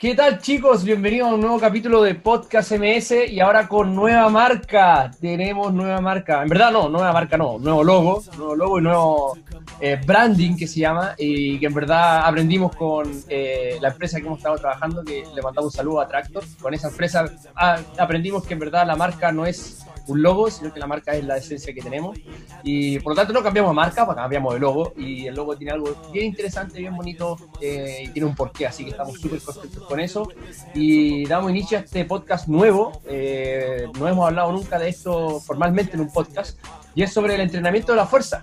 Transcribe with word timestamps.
¿Qué 0.00 0.14
tal 0.14 0.38
chicos? 0.38 0.82
Bienvenidos 0.82 1.28
a 1.28 1.34
un 1.34 1.42
nuevo 1.42 1.60
capítulo 1.60 2.02
de 2.02 2.14
Podcast 2.14 2.72
MS 2.72 3.28
y 3.28 3.38
ahora 3.38 3.68
con 3.68 3.94
nueva 3.94 4.30
marca. 4.30 5.10
Tenemos 5.20 5.74
nueva 5.74 6.00
marca. 6.00 6.42
En 6.42 6.48
verdad 6.48 6.72
no, 6.72 6.88
nueva 6.88 7.12
marca 7.12 7.36
no, 7.36 7.58
nuevo 7.58 7.84
logo, 7.84 8.22
nuevo 8.38 8.56
logo 8.56 8.78
y 8.78 8.82
nuevo 8.82 9.38
eh, 9.78 10.00
branding 10.02 10.56
que 10.56 10.66
se 10.66 10.80
llama 10.80 11.14
y 11.18 11.58
que 11.58 11.66
en 11.66 11.74
verdad 11.74 12.26
aprendimos 12.26 12.74
con 12.76 13.12
eh, 13.28 13.76
la 13.82 13.88
empresa 13.88 14.18
que 14.18 14.26
hemos 14.26 14.38
estado 14.38 14.56
trabajando, 14.56 15.04
que 15.04 15.22
le 15.34 15.42
mandamos 15.42 15.66
un 15.74 15.76
saludo 15.76 16.00
a 16.00 16.08
Tractor. 16.08 16.44
Con 16.62 16.72
esa 16.72 16.88
empresa 16.88 17.26
ah, 17.54 17.76
aprendimos 17.98 18.46
que 18.46 18.54
en 18.54 18.60
verdad 18.60 18.86
la 18.86 18.96
marca 18.96 19.32
no 19.32 19.44
es 19.44 19.84
un 20.10 20.22
logo, 20.22 20.50
sino 20.50 20.72
que 20.72 20.80
la 20.80 20.86
marca 20.86 21.14
es 21.14 21.24
la 21.24 21.36
esencia 21.36 21.72
que 21.72 21.80
tenemos. 21.80 22.18
Y 22.62 22.98
por 23.00 23.12
lo 23.12 23.16
tanto 23.16 23.32
no 23.32 23.42
cambiamos 23.42 23.70
de 23.70 23.76
marca, 23.76 24.06
cambiamos 24.14 24.54
de 24.54 24.60
logo. 24.60 24.92
Y 24.96 25.26
el 25.26 25.34
logo 25.34 25.56
tiene 25.56 25.72
algo 25.72 25.94
bien 26.12 26.26
interesante, 26.26 26.78
bien 26.78 26.96
bonito 26.96 27.36
eh, 27.60 28.04
y 28.04 28.08
tiene 28.08 28.28
un 28.28 28.34
porqué, 28.34 28.66
así 28.66 28.84
que 28.84 28.90
estamos 28.90 29.18
súper 29.20 29.40
contentos 29.40 29.84
con 29.84 30.00
eso. 30.00 30.28
Y 30.74 31.26
damos 31.26 31.50
inicio 31.50 31.78
a 31.78 31.82
este 31.82 32.04
podcast 32.04 32.48
nuevo. 32.48 33.00
Eh, 33.06 33.86
no 33.98 34.08
hemos 34.08 34.26
hablado 34.26 34.52
nunca 34.52 34.78
de 34.78 34.88
esto 34.88 35.40
formalmente 35.40 35.94
en 35.94 36.00
un 36.00 36.12
podcast. 36.12 36.58
Y 36.94 37.02
es 37.02 37.12
sobre 37.12 37.34
el 37.34 37.40
entrenamiento 37.40 37.92
de 37.92 37.96
la 37.96 38.06
fuerza. 38.06 38.42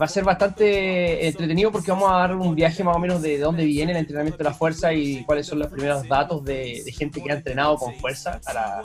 Va 0.00 0.04
a 0.04 0.08
ser 0.08 0.24
bastante 0.24 1.26
entretenido 1.26 1.72
porque 1.72 1.90
vamos 1.90 2.10
a 2.10 2.16
dar 2.16 2.36
un 2.36 2.54
viaje 2.54 2.84
más 2.84 2.96
o 2.96 2.98
menos 2.98 3.22
de 3.22 3.38
dónde 3.38 3.64
viene 3.64 3.92
el 3.92 3.98
entrenamiento 3.98 4.38
de 4.38 4.44
la 4.44 4.54
fuerza 4.54 4.92
y 4.92 5.24
cuáles 5.24 5.46
son 5.46 5.58
los 5.58 5.68
primeros 5.68 6.06
datos 6.06 6.44
de, 6.44 6.82
de 6.84 6.92
gente 6.92 7.22
que 7.22 7.32
ha 7.32 7.36
entrenado 7.36 7.76
con 7.76 7.94
fuerza 7.94 8.40
para, 8.44 8.82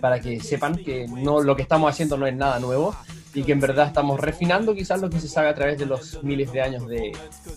para 0.00 0.20
que 0.20 0.40
sepan 0.40 0.76
que 0.76 1.06
no 1.08 1.42
lo 1.42 1.56
que 1.56 1.62
estamos 1.62 1.90
haciendo 1.90 2.16
no 2.16 2.26
es 2.26 2.34
nada 2.34 2.58
nuevo 2.58 2.94
y 3.34 3.42
que 3.44 3.52
en 3.52 3.60
verdad 3.60 3.86
estamos 3.86 4.20
refinando 4.20 4.74
quizás 4.74 5.00
lo 5.00 5.08
que 5.08 5.18
se 5.18 5.28
sabe 5.28 5.48
a 5.48 5.54
través 5.54 5.78
de 5.78 5.86
los 5.86 6.22
miles 6.22 6.52
de 6.52 6.60
años 6.60 6.86
de, 6.86 7.12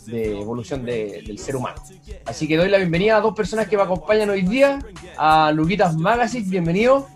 evolución 0.07 0.85
del 0.85 1.37
ser 1.37 1.55
humano. 1.55 1.81
Así 2.25 2.47
que 2.47 2.57
doy 2.57 2.69
la 2.69 2.77
bienvenida 2.77 3.17
a 3.17 3.21
dos 3.21 3.35
personas 3.35 3.67
que 3.67 3.75
me 3.75 3.83
acompañan 3.83 4.29
hoy 4.29 4.43
día, 4.43 4.79
a 5.17 5.51
Luquitas 5.51 5.95
Magazine, 5.97 6.49
bienvenido. 6.49 7.07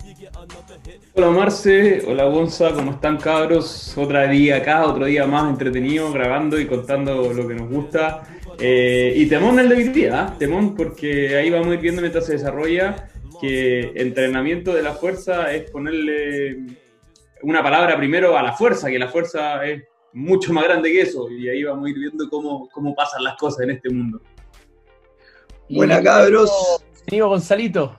Hola 1.19 1.31
Marce, 1.31 2.01
hola 2.07 2.23
Gonza, 2.23 2.71
¿cómo 2.71 2.91
están 2.91 3.17
cabros? 3.17 3.93
Otro 3.97 4.25
día 4.29 4.55
acá, 4.55 4.85
otro 4.85 5.03
día 5.03 5.27
más 5.27 5.49
entretenido, 5.49 6.09
grabando 6.13 6.57
y 6.57 6.65
contando 6.65 7.33
lo 7.33 7.45
que 7.45 7.55
nos 7.55 7.69
gusta. 7.69 8.23
Eh, 8.57 9.11
y 9.17 9.25
temón 9.25 9.59
el 9.59 9.67
de 9.67 9.75
hoy 9.75 9.83
día, 9.89 10.17
¿ah? 10.17 10.35
temón 10.39 10.77
porque 10.77 11.35
ahí 11.35 11.49
vamos 11.49 11.67
a 11.67 11.73
ir 11.73 11.81
viendo 11.81 11.99
mientras 11.99 12.25
se 12.25 12.31
desarrolla 12.31 13.09
que 13.41 13.91
entrenamiento 13.95 14.73
de 14.73 14.81
la 14.81 14.93
fuerza 14.93 15.53
es 15.53 15.69
ponerle 15.69 16.59
una 17.41 17.61
palabra 17.61 17.97
primero 17.97 18.37
a 18.37 18.41
la 18.41 18.53
fuerza, 18.53 18.89
que 18.89 18.97
la 18.97 19.09
fuerza 19.09 19.65
es 19.65 19.83
mucho 20.13 20.53
más 20.53 20.63
grande 20.63 20.89
que 20.89 21.01
eso, 21.01 21.29
y 21.29 21.49
ahí 21.49 21.65
vamos 21.65 21.85
a 21.85 21.89
ir 21.89 21.99
viendo 21.99 22.29
cómo, 22.29 22.69
cómo 22.69 22.95
pasan 22.95 23.25
las 23.25 23.35
cosas 23.35 23.65
en 23.65 23.71
este 23.71 23.89
mundo. 23.89 24.21
Buena 25.69 26.01
cabros. 26.01 26.49
Señor 27.09 27.27
Gonzalito. 27.27 27.93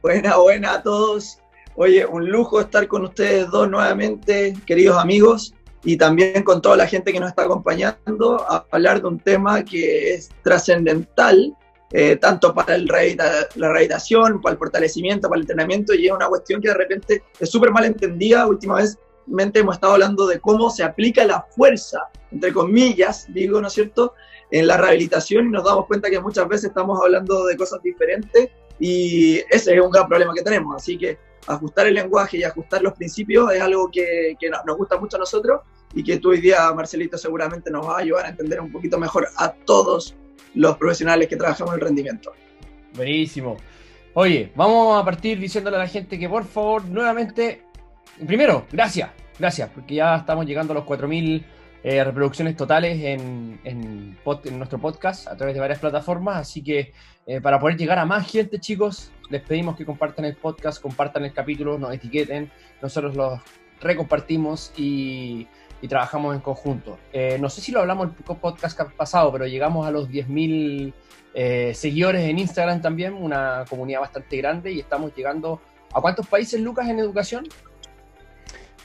Buena, 0.00 0.38
buena 0.38 0.72
a 0.72 0.82
todos. 0.82 1.38
Oye, 1.76 2.06
un 2.06 2.30
lujo 2.30 2.60
estar 2.60 2.86
con 2.86 3.04
ustedes 3.04 3.50
dos 3.50 3.68
nuevamente, 3.68 4.54
queridos 4.64 4.96
amigos, 4.96 5.54
y 5.82 5.96
también 5.96 6.44
con 6.44 6.62
toda 6.62 6.76
la 6.76 6.86
gente 6.86 7.12
que 7.12 7.20
nos 7.20 7.30
está 7.30 7.42
acompañando 7.42 8.40
a 8.48 8.64
hablar 8.70 9.02
de 9.02 9.08
un 9.08 9.18
tema 9.18 9.64
que 9.64 10.14
es 10.14 10.30
trascendental 10.42 11.54
eh, 11.92 12.16
tanto 12.16 12.54
para 12.54 12.74
el 12.74 12.86
la 12.86 13.46
rehabilitación, 13.54 14.40
para 14.40 14.54
el 14.54 14.58
fortalecimiento, 14.58 15.28
para 15.28 15.38
el 15.38 15.42
entrenamiento, 15.42 15.94
y 15.94 16.06
es 16.06 16.12
una 16.12 16.26
cuestión 16.26 16.60
que 16.60 16.68
de 16.68 16.74
repente 16.74 17.22
es 17.38 17.50
súper 17.50 17.70
mal 17.70 17.84
entendida. 17.84 18.46
Últimamente 18.46 19.60
hemos 19.60 19.76
estado 19.76 19.92
hablando 19.92 20.26
de 20.26 20.40
cómo 20.40 20.70
se 20.70 20.82
aplica 20.82 21.24
la 21.24 21.42
fuerza, 21.56 22.08
entre 22.32 22.52
comillas, 22.52 23.26
digo, 23.32 23.60
¿no 23.60 23.68
es 23.68 23.74
cierto?, 23.74 24.14
en 24.50 24.66
la 24.66 24.76
rehabilitación 24.76 25.46
y 25.46 25.50
nos 25.50 25.64
damos 25.64 25.86
cuenta 25.86 26.10
que 26.10 26.20
muchas 26.20 26.48
veces 26.48 26.66
estamos 26.66 27.00
hablando 27.00 27.44
de 27.46 27.56
cosas 27.56 27.82
diferentes 27.82 28.50
y 28.78 29.36
ese 29.50 29.74
es 29.74 29.80
un 29.80 29.90
gran 29.90 30.08
problema 30.08 30.34
que 30.34 30.42
tenemos. 30.42 30.76
Así 30.76 30.98
que 30.98 31.18
ajustar 31.46 31.86
el 31.86 31.94
lenguaje 31.94 32.38
y 32.38 32.44
ajustar 32.44 32.82
los 32.82 32.94
principios 32.94 33.52
es 33.52 33.60
algo 33.60 33.90
que, 33.90 34.36
nos 34.66 34.76
gusta 34.76 34.98
mucho 34.98 35.16
a 35.16 35.20
nosotros 35.20 35.60
y 35.94 36.02
que 36.02 36.18
tú 36.18 36.30
hoy 36.30 36.40
día, 36.40 36.72
Marcelito, 36.72 37.16
seguramente 37.16 37.70
nos 37.70 37.86
va 37.86 37.96
a 37.96 38.00
ayudar 38.00 38.26
a 38.26 38.28
entender 38.30 38.60
un 38.60 38.72
poquito 38.72 38.98
mejor 38.98 39.28
a 39.36 39.52
todos 39.52 40.14
los 40.54 40.76
profesionales 40.76 41.28
que 41.28 41.36
trabajamos 41.36 41.74
en 41.74 41.80
el 41.80 41.86
rendimiento. 41.86 42.32
Buenísimo. 42.94 43.56
Oye, 44.14 44.52
vamos 44.54 45.00
a 45.00 45.04
partir 45.04 45.38
diciéndole 45.38 45.76
a 45.76 45.80
la 45.80 45.88
gente 45.88 46.18
que 46.18 46.28
por 46.28 46.44
favor, 46.44 46.84
nuevamente, 46.84 47.62
primero, 48.26 48.66
gracias, 48.70 49.10
gracias, 49.38 49.70
porque 49.74 49.96
ya 49.96 50.16
estamos 50.16 50.46
llegando 50.46 50.72
a 50.72 50.76
los 50.76 50.84
4.000 50.84 51.44
eh, 51.84 52.02
reproducciones 52.02 52.56
totales 52.56 52.98
en, 53.00 54.18
nuestro 54.58 54.80
podcast 54.80 55.28
a 55.28 55.36
través 55.36 55.54
de 55.54 55.60
varias 55.60 55.78
plataformas, 55.78 56.38
así 56.38 56.64
que 56.64 56.92
eh, 57.26 57.40
para 57.40 57.60
poder 57.60 57.76
llegar 57.76 57.98
a 58.00 58.04
más 58.04 58.28
gente, 58.28 58.58
chicos, 58.58 59.12
les 59.30 59.42
pedimos 59.42 59.76
que 59.76 59.84
compartan 59.84 60.24
el 60.24 60.34
podcast, 60.34 60.82
compartan 60.82 61.24
el 61.24 61.32
capítulo, 61.32 61.78
nos 61.78 61.94
etiqueten, 61.94 62.50
nosotros 62.82 63.14
los 63.14 63.40
recompartimos 63.80 64.72
y 64.76 65.46
trabajamos 65.88 66.34
en 66.34 66.40
conjunto. 66.40 66.98
Eh, 67.12 67.38
no 67.40 67.48
sé 67.48 67.60
si 67.60 67.72
lo 67.72 67.80
hablamos 67.80 68.08
el 68.08 68.36
podcast 68.36 68.80
pasado, 68.96 69.32
pero 69.32 69.46
llegamos 69.46 69.86
a 69.86 69.90
los 69.90 70.08
10.000 70.08 70.92
eh, 71.34 71.72
seguidores 71.74 72.22
en 72.22 72.38
Instagram 72.38 72.80
también, 72.80 73.14
una 73.14 73.64
comunidad 73.68 74.00
bastante 74.00 74.36
grande 74.36 74.72
y 74.72 74.80
estamos 74.80 75.14
llegando 75.14 75.60
a 75.92 76.00
cuántos 76.00 76.26
países, 76.26 76.60
Lucas, 76.60 76.88
en 76.88 76.98
educación? 76.98 77.46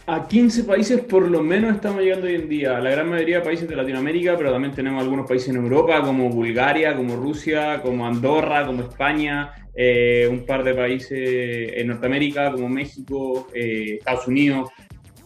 A 0.06 0.28
15 0.28 0.64
países 0.64 1.02
por 1.02 1.30
lo 1.30 1.44
menos 1.44 1.76
estamos 1.76 2.02
llegando 2.02 2.26
hoy 2.26 2.36
en 2.36 2.50
día. 2.50 2.80
La 2.80 2.90
gran 2.90 3.10
mayoría 3.10 3.40
de 3.40 3.46
países 3.46 3.70
de 3.70 3.76
Latinoamérica, 3.76 4.36
pero 4.38 4.52
también 4.52 4.74
tenemos 4.74 5.04
algunos 5.04 5.28
países 5.28 5.50
en 5.50 5.58
Europa, 5.58 6.02
como 6.02 6.30
Bulgaria, 6.30 6.96
como 6.96 7.16
Rusia, 7.16 7.80
como 7.82 8.08
Andorra, 8.08 8.66
como 8.66 8.82
España, 8.82 9.52
eh, 9.76 10.28
un 10.30 10.46
par 10.46 10.64
de 10.64 10.74
países 10.74 11.74
en 11.76 11.88
Norteamérica, 11.88 12.52
como 12.52 12.68
México, 12.70 13.48
Estados 13.54 14.28
Unidos 14.28 14.72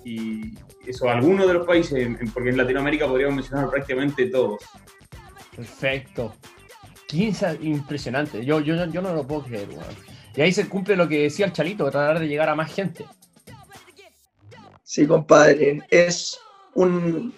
y, 0.03 0.53
eso, 0.85 1.09
algunos 1.09 1.47
de 1.47 1.53
los 1.53 1.65
países, 1.65 2.09
porque 2.33 2.49
en 2.49 2.57
Latinoamérica 2.57 3.07
podríamos 3.07 3.35
mencionar 3.35 3.69
prácticamente 3.69 4.25
todos. 4.27 4.59
Perfecto. 5.55 6.33
15, 7.07 7.59
impresionante. 7.61 8.43
Yo, 8.43 8.59
yo, 8.59 8.85
yo 8.87 9.01
no 9.01 9.13
lo 9.13 9.25
puedo 9.25 9.43
creer, 9.43 9.67
Y 10.35 10.41
ahí 10.41 10.51
se 10.51 10.67
cumple 10.67 10.95
lo 10.95 11.07
que 11.07 11.23
decía 11.23 11.45
el 11.45 11.53
Chalito, 11.53 11.89
tratar 11.89 12.19
de 12.19 12.27
llegar 12.27 12.49
a 12.49 12.55
más 12.55 12.73
gente. 12.73 13.05
Sí, 14.93 15.07
compadre. 15.07 15.81
Es 15.89 16.39
un, 16.75 17.33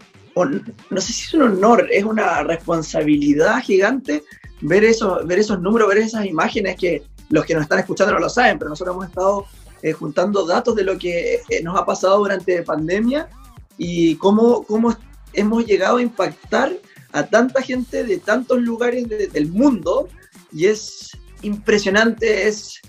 no 0.90 1.00
sé 1.00 1.14
si 1.14 1.22
es 1.22 1.34
un 1.36 1.44
honor, 1.44 1.88
es 1.90 2.04
una 2.04 2.44
responsabilidad 2.44 3.62
gigante 3.62 4.26
ver, 4.60 4.84
eso, 4.84 5.22
ver 5.24 5.40
esos 5.40 5.62
números, 5.62 5.88
ver 5.88 6.00
esas 6.00 6.26
imágenes 6.26 6.76
que 6.76 7.04
los 7.30 7.46
que 7.46 7.54
nos 7.54 7.64
están 7.64 7.80
escuchando 7.80 8.14
no 8.14 8.20
lo 8.20 8.28
saben, 8.28 8.60
pero 8.60 8.68
nosotros 8.68 8.96
hemos 8.96 9.08
estado 9.08 9.46
eh, 9.84 9.94
juntando 9.94 10.46
datos 10.46 10.76
de 10.76 10.84
lo 10.84 10.98
que 10.98 11.36
eh, 11.48 11.64
nos 11.64 11.80
ha 11.80 11.86
pasado 11.86 12.18
durante 12.18 12.62
pandemia 12.62 13.30
y 13.78 14.18
cómo, 14.18 14.64
cómo 14.64 14.94
hemos 15.32 15.66
llegado 15.66 15.96
a 15.96 16.02
impactar 16.02 16.74
a 17.14 17.26
tanta 17.26 17.62
gente 17.62 18.04
de 18.04 18.18
tantos 18.18 18.60
lugares 18.60 19.08
del 19.08 19.48
mundo 19.48 20.10
y 20.52 20.66
es 20.66 21.10
impresionante, 21.42 22.50
es 22.50 22.82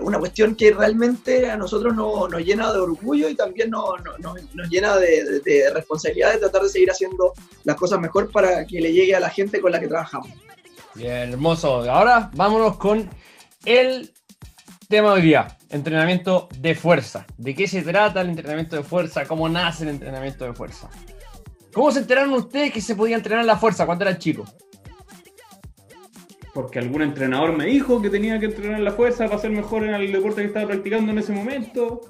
una 0.00 0.18
cuestión 0.18 0.54
que 0.54 0.72
realmente 0.72 1.50
a 1.50 1.56
nosotros 1.56 1.94
nos 1.94 2.40
llena 2.40 2.72
de 2.72 2.78
orgullo 2.78 3.28
y 3.28 3.34
también 3.34 3.70
nos, 3.70 4.00
nos 4.20 4.68
llena 4.68 4.96
de, 4.96 5.40
de, 5.40 5.70
responsabilidad 5.72 6.32
de 6.32 6.38
tratar 6.38 6.62
de 6.62 6.68
seguir 6.68 6.90
haciendo 6.90 7.32
las 7.64 7.76
cosas 7.76 8.00
mejor 8.00 8.30
para 8.30 8.66
que 8.66 8.80
le 8.80 8.92
llegue 8.92 9.14
a 9.14 9.20
la 9.20 9.30
gente 9.30 9.60
con 9.60 9.72
la 9.72 9.80
que 9.80 9.88
trabajamos. 9.88 10.30
Bien, 10.94 11.32
hermoso. 11.32 11.90
Ahora 11.90 12.30
vámonos 12.34 12.76
con 12.76 13.08
el 13.64 14.12
tema 14.88 15.10
de 15.10 15.14
hoy 15.14 15.22
día, 15.22 15.58
entrenamiento 15.70 16.48
de 16.58 16.74
fuerza. 16.74 17.26
¿De 17.36 17.54
qué 17.54 17.66
se 17.66 17.82
trata 17.82 18.20
el 18.20 18.28
entrenamiento 18.28 18.76
de 18.76 18.82
fuerza? 18.82 19.26
¿Cómo 19.26 19.48
nace 19.48 19.84
el 19.84 19.90
entrenamiento 19.90 20.44
de 20.44 20.52
fuerza? 20.52 20.88
¿Cómo 21.72 21.90
se 21.90 22.00
enteraron 22.00 22.32
ustedes 22.34 22.72
que 22.72 22.80
se 22.80 22.94
podía 22.94 23.16
entrenar 23.16 23.44
la 23.44 23.56
fuerza 23.56 23.84
cuando 23.86 24.04
eran 24.04 24.18
chicos? 24.18 24.54
Porque 26.54 26.78
algún 26.78 27.02
entrenador 27.02 27.52
me 27.52 27.66
dijo 27.66 28.00
que 28.00 28.08
tenía 28.08 28.38
que 28.38 28.46
entrenar 28.46 28.80
la 28.80 28.92
fuerza 28.92 29.26
para 29.26 29.38
ser 29.38 29.50
mejor 29.50 29.84
en 29.84 29.94
el 29.94 30.12
deporte 30.12 30.40
que 30.40 30.46
estaba 30.46 30.68
practicando 30.68 31.10
en 31.12 31.18
ese 31.18 31.32
momento. 31.32 32.00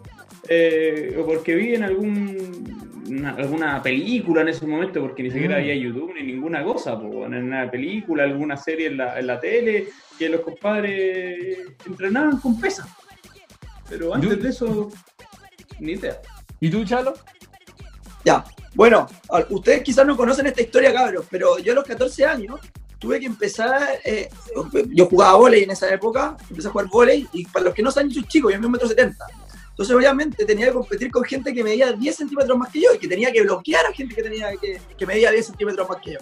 Eh, 0.49 1.17
o 1.19 1.25
porque 1.25 1.55
vi 1.55 1.75
en 1.75 1.83
algún, 1.83 3.25
alguna 3.39 3.83
película 3.83 4.43
en 4.43 4.49
ese 4.49 4.67
momento, 4.67 5.01
porque 5.01 5.23
ni 5.23 5.31
siquiera 5.31 5.57
mm. 5.57 5.59
había 5.59 5.75
YouTube 5.75 6.13
ni 6.15 6.23
ninguna 6.23 6.63
cosa, 6.63 6.93
en 6.93 7.35
una 7.35 7.71
película, 7.71 8.25
alguna 8.25 8.57
serie 8.59 8.89
en 8.89 8.99
la, 8.99 9.19
en 9.19 9.27
la 9.27 9.41
tele, 9.41 9.89
que 10.19 10.29
los 10.29 10.43
compadres 10.43 11.59
entrenaban 11.87 12.39
con 12.39 12.61
pesas. 12.61 12.87
Pero 13.89 14.15
antes 14.15 14.43
de 14.43 14.49
eso, 14.51 14.91
ni 15.79 15.93
idea. 15.93 16.21
¿Y 16.61 16.69
tú, 16.71 16.85
Chalo? 16.85 17.15
Ya, 18.25 18.45
bueno, 18.75 19.07
ustedes 19.51 19.83
quizás 19.83 20.07
no 20.07 20.17
conocen 20.17 20.47
esta 20.47 20.63
historia, 20.63 20.93
cabros, 20.93 21.27
pero 21.31 21.59
yo 21.59 21.73
a 21.73 21.77
los 21.77 21.85
14 21.85 22.25
años 22.25 22.61
tuve 22.99 23.21
que 23.21 23.27
empezar, 23.27 24.01
eh, 24.05 24.29
yo 24.91 25.07
jugaba 25.07 25.37
volei 25.37 25.63
en 25.65 25.71
esa 25.71 25.93
época, 25.93 26.37
empecé 26.49 26.69
a 26.69 26.71
jugar 26.71 26.89
volei, 26.89 27.27
y 27.33 27.45
para 27.47 27.67
los 27.67 27.75
que 27.75 27.83
no 27.83 27.91
saben, 27.91 28.11
sus 28.11 28.27
chicos, 28.29 28.53
yo 28.53 28.61
me 28.61 28.69
metro 28.69 28.89
70. 28.89 29.25
Entonces, 29.71 29.95
obviamente, 29.97 30.45
tenía 30.45 30.67
que 30.67 30.73
competir 30.73 31.11
con 31.11 31.25
gente 31.25 31.53
que 31.53 31.65
medía 31.65 31.93
10 31.93 32.17
centímetros 32.17 32.57
más 32.57 32.71
que 32.71 32.81
yo 32.81 32.95
y 32.95 32.99
que 32.99 33.09
tenía 33.09 33.33
que 33.33 33.43
bloquear 33.43 33.87
a 33.87 33.93
gente 33.93 34.15
que, 34.15 34.23
tenía, 34.23 34.51
que, 34.57 34.81
que 34.97 35.07
medía 35.07 35.33
10 35.33 35.47
centímetros 35.47 35.89
más 35.89 35.99
que 36.01 36.13
yo. 36.13 36.19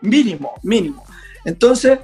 Mínimo, 0.00 0.54
mínimo. 0.62 1.04
Entonces, 1.44 1.98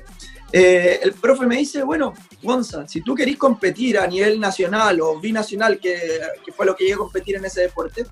eh, 0.53 0.99
el 1.03 1.13
profe 1.13 1.47
me 1.47 1.57
dice, 1.57 1.85
bueno, 1.85 2.13
Gonza, 2.43 2.89
si 2.89 3.03
tú 3.03 3.15
querís 3.15 3.37
competir 3.37 3.99
a 3.99 4.07
nivel 4.07 4.41
nacional 4.41 5.01
o 5.01 5.21
binacional, 5.21 5.79
que, 5.79 5.97
que 6.45 6.53
fue 6.53 6.67
lo 6.67 6.75
que 6.75 6.85
llegué 6.85 6.95
a 6.95 6.99
competir 6.99 7.37
en 7.37 7.45
ese 7.45 7.63
deporte, 7.63 8.07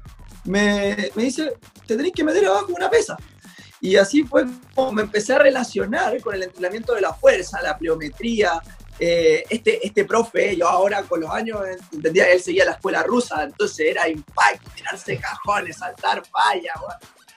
me, 0.44 1.10
me 1.16 1.24
dice, 1.24 1.54
te 1.86 1.96
tenés 1.96 2.12
que 2.12 2.22
meter 2.22 2.46
abajo 2.46 2.72
una 2.74 2.88
pesa. 2.88 3.16
Y 3.80 3.96
así 3.96 4.24
fue 4.24 4.44
como 4.74 4.92
me 4.92 5.02
empecé 5.02 5.34
a 5.34 5.38
relacionar 5.38 6.20
con 6.20 6.34
el 6.34 6.42
entrenamiento 6.42 6.94
de 6.94 7.00
la 7.00 7.14
fuerza, 7.14 7.62
la 7.62 7.78
pliometría. 7.78 8.60
Eh, 9.00 9.44
este, 9.48 9.86
este 9.86 10.04
profe, 10.04 10.56
yo 10.56 10.68
ahora 10.68 11.04
con 11.04 11.20
los 11.20 11.30
años 11.30 11.60
entendía 11.92 12.24
que 12.24 12.32
él 12.32 12.42
seguía 12.42 12.64
la 12.64 12.72
escuela 12.72 13.04
rusa, 13.04 13.44
entonces 13.44 13.86
era 13.90 14.08
impacto, 14.08 14.68
tirarse 14.74 15.16
cajones, 15.18 15.76
saltar 15.76 16.24
fallas. 16.26 16.74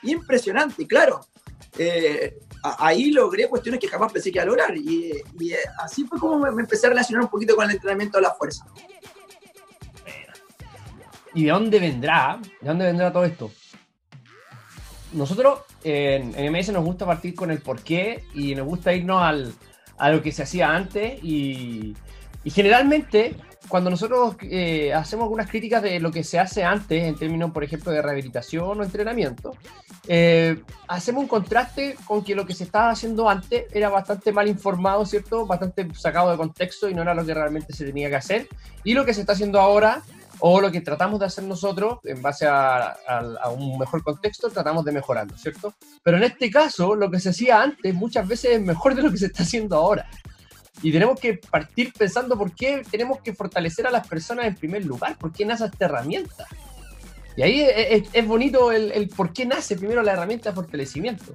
Impresionante, 0.02 0.88
claro. 0.88 1.24
Eh, 1.78 2.40
ahí 2.64 3.12
logré 3.12 3.48
cuestiones 3.48 3.80
que 3.80 3.88
jamás 3.88 4.12
pensé 4.12 4.32
que 4.32 4.38
iba 4.38 4.44
a 4.44 4.48
lograr. 4.48 4.76
Y, 4.76 5.14
y 5.40 5.54
así 5.78 6.04
fue 6.06 6.20
como 6.20 6.40
me, 6.40 6.52
me, 6.52 6.64
empecé 6.64 6.88
a 6.88 6.90
relacionar 6.90 7.26
un 7.26 7.30
poquito 7.30 7.56
con 7.56 7.66
el 7.66 7.76
entrenamiento 7.76 8.18
de 8.18 8.24
la 8.24 8.34
fuerza. 8.34 8.66
¿Y 11.34 11.46
de 11.46 11.52
dónde 11.52 11.80
vendrá? 11.80 12.40
¿De 12.60 12.68
dónde 12.68 12.86
vendrá 12.86 13.14
todo 13.14 13.24
esto? 13.24 13.52
Nosotros 15.14 15.60
en, 15.84 16.32
MS 16.52 16.72
nos 16.72 16.84
gusta 16.84 17.06
partir 17.06 17.36
con 17.36 17.52
el 17.52 17.60
porqué 17.60 18.24
y 18.34 18.56
nos 18.56 18.66
gusta 18.66 18.94
irnos 18.94 19.22
al, 19.22 19.54
a 19.98 20.10
lo 20.10 20.22
que 20.22 20.32
se 20.32 20.44
hacía 20.44 20.74
antes 20.74 21.24
y, 21.24 21.96
y 22.44 22.50
generalmente 22.50 23.36
cuando 23.72 23.90
nosotros 23.90 24.36
eh, 24.42 24.94
hacemos 24.94 25.24
algunas 25.24 25.50
críticas 25.50 25.82
de 25.82 26.00
lo 26.00 26.12
que 26.12 26.24
se 26.24 26.38
hace 26.38 26.64
antes, 26.64 27.04
en 27.04 27.16
términos, 27.16 27.52
por 27.52 27.64
ejemplo, 27.64 27.92
de 27.92 28.02
rehabilitación 28.02 28.80
o 28.80 28.84
entrenamiento, 28.84 29.56
eh, 30.08 30.62
hacemos 30.88 31.24
un 31.24 31.28
contraste 31.30 31.96
con 32.06 32.24
que 32.24 32.36
lo 32.36 32.46
que 32.46 32.54
se 32.54 32.66
estaba 32.66 32.90
haciendo 32.90 33.30
antes 33.30 33.66
era 33.72 33.90
bastante 33.90 34.34
mal 34.34 34.48
informado, 34.48 35.06
¿cierto? 35.06 35.46
Bastante 35.46 35.88
sacado 35.96 36.32
de 36.32 36.38
contexto 36.38 36.90
y 36.90 36.94
no 36.94 37.02
era 37.02 37.14
lo 37.14 37.26
que 37.26 37.34
realmente 37.34 37.74
se 37.74 37.86
tenía 37.86 38.10
que 38.10 38.18
hacer. 38.18 38.48
Y 38.84 38.94
lo 38.94 39.06
que 39.06 39.14
se 39.14 39.22
está 39.22 39.34
haciendo 39.34 39.60
ahora, 39.60 40.02
o 40.42 40.60
lo 40.60 40.72
que 40.72 40.82
tratamos 40.82 41.20
de 41.20 41.28
hacer 41.28 41.44
nosotros, 41.44 42.00
en 42.04 42.22
base 42.22 42.48
a, 42.48 42.98
un 43.56 43.78
mejor 43.78 44.04
contexto, 44.04 44.50
tratamos 44.50 44.84
de 44.84 44.92
mejorarlo, 44.92 45.38
¿cierto? 45.38 45.74
Pero 46.04 46.18
en 46.18 46.24
este 46.24 46.50
caso, 46.50 46.96
lo 46.96 47.10
que 47.12 47.20
se 47.20 47.30
hacía 47.30 47.62
antes 47.62 47.94
muchas 47.94 48.28
veces 48.28 48.54
es 48.54 48.62
mejor 48.62 48.96
de 48.96 49.04
lo 49.04 49.12
que 49.12 49.18
se 49.18 49.28
está 49.28 49.44
haciendo 49.44 49.76
ahora. 49.76 50.10
Y 50.82 50.92
tenemos 50.92 51.20
que 51.20 51.36
partir 51.36 51.94
pensando 51.94 52.36
por 52.36 52.56
qué 52.56 52.82
tenemos 52.90 53.22
que 53.22 53.34
fortalecer 53.34 53.86
a 53.86 53.92
las 53.92 54.08
personas 54.08 54.48
en 54.48 54.56
primer 54.56 54.84
lugar, 54.84 55.16
por 55.18 55.32
qué 55.32 55.46
nace 55.46 55.66
esta 55.66 55.86
herramienta. 55.86 56.48
Y 57.38 57.44
ahí 57.44 57.62
es, 57.62 58.28
bonito 58.28 58.72
el, 58.72 58.92
el, 58.92 59.10
por 59.10 59.32
qué 59.32 59.46
nace 59.46 59.78
primero 59.78 60.02
la 60.02 60.14
herramienta 60.14 60.50
de 60.50 60.56
fortalecimiento. 60.56 61.32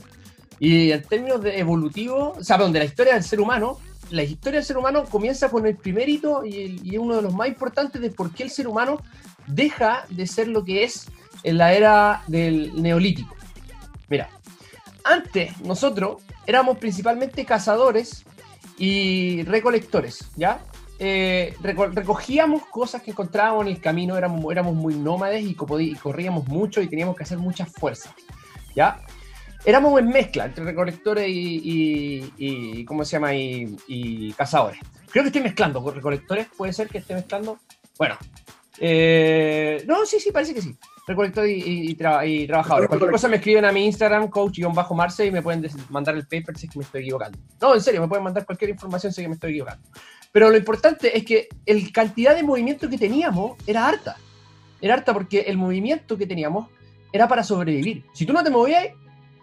Y 0.58 0.91
en 0.91 1.03
términos 1.05 1.41
de 1.43 1.58
evolutivo, 1.61 2.35
o 2.38 2.43
sea, 2.43 2.56
perdón, 2.56 2.73
de 2.73 2.81
la 2.81 2.85
historia 2.87 3.14
del 3.14 3.23
ser 3.23 3.41
humano, 3.41 3.79
la 4.11 4.23
historia 4.23 4.61
del 4.61 4.67
ser 4.67 4.79
humano 4.79 5.05
comienza 5.05 5.49
con 5.49 5.67
el 5.67 5.76
primer 5.76 6.08
hito 6.08 6.44
y, 6.44 6.81
y 6.82 6.97
uno 6.99 7.17
de 7.17 7.23
los 7.23 7.35
más 7.35 7.49
importantes 7.49 8.00
de 8.00 8.11
por 8.11 8.32
qué 8.32 8.44
el 8.44 8.50
ser 8.50 8.69
humano 8.69 9.00
deja 9.47 10.05
de 10.08 10.26
ser 10.26 10.49
lo 10.49 10.64
que 10.64 10.85
es 10.85 11.06
en 11.43 11.58
la 11.58 11.73
era 11.73 12.23
del 12.26 12.81
neolítico. 12.81 13.35
Mira, 14.08 14.29
antes 15.05 15.58
nosotros 15.61 16.23
éramos 16.47 16.79
principalmente 16.79 17.44
cazadores 17.44 18.25
y 18.79 19.43
recolectores, 19.44 20.29
¿ya? 20.37 20.61
Eh, 20.99 21.55
recogíamos 21.61 22.64
cosas 22.67 23.03
que 23.03 23.11
encontrábamos 23.11 23.67
en 23.67 23.73
el 23.73 23.81
camino, 23.81 24.17
éramos, 24.17 24.50
éramos 24.50 24.75
muy 24.75 24.94
nómades 24.94 25.43
y, 25.43 25.50
y, 25.50 25.94
corríamos 25.94 26.47
mucho 26.49 26.81
y 26.81 26.88
teníamos 26.88 27.17
que 27.17 27.25
hacer 27.25 27.38
muchas 27.38 27.70
fuerzas, 27.70 28.12
¿ya? 28.75 29.00
Éramos 29.67 29.99
en 29.99 30.09
mezcla 30.09 30.47
entre 30.47 30.65
recolectores 30.65 31.27
y, 31.29 32.85
¿cómo 32.87 33.05
se 33.05 33.13
llama? 33.13 33.35
Y, 33.35 34.33
cazadores. 34.39 34.81
Creo 35.11 35.25
que 35.25 35.29
estoy 35.29 35.43
mezclando 35.43 35.83
con 35.83 35.95
recolectores, 35.95 36.47
puede 36.57 36.73
ser 36.73 36.89
que 36.89 36.99
esté 36.99 37.15
mezclando. 37.15 37.59
Bueno, 37.99 38.17
eh, 38.79 39.85
no, 39.87 40.07
sí, 40.07 40.21
sí, 40.21 40.31
parece 40.31 40.55
que 40.55 40.63
sí 40.63 40.77
recolector 41.07 41.47
y, 41.47 41.91
y, 41.91 41.95
tra 41.95 42.27
y 42.27 42.47
trabajador. 42.47 42.89
Cualquier 42.89 43.13
cosa 43.13 43.29
me 43.29 43.37
escriben 43.37 43.65
a 43.65 43.73
mi 43.73 43.85
Instagram, 43.85 44.29
coach-marce, 44.29 45.27
y 45.27 45.31
me 45.31 45.41
pueden 45.41 45.69
mandar 45.89 46.17
el 46.17 46.27
paper 46.27 46.59
si 46.59 46.67
es 46.67 46.73
que 46.73 46.79
me 46.79 46.85
estoy 46.85 47.03
equivocando. 47.03 47.39
No, 47.61 47.75
en 47.75 47.81
serio, 47.81 48.01
me 48.01 48.09
pueden 48.09 48.25
mandar 48.25 48.45
cualquier 48.45 48.71
información 48.71 49.13
si 49.13 49.21
es 49.21 49.25
que 49.25 49.29
me 49.29 49.35
estoy 49.35 49.53
equivocando. 49.53 49.89
Pero 50.33 50.51
lo 50.51 50.57
importante 50.57 51.17
es 51.17 51.25
que 51.25 51.49
la 51.65 51.93
cantidad 51.93 52.35
de 52.35 52.43
movimiento 52.43 52.89
que 52.89 52.99
teníamos 52.99 53.57
era 53.67 53.87
harta. 53.87 54.17
Era 54.81 54.95
harta 54.95 55.15
porque 55.15 55.41
el 55.41 55.57
movimiento 55.57 56.19
que 56.19 56.27
teníamos 56.27 56.69
era 57.13 57.29
para 57.29 57.45
sobrevivir. 57.45 58.05
Si 58.13 58.27
tú 58.27 58.33
no 58.33 58.43
te 58.43 58.51
movías, 58.51 58.89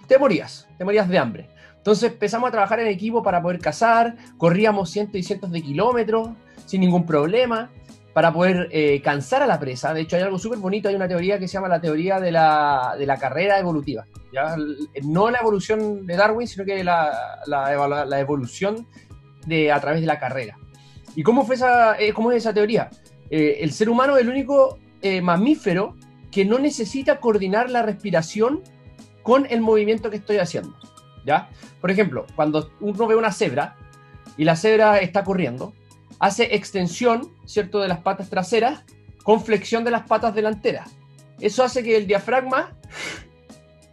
te 0.07 0.17
morías, 0.17 0.67
te 0.77 0.85
morías 0.85 1.07
de 1.07 1.17
hambre. 1.17 1.49
Entonces 1.77 2.11
empezamos 2.11 2.47
a 2.47 2.51
trabajar 2.51 2.79
en 2.79 2.87
equipo 2.87 3.21
para 3.21 3.41
poder 3.41 3.59
cazar, 3.59 4.15
corríamos 4.37 4.89
cientos 4.89 5.15
y 5.15 5.23
cientos 5.23 5.51
de 5.51 5.61
kilómetros 5.61 6.29
sin 6.65 6.81
ningún 6.81 7.05
problema 7.05 7.69
para 8.13 8.31
poder 8.31 8.69
eh, 8.71 9.01
cansar 9.01 9.41
a 9.41 9.47
la 9.47 9.59
presa. 9.59 9.93
De 9.93 10.01
hecho, 10.01 10.15
hay 10.15 10.21
algo 10.21 10.37
súper 10.37 10.59
bonito, 10.59 10.87
hay 10.87 10.95
una 10.95 11.07
teoría 11.07 11.39
que 11.39 11.47
se 11.47 11.53
llama 11.53 11.67
la 11.67 11.81
teoría 11.81 12.19
de 12.19 12.31
la, 12.31 12.95
de 12.97 13.05
la 13.05 13.17
carrera 13.17 13.59
evolutiva. 13.59 14.05
¿ya? 14.31 14.55
No 15.03 15.29
la 15.29 15.39
evolución 15.39 16.05
de 16.05 16.15
Darwin, 16.15 16.47
sino 16.47 16.63
que 16.63 16.83
la, 16.83 17.41
la, 17.47 18.19
evolución 18.19 18.87
de, 19.45 19.71
a 19.71 19.79
través 19.81 20.01
de 20.01 20.07
la 20.07 20.19
carrera. 20.19 20.57
¿Y 21.15 21.23
cómo, 21.23 21.43
fue 21.43 21.55
esa, 21.55 21.99
eh, 21.99 22.13
cómo 22.13 22.31
es 22.31 22.37
esa 22.37 22.53
teoría? 22.53 22.89
Eh, 23.29 23.57
el 23.61 23.71
ser 23.71 23.89
humano 23.89 24.15
es 24.15 24.23
el 24.23 24.29
único 24.29 24.77
eh, 25.01 25.21
mamífero 25.21 25.95
que 26.31 26.45
no 26.45 26.59
necesita 26.59 27.19
coordinar 27.19 27.69
la 27.69 27.81
respiración 27.81 28.61
con 29.23 29.47
el 29.49 29.61
movimiento 29.61 30.09
que 30.09 30.17
estoy 30.17 30.37
haciendo. 30.37 30.77
¿ya? 31.25 31.49
Por 31.81 31.91
ejemplo, 31.91 32.25
cuando 32.35 32.71
uno 32.79 33.07
ve 33.07 33.15
una 33.15 33.31
cebra 33.31 33.75
y 34.37 34.43
la 34.43 34.55
cebra 34.55 34.99
está 34.99 35.23
corriendo, 35.23 35.73
hace 36.19 36.55
extensión, 36.55 37.31
¿cierto?, 37.45 37.79
de 37.79 37.87
las 37.87 37.99
patas 37.99 38.29
traseras 38.29 38.83
con 39.23 39.41
flexión 39.41 39.83
de 39.83 39.91
las 39.91 40.03
patas 40.03 40.35
delanteras. 40.35 40.89
Eso 41.39 41.63
hace 41.63 41.83
que 41.83 41.97
el 41.97 42.07
diafragma 42.07 42.71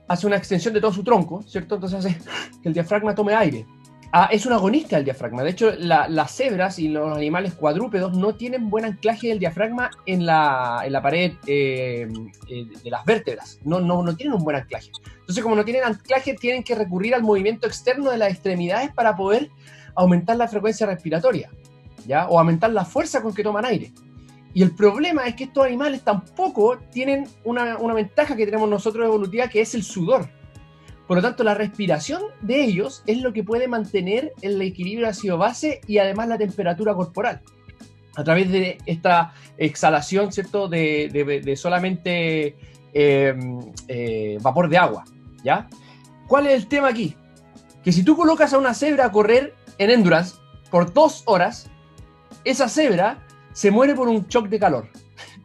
hace 0.09 0.27
una 0.27 0.37
extensión 0.37 0.75
de 0.75 0.81
todo 0.81 0.93
su 0.93 1.05
tronco, 1.05 1.43
¿cierto? 1.43 1.77
Entonces 1.77 1.99
hace 1.99 2.19
que 2.63 2.69
el 2.69 2.75
diafragma 2.75 3.15
tome 3.15 3.35
aire. 3.35 3.67
Ah, 4.13 4.29
es 4.33 4.45
un 4.45 4.53
agonista 4.53 4.99
el 4.99 5.05
diafragma. 5.05 5.45
De 5.45 5.51
hecho, 5.51 5.73
la, 5.79 6.09
las 6.09 6.35
cebras 6.35 6.81
y 6.81 6.89
los 6.89 7.17
animales 7.17 7.55
cuadrúpedos 7.55 8.17
no 8.17 8.35
tienen 8.35 8.69
buen 8.69 8.85
anclaje 8.85 9.29
del 9.29 9.39
diafragma 9.39 9.91
en 10.05 10.27
la, 10.27 10.83
en 10.85 10.93
la 10.93 11.01
pared 11.01 11.35
eh, 11.47 12.09
eh, 12.49 12.67
de 12.83 12.91
las 12.91 13.05
vértebras. 13.05 13.61
No 13.65 14.17
tienen 14.17 14.35
un 14.35 14.43
buen 14.43 14.57
anclaje. 14.57 14.91
Entonces, 15.21 15.45
como 15.45 15.55
no 15.55 15.65
tienen 15.65 15.85
anclaje, 15.85 16.35
tienen 16.35 16.65
que 16.65 16.75
recurrir 16.75 17.15
al 17.15 17.23
movimiento 17.23 17.69
externo 17.69 18.11
de 18.11 18.19
las 18.19 18.33
extremidades 18.33 18.93
para 18.93 19.15
poder 19.15 19.49
aumentar 19.95 20.37
la 20.37 20.49
frecuencia 20.49 20.87
respiratoria. 20.87 21.49
¿ya? 22.05 22.27
O 22.29 22.41
aumentar 22.41 22.73
la 22.73 22.85
fuerza 22.85 23.23
con 23.23 23.33
que 23.33 23.45
toman 23.45 23.65
aire. 23.65 23.93
Y 24.53 24.65
el 24.65 24.75
problema 24.75 25.27
es 25.27 25.37
que 25.37 25.45
estos 25.45 25.65
animales 25.65 26.03
tampoco 26.03 26.79
tienen 26.91 27.29
una, 27.45 27.79
una 27.79 27.95
ventaja 27.95 28.35
que 28.35 28.45
tenemos 28.45 28.69
nosotros 28.69 29.07
evolutiva, 29.07 29.47
que 29.47 29.61
es 29.61 29.73
el 29.77 29.85
sudor. 29.85 30.29
Por 31.11 31.17
lo 31.17 31.23
tanto, 31.25 31.43
la 31.43 31.55
respiración 31.55 32.23
de 32.41 32.63
ellos 32.63 33.03
es 33.05 33.21
lo 33.21 33.33
que 33.33 33.43
puede 33.43 33.67
mantener 33.67 34.33
el 34.43 34.63
equilibrio 34.63 35.09
ácido-base 35.09 35.81
y 35.89 35.99
además 35.99 36.29
la 36.29 36.39
temperatura 36.39 36.95
corporal. 36.95 37.41
A 38.15 38.23
través 38.23 38.49
de 38.49 38.79
esta 38.87 39.35
exhalación, 39.59 40.31
¿cierto? 40.31 40.69
De, 40.69 41.11
de, 41.45 41.57
solamente 41.57 42.55
eh, 42.95 43.35
eh, 43.89 44.39
vapor 44.41 44.69
de 44.69 44.79
agua, 44.79 45.03
¿ya? 45.43 45.69
¿Cuál 46.29 46.47
es 46.47 46.53
el 46.53 46.69
tema 46.69 46.91
aquí? 46.91 47.17
Que 47.83 47.91
si 47.91 48.05
tú 48.05 48.17
colocas 48.17 48.55
a 48.55 48.59
una 48.59 48.73
cebra 48.73 49.07
a 49.07 49.11
correr 49.11 49.57
en 49.79 49.91
endurance 49.91 50.37
por 50.71 50.93
dos 50.93 51.25
horas, 51.27 51.69
esa 52.45 52.69
cebra 52.69 53.27
se 53.53 53.73
muere 53.73 53.97
por 53.97 54.07
un 54.07 54.29
shock 54.29 54.49
de 54.49 54.61
calor. 54.61 54.87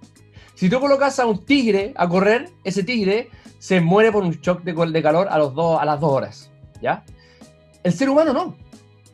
si 0.54 0.70
tú 0.70 0.80
colocas 0.80 1.18
a 1.18 1.26
un 1.26 1.44
tigre 1.44 1.92
a 1.96 2.08
correr, 2.08 2.52
ese 2.64 2.84
tigre 2.84 3.32
se 3.66 3.82
muere 3.82 4.12
por 4.12 4.24
un 4.24 4.34
shock 4.34 4.62
de, 4.62 4.74
de 4.74 5.02
calor 5.02 5.28
a, 5.28 5.40
los 5.40 5.54
a 5.58 5.86
las 5.86 6.00
dos 6.00 6.12
horas. 6.12 6.52
¿ya? 6.84 7.04
El 7.82 7.94
ser 7.94 8.12
humano 8.12 8.32
no. 8.32 8.56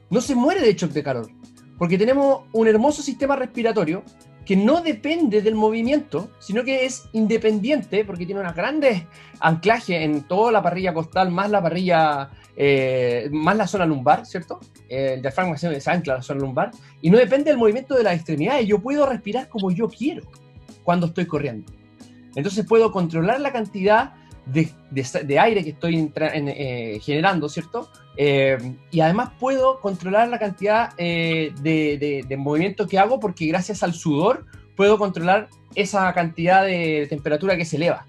No 0.10 0.20
se 0.20 0.36
muere 0.36 0.60
de 0.60 0.74
shock 0.74 0.91
de 0.91 1.01
calor. 1.01 1.29
Porque 1.77 1.98
tenemos 1.98 2.41
un 2.51 2.67
hermoso 2.67 3.01
sistema 3.01 3.38
respiratorio 3.38 4.03
que 4.46 4.58
no 4.58 4.81
depende 4.81 5.41
del 5.41 5.55
movimiento, 5.55 6.31
sino 6.39 6.65
que 6.65 6.84
es 6.84 7.08
independiente 7.13 8.03
porque 8.03 8.25
tiene 8.25 8.41
unas 8.41 8.53
grandes 8.53 9.03
anclajes 9.39 10.01
en 10.01 10.24
toda 10.24 10.51
la 10.51 10.62
parrilla 10.62 10.93
costal, 10.93 11.31
más 11.31 11.50
la 11.50 11.62
parrilla, 11.62 12.31
eh, 12.58 13.29
más 13.31 13.55
la 13.55 13.67
zona 13.67 13.86
lumbar, 13.86 14.25
¿cierto? 14.25 14.60
El 14.89 15.22
diafragma 15.22 15.55
se, 15.55 15.79
se 15.79 15.91
ancla 15.91 16.15
a 16.15 16.17
la 16.17 16.24
zona 16.24 16.41
lumbar 16.41 16.72
y 17.01 17.10
no 17.10 17.17
depende 17.17 17.51
del 17.51 17.58
movimiento 17.58 17.96
de 17.96 18.03
las 18.03 18.15
extremidades. 18.15 18.67
Yo 18.67 18.79
puedo 18.79 19.05
respirar 19.05 19.48
como 19.48 19.72
yo 19.72 19.88
quiero 19.88 20.24
cuando 20.84 21.05
estoy 21.05 21.25
corriendo. 21.25 21.72
Entonces 22.36 22.65
puedo 22.65 22.91
controlar 22.91 23.39
la 23.39 23.53
cantidad 23.53 24.15
de, 24.53 25.39
aire 25.39 25.63
que 25.63 25.72
estoy 25.72 26.12
eh, 26.15 27.00
generando, 27.01 27.50
¿cierto? 27.50 27.89
Eh, 28.17 28.58
y 28.91 29.00
además 29.00 29.31
puedo 29.39 29.79
controlar 29.79 30.27
la 30.27 30.39
cantidad 30.39 30.93
eh, 30.98 31.53
de, 31.62 32.25
de, 32.27 32.38
movimiento 32.38 32.88
que 32.88 33.00
hago 33.00 33.20
porque 33.20 33.46
gracias 33.48 33.84
al 33.84 33.93
sudor 33.93 34.46
puedo 34.75 34.98
controlar 34.98 35.50
esa 35.75 36.12
cantidad 36.13 36.65
de 36.65 37.08
temperatura 37.10 37.55
que 37.55 37.65
se 37.65 37.77
eleva. 37.77 38.05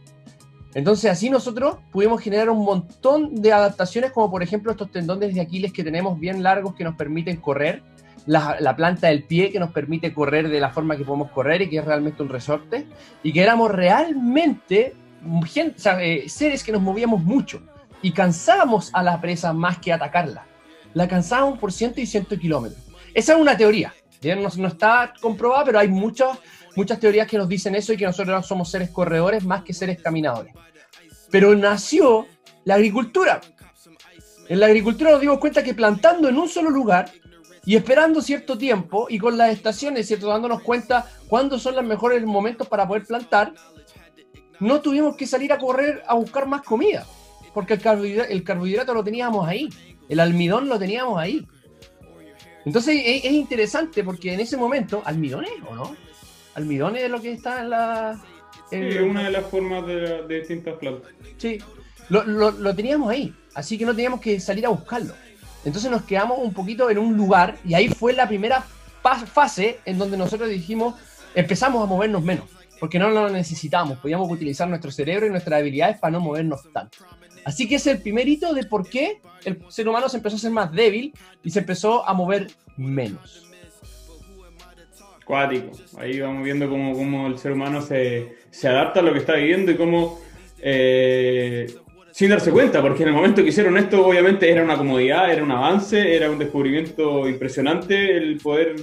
Entonces 0.75 1.11
así 1.11 1.29
nosotros 1.29 1.77
pudimos 1.93 2.21
generar 2.21 2.49
un 2.51 2.65
montón 2.65 3.35
de 3.37 3.53
adaptaciones, 3.53 4.11
como 4.11 4.31
por 4.31 4.43
ejemplo 4.43 4.73
estos 4.73 4.91
tendones 4.91 5.35
de 5.35 5.41
Aquiles 5.41 5.73
que 5.73 5.85
tenemos 5.85 6.19
bien 6.19 6.43
largos 6.43 6.75
que 6.75 6.83
nos 6.83 6.97
permiten 6.97 7.37
correr, 7.37 7.83
la, 8.27 8.57
la, 8.61 8.75
planta 8.77 9.09
del 9.09 9.25
pie 9.25 9.51
que 9.51 9.59
nos 9.59 9.73
permite 9.73 10.15
correr 10.15 10.49
de 10.49 10.61
la 10.61 10.71
forma 10.71 10.97
que 10.97 11.05
podemos 11.05 11.31
correr 11.33 11.63
y 11.63 11.69
que 11.69 11.79
es 11.79 11.85
realmente 11.85 12.23
un 12.23 12.29
resorte, 12.29 12.87
y 13.23 13.33
que 13.33 13.43
éramos 13.43 13.71
realmente 13.71 14.95
gente, 15.47 15.77
eh, 16.01 16.29
seres 16.29 16.63
que 16.65 16.73
nos 16.73 16.83
movíamos 16.83 17.23
mucho 17.23 17.63
y 18.03 18.13
cansábamos 18.13 18.91
a 18.93 19.03
la 19.03 19.21
presa 19.21 19.53
más 19.53 19.79
que 19.79 19.93
atacarla. 19.93 20.47
La 20.95 21.09
cansábamos 21.09 21.59
por 21.59 21.73
ciento 21.73 22.01
y 22.01 22.07
ciento 22.07 22.39
kilómetros. 22.39 22.83
Esa 23.15 23.35
es 23.35 23.39
una 23.39 23.57
teoría, 23.57 23.95
no, 24.23 24.49
no, 24.57 24.69
está 24.69 25.13
comprobada, 25.21 25.65
pero 25.65 25.79
hay 25.79 25.89
muchas, 25.89 26.39
muchas 26.77 27.01
teorías 27.01 27.27
que 27.27 27.39
nos 27.39 27.49
dicen 27.49 27.75
eso 27.75 27.93
y 27.93 27.97
que 27.97 28.05
nosotros 28.05 28.47
somos 28.47 28.71
seres 28.71 28.91
corredores 28.91 29.45
más 29.45 29.63
que 29.63 29.75
seres 29.75 30.01
caminadores. 30.01 30.55
Pero 31.31 31.55
nació 31.57 32.27
la 32.65 32.75
agricultura. 32.75 33.41
En 34.49 34.61
la 34.61 34.67
agricultura 34.67 35.13
nos 35.13 35.21
dimos 35.21 35.39
cuenta 35.39 35.63
que 35.63 35.75
plantando 35.75 36.29
en 36.29 36.37
un 36.37 36.49
solo 36.49 36.71
lugar 36.71 37.11
y 37.65 37.77
esperando 37.77 38.21
cierto 38.21 38.59
tiempo 38.59 39.07
y 39.09 39.19
con 39.19 39.39
las 39.39 39.51
estaciones, 39.51 40.07
¿cierto? 40.07 40.29
dándonos 40.29 40.63
cuenta 40.63 41.07
cuándo 41.29 41.59
son 41.59 41.77
los 41.77 41.85
mejores 41.85 42.25
momentos 42.25 42.69
para 42.69 42.87
poder 42.87 43.05
plantar, 43.05 43.53
no 44.63 44.81
tuvimos 44.81 45.17
que 45.17 45.27
salir 45.27 45.53
a 45.53 45.59
correr 45.59 46.03
a 46.07 46.15
buscar 46.15 46.47
más 46.47 46.63
comida, 46.63 47.05
porque 47.53 47.75
el 47.75 47.81
carbohidrato, 47.81 48.31
el 48.31 48.45
carbohidrato 48.45 48.95
lo 48.95 49.03
teníamos 49.03 49.47
ahí, 49.47 49.69
el 50.09 50.21
almidón 50.21 50.69
lo 50.69 50.79
teníamos 50.79 51.19
ahí. 51.19 51.45
Entonces 52.65 53.03
es, 53.05 53.25
interesante 53.25 54.05
porque 54.05 54.33
en 54.33 54.39
ese 54.39 54.57
momento, 54.57 55.03
¿almidones 55.05 55.51
o 55.69 55.75
no? 55.75 55.97
¿Almidones 56.55 57.03
es 57.03 57.11
lo 57.11 57.21
que 57.21 57.33
está 57.33 57.61
en 57.61 57.71
la... 57.71 58.23
Es 58.71 59.01
una 59.01 59.25
de 59.25 59.33
las 59.33 59.47
formas 59.47 59.85
de, 59.85 60.23
de 60.23 60.39
distintas 60.39 60.77
plantas. 60.77 61.11
Sí, 61.37 61.59
lo, 62.09 62.23
lo, 62.25 62.53
lo 62.53 62.75
teníamos 62.75 63.11
ahí, 63.11 63.35
así 63.55 63.77
que 63.77 63.85
no 63.85 63.95
teníamos 63.95 64.21
que 64.21 64.39
salir 64.39 64.65
a 64.65 64.69
buscarlo. 64.69 65.13
Entonces 65.65 65.91
nos 65.91 66.03
quedamos 66.03 66.39
un 66.39 66.53
poquito 66.53 66.89
en 66.89 66.99
un 66.99 67.17
lugar 67.17 67.59
y 67.65 67.75
ahí 67.75 67.89
fue 67.89 68.13
la 68.13 68.29
primera 68.29 68.65
fase 69.27 69.81
en 69.85 69.99
donde 69.99 70.17
nosotros 70.17 70.49
dijimos, 70.49 70.95
empezamos 71.35 71.83
a 71.83 71.87
movernos 71.87 72.23
menos, 72.23 72.45
porque 72.83 72.99
no 72.99 73.11
lo 73.11 73.31
necesitábamos, 73.31 73.99
podíamos 73.99 74.29
utilizar 74.29 74.69
nuestro 74.69 74.91
cerebro 74.91 75.25
y 75.25 75.31
nuestras 75.31 75.61
habilidades 75.61 75.99
para 76.01 76.11
no 76.11 76.21
movernos 76.21 76.63
tanto. 76.73 76.99
Así 77.45 77.69
que 77.69 77.77
es 77.77 77.87
el 77.87 78.03
primer 78.03 78.27
hito 78.27 78.53
de 78.53 78.65
por 78.65 78.89
qué 78.89 79.21
el 79.45 79.63
ser 79.69 79.89
humano 79.89 80.09
se 80.09 80.17
empezó 80.17 80.35
a 80.35 80.41
ser 80.41 80.51
más 80.51 80.73
débil 80.73 81.15
y 81.45 81.51
se 81.51 81.61
empezó 81.61 82.05
a 82.05 82.13
mover 82.13 82.49
menos. 82.77 83.47
Cuático. 85.25 85.71
Ahí 85.97 86.19
vamos 86.19 86.43
viendo 86.43 86.69
cómo, 86.69 86.95
cómo 86.95 87.29
el 87.29 87.39
ser 87.39 87.53
humano 87.53 87.81
se, 87.83 88.39
se, 88.51 88.67
adapta 88.67 88.99
a 88.99 89.05
lo 89.05 89.13
que 89.13 89.21
está 89.21 89.35
viviendo 89.35 89.71
y 89.71 89.77
cómo 89.77 90.19
eh, 90.59 91.73
sin 92.11 92.31
darse 92.31 92.51
cuenta, 92.51 92.83
porque 92.83 93.05
en 93.05 93.11
el 93.11 93.15
momento 93.15 93.45
que 93.45 93.51
hicieron 93.51 93.79
esto, 93.79 94.05
obviamente 94.05 94.51
era 94.51 94.65
una 94.65 94.77
comodidad, 94.77 95.31
era 95.31 95.45
un 95.45 95.53
avance, 95.53 96.17
era 96.17 96.29
un 96.29 96.41
descubrimiento 96.41 97.29
impresionante 97.29 98.17
el 98.17 98.39
poder 98.39 98.75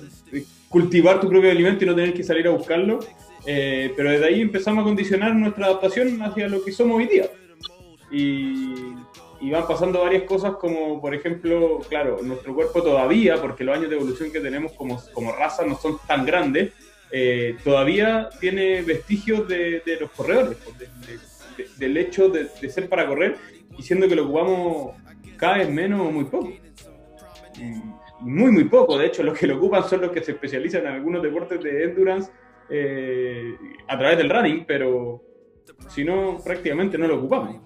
cultivar 0.70 1.20
tu 1.20 1.28
propio 1.28 1.52
alimento 1.52 1.84
y 1.84 1.88
no 1.88 1.96
tener 1.96 2.14
que 2.14 2.24
salir 2.24 2.48
a 2.48 2.52
buscarlo. 2.52 3.00
Eh, 3.46 3.94
pero 3.96 4.12
desde 4.12 4.26
ahí 4.26 4.42
empezamos 4.42 4.82
a 4.82 4.86
condicionar 4.86 5.34
nuestra 5.36 5.68
adaptación 5.68 6.22
hacia 6.22 6.48
lo 6.48 6.64
que 6.64 6.72
somos 6.72 6.98
hoy 6.98 7.08
día. 7.08 7.30
Y, 8.12 8.74
y, 9.40 9.52
van 9.52 9.68
pasando 9.68 10.02
varias 10.02 10.24
cosas 10.24 10.56
como, 10.56 11.00
por 11.00 11.14
ejemplo, 11.14 11.80
claro, 11.88 12.20
nuestro 12.24 12.54
cuerpo 12.56 12.82
todavía, 12.82 13.40
porque 13.40 13.64
los 13.64 13.78
años 13.78 13.90
de 13.90 13.96
evolución 13.96 14.32
que 14.32 14.40
tenemos 14.40 14.72
como, 14.74 15.02
como 15.14 15.32
raza 15.32 15.64
no 15.66 15.76
son 15.76 16.00
tan 16.08 16.26
grandes, 16.26 16.74
eh, 17.12 17.56
todavía 17.64 18.30
tiene 18.40 18.82
vestigios 18.82 19.48
de, 19.48 19.82
de 19.86 19.98
los 20.00 20.12
corredores, 20.12 20.58
de, 20.78 20.86
de, 20.86 21.20
del 21.78 21.98
hecho 21.98 22.30
de, 22.30 22.48
ser 22.70 22.88
para 22.88 23.08
correr 23.08 23.38
y 23.78 23.84
siendo 23.84 24.08
que 24.08 24.16
lo 24.16 24.26
ocupamos 24.26 24.96
cada 25.38 25.58
vez 25.58 25.70
menos 25.70 26.02
o 26.02 26.12
muy 26.12 26.26
poco. 26.26 26.52
Muy, 28.22 28.52
muy 28.52 28.66
poco. 28.66 28.98
De 28.98 29.08
hecho, 29.08 29.24
los 29.24 29.38
que 29.38 29.48
lo 29.48 29.58
ocupan 29.58 29.88
son 29.88 30.02
los 30.02 30.12
que 30.12 30.22
se 30.22 30.34
especializan 30.34 30.82
en 30.82 30.94
algunos 30.94 31.24
deportes 31.24 31.62
de 31.64 31.86
endurance 31.86 32.30
eh, 32.70 33.56
a 33.88 33.98
través 33.98 34.18
del 34.18 34.30
running, 34.30 34.66
pero 34.66 35.24
si 35.90 36.04
no, 36.04 36.40
prácticamente 36.44 36.98
no 36.98 37.08
lo 37.08 37.18
ocupamos. 37.18 37.58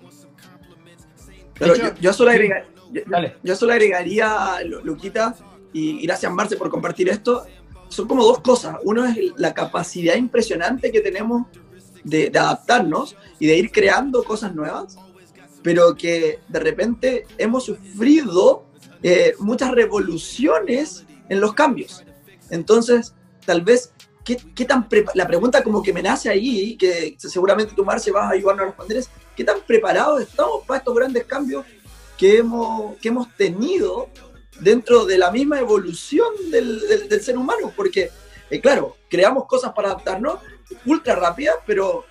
Pero 1.57 1.75
yo, 1.75 1.95
yo, 1.99 2.13
solo, 2.13 2.31
agregaría, 2.31 2.67
yo, 2.91 3.03
yo 3.43 3.55
solo 3.55 3.73
agregaría, 3.73 4.57
Luquita, 4.83 5.35
y 5.71 6.05
gracias 6.05 6.31
Marce 6.31 6.57
por 6.57 6.69
compartir 6.69 7.09
esto, 7.09 7.45
son 7.89 8.07
como 8.07 8.23
dos 8.23 8.39
cosas. 8.39 8.77
Uno 8.83 9.05
es 9.05 9.17
la 9.37 9.53
capacidad 9.53 10.15
impresionante 10.15 10.91
que 10.91 11.01
tenemos 11.01 11.47
de, 12.03 12.29
de, 12.29 12.39
adaptarnos 12.39 13.15
y 13.39 13.47
de 13.47 13.57
ir 13.57 13.71
creando 13.71 14.23
cosas 14.23 14.53
nuevas, 14.55 14.97
pero 15.61 15.95
que 15.95 16.39
de 16.47 16.59
repente 16.59 17.25
hemos 17.37 17.65
sufrido 17.65 18.65
eh, 19.01 19.35
muchas 19.39 19.71
revoluciones 19.71 21.05
en 21.29 21.39
los 21.39 21.53
cambios. 21.53 22.05
Entonces, 22.49 23.15
tal 23.45 23.61
vez, 23.61 23.93
¿qué, 24.23 24.37
qué 24.55 24.65
tan 24.65 24.87
la 25.13 25.27
pregunta 25.27 25.63
como 25.63 25.83
que 25.83 25.93
me 25.93 26.01
nace 26.01 26.29
ahí, 26.29 26.75
que 26.77 27.15
seguramente 27.17 27.73
tú, 27.75 27.83
Marce, 27.83 28.11
vas 28.11 28.25
a 28.25 28.33
ayudarnos 28.33 28.63
a 28.63 28.67
responder 28.67 28.97
es, 28.97 29.09
¿qué 29.35 29.43
tan 29.43 29.61
preparados 29.61 30.21
estamos 30.21 30.65
para 30.65 30.79
estos 30.79 30.95
grandes 30.95 31.25
cambios 31.25 31.65
que 32.17 32.37
hemos, 32.37 32.97
que 32.97 33.09
hemos 33.09 33.35
tenido 33.35 34.09
dentro 34.59 35.05
de 35.05 35.17
la 35.17 35.31
misma 35.31 35.59
evolución 35.59 36.27
del, 36.49 36.79
del, 36.87 37.09
del 37.09 37.21
ser 37.21 37.37
humano? 37.37 37.71
Porque, 37.75 38.11
eh, 38.49 38.61
claro, 38.61 38.97
creamos 39.09 39.45
cosas 39.45 39.73
para 39.73 39.89
adaptarnos, 39.89 40.39
ultra 40.85 41.15
rápida, 41.15 41.53
pero 41.65 42.05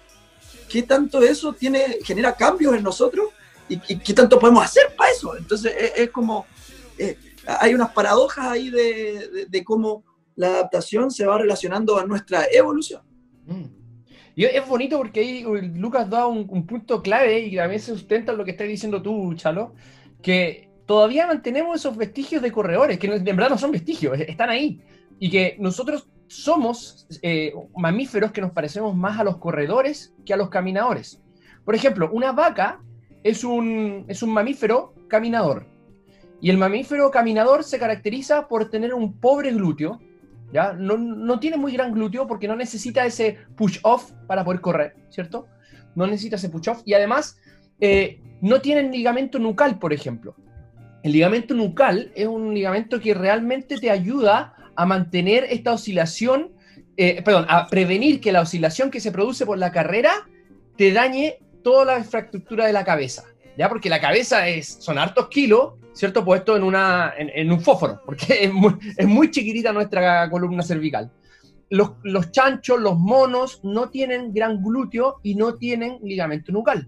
¿qué 0.69 0.83
tanto 0.83 1.23
eso 1.23 1.53
tiene, 1.53 1.99
genera 2.05 2.35
cambios 2.35 2.75
en 2.75 2.83
nosotros? 2.83 3.31
¿Y, 3.69 3.81
y 3.89 3.99
qué 3.99 4.13
tanto 4.13 4.39
podemos 4.39 4.65
hacer 4.65 4.95
para 4.97 5.11
eso? 5.11 5.37
Entonces 5.37 5.75
es, 5.79 5.93
es 5.97 6.11
como, 6.11 6.47
eh, 6.99 7.17
hay 7.47 7.75
unas 7.75 7.93
paradojas 7.93 8.47
ahí 8.47 8.71
de, 8.71 9.29
de, 9.29 9.47
de, 9.47 9.65
cómo 9.65 10.05
la 10.37 10.49
adaptación 10.49 11.11
se 11.11 11.27
va 11.27 11.39
relacionando 11.39 11.99
a 11.99 12.07
nuestra 12.07 12.45
evolución. 12.53 13.03
Mm. 13.47 13.65
Y 14.35 14.45
es 14.45 14.67
bonito 14.67 14.97
porque 14.97 15.21
ahí 15.21 15.45
Lucas 15.75 16.09
da 16.09 16.27
un, 16.27 16.47
un, 16.49 16.67
punto 16.67 17.03
clave 17.03 17.41
y 17.41 17.57
también 17.57 17.81
se 17.81 17.93
sustenta 17.93 18.33
lo 18.33 18.45
que 18.45 18.53
estás 18.53 18.67
diciendo 18.67 19.03
tú, 19.03 19.35
Chalo, 19.35 19.75
que 20.23 20.71
todavía 20.87 21.27
mantenemos 21.27 21.77
esos 21.77 21.97
vestigios 21.97 22.43
de 22.43 22.51
corredores, 22.51 22.99
que 22.99 23.07
en 23.07 23.25
verdad 23.25 23.51
no 23.51 23.59
son 23.59 23.73
vestigios, 23.73 24.19
están 24.21 24.51
ahí. 24.51 24.81
Y 25.19 25.31
que 25.31 25.57
nosotros 25.59 26.09
somos 26.29 27.07
eh, 27.21 27.53
mamíferos 27.77 28.33
que 28.33 28.41
nos 28.41 28.53
parecemos 28.53 28.97
más 28.97 29.21
a 29.21 29.25
los 29.25 29.37
corredores 29.37 30.15
que 30.25 30.33
a 30.33 30.37
los 30.37 30.49
caminadores. 30.49 31.21
Por 31.65 31.75
ejemplo, 31.75 32.11
una 32.13 32.33
vaca 32.33 32.81
es 33.23 33.45
un, 33.45 34.05
es 34.09 34.23
un 34.23 34.31
mamífero 34.31 34.95
caminador. 35.09 35.67
Y 36.41 36.51
el 36.51 36.59
mamífero 36.59 37.11
caminador 37.11 37.63
se 37.63 37.79
caracteriza 37.79 38.49
por 38.49 38.69
tener 38.69 38.95
un 38.95 39.21
pobre 39.21 39.53
glúteo. 39.53 40.01
No, 40.53 40.99
no 40.99 41.41
tiene 41.41 41.57
muy 41.57 41.73
gran 41.73 41.93
glúteo 41.93 42.27
porque 42.27 42.49
no 42.49 42.57
necesita 42.57 43.07
ese 43.07 43.39
push-off 43.57 44.13
para 44.27 44.45
poder 44.45 44.61
correr, 44.61 44.97
¿cierto? 45.09 45.47
No 45.95 46.07
necesita 46.07 46.37
ese 46.37 46.51
push-off. 46.51 46.83
Y 46.85 46.95
además, 46.95 47.39
eh, 47.81 48.21
no 48.41 48.61
tienen 48.61 48.93
ligamento 48.93 49.39
nucal, 49.39 49.79
por 49.79 49.93
ejemplo. 49.93 50.35
El 51.03 51.13
ligamento 51.13 51.55
nucal 51.55 52.13
es 52.15 52.27
un 52.27 52.55
ligamento 52.55 53.01
que 53.01 53.15
realmente 53.15 53.79
te 53.79 53.91
ayuda 53.91 54.55
a 54.77 54.87
mantener 54.87 55.47
esta 55.51 55.73
oscilación, 55.73 56.53
eh, 56.97 57.23
perdón, 57.23 57.47
a 57.49 57.67
prevenir 57.67 58.21
que 58.21 58.33
la 58.33 58.41
oscilación 58.41 58.91
que 58.91 59.01
se 59.01 59.11
produce 59.11 59.47
por 59.47 59.59
la 59.59 59.73
carrera 59.73 60.13
te 60.77 60.93
dañe 60.93 61.39
toda 61.63 61.85
la 61.85 61.99
infraestructura 61.99 62.67
de 62.67 62.73
la 62.73 62.85
cabeza, 62.85 63.25
¿ya? 63.57 63.69
Porque 63.69 63.89
la 63.89 64.01
cabeza 64.01 64.49
es, 64.49 64.69
son 64.81 64.99
hartos 64.99 65.29
kilos, 65.29 65.75
¿cierto? 65.93 66.25
Puesto 66.25 66.57
en, 66.57 66.63
una, 66.63 67.13
en, 67.17 67.51
un 67.51 67.61
fósforo, 67.61 68.01
porque 68.05 68.45
es 68.45 68.53
muy, 68.53 68.77
es 68.97 69.31
chiquitita 69.31 69.73
nuestra 69.73 70.29
columna 70.31 70.63
cervical. 70.63 71.11
Los, 71.71 71.93
los 72.03 72.31
chanchos, 72.31 72.81
los 72.81 72.99
monos, 72.99 73.61
no 73.63 73.89
tienen 73.89 74.33
gran 74.33 74.63
glúteo 74.63 75.21
y 75.23 75.35
no 75.35 75.55
tienen 75.55 75.99
ligamento 76.03 76.53
nucal. 76.53 76.87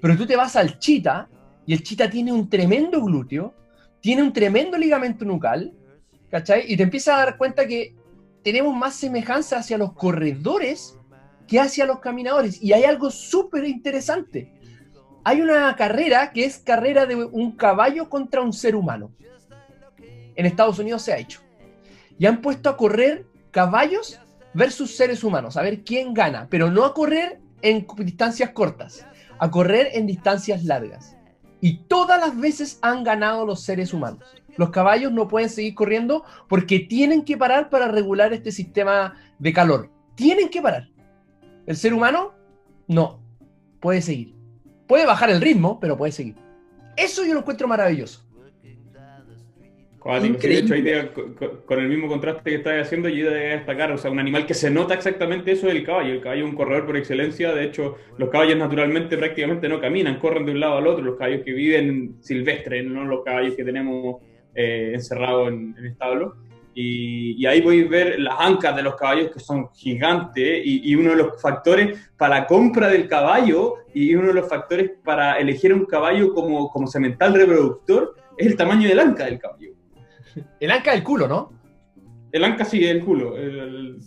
Pero 0.00 0.16
tú 0.16 0.26
te 0.26 0.36
vas 0.36 0.56
al 0.56 0.78
chita 0.78 1.28
y 1.66 1.72
el 1.72 1.82
chita 1.82 2.08
tiene 2.08 2.32
un 2.32 2.48
tremendo 2.48 3.02
glúteo, 3.02 3.54
tiene 4.00 4.22
un 4.22 4.32
tremendo 4.32 4.78
ligamento 4.78 5.24
nucal, 5.24 5.74
¿cachai? 6.30 6.64
Y 6.72 6.76
te 6.76 6.84
empiezas 6.84 7.16
a 7.16 7.24
dar 7.24 7.36
cuenta 7.36 7.66
que 7.66 7.94
tenemos 8.42 8.74
más 8.74 8.94
semejanza 8.94 9.58
hacia 9.58 9.76
los 9.76 9.92
corredores 9.92 10.96
que 11.46 11.60
hacia 11.60 11.84
los 11.84 11.98
caminadores. 11.98 12.62
Y 12.62 12.72
hay 12.72 12.84
algo 12.84 13.10
súper 13.10 13.64
interesante. 13.64 14.52
Hay 15.22 15.42
una 15.42 15.76
carrera 15.76 16.32
que 16.32 16.44
es 16.44 16.58
carrera 16.58 17.04
de 17.04 17.14
un 17.16 17.52
caballo 17.52 18.08
contra 18.08 18.40
un 18.40 18.52
ser 18.52 18.74
humano. 18.74 19.12
En 20.34 20.46
Estados 20.46 20.78
Unidos 20.78 21.02
se 21.02 21.12
ha 21.12 21.18
hecho. 21.18 21.40
Y 22.18 22.26
han 22.26 22.40
puesto 22.40 22.70
a 22.70 22.76
correr 22.76 23.26
caballos 23.50 24.18
versus 24.54 24.96
seres 24.96 25.22
humanos, 25.22 25.56
a 25.56 25.62
ver 25.62 25.84
quién 25.84 26.14
gana, 26.14 26.46
pero 26.50 26.70
no 26.70 26.84
a 26.84 26.94
correr 26.94 27.40
en 27.62 27.86
distancias 27.98 28.50
cortas, 28.50 29.06
a 29.38 29.50
correr 29.50 29.90
en 29.92 30.06
distancias 30.06 30.64
largas. 30.64 31.16
Y 31.60 31.84
todas 31.84 32.18
las 32.18 32.38
veces 32.38 32.78
han 32.80 33.04
ganado 33.04 33.44
los 33.44 33.62
seres 33.62 33.92
humanos. 33.92 34.24
Los 34.56 34.70
caballos 34.70 35.12
no 35.12 35.28
pueden 35.28 35.50
seguir 35.50 35.74
corriendo 35.74 36.24
porque 36.48 36.80
tienen 36.80 37.24
que 37.24 37.36
parar 37.36 37.68
para 37.68 37.88
regular 37.88 38.32
este 38.32 38.52
sistema 38.52 39.14
de 39.38 39.52
calor. 39.52 39.90
Tienen 40.14 40.48
que 40.48 40.62
parar. 40.62 40.88
El 41.66 41.76
ser 41.76 41.92
humano 41.92 42.32
no 42.88 43.20
puede 43.80 44.00
seguir. 44.00 44.39
Puede 44.90 45.06
bajar 45.06 45.30
el 45.30 45.40
ritmo, 45.40 45.78
pero 45.78 45.96
puede 45.96 46.10
seguir. 46.10 46.34
Eso 46.96 47.24
yo 47.24 47.32
lo 47.32 47.40
encuentro 47.40 47.68
maravilloso. 47.68 48.26
de 50.04 50.58
hecho, 50.58 50.74
ahí 50.74 51.10
con, 51.64 51.78
el 51.78 51.88
mismo 51.88 52.08
contraste 52.08 52.50
que 52.50 52.56
estás 52.56 52.86
haciendo, 52.86 53.08
yo 53.08 53.26
iba 53.26 53.30
a 53.30 53.34
destacar, 53.34 53.92
o 53.92 53.98
sea, 53.98 54.10
un 54.10 54.18
animal 54.18 54.46
que 54.46 54.54
se 54.54 54.68
nota 54.68 54.94
exactamente 54.94 55.52
eso 55.52 55.68
es 55.68 55.76
el 55.76 55.84
caballo. 55.84 56.12
El 56.12 56.20
caballo 56.20 56.44
es 56.44 56.50
un 56.50 56.56
corredor 56.56 56.86
por 56.86 56.96
excelencia, 56.96 57.54
de 57.54 57.66
hecho, 57.66 57.98
los 58.18 58.30
caballos 58.30 58.58
naturalmente 58.58 59.16
prácticamente 59.16 59.68
no 59.68 59.80
caminan, 59.80 60.18
corren 60.18 60.44
de 60.44 60.50
un 60.50 60.58
lado 60.58 60.78
al 60.78 60.88
otro, 60.88 61.04
los 61.04 61.16
caballos 61.16 61.42
que 61.44 61.52
viven 61.52 62.16
silvestres, 62.20 62.84
no 62.84 63.04
los 63.04 63.22
caballos 63.22 63.54
que 63.54 63.62
tenemos 63.62 64.20
eh, 64.56 64.90
encerrados 64.94 65.52
en, 65.52 65.76
en 65.78 65.86
establo. 65.86 66.34
Y, 66.74 67.44
ahí 67.46 67.62
podéis 67.62 67.88
ver 67.88 68.20
las 68.20 68.34
ancas 68.38 68.76
de 68.76 68.82
los 68.82 68.94
caballos 68.94 69.30
que 69.32 69.40
son 69.40 69.70
gigantes 69.74 70.62
y, 70.64 70.94
uno 70.94 71.10
de 71.10 71.16
los 71.16 71.40
factores 71.40 71.98
para 72.16 72.40
la 72.40 72.46
compra 72.46 72.88
del 72.88 73.08
caballo 73.08 73.74
y 73.92 74.14
uno 74.14 74.28
de 74.28 74.34
los 74.34 74.48
factores 74.48 74.92
para 75.04 75.38
elegir 75.38 75.74
un 75.74 75.84
caballo 75.84 76.32
como, 76.32 76.70
como 76.70 76.86
semental 76.86 77.34
reproductor 77.34 78.14
es 78.36 78.46
el 78.46 78.56
tamaño 78.56 78.88
del 78.88 79.00
anca 79.00 79.24
del 79.24 79.38
caballo. 79.38 79.70
El 80.60 80.70
anca 80.70 80.92
del 80.92 81.02
culo, 81.02 81.26
¿no? 81.26 81.60
El 82.32 82.44
anca 82.44 82.64
sí, 82.64 82.84
el 82.84 83.04
culo. 83.04 83.36
El, 83.36 83.98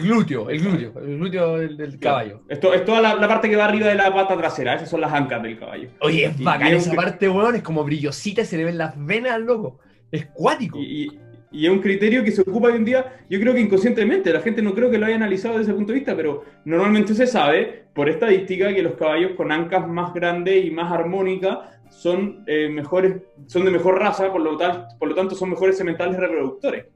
glúteo, 0.00 0.50
el 0.50 0.60
glúteo, 0.60 0.92
el 1.00 1.16
glúteo 1.16 1.58
del, 1.58 1.98
caballo. 2.00 2.42
Esto 2.48 2.74
es 2.74 2.84
toda 2.84 3.00
la, 3.00 3.28
parte 3.28 3.48
que 3.48 3.54
va 3.54 3.66
arriba 3.66 3.86
de 3.86 3.94
la 3.94 4.12
pata 4.12 4.36
trasera, 4.36 4.74
esas 4.74 4.90
son 4.90 5.00
las 5.00 5.12
ancas 5.12 5.42
del 5.42 5.58
caballo. 5.58 5.90
Oye, 6.00 6.24
es 6.24 6.42
bacán 6.42 6.74
esa 6.74 6.92
parte, 6.94 7.28
weón, 7.28 7.54
es 7.54 7.62
como 7.62 7.84
brillosita, 7.84 8.44
se 8.44 8.56
le 8.56 8.64
ven 8.64 8.78
las 8.78 8.94
venas 8.96 9.32
al 9.32 9.44
loco. 9.44 9.78
Es 10.10 10.26
cuático. 10.26 10.78
Y, 10.80 11.18
y 11.50 11.66
es 11.66 11.72
un 11.72 11.80
criterio 11.80 12.22
que 12.24 12.32
se 12.32 12.42
ocupa 12.42 12.68
hoy 12.68 12.76
en 12.76 12.84
día, 12.84 13.20
yo 13.28 13.40
creo 13.40 13.54
que 13.54 13.60
inconscientemente, 13.60 14.32
la 14.32 14.40
gente 14.40 14.60
no 14.60 14.74
creo 14.74 14.90
que 14.90 14.98
lo 14.98 15.06
haya 15.06 15.16
analizado 15.16 15.58
desde 15.58 15.70
ese 15.70 15.76
punto 15.76 15.92
de 15.92 15.98
vista, 15.98 16.14
pero 16.14 16.44
normalmente 16.64 17.14
se 17.14 17.26
sabe 17.26 17.84
por 17.94 18.08
estadística 18.08 18.72
que 18.74 18.82
los 18.82 18.94
caballos 18.94 19.32
con 19.36 19.50
ancas 19.50 19.88
más 19.88 20.12
grandes 20.12 20.64
y 20.64 20.70
más 20.70 20.92
armónicas 20.92 21.58
son, 21.90 22.44
eh, 22.46 22.68
mejores, 22.68 23.16
son 23.46 23.64
de 23.64 23.70
mejor 23.70 23.98
raza, 23.98 24.30
por 24.30 24.42
lo, 24.42 24.56
tal, 24.56 24.86
por 24.98 25.08
lo 25.08 25.14
tanto 25.14 25.34
son 25.34 25.50
mejores 25.50 25.76
sementales 25.76 26.18
reproductores. 26.18 26.86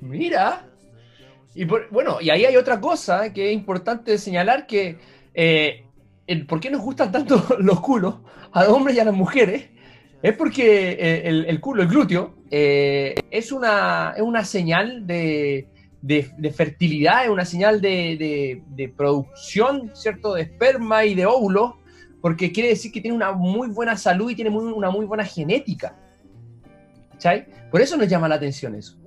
Mira, 0.00 0.66
y 1.54 1.64
bueno, 1.64 2.18
y 2.20 2.28
ahí 2.28 2.44
hay 2.44 2.56
otra 2.56 2.80
cosa 2.80 3.32
que 3.32 3.48
es 3.48 3.54
importante 3.54 4.18
señalar 4.18 4.66
que 4.66 4.98
eh, 5.32 5.86
por 6.46 6.60
qué 6.60 6.70
nos 6.70 6.82
gustan 6.82 7.10
tanto 7.10 7.42
los 7.60 7.80
culos 7.80 8.16
a 8.52 8.64
los 8.64 8.72
hombres 8.72 8.96
y 8.96 9.00
a 9.00 9.04
las 9.04 9.14
mujeres 9.14 9.70
es 10.26 10.36
porque 10.36 10.96
eh, 10.98 11.28
el, 11.28 11.60
culo, 11.60 11.82
el 11.82 11.88
glúteo, 11.88 12.34
eh, 12.50 13.14
es, 13.30 13.52
una, 13.52 14.12
es 14.16 14.22
una 14.22 14.44
señal 14.44 15.06
de, 15.06 15.68
fertilidad, 16.52 17.26
es 17.26 17.30
una 17.30 17.44
señal 17.44 17.80
de, 17.80 18.92
producción, 18.96 19.92
¿cierto? 19.94 20.34
De 20.34 20.42
esperma 20.42 21.04
y 21.04 21.14
de 21.14 21.26
óvulos, 21.26 21.74
porque 22.20 22.50
quiere 22.50 22.70
decir 22.70 22.90
que 22.90 23.00
tiene 23.00 23.16
una 23.16 23.30
muy 23.30 23.68
buena 23.68 23.96
salud 23.96 24.28
y 24.28 24.34
tiene 24.34 24.50
una 24.50 24.90
muy 24.90 25.06
buena 25.06 25.24
genética. 25.24 25.94
¿Cachai? 27.12 27.46
Por 27.70 27.80
eso 27.80 27.96
nos 27.96 28.08
llama 28.08 28.26
la 28.26 28.34
atención 28.34 28.74
eso. 28.74 28.98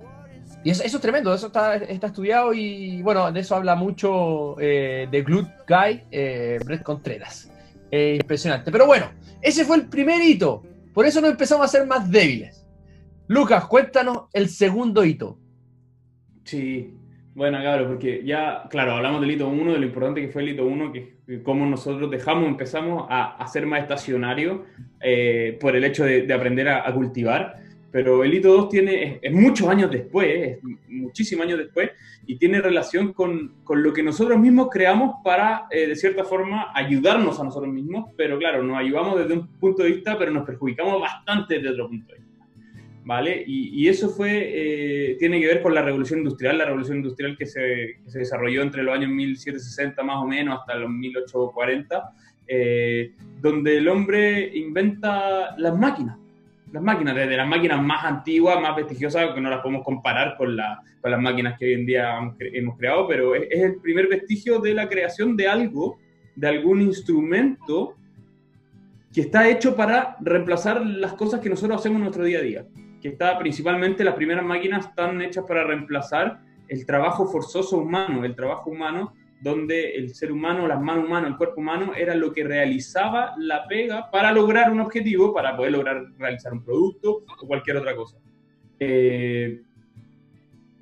Y 0.64 0.70
eso, 0.70 0.82
es 0.84 1.00
tremendo, 1.02 1.34
eso 1.34 1.48
está, 1.48 1.76
estudiado 1.76 2.54
y 2.54 3.02
bueno, 3.02 3.30
de 3.30 3.40
eso 3.40 3.56
habla 3.56 3.74
mucho 3.74 4.58
eh, 4.58 5.06
de 5.10 5.20
Glut 5.20 5.48
Guy, 5.68 6.02
Brett 6.64 6.82
Contreras. 6.82 7.52
impresionante. 7.92 8.72
Pero 8.72 8.86
bueno, 8.86 9.10
ese 9.42 9.66
fue 9.66 9.76
el 9.76 9.86
primer 9.86 10.22
hito. 10.22 10.62
Por 10.92 11.06
eso 11.06 11.20
nos 11.20 11.30
empezamos 11.30 11.64
a 11.64 11.68
ser 11.68 11.86
más 11.86 12.10
débiles. 12.10 12.66
Lucas, 13.28 13.66
cuéntanos 13.66 14.24
el 14.32 14.48
segundo 14.48 15.04
hito. 15.04 15.38
Sí, 16.44 16.94
bueno, 17.34 17.60
claro, 17.60 17.86
porque 17.86 18.22
ya, 18.24 18.64
claro, 18.68 18.96
hablamos 18.96 19.20
del 19.20 19.30
hito 19.30 19.48
1, 19.48 19.72
de 19.72 19.78
lo 19.78 19.86
importante 19.86 20.20
que 20.20 20.28
fue 20.28 20.42
el 20.42 20.48
hito 20.48 20.66
1, 20.66 20.92
que, 20.92 21.42
cómo 21.44 21.64
nosotros 21.64 22.10
dejamos, 22.10 22.48
empezamos 22.48 23.06
a, 23.08 23.36
a 23.36 23.46
ser 23.46 23.66
más 23.66 23.82
estacionarios 23.82 24.60
eh, 25.00 25.56
por 25.60 25.76
el 25.76 25.84
hecho 25.84 26.04
de, 26.04 26.32
aprender 26.32 26.68
a, 26.68 26.92
cultivar. 26.92 27.62
Pero 27.92 28.22
el 28.22 28.34
hito 28.34 28.52
2 28.52 28.68
tiene, 28.68 29.18
es, 29.20 29.32
muchos 29.32 29.68
años 29.68 29.90
después, 29.90 30.28
es 30.32 30.58
muchísimos 30.88 31.46
años 31.46 31.58
después, 31.58 31.90
y 32.26 32.36
tiene 32.36 32.60
relación 32.60 33.12
con, 33.12 33.54
con 33.64 33.82
lo 33.82 33.92
que 33.92 34.02
nosotros 34.02 34.38
mismos 34.38 34.68
creamos 34.70 35.16
para, 35.24 35.66
eh, 35.70 35.88
de 35.88 35.96
cierta 35.96 36.24
forma, 36.24 36.70
ayudarnos 36.74 37.40
a 37.40 37.44
nosotros 37.44 37.72
mismos, 37.72 38.10
pero 38.16 38.38
claro, 38.38 38.62
nos 38.62 38.78
ayudamos 38.78 39.18
desde 39.18 39.34
un 39.34 39.48
punto 39.58 39.82
de 39.82 39.90
vista, 39.90 40.16
pero 40.16 40.30
nos 40.30 40.46
perjudicamos 40.46 41.00
bastante 41.00 41.56
desde 41.56 41.70
otro 41.70 41.88
punto 41.88 42.12
de 42.12 42.18
vista. 42.18 42.30
¿Vale? 43.02 43.42
Y, 43.44 43.82
y 43.82 43.88
eso 43.88 44.10
fue, 44.10 44.30
eh, 44.30 45.16
tiene 45.18 45.40
que 45.40 45.46
ver 45.46 45.62
con 45.62 45.74
la 45.74 45.82
revolución 45.82 46.20
industrial, 46.20 46.58
la 46.58 46.66
revolución 46.66 46.98
industrial 46.98 47.36
que 47.36 47.46
se, 47.46 47.96
que 48.04 48.10
se, 48.10 48.20
desarrolló 48.20 48.62
entre 48.62 48.84
los 48.84 48.94
años 48.94 49.10
1760 49.10 50.02
más 50.04 50.18
o 50.18 50.26
menos 50.26 50.60
hasta 50.60 50.76
los 50.76 50.90
1840, 50.90 52.12
eh, 52.46 53.12
donde 53.40 53.78
el 53.78 53.88
hombre 53.88 54.56
inventa 54.56 55.56
las 55.56 55.76
máquinas 55.76 56.18
las 56.72 56.82
máquinas, 56.82 57.14
desde 57.14 57.36
las 57.36 57.48
máquinas 57.48 57.82
más 57.82 58.04
antiguas, 58.04 58.60
más 58.60 58.74
prestigiosas, 58.74 59.34
que 59.34 59.40
no 59.40 59.50
las 59.50 59.60
podemos 59.60 59.84
comparar 59.84 60.36
con, 60.36 60.56
la, 60.56 60.82
con 61.00 61.10
las 61.10 61.20
máquinas 61.20 61.58
que 61.58 61.66
hoy 61.66 61.72
en 61.72 61.86
día 61.86 62.18
hemos 62.38 62.76
creado, 62.78 63.08
pero 63.08 63.34
es, 63.34 63.48
el 63.50 63.80
primer 63.80 64.08
vestigio 64.08 64.60
de 64.60 64.74
la 64.74 64.88
creación 64.88 65.36
de 65.36 65.48
algo, 65.48 65.98
de 66.36 66.48
algún 66.48 66.80
instrumento 66.80 67.96
que 69.12 69.22
está 69.22 69.48
hecho 69.48 69.74
para 69.74 70.16
reemplazar 70.20 70.84
las 70.86 71.14
cosas 71.14 71.40
que 71.40 71.50
nosotros 71.50 71.80
hacemos 71.80 71.96
en 71.96 72.02
nuestro 72.02 72.24
día 72.24 72.38
a 72.38 72.42
día. 72.42 72.66
Que 73.02 73.08
está 73.08 73.38
principalmente, 73.38 74.04
las 74.04 74.14
primeras 74.14 74.44
máquinas 74.44 74.86
están 74.86 75.20
hechas 75.20 75.44
para 75.48 75.64
reemplazar 75.64 76.40
el 76.68 76.86
trabajo 76.86 77.26
forzoso 77.26 77.78
humano, 77.78 78.24
el 78.24 78.36
trabajo 78.36 78.70
humano 78.70 79.14
donde 79.40 79.94
el 79.94 80.14
ser 80.14 80.30
humano, 80.30 80.66
las 80.66 80.80
manos 80.80 81.06
humanas, 81.06 81.30
el 81.30 81.36
cuerpo 81.36 81.60
humano, 81.60 81.92
era 81.96 82.14
lo 82.14 82.32
que 82.32 82.44
realizaba 82.44 83.34
la 83.38 83.66
pega 83.66 84.10
para 84.10 84.32
lograr 84.32 84.70
un 84.70 84.80
objetivo, 84.80 85.32
para 85.32 85.56
poder 85.56 85.72
lograr 85.72 86.04
realizar 86.18 86.52
un 86.52 86.62
producto 86.62 87.24
o 87.40 87.46
cualquier 87.46 87.78
otra 87.78 87.96
cosa. 87.96 88.18
Eh, 88.78 89.62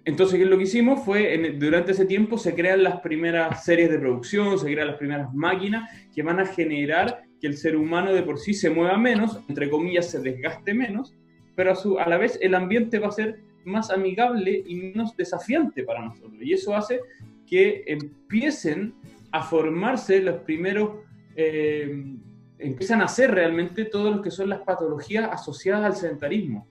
entonces, 0.05 0.39
¿qué 0.39 0.45
es 0.45 0.51
lo 0.51 0.57
que 0.57 0.65
hicimos? 0.65 1.05
Fue, 1.05 1.57
durante 1.59 1.93
ese 1.93 2.07
tiempo 2.07 2.39
se 2.39 2.55
crean 2.55 2.83
las 2.83 3.01
primeras 3.01 3.65
series 3.65 3.91
de 3.91 3.99
producción, 3.99 4.59
se 4.59 4.73
crean 4.73 4.89
las 4.89 4.97
primeras 4.97 5.33
máquinas 5.35 5.91
que 6.15 6.23
van 6.23 6.41
a 6.41 6.47
generar 6.47 7.25
que 7.41 7.47
el 7.47 7.57
ser 7.57 7.77
humano 7.77 8.13
de 8.13 8.23
por 8.23 8.39
sí 8.39 8.55
se 8.55 8.71
mueva 8.71 8.97
menos, 8.97 9.39
entre 9.49 9.69
comillas, 9.69 10.11
se 10.11 10.21
desgaste 10.21 10.75
menos, 10.75 11.15
pero 11.55 11.73
a, 11.73 11.75
su, 11.77 11.99
a 11.99 12.09
la 12.09 12.17
vez 12.17 12.39
el 12.41 12.55
ambiente 12.55 12.99
va 12.99 13.09
a 13.09 13.13
ser 13.13 13.41
más 13.65 13.91
amigable 13.91 14.63
y 14.67 14.75
menos 14.77 15.17
desafiante 15.17 15.85
para 15.85 16.05
nosotros. 16.05 16.41
Y 16.41 16.53
eso 16.55 16.75
hace 16.75 17.01
que 17.49 17.85
empiecen 17.87 18.95
a 19.33 19.43
formarse 19.43 20.21
los 20.21 20.37
primeros, 20.39 20.91
eh, 21.37 22.17
empiezan 22.59 23.01
a 23.01 23.05
hacer 23.05 23.31
realmente 23.31 23.85
todos 23.85 24.15
los 24.15 24.23
que 24.23 24.31
son 24.31 24.49
las 24.49 24.61
patologías 24.61 25.29
asociadas 25.31 25.85
al 25.85 25.97
sedentarismo. 25.97 26.67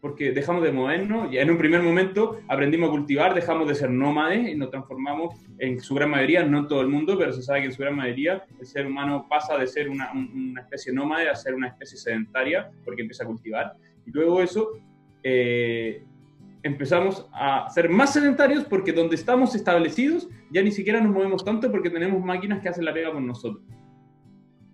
Porque 0.00 0.32
dejamos 0.32 0.62
de 0.62 0.72
movernos, 0.72 1.30
y 1.30 1.36
en 1.36 1.50
un 1.50 1.58
primer 1.58 1.82
momento 1.82 2.40
aprendimos 2.48 2.88
a 2.88 2.92
cultivar, 2.92 3.34
dejamos 3.34 3.68
de 3.68 3.74
ser 3.74 3.90
nómades 3.90 4.48
y 4.48 4.54
nos 4.54 4.70
transformamos 4.70 5.34
en 5.58 5.78
su 5.78 5.94
gran 5.94 6.08
mayoría, 6.08 6.42
no 6.42 6.60
en 6.60 6.68
todo 6.68 6.80
el 6.80 6.88
mundo, 6.88 7.18
pero 7.18 7.34
se 7.34 7.42
sabe 7.42 7.60
que 7.60 7.66
en 7.66 7.72
su 7.72 7.82
gran 7.82 7.96
mayoría 7.96 8.42
el 8.58 8.66
ser 8.66 8.86
humano 8.86 9.26
pasa 9.28 9.58
de 9.58 9.66
ser 9.66 9.90
una, 9.90 10.10
una 10.12 10.62
especie 10.62 10.90
nómade 10.90 11.28
a 11.28 11.34
ser 11.34 11.54
una 11.54 11.68
especie 11.68 11.98
sedentaria 11.98 12.70
porque 12.82 13.02
empieza 13.02 13.24
a 13.24 13.26
cultivar. 13.26 13.74
Y 14.06 14.10
luego 14.10 14.40
eso 14.40 14.70
eh, 15.22 16.02
empezamos 16.62 17.26
a 17.32 17.68
ser 17.70 17.88
más 17.88 18.12
sedentarios 18.12 18.64
porque 18.64 18.92
donde 18.92 19.16
estamos 19.16 19.54
establecidos 19.54 20.28
ya 20.50 20.62
ni 20.62 20.70
siquiera 20.70 21.00
nos 21.00 21.12
movemos 21.12 21.44
tanto 21.44 21.70
porque 21.70 21.90
tenemos 21.90 22.22
máquinas 22.22 22.60
que 22.60 22.68
hacen 22.68 22.84
la 22.84 22.92
pega 22.92 23.12
por 23.12 23.22
nosotros. 23.22 23.64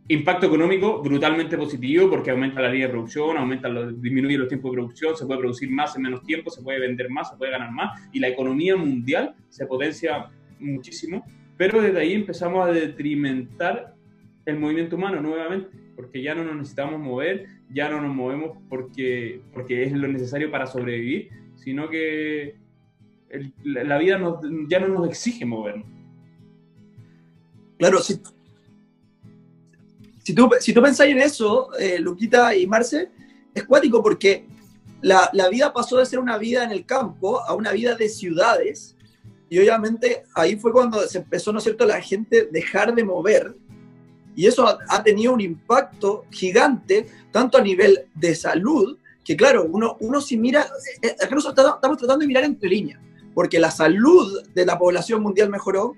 Impacto 0.08 0.46
económico 0.46 1.02
brutalmente 1.02 1.58
positivo 1.58 2.08
porque 2.08 2.30
aumenta 2.30 2.60
la 2.60 2.68
línea 2.68 2.86
de 2.86 2.92
producción, 2.92 3.36
aumenta 3.36 3.68
disminuye 3.90 4.38
los 4.38 4.48
tiempos 4.48 4.70
de 4.70 4.76
producción, 4.76 5.16
se 5.16 5.26
puede 5.26 5.40
producir 5.40 5.70
más 5.70 5.96
en 5.96 6.02
menos 6.02 6.22
tiempo, 6.22 6.50
se 6.50 6.62
puede 6.62 6.78
vender 6.78 7.10
más, 7.10 7.30
se 7.30 7.36
puede 7.36 7.50
ganar 7.50 7.72
más 7.72 8.00
y 8.12 8.20
la 8.20 8.28
economía 8.28 8.76
mundial 8.76 9.34
se 9.48 9.66
potencia 9.66 10.30
muchísimo, 10.60 11.24
pero 11.56 11.80
desde 11.80 11.98
ahí 11.98 12.12
empezamos 12.12 12.66
a 12.68 12.72
detrimentar 12.72 13.94
el 14.44 14.60
movimiento 14.60 14.94
humano 14.94 15.20
nuevamente, 15.20 15.76
porque 15.96 16.22
ya 16.22 16.36
no 16.36 16.44
nos 16.44 16.54
necesitamos 16.54 17.00
mover, 17.00 17.46
ya 17.68 17.88
no 17.88 18.00
nos 18.00 18.14
movemos 18.14 18.58
porque, 18.68 19.40
porque 19.52 19.82
es 19.82 19.92
lo 19.92 20.06
necesario 20.06 20.52
para 20.52 20.66
sobrevivir, 20.66 21.30
sino 21.66 21.90
que 21.90 22.60
la 23.64 23.98
vida 23.98 24.20
ya 24.68 24.78
no 24.78 24.86
nos 24.86 25.08
exige 25.08 25.44
movernos. 25.44 25.84
Claro, 27.76 28.00
si, 28.00 28.20
si, 30.22 30.32
tú, 30.32 30.48
si 30.60 30.72
tú 30.72 30.80
pensáis 30.80 31.10
en 31.10 31.20
eso, 31.20 31.76
eh, 31.76 31.98
Luquita 31.98 32.54
y 32.54 32.68
Marce, 32.68 33.10
es 33.52 33.64
cuático 33.64 34.00
porque 34.00 34.46
la, 35.02 35.28
la, 35.32 35.48
vida 35.48 35.72
pasó 35.72 35.96
de 35.96 36.06
ser 36.06 36.20
una 36.20 36.38
vida 36.38 36.62
en 36.62 36.70
el 36.70 36.86
campo 36.86 37.40
a 37.40 37.52
una 37.52 37.72
vida 37.72 37.96
de 37.96 38.08
ciudades, 38.10 38.96
y 39.50 39.58
obviamente 39.58 40.22
ahí 40.36 40.54
fue 40.54 40.70
cuando 40.70 41.00
se 41.08 41.18
empezó, 41.18 41.50
¿no 41.50 41.58
es 41.58 41.64
cierto?, 41.64 41.84
la 41.84 42.00
gente 42.00 42.48
dejar 42.52 42.94
de 42.94 43.02
mover, 43.02 43.56
y 44.36 44.46
eso 44.46 44.68
ha, 44.68 44.78
ha 44.88 45.02
tenido 45.02 45.32
un 45.32 45.40
impacto 45.40 46.26
gigante, 46.30 47.08
tanto 47.32 47.58
a 47.58 47.60
nivel 47.60 48.06
de 48.14 48.36
salud, 48.36 48.96
que 49.26 49.36
claro, 49.36 49.66
uno, 49.68 49.96
uno 49.98 50.20
si 50.20 50.36
mira, 50.36 50.68
eh, 51.02 51.16
eh, 51.20 51.28
nosotros 51.32 51.74
estamos 51.74 51.98
tratando 51.98 52.18
de 52.18 52.28
mirar 52.28 52.44
entre 52.44 52.68
líneas, 52.68 53.00
porque 53.34 53.58
la 53.58 53.72
salud 53.72 54.40
de 54.54 54.64
la 54.64 54.78
población 54.78 55.20
mundial 55.20 55.50
mejoró, 55.50 55.96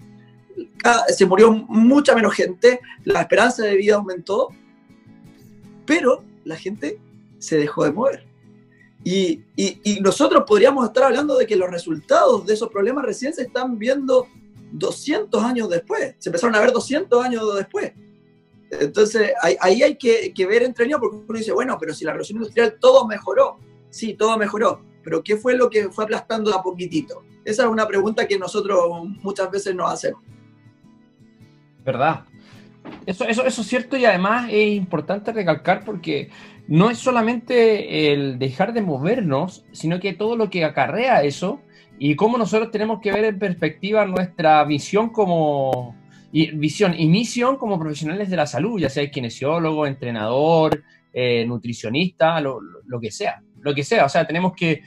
se 1.15 1.27
murió 1.27 1.53
mucha 1.53 2.15
menos 2.15 2.35
gente, 2.35 2.81
la 3.05 3.21
esperanza 3.21 3.65
de 3.65 3.77
vida 3.77 3.97
aumentó, 3.97 4.49
pero 5.85 6.25
la 6.45 6.57
gente 6.57 6.99
se 7.39 7.59
dejó 7.59 7.85
de 7.85 7.93
mover. 7.93 8.27
Y, 9.05 9.43
y, 9.57 10.01
nosotros 10.01 10.45
podríamos 10.47 10.87
estar 10.87 11.05
hablando 11.05 11.37
de 11.37 11.47
que 11.47 11.55
los 11.55 11.71
resultados 11.71 12.47
de 12.47 12.55
esos 12.55 12.71
problemas 12.71 13.05
recién 13.05 13.33
se 13.33 13.43
están 13.43 13.79
viendo 13.79 14.27
200 14.73 15.45
años 15.45 15.69
después, 15.69 16.15
se 16.19 16.31
empezaron 16.31 16.57
a 16.57 16.61
ver 16.61 16.73
200 16.73 17.25
años 17.25 17.55
después. 17.57 17.93
Entonces, 18.71 19.33
ahí, 19.41 19.83
hay 19.83 19.97
que, 19.97 20.33
que, 20.35 20.47
ver 20.47 20.63
entre 20.63 20.87
ellos, 20.87 21.01
porque 21.01 21.17
uno 21.17 21.39
dice, 21.39 21.53
bueno, 21.53 21.77
pero 21.81 21.95
si 21.95 22.05
la 22.05 22.13
revolución 22.13 22.39
industrial 22.39 22.77
todo 22.79 23.07
mejoró, 23.07 23.59
sí, 23.89 24.15
todo 24.15 24.37
mejoró, 24.37 24.83
pero 25.03 25.23
¿qué 25.23 25.37
fue 25.37 25.57
lo 25.57 25.71
que 25.71 25.89
fue 25.89 26.05
aplastando 26.05 26.55
a 26.55 26.63
poquitito? 26.63 27.25
Esa 27.45 27.65
es 27.65 27.69
una 27.69 27.87
pregunta 27.87 28.27
que 28.27 28.39
nosotros 28.39 28.79
muchas 29.23 29.51
veces 29.51 29.75
nos 29.75 29.91
hacemos. 29.91 30.23
¿Verdad? 31.85 32.25
Eso, 33.07 33.25
eso, 33.25 33.45
eso 33.45 33.63
es 33.63 33.67
cierto 33.67 33.97
y 33.97 34.05
además 34.05 34.49
es 34.51 34.73
importante 34.75 35.33
recalcar 35.33 35.85
porque 35.85 36.31
no 36.67 36.91
es 36.91 36.99
solamente 36.99 38.13
el 38.13 38.39
dejar 38.39 38.75
de 38.75 38.83
movernos, 38.83 39.65
sino 39.73 39.99
que 39.99 40.13
todo 40.13 40.37
lo 40.37 40.51
que 40.51 40.65
acarrea 40.65 41.23
eso 41.23 41.61
y 41.99 42.15
cómo 42.15 42.39
nosotros 42.39 42.71
tenemos 42.71 43.01
que 43.01 43.13
ver 43.13 43.25
en 43.25 43.39
perspectiva 43.39 44.05
nuestra 44.05 44.63
visión 44.65 45.11
como 45.11 45.97
y, 46.33 46.51
visión 46.53 46.99
y 46.99 47.07
misión 47.07 47.57
como 47.57 47.79
profesionales 47.79 48.31
de 48.31 48.37
la 48.37 48.47
salud, 48.47 48.81
ya 48.81 48.89
sea 48.91 49.11
kinesiólogo, 49.11 49.87
entrenador, 49.87 50.83
eh, 51.13 51.45
nutricionista, 51.47 52.41
lo, 52.41 52.61
que 53.01 53.11
sea, 53.11 53.43
lo 53.61 53.75
que 53.75 53.85
sea. 53.85 54.05
O 54.05 54.09
sea, 54.09 54.27
tenemos 54.27 54.53
que, 54.55 54.83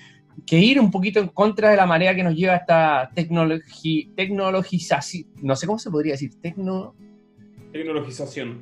ir 0.51 0.80
un 0.80 0.91
poquito 0.91 1.19
en 1.19 1.27
contra 1.27 1.71
de 1.71 1.77
la 1.77 1.86
marea 1.86 2.15
que 2.15 2.23
nos 2.23 2.36
lleva 2.36 2.56
esta 2.56 3.12
tecnologización, 3.13 5.27
no 5.41 5.56
sé 5.56 5.67
cómo 5.67 5.80
se 5.80 5.91
podría 5.91 6.13
decir, 6.13 6.32
tecno, 6.41 6.95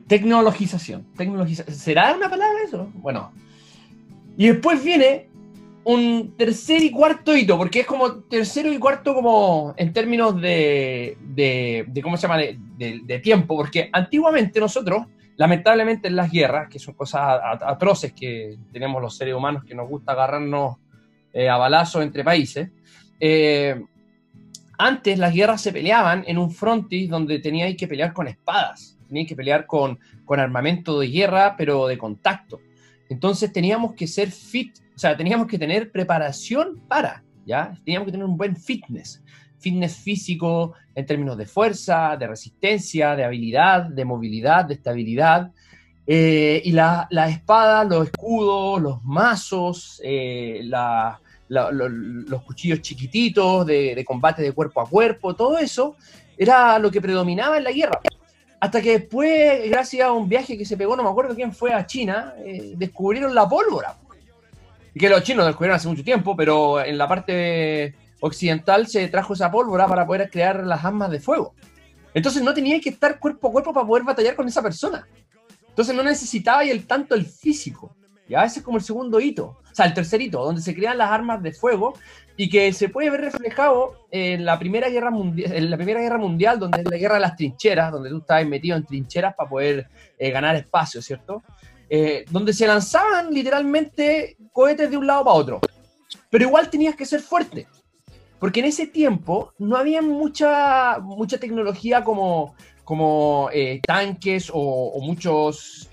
Tecnologización. 0.07 1.07
Tecnologización. 1.17 1.75
¿Será 1.75 2.15
una 2.15 2.29
palabra 2.29 2.59
eso? 2.63 2.91
Bueno. 2.93 3.31
Y 4.37 4.47
después 4.47 4.83
viene 4.83 5.28
un 5.91 6.35
tercer 6.37 6.83
y 6.83 6.91
cuarto 6.91 7.35
hito, 7.35 7.57
porque 7.57 7.79
es 7.79 7.85
como 7.87 8.23
tercero 8.23 8.71
y 8.71 8.77
cuarto 8.77 9.13
como 9.13 9.73
en 9.75 9.91
términos 9.91 10.39
de, 10.39 11.17
de, 11.19 12.01
¿cómo 12.03 12.15
se 12.15 12.27
llama?, 12.27 12.37
de, 12.37 13.19
tiempo, 13.23 13.55
porque 13.55 13.89
antiguamente 13.91 14.59
nosotros, 14.59 15.07
lamentablemente 15.35 16.07
en 16.07 16.15
las 16.15 16.31
guerras, 16.31 16.69
que 16.69 16.77
son 16.77 16.93
cosas 16.93 17.39
atroces 17.43 18.13
que 18.13 18.57
tenemos 18.71 19.01
los 19.01 19.17
seres 19.17 19.33
humanos, 19.33 19.63
que 19.63 19.73
nos 19.73 19.89
gusta 19.89 20.11
agarrarnos 20.11 20.77
eh, 21.33 21.49
a 21.49 21.57
balazos 21.57 22.03
entre 22.03 22.23
países, 22.23 22.69
eh, 23.19 23.81
antes 24.77 25.17
las 25.17 25.33
guerras 25.33 25.61
se 25.61 25.73
peleaban 25.73 26.23
en 26.27 26.37
un 26.37 26.51
frontis 26.51 27.09
donde 27.09 27.39
teníais 27.39 27.75
que 27.75 27.87
pelear 27.87 28.13
con 28.13 28.27
espadas 28.27 28.99
tenían 29.09 29.25
que 29.25 29.35
pelear 29.35 29.65
con, 29.65 29.99
con 30.23 30.39
armamento 30.39 30.99
de 30.99 31.07
guerra, 31.07 31.55
pero 31.57 31.87
de 31.87 31.97
contacto. 31.97 32.61
Entonces 33.09 33.51
teníamos 33.51 33.95
que 33.95 34.05
ser 34.05 34.31
fit, 34.31 34.77
o 34.99 35.01
sea, 35.01 35.15
teníamos 35.15 35.47
que 35.47 35.57
tener 35.57 35.93
preparación 35.93 36.81
para, 36.85 37.23
¿ya? 37.45 37.73
Teníamos 37.85 38.07
que 38.07 38.11
tener 38.11 38.25
un 38.25 38.35
buen 38.35 38.53
fitness, 38.53 39.23
fitness 39.57 39.95
físico 39.95 40.73
en 40.93 41.05
términos 41.05 41.37
de 41.37 41.45
fuerza, 41.45 42.17
de 42.17 42.27
resistencia, 42.27 43.15
de 43.15 43.23
habilidad, 43.23 43.83
de 43.83 44.03
movilidad, 44.03 44.65
de 44.65 44.73
estabilidad. 44.73 45.53
Eh, 46.05 46.61
y 46.65 46.73
la, 46.73 47.07
la, 47.11 47.29
espada, 47.29 47.85
los 47.85 48.07
escudos, 48.07 48.81
los 48.81 49.01
mazos, 49.05 50.01
eh, 50.03 50.69
los 51.47 52.41
cuchillos 52.43 52.81
chiquititos 52.81 53.65
de, 53.65 54.03
combate 54.05 54.41
de 54.41 54.51
cuerpo 54.51 54.81
a 54.81 54.89
cuerpo, 54.89 55.33
todo 55.33 55.59
eso 55.59 55.95
era 56.37 56.77
lo 56.77 56.91
que 56.91 56.99
predominaba 56.99 57.57
en 57.57 57.63
la 57.63 57.71
guerra. 57.71 58.01
Hasta 58.59 58.81
que 58.81 58.99
después, 58.99 59.69
gracias 59.69 60.05
a 60.05 60.11
un 60.11 60.27
viaje 60.27 60.57
que 60.57 60.65
se 60.65 60.75
pegó, 60.75 60.97
no 60.97 61.03
me 61.03 61.09
acuerdo 61.09 61.35
quién 61.35 61.53
fue 61.53 61.71
a 61.71 61.85
China, 61.85 62.33
eh, 62.39 62.73
descubrieron 62.75 63.33
la 63.33 63.47
pólvora. 63.47 63.95
Que 64.93 65.09
los 65.09 65.23
chinos 65.23 65.45
descubrieron 65.45 65.75
hace 65.75 65.87
mucho 65.87 66.03
tiempo, 66.03 66.35
pero 66.35 66.83
en 66.83 66.97
la 66.97 67.07
parte 67.07 67.95
occidental 68.21 68.87
se 68.87 69.07
trajo 69.07 69.33
esa 69.33 69.51
pólvora 69.51 69.87
para 69.87 70.05
poder 70.05 70.29
crear 70.29 70.65
las 70.65 70.83
armas 70.83 71.11
de 71.11 71.19
fuego. 71.19 71.53
Entonces 72.13 72.41
no 72.41 72.53
tenía 72.53 72.79
que 72.79 72.89
estar 72.89 73.19
cuerpo 73.19 73.49
a 73.49 73.51
cuerpo 73.51 73.73
para 73.73 73.85
poder 73.85 74.03
batallar 74.03 74.35
con 74.35 74.47
esa 74.47 74.61
persona. 74.61 75.07
Entonces 75.69 75.95
no 75.95 76.03
necesitaba 76.03 76.63
el 76.63 76.85
tanto 76.85 77.15
el 77.15 77.25
físico. 77.25 77.95
Y 78.27 78.35
a 78.35 78.41
veces 78.41 78.61
como 78.61 78.77
el 78.77 78.83
segundo 78.83 79.19
hito, 79.19 79.57
o 79.71 79.75
sea, 79.75 79.85
el 79.85 79.93
tercer 79.93 80.21
hito, 80.21 80.43
donde 80.43 80.61
se 80.61 80.75
crean 80.75 80.97
las 80.97 81.09
armas 81.09 81.41
de 81.41 81.51
fuego 81.51 81.93
y 82.37 82.47
que 82.47 82.71
se 82.73 82.89
puede 82.89 83.09
ver 83.09 83.21
reflejado 83.21 84.05
en 84.11 84.45
la 84.45 84.59
Primera 84.59 84.87
Guerra 84.87 85.09
Mundial, 85.09 85.51
en 85.51 85.69
la 85.69 85.77
Primera 85.77 85.99
Guerra 85.99 86.19
Mundial, 86.19 86.59
donde 86.59 86.81
es 86.81 86.89
la 86.89 86.97
guerra 86.97 87.15
de 87.15 87.21
las 87.21 87.35
trincheras, 87.35 87.91
donde 87.91 88.09
tú 88.09 88.19
estabas 88.19 88.45
metido 88.45 88.77
en 88.77 88.85
trincheras 88.85 89.33
para 89.35 89.49
poder 89.49 89.87
eh, 90.17 90.29
ganar 90.29 90.55
espacio, 90.55 91.01
¿cierto? 91.01 91.41
Eh, 91.89 92.25
donde 92.29 92.53
se 92.53 92.67
lanzaban 92.67 93.33
literalmente 93.33 94.37
cohetes 94.51 94.89
de 94.89 94.97
un 94.97 95.07
lado 95.07 95.23
para 95.23 95.35
otro. 95.35 95.59
Pero 96.29 96.45
igual 96.45 96.69
tenías 96.69 96.95
que 96.95 97.05
ser 97.05 97.21
fuerte. 97.21 97.67
Porque 98.39 98.59
en 98.59 98.67
ese 98.67 98.87
tiempo 98.87 99.53
no 99.57 99.75
había 99.75 100.01
mucha, 100.01 100.99
mucha 100.99 101.37
tecnología 101.39 102.03
como, 102.03 102.55
como 102.83 103.49
eh, 103.51 103.81
tanques 103.85 104.49
o, 104.53 104.99
muchos 105.01 105.89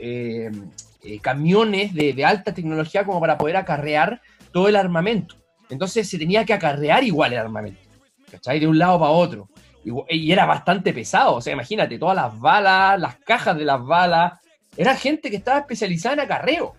camiones 1.23 1.95
de, 1.95 2.13
de 2.13 2.25
alta 2.25 2.53
tecnología 2.53 3.05
como 3.05 3.21
para 3.21 3.39
poder 3.39 3.57
acarrear 3.57 4.21
todo 4.53 4.69
el 4.69 4.77
armamento. 4.77 5.37
Entonces 5.71 6.09
se 6.09 6.19
tenía 6.19 6.45
que 6.45 6.53
acarrear 6.53 7.05
igual 7.05 7.33
el 7.33 7.39
armamento, 7.39 7.81
¿cachai? 8.31 8.61
De 8.61 8.67
un 8.67 8.79
lado 8.79 8.99
para 8.99 9.11
otro. 9.11 9.49
Y, 10.09 10.33
era 10.33 10.47
bastante 10.47 10.93
pesado, 10.93 11.37
o 11.37 11.41
sea, 11.41 11.53
imagínate, 11.53 11.99
todas 11.99 12.17
las 12.17 12.39
balas, 12.41 12.99
las 12.99 13.17
cajas 13.19 13.57
de 13.57 13.65
las 13.65 13.85
balas, 13.85 14.41
era 14.77 14.95
gente 14.97 15.31
que 15.31 15.37
estaba 15.37 15.61
especializada 15.61 16.15
en 16.15 16.21
acarreo, 16.21 16.75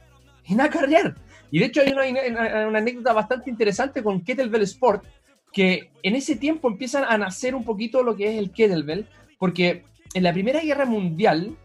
en 0.45 0.61
acarrear. 0.61 1.15
Y 1.51 1.59
de 1.59 1.65
hecho 1.65 1.81
hay 1.81 1.91
una, 1.91 2.77
anécdota 2.77 3.13
bastante 3.13 3.49
interesante 3.49 4.03
con 4.03 4.21
Kettlebell 4.21 4.63
Sport, 4.63 5.05
que 5.51 5.91
en 6.03 6.15
ese 6.15 6.35
tiempo 6.35 6.67
empiezan 6.67 7.03
a 7.05 7.17
nacer 7.17 7.55
un 7.55 7.63
poquito 7.63 8.03
lo 8.03 8.15
que 8.15 8.31
es 8.31 8.37
el 8.37 8.51
Kettlebell, 8.51 9.07
porque 9.39 9.83
en 10.13 10.23
la 10.23 10.33
Primera 10.33 10.59
Guerra 10.61 10.85
Mundial 10.85 11.55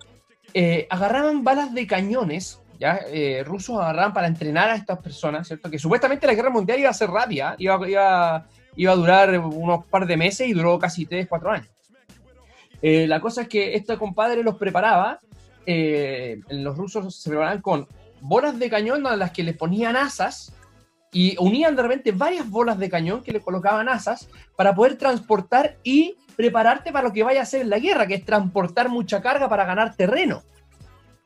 eh, 0.55 0.87
agarraban 0.91 1.43
balas 1.43 1.75
de 1.75 1.87
cañones 1.87 2.63
¿ya? 2.83 3.01
Eh, 3.07 3.45
rusos 3.45 3.79
agarraban 3.79 4.13
para 4.13 4.27
entrenar 4.27 4.69
a 4.69 4.75
estas 4.75 4.99
personas, 4.99 5.47
¿cierto? 5.47 5.71
Que 5.71 5.79
supuestamente 5.79 6.27
la 6.27 6.35
guerra 6.35 6.51
mundial 6.51 6.81
iba 6.81 6.91
a 6.91 6.95
ser 6.95 7.11
rápida, 7.11 7.55
iba, 7.59 7.89
iba, 7.89 8.47
iba 8.75 8.93
a 8.93 8.97
durar 8.97 9.39
unos 9.39 9.85
par 9.87 10.05
de 10.05 10.17
meses 10.17 10.49
y 10.49 10.53
duró 10.53 10.81
casi 10.81 11.07
3, 11.07 11.29
4 11.29 11.51
años. 11.51 11.69
Eh, 12.83 13.07
la 13.07 13.21
cosa 13.21 13.43
es 13.43 13.49
que 13.49 13.77
este 13.77 13.97
compadre 13.97 14.43
los 14.43 14.57
preparaba, 14.57 15.21
eh, 15.67 16.41
los 16.51 16.77
rusos 16.77 17.15
se 17.15 17.31
preparaban 17.31 17.61
con 17.61 17.87
bolas 18.21 18.59
de 18.59 18.71
cañón 18.71 19.07
a 19.07 19.17
las 19.17 19.33
que 19.33 19.43
les 19.43 19.57
ponían 19.57 19.97
asas 19.97 20.53
y 21.13 21.37
unían 21.39 21.77
de 21.77 21.83
repente 21.83 22.13
varias 22.13 22.49
bolas 22.49 22.79
de 22.79 22.89
cañón 22.89 23.23
que 23.23 23.33
le 23.33 23.41
colocaban 23.41 23.89
asas 23.89 24.29
para 24.57 24.75
poder 24.75 24.97
transportar 24.97 25.77
y 25.83 26.17
prepararte 26.37 26.93
para 26.93 27.09
lo 27.09 27.13
que 27.13 27.23
vaya 27.23 27.41
a 27.41 27.43
hacer 27.43 27.61
en 27.61 27.71
la 27.71 27.79
guerra, 27.79 28.07
que 28.07 28.15
es 28.15 28.25
transportar 28.25 28.89
mucha 28.89 29.21
carga 29.21 29.49
para 29.49 29.65
ganar 29.65 29.95
terreno. 29.95 30.43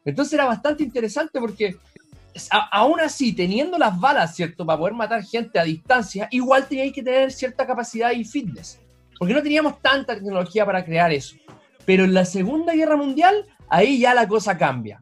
Entonces 0.04 0.34
era 0.34 0.46
bastante 0.46 0.82
interesante 0.82 1.40
porque 1.40 1.76
aún 2.70 3.00
así, 3.00 3.32
teniendo 3.32 3.78
las 3.78 3.98
balas, 3.98 4.34
¿cierto? 4.34 4.66
Para 4.66 4.78
poder 4.78 4.94
matar 4.94 5.22
gente 5.24 5.58
a 5.58 5.64
distancia, 5.64 6.28
igual 6.30 6.66
teníais 6.66 6.92
que 6.92 7.02
tener 7.02 7.32
cierta 7.32 7.66
capacidad 7.66 8.12
y 8.12 8.24
fitness. 8.24 8.80
Porque 9.18 9.34
no 9.34 9.42
teníamos 9.42 9.80
tanta 9.80 10.14
tecnología 10.14 10.66
para 10.66 10.84
crear 10.84 11.12
eso. 11.12 11.36
Pero 11.84 12.04
en 12.04 12.14
la 12.14 12.24
Segunda 12.24 12.74
Guerra 12.74 12.96
Mundial, 12.96 13.46
ahí 13.68 13.98
ya 13.98 14.14
la 14.14 14.26
cosa 14.28 14.56
cambia. 14.56 15.00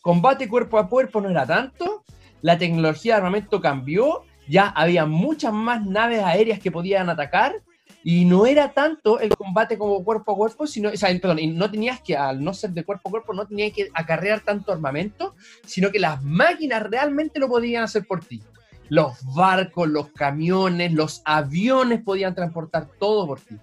Combate 0.00 0.48
cuerpo 0.48 0.78
a 0.78 0.88
cuerpo 0.88 1.20
no 1.20 1.30
era 1.30 1.46
tanto, 1.46 2.04
la 2.42 2.58
tecnología 2.58 3.14
de 3.14 3.18
armamento 3.18 3.60
cambió, 3.60 4.22
ya 4.48 4.68
había 4.68 5.06
muchas 5.06 5.52
más 5.52 5.84
naves 5.86 6.22
aéreas 6.22 6.58
que 6.58 6.70
podían 6.70 7.08
atacar 7.08 7.54
y 8.02 8.26
no 8.26 8.44
era 8.44 8.74
tanto 8.74 9.18
el 9.18 9.34
combate 9.34 9.78
como 9.78 10.04
cuerpo 10.04 10.32
a 10.32 10.36
cuerpo, 10.36 10.66
sino, 10.66 10.90
o 10.90 10.96
sea, 10.96 11.08
perdón, 11.18 11.38
no 11.56 11.70
tenías 11.70 12.02
que, 12.02 12.14
al 12.14 12.44
no 12.44 12.52
ser 12.52 12.70
de 12.70 12.84
cuerpo 12.84 13.08
a 13.08 13.12
cuerpo, 13.12 13.32
no 13.32 13.46
tenías 13.46 13.72
que 13.72 13.88
acarrear 13.94 14.40
tanto 14.40 14.72
armamento, 14.72 15.34
sino 15.64 15.90
que 15.90 15.98
las 15.98 16.22
máquinas 16.22 16.82
realmente 16.82 17.40
lo 17.40 17.48
podían 17.48 17.82
hacer 17.82 18.06
por 18.06 18.22
ti. 18.22 18.42
Los 18.90 19.24
barcos, 19.34 19.88
los 19.88 20.10
camiones, 20.10 20.92
los 20.92 21.22
aviones 21.24 22.02
podían 22.02 22.34
transportar 22.34 22.88
todo 23.00 23.26
por 23.26 23.40
ti. 23.40 23.56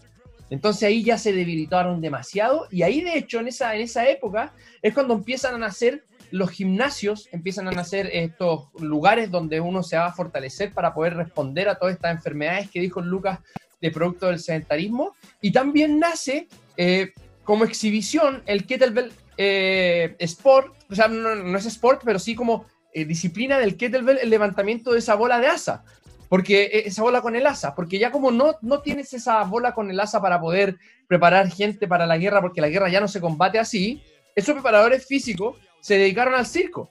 Entonces 0.52 0.84
ahí 0.84 1.02
ya 1.02 1.18
se 1.18 1.32
debilitaron 1.32 2.02
demasiado 2.02 2.68
y 2.70 2.84
ahí 2.84 3.02
de 3.02 3.18
hecho 3.18 3.40
en 3.40 3.48
esa, 3.48 3.74
en 3.74 3.82
esa 3.82 4.08
época 4.08 4.54
es 4.82 4.94
cuando 4.94 5.14
empiezan 5.14 5.56
a 5.56 5.58
nacer 5.58 6.04
los 6.30 6.50
gimnasios, 6.50 7.30
empiezan 7.32 7.70
a 7.70 7.72
nacer 7.72 8.10
estos 8.12 8.68
lugares 8.80 9.32
donde 9.32 9.62
uno 9.62 9.82
se 9.82 9.98
va 9.98 10.08
a 10.08 10.14
fortalecer 10.14 10.74
para 10.74 10.94
poder 10.94 11.16
responder 11.16 11.70
a 11.70 11.76
todas 11.76 11.96
estas 11.96 12.16
enfermedades 12.16 12.70
que 12.70 12.82
dijo 12.82 13.02
Lucas 13.02 13.40
de 13.80 13.92
producto 13.92 14.28
del 14.28 14.40
sedentarismo. 14.40 15.16
Y 15.42 15.52
también 15.52 16.00
nace 16.00 16.48
eh, 16.76 17.14
como 17.44 17.64
exhibición 17.64 18.44
el 18.46 18.66
kettlebell 18.66 19.12
eh, 19.38 20.16
sport, 20.20 20.76
o 20.90 20.96
sea, 20.96 21.08
no, 21.08 21.58
es 21.58 21.66
sport, 21.66 22.02
pero 22.04 22.20
sí 22.20 22.36
como 22.36 22.66
eh, 22.94 23.06
disciplina 23.06 23.58
del 23.58 23.78
kettlebell 23.78 24.20
el 24.22 24.30
levantamiento 24.30 24.92
de 24.92 25.00
esa 25.00 25.16
bola 25.16 25.40
de 25.40 25.48
asa. 25.48 25.84
Porque 26.32 26.84
esa 26.86 27.02
bola 27.02 27.22
con 27.22 27.36
el 27.36 27.46
asa, 27.46 27.76
porque 27.76 28.00
ya 28.00 28.10
como 28.10 28.32
no, 28.32 28.56
no 28.62 28.82
tienes 28.82 29.14
esa 29.14 29.44
bola 29.44 29.74
con 29.74 29.92
el 29.92 30.00
asa 30.00 30.22
para 30.22 30.40
poder 30.40 30.78
preparar 31.06 31.52
gente 31.52 31.90
para 31.90 32.06
la 32.06 32.18
guerra, 32.18 32.40
porque 32.40 32.62
la 32.62 32.70
guerra 32.70 32.88
ya 32.88 33.02
no 33.02 33.10
se 33.10 33.20
combate 33.20 33.60
así, 33.60 34.02
esos 34.34 34.54
preparadores 34.54 35.06
físicos 35.06 35.58
se 35.82 35.98
dedicaron 35.98 36.34
al 36.34 36.46
circo. 36.46 36.90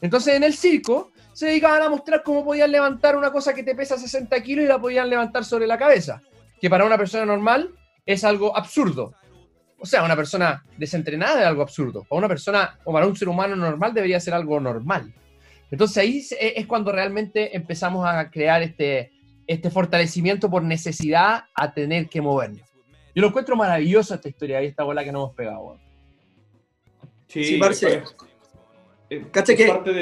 Entonces 0.00 0.34
en 0.34 0.42
el 0.42 0.54
circo 0.54 1.12
se 1.32 1.46
dedicaban 1.46 1.80
a 1.80 1.90
mostrar 1.90 2.24
cómo 2.24 2.44
podían 2.44 2.72
levantar 2.72 3.14
una 3.16 3.30
cosa 3.30 3.54
que 3.54 3.62
te 3.62 3.76
pesa 3.76 3.96
60 3.96 4.42
kilos 4.42 4.64
y 4.64 4.68
la 4.68 4.80
podían 4.80 5.08
levantar 5.08 5.44
sobre 5.44 5.68
la 5.68 5.78
cabeza, 5.78 6.20
que 6.60 6.68
para 6.68 6.84
una 6.84 6.98
persona 6.98 7.24
normal 7.24 7.70
es 8.04 8.24
algo 8.24 8.56
absurdo. 8.56 9.14
O 9.78 9.86
sea, 9.86 10.02
una 10.02 10.16
persona 10.16 10.64
desentrenada 10.76 11.42
es 11.42 11.46
algo 11.46 11.62
absurdo. 11.62 12.02
Para 12.02 12.18
una 12.18 12.28
persona 12.28 12.80
o 12.82 12.92
para 12.92 13.06
un 13.06 13.14
ser 13.14 13.28
humano 13.28 13.54
normal 13.54 13.94
debería 13.94 14.18
ser 14.18 14.34
algo 14.34 14.58
normal. 14.58 15.14
Entonces 15.72 15.96
ahí 15.96 16.22
es 16.38 16.66
cuando 16.66 16.92
realmente 16.92 17.56
empezamos 17.56 18.06
a 18.06 18.30
crear 18.30 18.62
este, 18.62 19.10
este 19.46 19.70
fortalecimiento 19.70 20.50
por 20.50 20.62
necesidad 20.62 21.44
a 21.54 21.72
tener 21.72 22.10
que 22.10 22.20
movernos. 22.20 22.68
Yo 23.14 23.22
lo 23.22 23.28
encuentro 23.28 23.56
maravilloso 23.56 24.14
esta 24.14 24.28
historia 24.28 24.62
y 24.62 24.66
esta 24.66 24.84
bola 24.84 25.02
que 25.02 25.10
nos 25.10 25.22
hemos 25.22 25.34
pegado. 25.34 25.78
Sí, 27.26 27.44
sí 27.44 27.56
Marce. 27.56 28.02
Es, 29.08 29.22
es 29.48 29.68
parte 29.68 29.92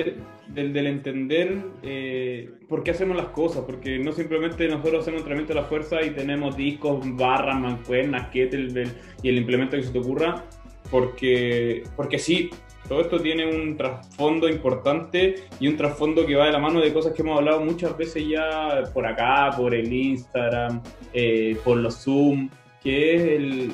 del, 0.49 0.87
entender 0.87 1.63
eh, 1.83 2.51
por 2.69 2.83
qué 2.83 2.91
hacemos 2.91 3.17
las 3.17 3.29
cosas, 3.29 3.63
porque 3.65 3.99
no 3.99 4.11
simplemente 4.13 4.67
nosotros 4.69 5.03
hacemos 5.03 5.21
entrenamiento 5.21 5.55
de 5.55 5.61
la 5.61 5.67
fuerza 5.67 6.03
y 6.03 6.11
tenemos 6.11 6.57
discos, 6.57 7.01
barras, 7.17 7.61
mancuernas, 7.61 8.29
kettlebell 8.31 8.93
y 9.23 9.29
el 9.29 9.39
implemento 9.39 9.77
que 9.77 9.85
se 9.85 9.91
te 9.91 9.99
ocurra, 10.01 10.45
porque, 10.91 11.85
porque 11.97 12.19
sí, 12.19 12.51
todo 12.90 13.03
esto 13.03 13.20
tiene 13.20 13.46
un 13.46 13.76
trasfondo 13.76 14.48
importante 14.48 15.44
y 15.61 15.68
un 15.68 15.76
trasfondo 15.76 16.26
que 16.26 16.35
va 16.35 16.46
de 16.46 16.50
la 16.50 16.59
mano 16.59 16.81
de 16.81 16.92
cosas 16.92 17.12
que 17.12 17.22
hemos 17.22 17.38
hablado 17.38 17.64
muchas 17.64 17.96
veces 17.96 18.26
ya 18.26 18.83
por 18.92 19.07
acá, 19.07 19.55
por 19.57 19.76
el 19.76 19.92
Instagram, 19.92 20.83
eh, 21.12 21.57
por 21.62 21.76
los 21.76 22.03
Zoom, 22.03 22.50
que 22.83 23.14
es 23.14 23.22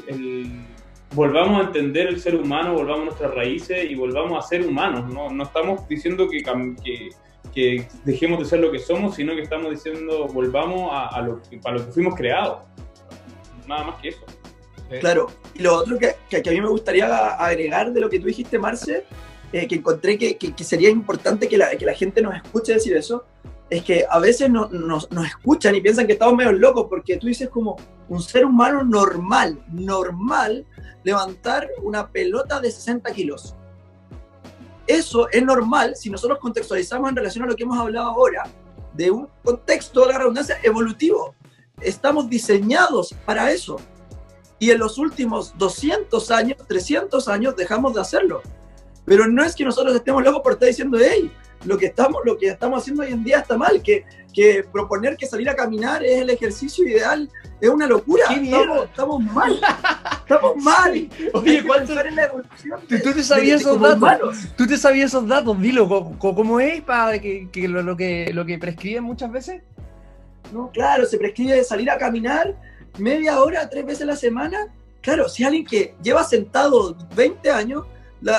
el, 0.09 0.66
volvamos 1.14 1.62
a 1.62 1.64
entender 1.68 2.09
el 2.09 2.20
ser 2.20 2.37
humano, 2.37 2.74
volvamos 2.74 3.00
a 3.00 3.05
nuestras 3.07 3.35
raíces 3.35 3.90
y 3.90 3.94
volvamos 3.94 4.44
a 4.44 4.46
ser 4.46 4.66
humanos. 4.66 5.11
No, 5.11 5.42
estamos 5.42 5.88
diciendo 5.88 6.29
que, 6.29 7.14
dejemos 8.05 8.38
de 8.40 8.44
ser 8.44 8.61
lo 8.61 8.70
que 8.70 8.79
somos, 8.79 9.14
sino 9.14 9.35
que 9.35 9.40
estamos 9.40 9.70
diciendo 9.70 10.26
volvamos 10.26 10.90
a, 10.92 11.22
lo, 11.22 11.40
a 11.64 11.70
lo 11.72 11.87
que 11.87 11.92
fuimos 11.92 12.14
creados. 12.16 12.59
Nada 13.66 13.83
más 13.83 14.02
que 14.02 14.09
eso. 14.09 14.26
Claro, 15.01 15.29
y 15.55 15.62
lo 15.62 15.75
otro 15.75 15.99
que, 15.99 16.14
que, 16.29 16.49
a 16.49 16.53
mí 16.53 16.61
me 16.61 16.68
gustaría 16.68 17.29
agregar 17.35 17.92
de 17.92 18.01
lo 18.01 18.09
que 18.09 18.20
tú 18.20 18.27
dijiste, 18.27 18.59
Marce, 18.59 19.05
eh, 19.53 19.66
que 19.66 19.77
encontré 19.77 20.16
que, 20.16 20.37
que, 20.37 20.64
sería 20.64 20.90
importante 20.90 21.49
que 21.49 21.59
la, 21.59 21.70
que 21.77 21.85
la 21.85 21.94
gente 21.94 22.22
nos 22.22 22.37
escuche 22.37 22.75
decir 22.75 22.96
eso, 22.96 23.25
es 23.68 23.83
que 23.83 24.07
a 24.09 24.18
veces 24.20 24.49
no, 24.49 24.68
nos, 24.68 25.11
nos, 25.11 25.27
escuchan 25.27 25.75
y 25.75 25.81
piensan 25.81 26.07
que 26.07 26.12
estamos 26.12 26.37
medio 26.37 26.53
locos 26.53 26.87
porque 26.88 27.16
tú 27.16 27.27
dices 27.27 27.49
como 27.49 27.77
un 28.09 28.22
ser 28.22 28.44
humano 28.44 28.85
normal, 28.85 29.61
normal, 29.72 30.64
levantar 31.03 31.68
una 31.83 32.09
pelota 32.09 32.61
de 32.61 32.70
60 32.70 33.12
kilos. 33.12 33.55
Eso 34.87 35.29
es 35.31 35.42
normal 35.42 35.96
si 35.96 36.11
nosotros 36.11 36.38
contextualizamos 36.38 37.11
en 37.11 37.16
relación 37.16 37.44
a 37.44 37.49
lo 37.49 37.57
que 37.57 37.64
hemos 37.64 37.79
hablado 37.79 38.11
ahora, 38.11 38.44
de 38.92 39.11
un 39.11 39.29
contexto 39.42 40.07
de 40.07 40.12
la 40.12 40.18
redundancia 40.18 40.59
evolutivo. 40.62 41.35
Estamos 41.81 42.31
diseñados 42.31 43.14
para 43.25 43.51
eso. 43.51 43.77
Y 44.59 44.71
en 44.71 44.79
los 44.79 44.99
últimos 44.99 45.57
200 45.59 46.31
años, 46.31 46.59
300 46.66 47.29
años, 47.29 47.57
dejamos 47.57 47.95
de 47.95 48.01
hacerlo. 48.01 48.42
Pero 49.05 49.27
no 49.29 49.45
es 49.45 49.55
que 49.55 49.64
nosotros 49.64 49.95
estemos 49.95 50.25
locos 50.25 50.40
por 50.42 50.53
estar 50.53 50.69
diciendo, 50.69 50.99
hey, 51.01 51.31
lo 51.64 51.79
que 51.79 51.87
estamos, 51.87 52.23
lo 52.25 52.37
que 52.37 52.49
estamos 52.49 52.83
haciendo 52.83 53.03
hoy 53.03 53.12
en 53.12 53.25
día 53.25 53.38
está 53.38 53.57
mal, 53.57 53.83
que, 53.83 54.05
que 54.33 54.64
proponer 54.71 55.16
que 55.16 55.27
salir 55.27 55.49
a 55.49 55.55
caminar 55.55 56.05
es 56.05 56.23
el 56.23 56.31
ejercicio 56.31 56.87
ideal, 56.87 57.29
es 57.61 57.69
una 57.69 57.87
locura. 57.87 58.25
Estamos, 58.31 58.85
estamos, 58.85 59.23
mal. 59.23 59.61
Estamos 60.21 60.57
mal. 60.62 61.09
Oye, 61.35 61.64
¿cuánto? 61.64 61.95
¿Tú, 62.88 63.12
te 63.12 63.23
sabías 63.23 63.61
esos 63.61 63.81
datos? 63.81 64.38
¿Tú 64.57 64.66
te 64.66 64.77
sabías 64.77 65.07
esos 65.07 65.27
datos? 65.27 65.61
Dilo, 65.61 65.88
¿cómo, 66.19 66.61
es 66.61 66.83
para 66.83 67.19
que, 67.21 67.49
que, 67.51 67.69
lo, 67.69 67.83
lo, 67.83 67.97
que 67.97 68.31
lo 68.33 68.45
que 68.45 68.59
prescriben 68.59 69.05
muchas 69.05 69.31
veces? 69.31 69.62
No, 70.53 70.71
claro, 70.71 71.07
se 71.07 71.19
prescribe 71.19 71.62
salir 71.64 71.90
a 71.90 71.99
caminar 71.99 72.55
media 72.99 73.41
hora, 73.41 73.69
tres 73.69 73.85
veces 73.85 74.03
a 74.03 74.07
la 74.07 74.17
semana. 74.17 74.69
Claro, 75.01 75.29
si 75.29 75.45
alguien 75.45 75.65
que 75.65 75.95
lleva 76.03 76.25
sentado 76.25 76.97
20 77.15 77.51
años, 77.51 77.85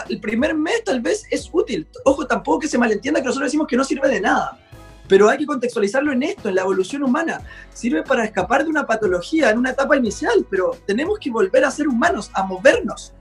el 0.09 0.19
primer 0.19 0.55
mes 0.55 0.83
tal 0.83 1.01
vez 1.01 1.25
es 1.31 1.49
útil. 1.51 1.87
Ojo, 2.03 2.27
tampoco 2.27 2.59
que 2.59 2.67
se 2.67 2.77
malentienda 2.77 3.21
que 3.21 3.27
nosotros 3.27 3.47
decimos 3.47 3.67
que 3.67 3.77
no 3.77 3.83
sirve 3.83 4.09
de 4.09 4.21
nada. 4.21 4.59
Pero 5.07 5.29
hay 5.29 5.37
que 5.37 5.45
contextualizarlo 5.45 6.11
en 6.11 6.23
esto, 6.23 6.49
en 6.49 6.55
la 6.55 6.63
evolución 6.63 7.03
humana. 7.03 7.41
Sirve 7.73 8.03
para 8.03 8.25
escapar 8.25 8.65
de 8.65 8.69
una 8.69 8.85
patología 8.85 9.49
en 9.51 9.59
una 9.59 9.69
etapa 9.69 9.95
inicial, 9.95 10.45
pero 10.49 10.71
tenemos 10.85 11.17
que 11.19 11.31
volver 11.31 11.63
a 11.63 11.71
ser 11.71 11.87
humanos, 11.87 12.29
a 12.33 12.43
movernos. 12.43 13.13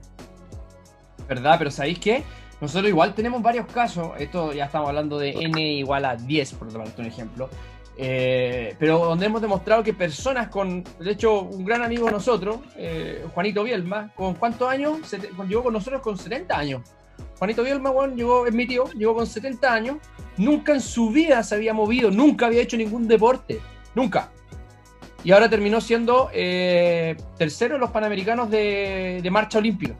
¿Verdad? 1.29 1.55
Pero 1.57 1.71
¿sabéis 1.71 1.99
qué? 1.99 2.23
Nosotros 2.59 2.89
igual 2.89 3.13
tenemos 3.13 3.41
varios 3.41 3.67
casos, 3.67 4.11
esto 4.17 4.51
ya 4.51 4.65
estamos 4.65 4.89
hablando 4.89 5.19
de 5.19 5.29
n 5.29 5.61
igual 5.73 6.05
a 6.05 6.15
10, 6.15 6.53
por 6.53 6.67
un 6.67 7.05
ejemplo, 7.05 7.49
eh, 7.99 8.75
pero 8.77 8.99
donde 8.99 9.25
hemos 9.25 9.41
demostrado 9.41 9.81
que 9.81 9.91
personas 9.91 10.49
con, 10.49 10.83
de 10.99 11.11
hecho, 11.11 11.41
un 11.41 11.65
gran 11.65 11.81
amigo 11.81 12.05
de 12.05 12.11
nosotros, 12.11 12.59
eh, 12.75 13.25
Juanito 13.33 13.63
Bielma, 13.63 14.13
¿con 14.15 14.35
cuántos 14.35 14.69
años? 14.69 14.99
llegó 15.47 15.63
con 15.63 15.73
nosotros 15.73 16.01
con 16.01 16.15
70 16.15 16.55
años. 16.55 16.81
Juanito 17.39 17.63
Bielma, 17.63 17.89
bueno, 17.89 18.15
llegó, 18.15 18.45
es 18.45 18.53
mi 18.53 18.67
tío, 18.67 18.85
llegó 18.91 19.15
con 19.15 19.25
70 19.25 19.73
años, 19.73 19.97
nunca 20.37 20.73
en 20.73 20.81
su 20.81 21.09
vida 21.09 21.41
se 21.41 21.55
había 21.55 21.73
movido, 21.73 22.11
nunca 22.11 22.45
había 22.45 22.61
hecho 22.61 22.77
ningún 22.77 23.07
deporte, 23.07 23.59
nunca. 23.95 24.29
Y 25.23 25.31
ahora 25.31 25.49
terminó 25.49 25.81
siendo 25.81 26.29
eh, 26.33 27.17
tercero 27.35 27.75
en 27.75 27.81
los 27.81 27.89
Panamericanos 27.89 28.51
de, 28.51 29.21
de 29.23 29.31
marcha 29.31 29.57
olímpica, 29.57 29.95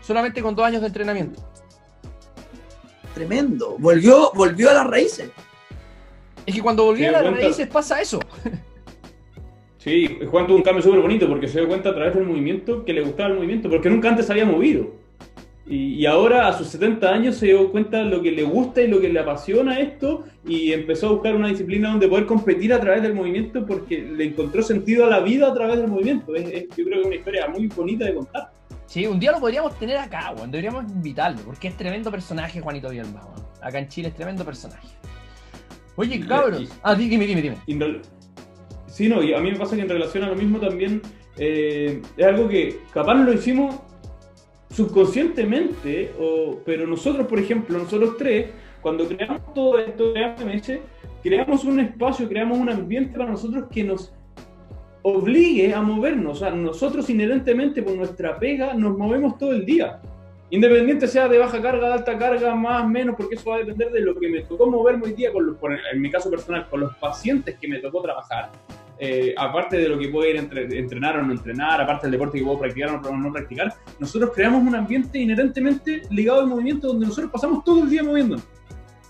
solamente 0.00 0.42
con 0.42 0.56
dos 0.56 0.66
años 0.66 0.80
de 0.80 0.88
entrenamiento. 0.88 1.40
Tremendo, 3.14 3.76
volvió, 3.78 4.32
volvió 4.34 4.70
a 4.70 4.74
las 4.74 4.86
raíces. 4.88 5.30
Es 6.46 6.54
que 6.54 6.62
cuando 6.62 6.84
volví 6.84 7.04
a 7.04 7.12
las 7.12 7.30
raíces 7.30 7.66
pasa 7.68 8.00
eso. 8.00 8.20
Sí, 9.78 10.20
Juan 10.30 10.46
tuvo 10.46 10.58
un 10.58 10.62
cambio 10.62 10.80
súper 10.80 11.00
bonito 11.00 11.26
porque 11.26 11.48
se 11.48 11.58
dio 11.58 11.66
cuenta 11.66 11.88
a 11.88 11.94
través 11.94 12.14
del 12.14 12.24
movimiento 12.24 12.84
que 12.84 12.92
le 12.92 13.00
gustaba 13.00 13.30
el 13.30 13.34
movimiento, 13.34 13.68
porque 13.68 13.90
nunca 13.90 14.10
antes 14.10 14.30
había 14.30 14.44
movido. 14.44 14.86
Y, 15.66 16.06
ahora 16.06 16.48
a 16.48 16.52
sus 16.52 16.68
70 16.68 17.08
años 17.08 17.36
se 17.36 17.46
dio 17.46 17.70
cuenta 17.70 17.98
de 17.98 18.04
lo 18.04 18.20
que 18.20 18.30
le 18.30 18.42
gusta 18.42 18.80
y 18.80 18.88
lo 18.88 19.00
que 19.00 19.08
le 19.08 19.18
apasiona 19.18 19.80
esto 19.80 20.24
y 20.46 20.72
empezó 20.72 21.08
a 21.08 21.12
buscar 21.12 21.34
una 21.34 21.48
disciplina 21.48 21.90
donde 21.90 22.08
poder 22.08 22.26
competir 22.26 22.72
a 22.72 22.80
través 22.80 23.02
del 23.02 23.14
movimiento 23.14 23.64
porque 23.64 24.02
le 24.02 24.24
encontró 24.24 24.62
sentido 24.62 25.06
a 25.06 25.08
la 25.08 25.20
vida 25.20 25.48
a 25.48 25.54
través 25.54 25.78
del 25.78 25.88
movimiento. 25.88 26.34
Es, 26.34 26.68
yo 26.76 26.84
creo 26.84 26.86
que 26.86 27.00
es 27.00 27.06
una 27.06 27.14
historia 27.16 27.48
muy 27.48 27.66
bonita 27.68 28.04
de 28.04 28.14
contar. 28.14 28.52
Sí, 28.86 29.06
un 29.06 29.18
día 29.18 29.32
lo 29.32 29.40
podríamos 29.40 29.76
tener 29.78 29.96
acá, 29.96 30.32
Juan. 30.36 30.50
Deberíamos 30.50 30.84
invitarlo 30.92 31.40
porque 31.42 31.68
es 31.68 31.76
tremendo 31.76 32.10
personaje 32.10 32.60
Juanito 32.60 32.90
Bielma, 32.90 33.22
Acá 33.60 33.78
en 33.78 33.88
Chile 33.88 34.08
es 34.08 34.14
tremendo 34.14 34.44
personaje. 34.44 34.88
Oye, 35.96 36.20
cabros. 36.20 36.70
ah, 36.82 36.94
dime, 36.94 37.26
dime, 37.26 37.42
dime. 37.42 37.56
Sí, 38.86 39.08
no, 39.08 39.22
y 39.22 39.32
a 39.32 39.40
mí 39.40 39.52
me 39.52 39.58
pasa 39.58 39.74
que 39.76 39.82
en 39.82 39.88
relación 39.88 40.24
a 40.24 40.28
lo 40.28 40.34
mismo 40.34 40.58
también 40.58 41.00
eh, 41.38 42.02
es 42.16 42.26
algo 42.26 42.48
que 42.48 42.80
capaz 42.92 43.14
no 43.14 43.24
lo 43.24 43.32
hicimos 43.32 43.76
subconscientemente, 44.70 46.12
o, 46.18 46.58
pero 46.64 46.86
nosotros, 46.86 47.26
por 47.26 47.38
ejemplo, 47.38 47.78
nosotros 47.78 48.16
tres, 48.18 48.50
cuando 48.80 49.06
creamos 49.06 49.54
todo 49.54 49.78
esto 49.78 50.12
de 50.12 50.24
AMS, 50.24 50.72
creamos 51.22 51.64
un 51.64 51.80
espacio, 51.80 52.28
creamos 52.28 52.58
un 52.58 52.70
ambiente 52.70 53.16
para 53.16 53.30
nosotros 53.30 53.64
que 53.70 53.84
nos 53.84 54.12
obligue 55.02 55.74
a 55.74 55.82
movernos. 55.82 56.38
O 56.38 56.40
sea, 56.40 56.50
nosotros 56.50 57.08
inherentemente 57.10 57.82
por 57.82 57.94
nuestra 57.94 58.38
pega 58.38 58.74
nos 58.74 58.96
movemos 58.96 59.38
todo 59.38 59.52
el 59.52 59.64
día. 59.64 60.00
Independiente 60.52 61.08
sea 61.08 61.28
de 61.28 61.38
baja 61.38 61.62
carga, 61.62 61.88
de 61.88 61.94
alta 61.94 62.18
carga, 62.18 62.54
más, 62.54 62.86
menos, 62.86 63.16
porque 63.16 63.36
eso 63.36 63.48
va 63.48 63.56
a 63.56 63.58
depender 63.60 63.90
de 63.90 64.00
lo 64.02 64.14
que 64.14 64.28
me 64.28 64.42
tocó 64.42 64.70
moverme 64.70 65.06
hoy 65.06 65.14
día, 65.14 65.32
con 65.32 65.46
los, 65.46 65.56
en 65.90 65.98
mi 65.98 66.10
caso 66.10 66.30
personal, 66.30 66.68
con 66.68 66.80
los 66.80 66.94
pacientes 66.96 67.56
que 67.58 67.66
me 67.66 67.78
tocó 67.78 68.02
trabajar. 68.02 68.50
Eh, 68.98 69.34
aparte 69.34 69.78
de 69.78 69.88
lo 69.88 69.98
que 69.98 70.08
puedo 70.08 70.28
ir 70.28 70.36
a 70.36 70.40
entrenar 70.40 71.16
o 71.16 71.22
no 71.22 71.32
entrenar, 71.32 71.80
aparte 71.80 72.06
del 72.06 72.12
deporte 72.12 72.36
que 72.36 72.44
puedo 72.44 72.58
practicar 72.58 72.90
o 72.90 73.16
no 73.16 73.32
practicar, 73.32 73.72
nosotros 73.98 74.32
creamos 74.34 74.62
un 74.62 74.74
ambiente 74.74 75.18
inherentemente 75.18 76.02
ligado 76.10 76.40
al 76.40 76.48
movimiento 76.48 76.88
donde 76.88 77.06
nosotros 77.06 77.32
pasamos 77.32 77.64
todo 77.64 77.84
el 77.84 77.88
día 77.88 78.02
moviéndonos. 78.02 78.46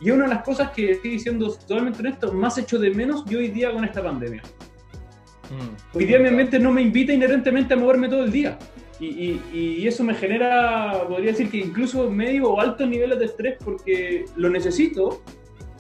Y 0.00 0.12
una 0.12 0.28
de 0.28 0.35
las 0.35 0.44
cosas 0.44 0.70
que 0.70 0.92
estoy 0.92 1.11
diciendo 1.11 1.52
totalmente 1.66 1.98
honesto, 1.98 2.33
más 2.33 2.57
hecho 2.57 2.78
de 2.78 2.92
menos 2.92 3.24
yo 3.24 3.40
hoy 3.40 3.48
día 3.48 3.72
con 3.72 3.85
esta 3.85 4.00
pandemia. 4.00 4.42
Mm. 5.50 5.98
hoy 5.98 6.05
día 6.05 6.20
mi 6.20 6.31
mente 6.31 6.59
no 6.61 6.70
me 6.70 6.83
invita 6.83 7.12
inherentemente 7.12 7.74
a 7.74 7.76
moverme 7.76 8.09
todo 8.09 8.22
el 8.22 8.31
día. 8.31 8.57
Y, 9.02 9.86
eso 9.86 10.04
me 10.04 10.14
genera, 10.14 11.04
podría 11.08 11.32
decir 11.32 11.50
que 11.50 11.58
incluso 11.58 12.08
medio 12.08 12.50
o 12.50 12.60
altos 12.60 12.88
niveles 12.88 13.18
de 13.18 13.24
estrés 13.24 13.56
porque 13.64 14.24
lo 14.36 14.48
necesito, 14.48 15.20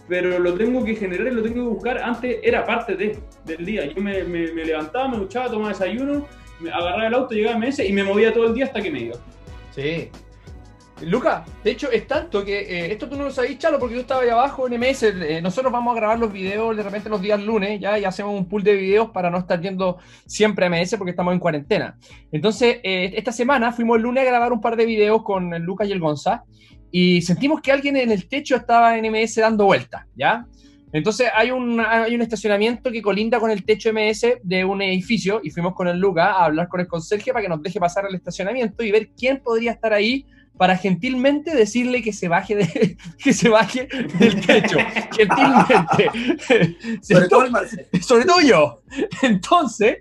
pero 0.08 0.40
lo 0.40 0.54
tengo 0.54 0.84
que 0.84 0.96
generar 0.96 1.28
y 1.28 1.30
lo 1.30 1.42
tengo 1.42 1.54
que 1.54 1.74
buscar. 1.74 1.98
Antes 1.98 2.38
era 2.42 2.66
parte 2.66 2.96
de, 2.96 3.18
del 3.44 3.64
día. 3.64 3.86
Yo 3.86 4.02
me, 4.02 4.24
levantaba, 4.24 5.08
me 5.08 5.18
duchaba, 5.18 5.48
tomaba 5.48 5.68
desayuno, 5.68 6.26
me 6.58 6.70
agarraba 6.70 7.06
el 7.06 7.14
auto, 7.14 7.34
llegaba 7.34 7.56
a 7.56 7.58
MS 7.60 7.78
y 7.78 7.92
me 7.92 8.02
movía 8.02 8.32
todo 8.32 8.48
el 8.48 8.54
día 8.54 8.64
hasta 8.64 8.82
que 8.82 8.90
me 8.90 9.00
iba. 9.00 9.16
Sí, 9.70 10.10
Luca, 11.02 11.44
de 11.64 11.70
hecho 11.70 11.90
es 11.90 12.06
tanto 12.06 12.44
que 12.44 12.60
eh, 12.60 12.92
esto 12.92 13.08
tú 13.08 13.16
no 13.16 13.24
lo 13.24 13.30
sabías, 13.30 13.58
Chalo, 13.58 13.78
porque 13.78 13.94
yo 13.94 14.00
estaba 14.02 14.22
ahí 14.22 14.28
abajo 14.28 14.68
en 14.68 14.80
MS. 14.80 15.02
Eh, 15.02 15.40
nosotros 15.42 15.72
vamos 15.72 15.92
a 15.92 15.96
grabar 15.96 16.18
los 16.18 16.32
videos 16.32 16.76
de 16.76 16.82
repente 16.82 17.08
los 17.08 17.20
días 17.20 17.40
lunes, 17.40 17.80
ya, 17.80 17.98
y 17.98 18.04
hacemos 18.04 18.38
un 18.38 18.48
pool 18.48 18.62
de 18.62 18.74
videos 18.74 19.10
para 19.10 19.30
no 19.30 19.38
estar 19.38 19.60
yendo 19.60 19.98
siempre 20.26 20.68
MS 20.68 20.96
porque 20.96 21.10
estamos 21.10 21.32
en 21.32 21.40
cuarentena. 21.40 21.98
Entonces, 22.30 22.78
eh, 22.82 23.12
esta 23.14 23.32
semana 23.32 23.72
fuimos 23.72 23.96
el 23.96 24.02
lunes 24.02 24.22
a 24.22 24.26
grabar 24.26 24.52
un 24.52 24.60
par 24.60 24.76
de 24.76 24.86
videos 24.86 25.22
con 25.22 25.50
Lucas 25.64 25.88
y 25.88 25.92
el 25.92 26.00
Gonza. 26.00 26.44
y 26.90 27.22
sentimos 27.22 27.60
que 27.62 27.72
alguien 27.72 27.96
en 27.96 28.10
el 28.10 28.28
techo 28.28 28.54
estaba 28.54 28.98
en 28.98 29.10
MS 29.10 29.36
dando 29.36 29.64
vueltas, 29.64 30.06
¿ya? 30.14 30.46
Entonces 30.92 31.28
hay 31.34 31.50
un, 31.50 31.80
hay 31.80 32.14
un 32.14 32.20
estacionamiento 32.20 32.92
que 32.92 33.00
colinda 33.00 33.40
con 33.40 33.50
el 33.50 33.64
techo 33.64 33.90
MS 33.92 34.40
de 34.42 34.64
un 34.64 34.82
edificio 34.82 35.40
y 35.42 35.50
fuimos 35.50 35.74
con 35.74 35.88
el 35.88 35.98
Luca 35.98 36.32
a 36.32 36.44
hablar 36.44 36.68
con 36.68 36.80
el 36.80 36.86
conserje 36.86 37.32
para 37.32 37.42
que 37.42 37.48
nos 37.48 37.62
deje 37.62 37.80
pasar 37.80 38.04
al 38.04 38.14
estacionamiento 38.14 38.84
y 38.84 38.92
ver 38.92 39.08
quién 39.16 39.40
podría 39.42 39.72
estar 39.72 39.94
ahí 39.94 40.26
para 40.62 40.76
gentilmente 40.76 41.56
decirle 41.56 42.02
que 42.02 42.12
se 42.12 42.28
baje, 42.28 42.54
de, 42.54 42.96
que 43.18 43.32
se 43.32 43.48
baje 43.48 43.88
del 44.20 44.46
techo. 44.46 44.76
gentilmente. 45.10 46.76
Sobre 47.02 47.28
todo, 47.28 47.46
sobre 48.00 48.24
todo 48.24 48.40
yo. 48.40 48.80
Entonces, 49.22 49.96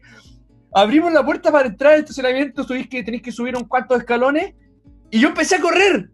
abrimos 0.72 1.12
la 1.14 1.26
puerta 1.26 1.52
para 1.52 1.68
entrar 1.68 1.94
al 1.94 2.02
estacionamiento, 2.02 2.64
subís 2.64 2.88
que 2.88 3.02
tenéis 3.02 3.24
que 3.24 3.32
subir 3.32 3.56
un 3.56 3.64
cuarto 3.64 3.96
de 3.96 4.02
escalones 4.02 4.54
y 5.10 5.20
yo 5.20 5.30
empecé 5.30 5.56
a 5.56 5.62
correr. 5.62 6.12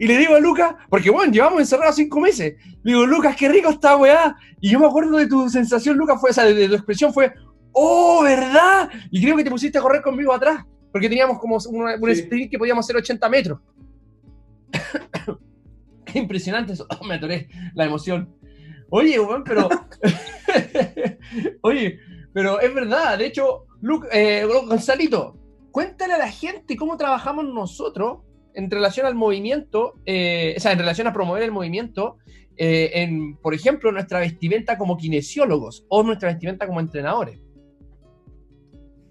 Y 0.00 0.08
le 0.08 0.18
digo 0.18 0.34
a 0.34 0.40
Lucas, 0.40 0.74
porque 0.90 1.10
bueno, 1.10 1.32
llevamos 1.32 1.60
encerrados 1.60 1.94
cinco 1.94 2.18
meses. 2.18 2.56
Le 2.82 2.92
digo, 2.92 3.06
Lucas, 3.06 3.36
qué 3.36 3.48
rico 3.48 3.70
está, 3.70 3.96
weá. 3.96 4.34
Y 4.60 4.70
yo 4.70 4.80
me 4.80 4.86
acuerdo 4.86 5.16
de 5.16 5.28
tu 5.28 5.48
sensación, 5.48 5.96
Lucas, 5.96 6.20
fue 6.20 6.30
esa, 6.30 6.42
de, 6.42 6.66
tu 6.66 6.74
expresión 6.74 7.14
fue, 7.14 7.32
oh, 7.70 8.24
¿verdad? 8.24 8.90
Y 9.12 9.22
creo 9.22 9.36
que 9.36 9.44
te 9.44 9.50
pusiste 9.50 9.78
a 9.78 9.80
correr 9.80 10.02
conmigo 10.02 10.32
atrás, 10.32 10.64
porque 10.90 11.08
teníamos 11.08 11.38
como 11.38 11.56
un 11.70 12.10
sprint 12.10 12.50
que 12.50 12.58
podíamos 12.58 12.84
hacer 12.84 12.96
80 12.96 13.28
metros. 13.28 13.60
Impresionante 16.14 16.72
eso. 16.72 16.86
me 17.08 17.14
atoré 17.14 17.48
la 17.74 17.84
emoción. 17.84 18.34
Oye, 18.90 19.18
weón, 19.18 19.44
pero. 19.44 19.68
Oye, 21.62 21.98
pero 22.32 22.60
es 22.60 22.74
verdad. 22.74 23.18
De 23.18 23.26
hecho, 23.26 23.66
Luke, 23.80 24.08
eh, 24.12 24.44
Gonzalito, 24.44 25.38
cuéntale 25.70 26.14
a 26.14 26.18
la 26.18 26.30
gente 26.30 26.76
cómo 26.76 26.96
trabajamos 26.96 27.44
nosotros 27.44 28.18
en 28.54 28.70
relación 28.70 29.06
al 29.06 29.14
movimiento, 29.14 29.94
eh, 30.06 30.54
o 30.56 30.60
sea, 30.60 30.72
en 30.72 30.78
relación 30.78 31.06
a 31.06 31.12
promover 31.12 31.42
el 31.42 31.52
movimiento, 31.52 32.16
eh, 32.56 32.90
en, 32.94 33.36
por 33.36 33.54
ejemplo, 33.54 33.92
nuestra 33.92 34.20
vestimenta 34.20 34.78
como 34.78 34.96
kinesiólogos 34.96 35.84
o 35.88 36.02
nuestra 36.02 36.30
vestimenta 36.30 36.66
como 36.66 36.80
entrenadores. 36.80 37.38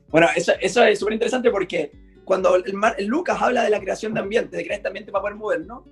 Bueno, 0.07 0.27
eso, 0.35 0.53
es 0.59 0.99
súper 0.99 1.13
interesante 1.13 1.51
porque 1.51 1.91
cuando 2.25 2.55
el, 2.55 3.05
Lucas 3.07 3.41
habla 3.41 3.63
de 3.63 3.69
la 3.69 3.79
creación 3.79 4.13
de 4.13 4.19
ambiente, 4.19 4.57
de 4.57 4.63
crear 4.63 4.79
este 4.79 4.87
ambiente 4.87 5.11
para 5.11 5.21
poder 5.21 5.37
movernos, 5.37 5.83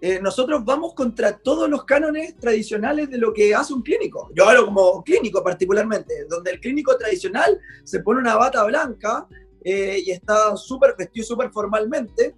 eh, 0.00 0.20
nosotros 0.20 0.64
vamos 0.64 0.94
contra 0.94 1.38
todos 1.38 1.68
los 1.68 1.84
cánones 1.84 2.36
tradicionales 2.36 3.08
de 3.10 3.18
lo 3.18 3.32
que 3.32 3.54
hace 3.54 3.72
un 3.72 3.82
clínico. 3.82 4.30
Yo 4.34 4.48
hablo 4.48 4.66
como 4.66 5.02
clínico 5.02 5.42
particularmente, 5.42 6.26
donde 6.28 6.52
el 6.52 6.60
clínico 6.60 6.96
tradicional 6.96 7.58
se 7.84 8.00
pone 8.00 8.20
una 8.20 8.36
bata 8.36 8.62
blanca 8.64 9.26
y 9.64 10.10
está 10.10 10.56
súper 10.56 10.94
vestido 10.96 11.26
súper 11.26 11.50
formalmente, 11.50 12.34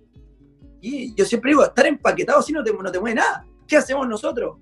y 0.81 1.14
yo 1.14 1.24
siempre 1.24 1.50
digo, 1.50 1.62
estar 1.62 1.87
empaquetado 1.87 2.38
así 2.40 2.53
no 2.53 2.64
te, 2.64 2.72
no 2.72 2.90
te 2.90 2.98
mueve 2.98 3.16
nada. 3.16 3.46
¿Qué 3.66 3.76
hacemos 3.76 4.09
nosotros? 4.09 4.59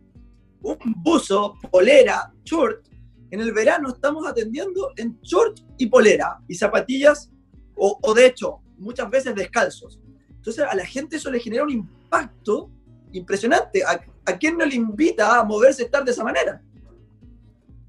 Un 0.62 0.77
buzo, 0.97 1.55
polera, 1.71 2.33
short. 2.45 2.87
En 3.31 3.41
el 3.41 3.53
verano 3.53 3.91
estamos 3.91 4.27
atendiendo 4.27 4.91
en 4.97 5.19
short 5.23 5.61
y 5.77 5.87
polera 5.87 6.38
y 6.49 6.55
zapatillas, 6.55 7.31
o, 7.77 7.99
o 8.03 8.14
de 8.14 8.27
hecho, 8.27 8.61
muchas 8.79 9.11
veces 9.11 9.35
descalzos. 9.35 10.01
Entonces 10.31 10.64
a 10.64 10.75
la 10.75 10.87
gente 10.87 11.17
eso 11.17 11.31
le 11.31 11.41
genera 11.41 11.64
un 11.64 11.71
impacto 11.71 12.71
impresionante. 13.12 13.83
¿A, 13.85 14.01
a 14.25 14.38
quién 14.38 14.57
no 14.57 14.64
le 14.64 14.75
invita 14.75 15.38
a 15.38 15.45
moverse, 15.45 15.83
estar 15.83 16.05
de 16.05 16.11
esa 16.11 16.25
manera? 16.25 16.62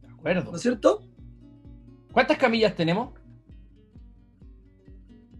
De 0.01 0.13
acuerdo. 0.13 0.51
¿No 0.51 0.57
es 0.57 0.61
cierto? 0.61 1.03
¿Cuántas 2.11 2.37
camillas 2.37 2.75
tenemos? 2.75 3.13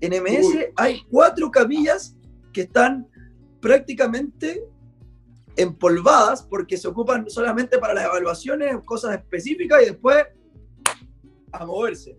En 0.01 0.23
MS 0.23 0.69
hay 0.75 1.01
cuatro 1.09 1.51
camillas 1.51 2.15
que 2.53 2.61
están 2.61 3.07
prácticamente 3.59 4.63
empolvadas 5.57 6.43
porque 6.43 6.77
se 6.77 6.87
ocupan 6.87 7.29
solamente 7.29 7.77
para 7.77 7.93
las 7.93 8.05
evaluaciones, 8.05 8.77
cosas 8.85 9.15
específicas 9.15 9.81
y 9.81 9.85
después 9.87 10.25
a 11.51 11.65
moverse. 11.65 12.17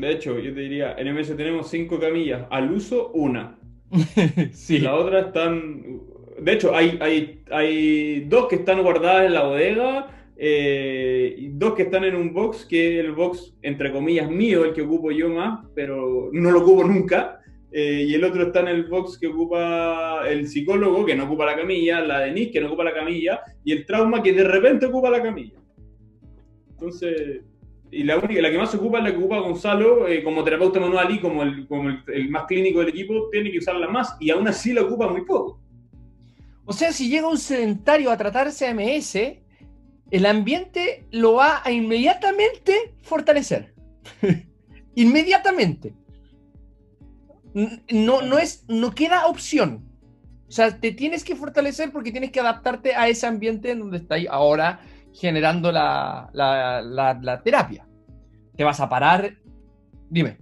De 0.00 0.12
hecho, 0.12 0.38
yo 0.38 0.52
te 0.52 0.60
diría, 0.60 0.94
en 0.98 1.14
MS 1.14 1.36
tenemos 1.36 1.70
cinco 1.70 1.98
camillas, 1.98 2.46
al 2.50 2.70
uso 2.70 3.10
una. 3.12 3.58
sí. 4.52 4.78
La 4.78 4.94
otra 4.94 5.20
están... 5.20 6.00
De 6.38 6.52
hecho, 6.52 6.74
hay, 6.76 6.98
hay, 7.00 7.42
hay 7.50 8.20
dos 8.28 8.46
que 8.46 8.56
están 8.56 8.82
guardadas 8.82 9.26
en 9.26 9.32
la 9.34 9.44
bodega, 9.44 10.08
eh, 10.36 11.48
dos 11.52 11.74
que 11.74 11.84
están 11.84 12.04
en 12.04 12.14
un 12.14 12.34
box, 12.34 12.66
que 12.66 12.98
es 12.98 13.04
el 13.06 13.12
box, 13.12 13.54
entre 13.62 13.90
comillas, 13.90 14.30
mío, 14.30 14.64
el 14.64 14.74
que 14.74 14.82
ocupo 14.82 15.10
yo 15.10 15.30
más, 15.30 15.64
pero 15.74 16.28
no 16.32 16.50
lo 16.50 16.60
ocupo 16.60 16.84
nunca. 16.84 17.40
Eh, 17.72 18.04
y 18.08 18.14
el 18.14 18.24
otro 18.24 18.44
está 18.44 18.60
en 18.60 18.68
el 18.68 18.84
box 18.84 19.18
que 19.18 19.26
ocupa 19.28 20.28
el 20.28 20.46
psicólogo, 20.46 21.04
que 21.04 21.14
no 21.14 21.24
ocupa 21.24 21.46
la 21.46 21.56
camilla, 21.56 22.00
la 22.00 22.20
Denise, 22.20 22.50
que 22.50 22.60
no 22.60 22.68
ocupa 22.68 22.84
la 22.84 22.94
camilla, 22.94 23.40
y 23.64 23.72
el 23.72 23.86
trauma, 23.86 24.22
que 24.22 24.32
de 24.32 24.44
repente 24.44 24.86
ocupa 24.86 25.10
la 25.10 25.22
camilla. 25.22 25.58
Entonces, 26.70 27.42
y 27.90 28.02
la 28.02 28.18
única, 28.18 28.40
la 28.42 28.50
que 28.50 28.58
más 28.58 28.70
se 28.70 28.76
ocupa 28.76 28.98
es 28.98 29.04
la 29.04 29.10
que 29.12 29.18
ocupa 29.18 29.38
Gonzalo, 29.40 30.08
eh, 30.08 30.22
como 30.22 30.44
terapeuta 30.44 30.80
manual 30.80 31.10
y 31.10 31.20
como, 31.20 31.42
el, 31.42 31.66
como 31.68 31.90
el, 31.90 32.30
más 32.30 32.44
clínico 32.44 32.80
del 32.80 32.88
equipo, 32.88 33.28
tiene 33.30 33.50
que 33.50 33.58
usarla 33.58 33.88
más, 33.88 34.16
y 34.20 34.30
aún 34.30 34.48
así 34.48 34.72
la 34.72 34.82
ocupa 34.82 35.08
muy 35.08 35.24
poco. 35.24 35.60
O 36.64 36.72
sea, 36.72 36.92
si 36.92 37.08
llega 37.08 37.28
un 37.28 37.38
sedentario 37.38 38.10
a 38.10 38.16
tratarse 38.16 38.66
AMS, 38.66 39.16
el 40.10 40.26
ambiente 40.26 41.06
lo 41.12 41.34
va 41.34 41.62
a 41.64 41.70
inmediatamente 41.70 42.94
fortalecer. 43.02 43.72
inmediatamente 44.94 45.94
no, 47.90 48.20
no, 48.22 48.38
es, 48.38 48.64
no 48.68 48.94
queda 48.94 49.26
opción. 49.26 49.82
O 50.48 50.52
sea, 50.52 50.78
te 50.78 50.92
tienes 50.92 51.24
que 51.24 51.34
fortalecer 51.34 51.90
porque 51.90 52.12
tienes 52.12 52.30
que 52.30 52.40
adaptarte 52.40 52.94
a 52.94 53.08
ese 53.08 53.26
ambiente 53.26 53.70
en 53.70 53.80
donde 53.80 53.98
estás 53.98 54.20
ahora 54.30 54.80
generando 55.16 55.72
la, 55.72 56.30
la, 56.32 57.42
terapia. 57.42 57.86
Te 58.56 58.64
vas 58.64 58.80
a 58.80 58.88
parar. 58.88 59.36
Dime. 60.08 60.38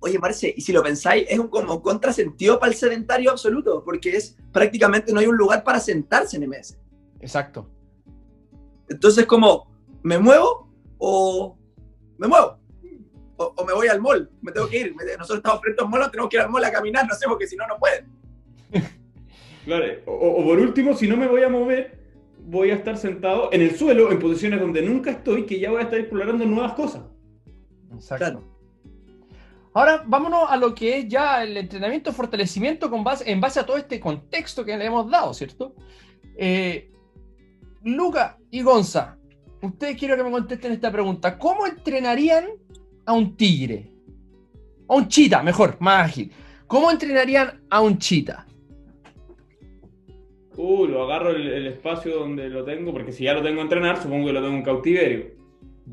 Oye, 0.00 0.18
Marce, 0.18 0.54
y 0.56 0.60
si 0.60 0.72
lo 0.72 0.82
pensáis, 0.82 1.26
es 1.28 1.38
un 1.38 1.48
como 1.48 1.82
contrasentido 1.82 2.58
para 2.58 2.72
el 2.72 2.78
sedentario 2.78 3.30
absoluto, 3.30 3.82
porque 3.84 4.16
es 4.16 4.36
prácticamente 4.52 5.12
no 5.12 5.20
hay 5.20 5.26
un 5.26 5.36
lugar 5.36 5.64
para 5.64 5.80
sentarse 5.80 6.36
en 6.36 6.48
MS. 6.48 6.78
Exacto. 7.20 7.68
Entonces, 8.88 9.26
como, 9.26 9.70
¿me 10.02 10.18
muevo 10.18 10.72
o 10.98 11.58
me 12.16 12.28
muevo? 12.28 12.58
o, 13.38 13.64
me 13.64 13.72
voy 13.72 13.86
al 13.88 14.00
mall, 14.00 14.30
me 14.42 14.52
tengo 14.52 14.68
que 14.68 14.80
ir. 14.80 14.94
Nosotros 15.18 15.38
estamos 15.38 15.60
frente 15.60 15.80
a 15.80 15.84
un 15.84 15.90
mall, 15.90 16.10
tenemos 16.10 16.28
que 16.28 16.36
ir 16.36 16.42
al 16.42 16.50
mall 16.50 16.64
a 16.64 16.72
caminar, 16.72 17.06
no 17.06 17.14
sé, 17.14 17.26
porque 17.26 17.46
si 17.46 17.56
no, 17.56 17.66
no 17.66 17.78
pueden. 17.78 18.06
Claro, 19.64 19.84
o, 20.06 20.44
por 20.44 20.58
último, 20.58 20.96
si 20.96 21.06
no 21.06 21.14
me 21.14 21.26
voy 21.26 21.42
a 21.42 21.48
mover, 21.50 21.98
voy 22.48 22.70
a 22.70 22.74
estar 22.76 22.96
sentado 22.96 23.50
en 23.52 23.60
el 23.60 23.76
suelo, 23.76 24.10
en 24.10 24.18
posiciones 24.18 24.58
donde 24.58 24.80
nunca 24.80 25.10
estoy, 25.10 25.44
que 25.44 25.60
ya 25.60 25.70
voy 25.70 25.80
a 25.80 25.84
estar 25.84 25.98
explorando 25.98 26.46
nuevas 26.46 26.72
cosas. 26.72 27.02
Exacto. 27.92 28.42
Ahora 29.74 30.02
vámonos 30.06 30.50
a 30.50 30.56
lo 30.56 30.74
que 30.74 30.98
es 30.98 31.08
ya 31.08 31.42
el 31.44 31.56
entrenamiento, 31.56 32.12
fortalecimiento 32.12 32.88
con 32.88 33.04
base, 33.04 33.30
en 33.30 33.40
base 33.40 33.60
a 33.60 33.66
todo 33.66 33.76
este 33.76 34.00
contexto 34.00 34.64
que 34.64 34.76
le 34.76 34.86
hemos 34.86 35.10
dado, 35.10 35.34
¿cierto? 35.34 35.74
Eh, 36.36 36.90
Luca 37.84 38.38
y 38.50 38.62
Gonza, 38.62 39.18
ustedes 39.60 39.98
quiero 39.98 40.16
que 40.16 40.24
me 40.24 40.30
contesten 40.30 40.72
esta 40.72 40.90
pregunta. 40.90 41.38
¿Cómo 41.38 41.66
entrenarían 41.66 42.46
a 43.04 43.12
un 43.12 43.36
tigre? 43.36 43.92
A 44.88 44.94
un 44.94 45.06
chita, 45.06 45.42
mejor, 45.42 45.76
más 45.80 46.06
ágil. 46.06 46.32
¿Cómo 46.66 46.90
entrenarían 46.90 47.60
a 47.68 47.82
un 47.82 47.98
chita? 47.98 48.47
Uh, 50.58 50.86
lo 50.88 51.04
agarro 51.04 51.30
el, 51.30 51.68
espacio 51.68 52.18
donde 52.18 52.48
lo 52.48 52.64
tengo, 52.64 52.92
porque 52.92 53.12
si 53.12 53.22
ya 53.22 53.32
lo 53.32 53.42
tengo 53.42 53.60
a 53.60 53.62
entrenar, 53.62 54.02
supongo 54.02 54.26
que 54.26 54.32
lo 54.32 54.42
tengo 54.42 54.56
en 54.56 54.64
cautiverio. 54.64 55.26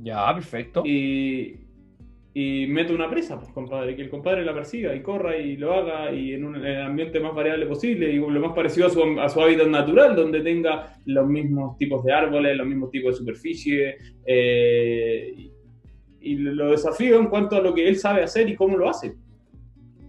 Ya, 0.02 0.34
perfecto. 0.34 0.82
Y, 0.84 1.58
y 2.34 2.66
meto 2.66 2.96
una 2.96 3.08
presa, 3.08 3.40
pues 3.40 3.52
compadre, 3.52 3.96
que 3.96 4.02
el 4.02 4.10
compadre 4.10 4.44
la 4.44 4.56
persiga 4.56 4.96
y 4.96 5.04
corra 5.04 5.38
y 5.38 5.56
lo 5.56 5.72
haga 5.72 6.12
y 6.12 6.34
en, 6.34 6.46
un, 6.46 6.66
el 6.66 6.82
ambiente 6.82 7.20
más 7.20 7.36
variable 7.36 7.68
posible 7.68 8.12
y 8.12 8.16
lo 8.16 8.40
más 8.40 8.54
parecido 8.54 8.88
a 8.88 8.90
su, 8.90 9.04
a 9.20 9.30
su, 9.30 9.40
hábitat 9.40 9.68
natural, 9.68 10.16
donde 10.16 10.42
tenga 10.42 10.98
los 11.06 11.28
mismos 11.28 11.78
tipos 11.78 12.04
de 12.04 12.12
árboles, 12.12 12.58
los 12.58 12.66
mismos 12.66 12.90
tipos 12.90 13.14
de 13.14 13.20
superficie, 13.20 13.98
eh, 14.26 15.52
y 16.22 16.36
lo 16.38 16.72
desafío 16.72 17.20
en 17.20 17.28
cuanto 17.28 17.56
a 17.56 17.62
lo 17.62 17.72
que 17.72 17.88
él 17.88 17.98
sabe 17.98 18.24
hacer 18.24 18.50
y 18.50 18.56
cómo 18.56 18.78
lo 18.78 18.90
hace. 18.90 19.14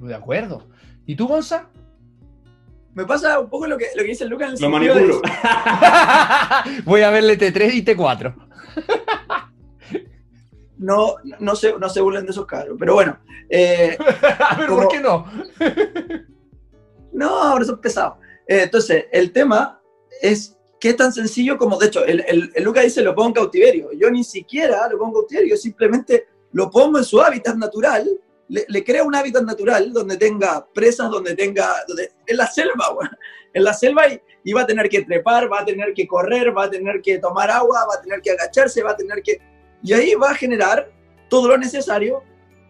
De 0.00 0.14
acuerdo. 0.14 0.66
¿Y 1.04 1.14
tú, 1.14 1.28
Gonza? 1.28 1.70
Me 2.96 3.04
pasa 3.04 3.38
un 3.38 3.50
poco 3.50 3.66
lo 3.66 3.76
que, 3.76 3.88
lo 3.94 4.02
que 4.02 4.08
dice 4.08 4.24
Lucas 4.24 4.48
en 4.48 4.54
el 4.54 4.62
Lo 4.62 4.70
manipulo. 4.70 5.20
Voy 6.86 7.02
a 7.02 7.10
verle 7.10 7.38
T3 7.38 7.74
y 7.74 7.84
T4. 7.84 8.34
no, 10.78 11.16
no, 11.38 11.56
se, 11.56 11.78
no 11.78 11.90
se 11.90 12.00
burlen 12.00 12.24
de 12.24 12.30
esos 12.30 12.46
carros, 12.46 12.76
pero 12.78 12.94
bueno. 12.94 13.18
Eh, 13.50 13.98
a 14.40 14.56
ver, 14.56 14.70
¿por 14.70 14.88
qué 14.88 15.00
no? 15.00 15.30
no, 17.12 17.28
ahora 17.28 17.66
son 17.66 17.82
pesados. 17.82 18.16
Eh, 18.48 18.62
entonces, 18.62 19.04
el 19.12 19.30
tema 19.30 19.78
es 20.22 20.56
que 20.80 20.88
es 20.88 20.96
tan 20.96 21.12
sencillo 21.12 21.58
como, 21.58 21.76
de 21.76 21.88
hecho, 21.88 22.02
el, 22.02 22.24
el, 22.26 22.50
el 22.54 22.64
Luca 22.64 22.80
dice 22.80 23.02
lo 23.02 23.14
pongo 23.14 23.28
en 23.28 23.34
cautiverio. 23.34 23.90
Yo 23.92 24.10
ni 24.10 24.24
siquiera 24.24 24.88
lo 24.88 24.96
pongo 24.96 25.18
en 25.18 25.20
cautiverio, 25.20 25.50
yo 25.50 25.56
simplemente 25.58 26.28
lo 26.52 26.70
pongo 26.70 26.96
en 26.96 27.04
su 27.04 27.20
hábitat 27.20 27.56
natural 27.56 28.08
le, 28.48 28.84
crea 28.84 29.02
un 29.02 29.14
hábitat 29.14 29.42
natural 29.42 29.92
donde 29.92 30.16
tenga 30.16 30.66
presas, 30.72 31.10
donde 31.10 31.34
tenga, 31.34 31.68
donde, 31.88 32.12
en 32.26 32.36
la 32.36 32.46
selva, 32.46 32.92
bueno, 32.94 33.10
en 33.52 33.64
la 33.64 33.74
selva 33.74 34.08
y, 34.08 34.20
y, 34.44 34.52
va 34.52 34.62
a 34.62 34.66
tener 34.66 34.88
que 34.88 35.02
trepar, 35.02 35.50
va 35.50 35.60
a 35.60 35.64
tener 35.64 35.92
que 35.94 36.06
correr, 36.06 36.56
va 36.56 36.64
a 36.64 36.70
tener 36.70 37.00
que 37.02 37.18
tomar 37.18 37.50
agua, 37.50 37.86
va 37.86 37.98
a 37.98 38.02
tener 38.02 38.20
que 38.20 38.30
agacharse, 38.30 38.82
va 38.82 38.92
a 38.92 38.96
tener 38.96 39.22
que... 39.22 39.40
Y 39.82 39.92
ahí 39.92 40.14
va 40.14 40.30
a 40.30 40.34
generar 40.34 40.90
todo 41.28 41.48
lo 41.48 41.58
necesario 41.58 42.22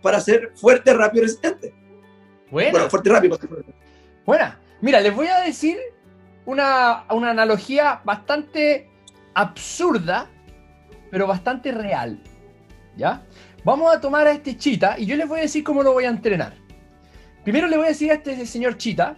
para 0.03 0.21
ser 0.21 0.53
fuerte, 0.55 0.95
rápido 0.95 1.25
y 1.25 1.27
resistente. 1.27 1.75
Bueno, 2.51 2.89
fuerte, 2.89 3.11
rápido. 3.11 3.39
Buena. 4.25 4.59
Mira, 4.81 5.01
les 5.01 5.15
voy 5.15 5.27
a 5.27 5.41
decir 5.41 5.79
una, 6.45 7.05
una 7.11 7.31
analogía 7.31 8.01
bastante 8.05 8.89
absurda, 9.35 10.31
pero 11.11 11.27
bastante 11.27 11.73
real. 11.73 12.21
¿Ya? 12.97 13.25
Vamos 13.67 13.93
a 13.93 14.01
tomar 14.01 14.29
a 14.29 14.31
este 14.31 14.57
chita 14.57 14.95
y 14.97 15.07
yo 15.07 15.17
les 15.17 15.27
voy 15.27 15.41
a 15.41 15.43
decir 15.43 15.65
cómo 15.65 15.83
lo 15.83 15.93
voy 15.93 16.05
a 16.05 16.09
entrenar. 16.09 16.55
Primero 17.43 17.67
le 17.67 17.77
voy 17.77 17.87
a 17.87 17.89
decir 17.89 18.13
a 18.13 18.15
este 18.15 18.47
señor 18.47 18.77
chita 18.77 19.17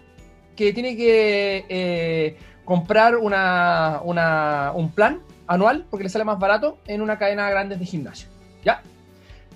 que 0.56 0.72
tiene 0.72 0.96
que 0.96 1.66
eh, 1.68 2.38
comprar 2.64 3.16
una, 3.16 4.00
un 4.02 4.90
plan 4.90 5.20
anual 5.46 5.84
porque 5.90 6.04
le 6.04 6.08
sale 6.08 6.24
más 6.24 6.38
barato 6.38 6.78
en 6.86 7.02
una 7.02 7.18
cadena 7.18 7.50
grande 7.50 7.76
de 7.76 7.84
gimnasio. 7.84 8.30
¿Ya? 8.64 8.80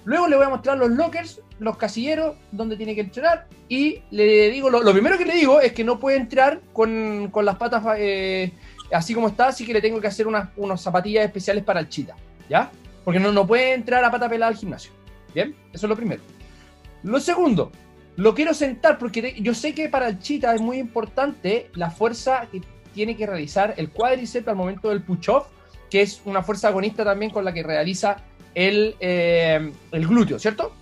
Luego 0.04 0.28
le 0.28 0.36
voy 0.36 0.44
a 0.44 0.50
mostrar 0.50 0.76
los 0.76 0.90
lockers, 0.90 1.40
los 1.58 1.78
casilleros, 1.78 2.36
donde 2.50 2.76
tiene 2.76 2.94
que 2.94 3.00
entrar. 3.00 3.46
Y 3.70 4.02
le 4.10 4.50
digo, 4.50 4.68
lo, 4.68 4.92
primero 4.92 5.16
que 5.16 5.24
le 5.24 5.36
digo 5.36 5.58
es 5.62 5.72
que 5.72 5.84
no 5.84 5.98
puede 5.98 6.18
entrar 6.18 6.60
con, 6.74 7.32
las 7.34 7.56
patas 7.56 7.82
eh, 7.96 8.52
así 8.92 9.14
como 9.14 9.28
está, 9.28 9.46
así 9.46 9.64
que 9.64 9.72
le 9.72 9.80
tengo 9.80 10.02
que 10.02 10.08
hacer 10.08 10.26
unas, 10.26 10.50
unas 10.58 10.82
zapatillas 10.82 11.24
especiales 11.24 11.64
para 11.64 11.80
el 11.80 11.88
chita. 11.88 12.14
¿Ya? 12.46 12.70
Porque 13.04 13.20
no, 13.20 13.32
no 13.32 13.46
puede 13.46 13.74
entrar 13.74 14.04
a 14.04 14.10
pata 14.10 14.28
pelada 14.28 14.50
al 14.50 14.56
gimnasio. 14.56 14.92
Bien, 15.34 15.54
eso 15.72 15.86
es 15.86 15.88
lo 15.88 15.96
primero. 15.96 16.22
Lo 17.02 17.18
segundo, 17.20 17.72
lo 18.16 18.34
quiero 18.34 18.54
sentar 18.54 18.98
porque 18.98 19.34
yo 19.40 19.54
sé 19.54 19.74
que 19.74 19.88
para 19.88 20.08
el 20.08 20.18
chita 20.18 20.54
es 20.54 20.60
muy 20.60 20.78
importante 20.78 21.70
la 21.74 21.90
fuerza 21.90 22.46
que 22.50 22.60
tiene 22.94 23.16
que 23.16 23.26
realizar 23.26 23.74
el 23.76 23.90
cuádriceps 23.90 24.48
al 24.48 24.56
momento 24.56 24.90
del 24.90 25.02
push-off, 25.02 25.46
que 25.90 26.02
es 26.02 26.20
una 26.24 26.42
fuerza 26.42 26.68
agonista 26.68 27.04
también 27.04 27.30
con 27.30 27.44
la 27.44 27.52
que 27.52 27.62
realiza 27.62 28.18
el, 28.54 28.96
eh, 29.00 29.72
el 29.90 30.06
glúteo, 30.06 30.38
¿cierto? 30.38 30.72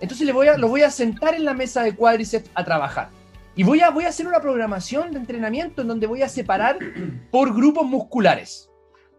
Entonces 0.00 0.26
le 0.26 0.32
voy 0.32 0.48
a, 0.48 0.58
lo 0.58 0.68
voy 0.68 0.82
a 0.82 0.90
sentar 0.90 1.34
en 1.34 1.44
la 1.44 1.54
mesa 1.54 1.82
de 1.82 1.94
cuádriceps 1.94 2.50
a 2.54 2.64
trabajar. 2.64 3.08
Y 3.56 3.62
voy 3.62 3.80
a, 3.80 3.90
voy 3.90 4.04
a 4.04 4.08
hacer 4.08 4.26
una 4.26 4.40
programación 4.40 5.12
de 5.12 5.18
entrenamiento 5.18 5.82
en 5.82 5.88
donde 5.88 6.06
voy 6.06 6.22
a 6.22 6.28
separar 6.28 6.78
por 7.30 7.54
grupos 7.54 7.86
musculares. 7.86 8.68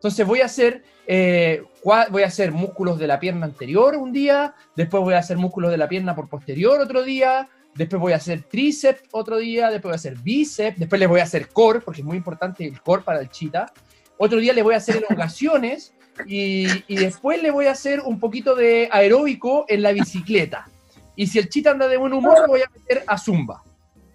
Entonces 0.06 0.28
voy 0.28 0.42
a 0.42 0.46
hacer 0.46 0.84
eh, 1.08 1.64
voy 1.84 2.22
a 2.22 2.28
hacer 2.28 2.52
músculos 2.52 3.00
de 3.00 3.08
la 3.08 3.20
pierna 3.20 3.48
anterior 3.48 3.96
un 3.96 4.12
día, 4.12 4.54
después 4.76 5.02
voy 5.02 5.16
a 5.16 5.18
hacer 5.18 5.36
músculos 5.36 5.72
de 5.72 5.80
la 5.80 5.90
pierna 5.90 6.16
por 6.16 6.30
posterior 6.30 6.80
otro 6.80 7.02
día, 7.02 7.50
después 7.74 8.00
voy 8.00 8.14
a 8.14 8.18
hacer 8.18 8.44
tríceps 8.44 9.02
otro 9.10 9.38
día, 9.38 9.72
después 9.72 9.90
voy 9.90 9.94
a 9.94 9.96
hacer 9.96 10.16
bíceps, 10.20 10.78
después 10.78 11.00
le 11.00 11.08
voy 11.08 11.22
a 11.22 11.24
hacer 11.24 11.48
core, 11.48 11.80
porque 11.80 12.02
es 12.02 12.06
muy 12.06 12.18
importante 12.18 12.68
el 12.68 12.80
core 12.82 13.02
para 13.02 13.20
el 13.20 13.30
chita. 13.30 13.74
Otro 14.20 14.38
día 14.38 14.54
le 14.54 14.62
voy 14.62 14.76
a 14.76 14.78
hacer 14.78 14.98
elongaciones 15.10 15.96
y, 16.28 16.68
y 16.88 16.98
después 16.98 17.42
le 17.42 17.50
voy 17.50 17.66
a 17.66 17.72
hacer 17.72 18.02
un 18.02 18.20
poquito 18.20 18.54
de 18.54 18.88
aeróbico 18.92 19.66
en 19.68 19.82
la 19.82 19.92
bicicleta. 19.92 20.70
Y 21.16 21.26
si 21.26 21.40
el 21.40 21.50
chita 21.50 21.72
anda 21.72 21.88
de 21.88 21.98
buen 21.98 22.14
humor, 22.14 22.48
voy 22.48 22.62
a 22.62 22.70
meter 22.72 23.04
a 23.08 23.18
zumba. 23.18 23.64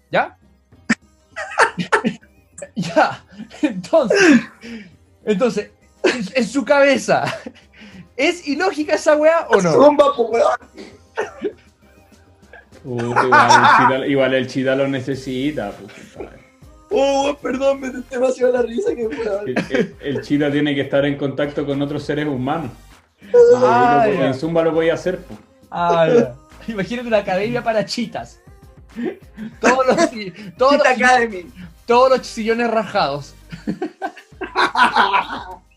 ¿Ya? 0.09 0.37
ya. 2.77 3.25
Entonces, 3.61 4.41
entonces, 5.25 5.71
en, 6.03 6.45
su 6.45 6.65
cabeza. 6.65 7.23
¿Es 8.15 8.47
ilógica 8.47 8.95
esa 8.95 9.15
weá 9.15 9.47
o 9.49 9.61
no? 9.61 9.71
Zumba, 9.71 10.15
pues, 10.15 10.43
igual, 14.07 14.33
el 14.33 14.47
chida, 14.47 14.75
lo 14.75 14.87
necesita. 14.87 15.71
Pues, 15.71 15.93
oh, 16.89 17.37
perdón, 17.41 17.79
me 17.79 17.91
demasiado 18.09 18.53
la 18.53 18.63
risa 18.63 18.95
que 18.95 19.03
el, 19.03 19.95
el, 20.01 20.21
chida 20.21 20.51
tiene 20.51 20.75
que 20.75 20.81
estar 20.81 21.05
en 21.05 21.17
contacto 21.17 21.65
con 21.65 21.81
otros 21.81 22.03
seres 22.03 22.27
humanos. 22.27 22.71
Ah, 23.55 24.05
en 24.07 24.33
Zumba 24.33 24.63
lo 24.63 24.71
voy 24.71 24.89
a 24.89 24.95
hacer. 24.95 25.19
Pues. 25.19 25.39
Ah, 25.69 26.33
Imagínate 26.67 27.07
una 27.07 27.17
academia 27.17 27.63
para 27.63 27.85
chitas. 27.85 28.39
Todos 29.59 29.87
los, 29.87 29.97
todos, 30.57 30.77
los, 30.77 30.85
todos 31.85 32.17
los 32.17 32.27
sillones 32.27 32.69
rajados. 32.69 33.35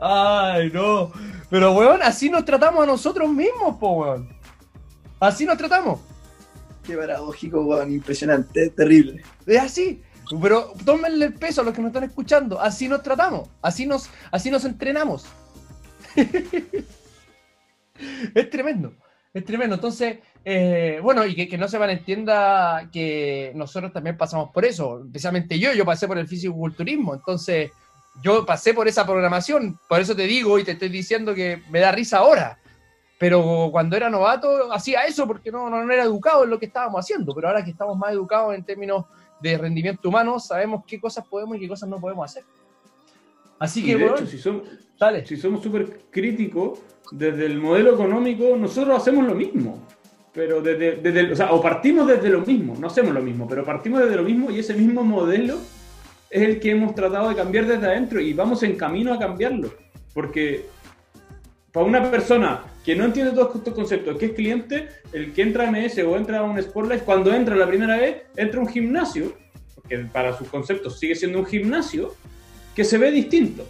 Ay, 0.00 0.70
no. 0.72 1.12
Pero, 1.50 1.72
weón, 1.74 2.02
así 2.02 2.30
nos 2.30 2.44
tratamos 2.44 2.82
a 2.82 2.86
nosotros 2.86 3.28
mismos, 3.30 3.76
po, 3.76 3.92
weón. 3.92 4.28
Así 5.20 5.44
nos 5.46 5.56
tratamos. 5.56 6.00
Qué 6.84 6.96
paradójico, 6.96 7.62
weón. 7.62 7.92
Impresionante, 7.92 8.70
terrible. 8.70 9.22
Es 9.46 9.60
así. 9.60 10.02
Pero 10.40 10.72
tómenle 10.84 11.26
el 11.26 11.34
peso 11.34 11.60
a 11.60 11.64
los 11.64 11.74
que 11.74 11.82
nos 11.82 11.90
están 11.90 12.04
escuchando. 12.04 12.60
Así 12.60 12.88
nos 12.88 13.02
tratamos. 13.02 13.48
Así 13.62 13.86
nos, 13.86 14.10
así 14.30 14.50
nos 14.50 14.64
entrenamos. 14.64 15.26
es 18.34 18.50
tremendo. 18.50 18.94
Es 19.32 19.44
tremendo. 19.44 19.74
Entonces, 19.74 20.18
eh, 20.44 21.00
bueno, 21.02 21.26
y 21.26 21.34
que, 21.34 21.48
que, 21.48 21.58
no 21.58 21.68
se 21.68 21.78
malentienda 21.78 22.88
que 22.92 23.52
nosotros 23.54 23.92
también 23.92 24.16
pasamos 24.16 24.50
por 24.50 24.64
eso. 24.64 25.02
Especialmente 25.04 25.58
yo, 25.58 25.72
yo 25.72 25.84
pasé 25.84 26.06
por 26.06 26.18
el 26.18 26.28
físico-culturismo. 26.28 27.14
Entonces, 27.14 27.70
yo 28.22 28.46
pasé 28.46 28.74
por 28.74 28.88
esa 28.88 29.04
programación, 29.04 29.78
por 29.88 30.00
eso 30.00 30.14
te 30.14 30.24
digo 30.24 30.58
y 30.58 30.64
te 30.64 30.72
estoy 30.72 30.88
diciendo 30.88 31.34
que 31.34 31.62
me 31.70 31.80
da 31.80 31.92
risa 31.92 32.18
ahora. 32.18 32.58
Pero 33.18 33.68
cuando 33.70 33.96
era 33.96 34.10
novato 34.10 34.72
hacía 34.72 35.04
eso 35.04 35.26
porque 35.26 35.50
no, 35.50 35.70
no, 35.70 35.90
era 35.90 36.04
educado 36.04 36.44
en 36.44 36.50
lo 36.50 36.58
que 36.58 36.66
estábamos 36.66 37.00
haciendo. 37.00 37.34
Pero 37.34 37.48
ahora 37.48 37.64
que 37.64 37.70
estamos 37.70 37.96
más 37.96 38.12
educados 38.12 38.54
en 38.54 38.64
términos 38.64 39.06
de 39.40 39.56
rendimiento 39.56 40.08
humano, 40.08 40.38
sabemos 40.38 40.84
qué 40.86 41.00
cosas 41.00 41.24
podemos 41.26 41.56
y 41.56 41.60
qué 41.60 41.68
cosas 41.68 41.88
no 41.88 42.00
podemos 42.00 42.30
hacer. 42.30 42.44
Así 43.58 43.84
que, 43.84 43.96
de 43.96 44.06
hecho, 44.06 44.26
si, 44.26 44.38
somos, 44.38 44.64
si 45.24 45.36
somos 45.36 45.62
súper 45.62 46.00
críticos, 46.10 46.80
desde 47.12 47.46
el 47.46 47.58
modelo 47.58 47.94
económico, 47.94 48.56
nosotros 48.56 49.00
hacemos 49.00 49.24
lo 49.26 49.34
mismo. 49.34 49.78
Pero 50.32 50.60
desde, 50.60 50.96
desde, 50.96 51.32
o 51.32 51.36
sea, 51.36 51.52
o 51.52 51.62
partimos 51.62 52.08
desde 52.08 52.28
lo 52.28 52.40
mismo, 52.40 52.74
no 52.78 52.88
hacemos 52.88 53.14
lo 53.14 53.22
mismo, 53.22 53.46
pero 53.48 53.64
partimos 53.64 54.00
desde 54.00 54.16
lo 54.16 54.24
mismo 54.24 54.50
y 54.50 54.58
ese 54.58 54.74
mismo 54.74 55.04
modelo 55.04 55.58
es 56.34 56.42
el 56.42 56.58
que 56.58 56.72
hemos 56.72 56.96
tratado 56.96 57.28
de 57.28 57.36
cambiar 57.36 57.64
desde 57.64 57.86
adentro 57.86 58.20
y 58.20 58.32
vamos 58.32 58.64
en 58.64 58.74
camino 58.74 59.14
a 59.14 59.18
cambiarlo. 59.20 59.72
Porque 60.12 60.66
para 61.70 61.86
una 61.86 62.10
persona 62.10 62.64
que 62.84 62.96
no 62.96 63.04
entiende 63.04 63.30
todos 63.30 63.54
estos 63.54 63.72
conceptos, 63.72 64.18
que 64.18 64.26
es 64.26 64.32
cliente, 64.32 64.88
el 65.12 65.32
que 65.32 65.42
entra 65.42 65.68
a 65.68 65.70
MS 65.70 65.98
o 65.98 66.16
entra 66.16 66.40
a 66.40 66.42
un 66.42 66.60
Sportlife, 66.60 67.04
cuando 67.04 67.32
entra 67.32 67.54
la 67.54 67.68
primera 67.68 67.96
vez, 67.98 68.22
entra 68.36 68.58
a 68.58 68.64
un 68.64 68.68
gimnasio, 68.68 69.32
porque 69.76 69.96
para 70.12 70.36
sus 70.36 70.48
conceptos 70.48 70.98
sigue 70.98 71.14
siendo 71.14 71.38
un 71.38 71.46
gimnasio, 71.46 72.16
que 72.74 72.82
se 72.82 72.98
ve 72.98 73.12
distinto. 73.12 73.64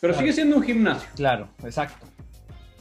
Pero 0.00 0.14
sigue 0.14 0.32
siendo 0.32 0.56
un 0.56 0.64
gimnasio. 0.64 1.08
Claro, 1.14 1.48
exacto. 1.62 2.06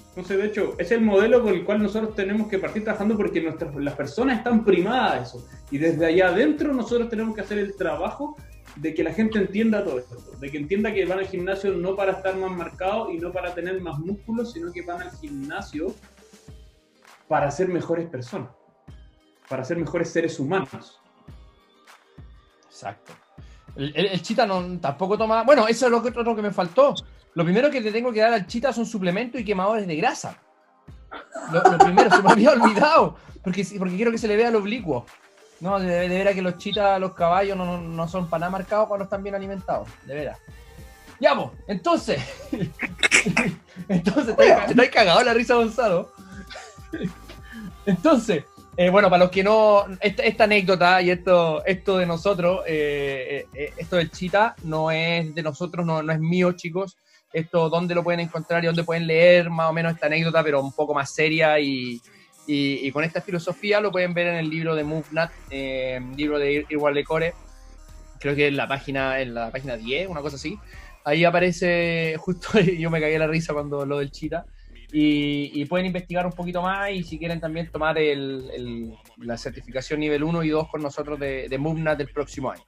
Entonces, 0.09 0.39
de 0.39 0.45
hecho, 0.47 0.73
es 0.79 0.91
el 0.91 1.01
modelo 1.01 1.43
con 1.43 1.53
el 1.53 1.63
cual 1.63 1.83
nosotros 1.83 2.15
tenemos 2.15 2.47
que 2.47 2.57
partir 2.57 2.83
trabajando 2.83 3.15
porque 3.15 3.41
nuestras, 3.41 3.75
las 3.75 3.93
personas 3.93 4.39
están 4.39 4.65
primadas 4.65 5.13
a 5.13 5.21
eso. 5.21 5.47
Y 5.69 5.77
desde 5.77 6.03
allá 6.07 6.29
adentro 6.29 6.73
nosotros 6.73 7.07
tenemos 7.09 7.35
que 7.35 7.41
hacer 7.41 7.59
el 7.59 7.75
trabajo 7.75 8.35
de 8.79 8.93
que 8.93 9.03
la 9.03 9.13
gente 9.13 9.39
entienda 9.39 9.83
todo 9.83 9.99
esto, 9.99 10.15
de 10.39 10.51
que 10.51 10.57
entienda 10.57 10.93
que 10.93 11.05
van 11.05 11.19
al 11.19 11.27
gimnasio 11.27 11.73
no 11.73 11.95
para 11.95 12.13
estar 12.13 12.35
más 12.35 12.51
marcados 12.51 13.13
y 13.13 13.17
no 13.17 13.31
para 13.31 13.53
tener 13.53 13.81
más 13.81 13.97
músculos, 13.99 14.53
sino 14.53 14.71
que 14.71 14.81
van 14.81 15.01
al 15.01 15.11
gimnasio 15.11 15.93
para 17.27 17.49
ser 17.51 17.67
mejores 17.67 18.07
personas, 18.07 18.49
para 19.49 19.63
ser 19.63 19.77
mejores 19.77 20.09
seres 20.09 20.39
humanos. 20.39 20.99
Exacto. 22.65 23.13
El, 23.75 24.21
chita 24.21 24.45
no, 24.45 24.79
tampoco 24.79 25.17
toma. 25.17 25.43
Bueno, 25.43 25.67
eso 25.67 25.85
es 25.85 25.91
lo 25.91 26.01
que, 26.01 26.11
que 26.11 26.41
me 26.41 26.51
faltó. 26.51 26.95
Lo 27.33 27.43
primero 27.43 27.69
que 27.69 27.81
le 27.81 27.91
tengo 27.91 28.11
que 28.11 28.21
dar 28.21 28.33
al 28.33 28.47
chita 28.47 28.73
son 28.73 28.85
suplementos 28.85 29.39
y 29.39 29.45
quemadores 29.45 29.85
de 29.85 29.95
grasa. 29.95 30.41
Lo, 31.51 31.77
primero, 31.77 32.09
se 32.09 32.21
me 32.21 32.31
había 32.31 32.51
olvidado. 32.59 33.15
Porque, 33.43 33.65
porque 33.77 33.95
quiero 33.95 34.11
que 34.11 34.17
se 34.17 34.27
le 34.27 34.35
vea 34.35 34.49
el 34.49 34.55
oblicuo. 34.55 35.05
No, 35.59 35.79
de, 35.79 36.07
veras 36.07 36.35
que 36.35 36.41
los 36.41 36.57
chitas, 36.57 36.99
los 36.99 37.13
caballos 37.13 37.57
no, 37.57 37.79
no, 37.79 38.07
son 38.07 38.29
para 38.29 38.41
nada 38.41 38.51
marcados 38.51 38.87
cuando 38.87 39.05
están 39.05 39.23
bien 39.23 39.35
alimentados, 39.35 39.87
de 40.05 40.13
veras. 40.13 40.39
Ya, 41.19 41.35
pues, 41.35 41.49
entonces. 41.67 42.21
entonces, 43.89 44.35
está 44.37 44.91
cagado 44.91 45.23
la 45.23 45.33
risa, 45.33 45.55
Gonzalo. 45.55 46.11
entonces, 47.85 48.43
eh, 48.75 48.89
bueno, 48.91 49.09
para 49.09 49.23
los 49.23 49.31
que 49.31 49.43
no. 49.43 49.85
Esta, 49.99 50.43
anécdota 50.43 51.01
y 51.01 51.09
esto, 51.09 51.65
esto 51.65 51.97
de 51.97 52.05
nosotros, 52.05 52.61
eh, 52.67 53.47
eh, 53.53 53.73
esto 53.77 53.95
del 53.95 54.11
chita, 54.11 54.55
no 54.63 54.91
es 54.91 55.33
de 55.33 55.41
nosotros, 55.41 55.83
no, 55.83 56.03
no 56.03 56.13
es 56.13 56.19
mío, 56.19 56.51
chicos. 56.51 56.95
Esto, 57.33 57.69
¿dónde 57.69 57.95
lo 57.95 58.03
pueden 58.03 58.19
encontrar 58.19 58.63
y 58.63 58.67
dónde 58.67 58.83
pueden 58.83 59.07
leer 59.07 59.49
más 59.49 59.69
o 59.69 59.73
menos 59.73 59.93
esta 59.93 60.05
anécdota, 60.05 60.43
pero 60.43 60.61
un 60.61 60.71
poco 60.71 60.93
más 60.93 61.09
seria 61.09 61.59
y, 61.59 61.99
y, 62.47 62.89
con 62.91 63.03
esta 63.03 63.21
filosofía 63.21 63.81
lo 63.81 63.91
pueden 63.91 64.13
ver 64.13 64.27
en 64.27 64.35
el 64.35 64.49
libro 64.49 64.75
de 64.75 64.83
MoveNat, 64.83 65.31
eh, 65.49 65.99
libro 66.15 66.39
de 66.39 66.65
Igual 66.69 66.93
de 66.93 67.03
Core, 67.03 67.33
creo 68.19 68.35
que 68.35 68.47
en 68.47 68.57
la 68.57 68.67
página, 68.67 69.19
en 69.19 69.33
la 69.33 69.51
página 69.51 69.75
10, 69.75 70.07
una 70.09 70.21
cosa 70.21 70.37
así. 70.37 70.57
Ahí 71.03 71.25
aparece, 71.25 72.15
justo 72.19 72.59
yo 72.59 72.89
me 72.89 73.01
cagué 73.01 73.19
la 73.19 73.27
risa 73.27 73.53
cuando 73.53 73.85
lo 73.85 73.99
del 73.99 74.11
chita. 74.11 74.45
y, 74.91 75.65
pueden 75.65 75.87
investigar 75.87 76.25
un 76.25 76.31
poquito 76.31 76.61
más 76.61 76.91
y 76.91 77.03
si 77.03 77.19
quieren 77.19 77.41
también 77.41 77.69
tomar 77.69 77.97
la 77.97 79.37
certificación 79.37 79.99
nivel 79.99 80.23
1 80.23 80.43
y 80.43 80.49
2 80.49 80.69
con 80.69 80.81
nosotros 80.81 81.19
de, 81.19 81.49
de 81.49 81.95
del 81.97 82.07
próximo 82.09 82.49
año. 82.49 82.63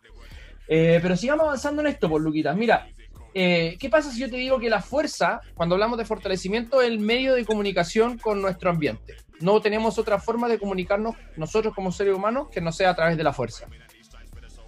Eh, 0.67 0.99
pero 1.01 1.17
sigamos 1.17 1.45
avanzando 1.45 1.81
en 1.81 1.87
esto, 1.87 2.07
por 2.07 2.21
Luquitas. 2.21 2.55
Mira, 2.55 2.87
eh, 3.33 3.75
¿qué 3.79 3.89
pasa 3.89 4.11
si 4.11 4.19
yo 4.19 4.29
te 4.29 4.37
digo 4.37 4.59
que 4.59 4.69
la 4.69 4.81
fuerza, 4.81 5.41
cuando 5.55 5.75
hablamos 5.75 5.97
de 5.97 6.05
fortalecimiento, 6.05 6.81
es 6.81 6.89
el 6.89 6.99
medio 6.99 7.33
de 7.33 7.43
comunicación 7.43 8.19
con 8.19 8.39
nuestro 8.39 8.69
ambiente? 8.69 9.15
No 9.41 9.61
tenemos 9.61 9.97
otra 9.97 10.19
forma 10.19 10.47
de 10.47 10.59
comunicarnos 10.59 11.15
nosotros 11.37 11.73
como 11.73 11.91
seres 11.91 12.15
humanos 12.15 12.49
que 12.51 12.61
no 12.61 12.71
sea 12.71 12.91
a 12.91 12.95
través 12.95 13.17
de 13.17 13.23
la 13.23 13.33
fuerza. 13.33 13.67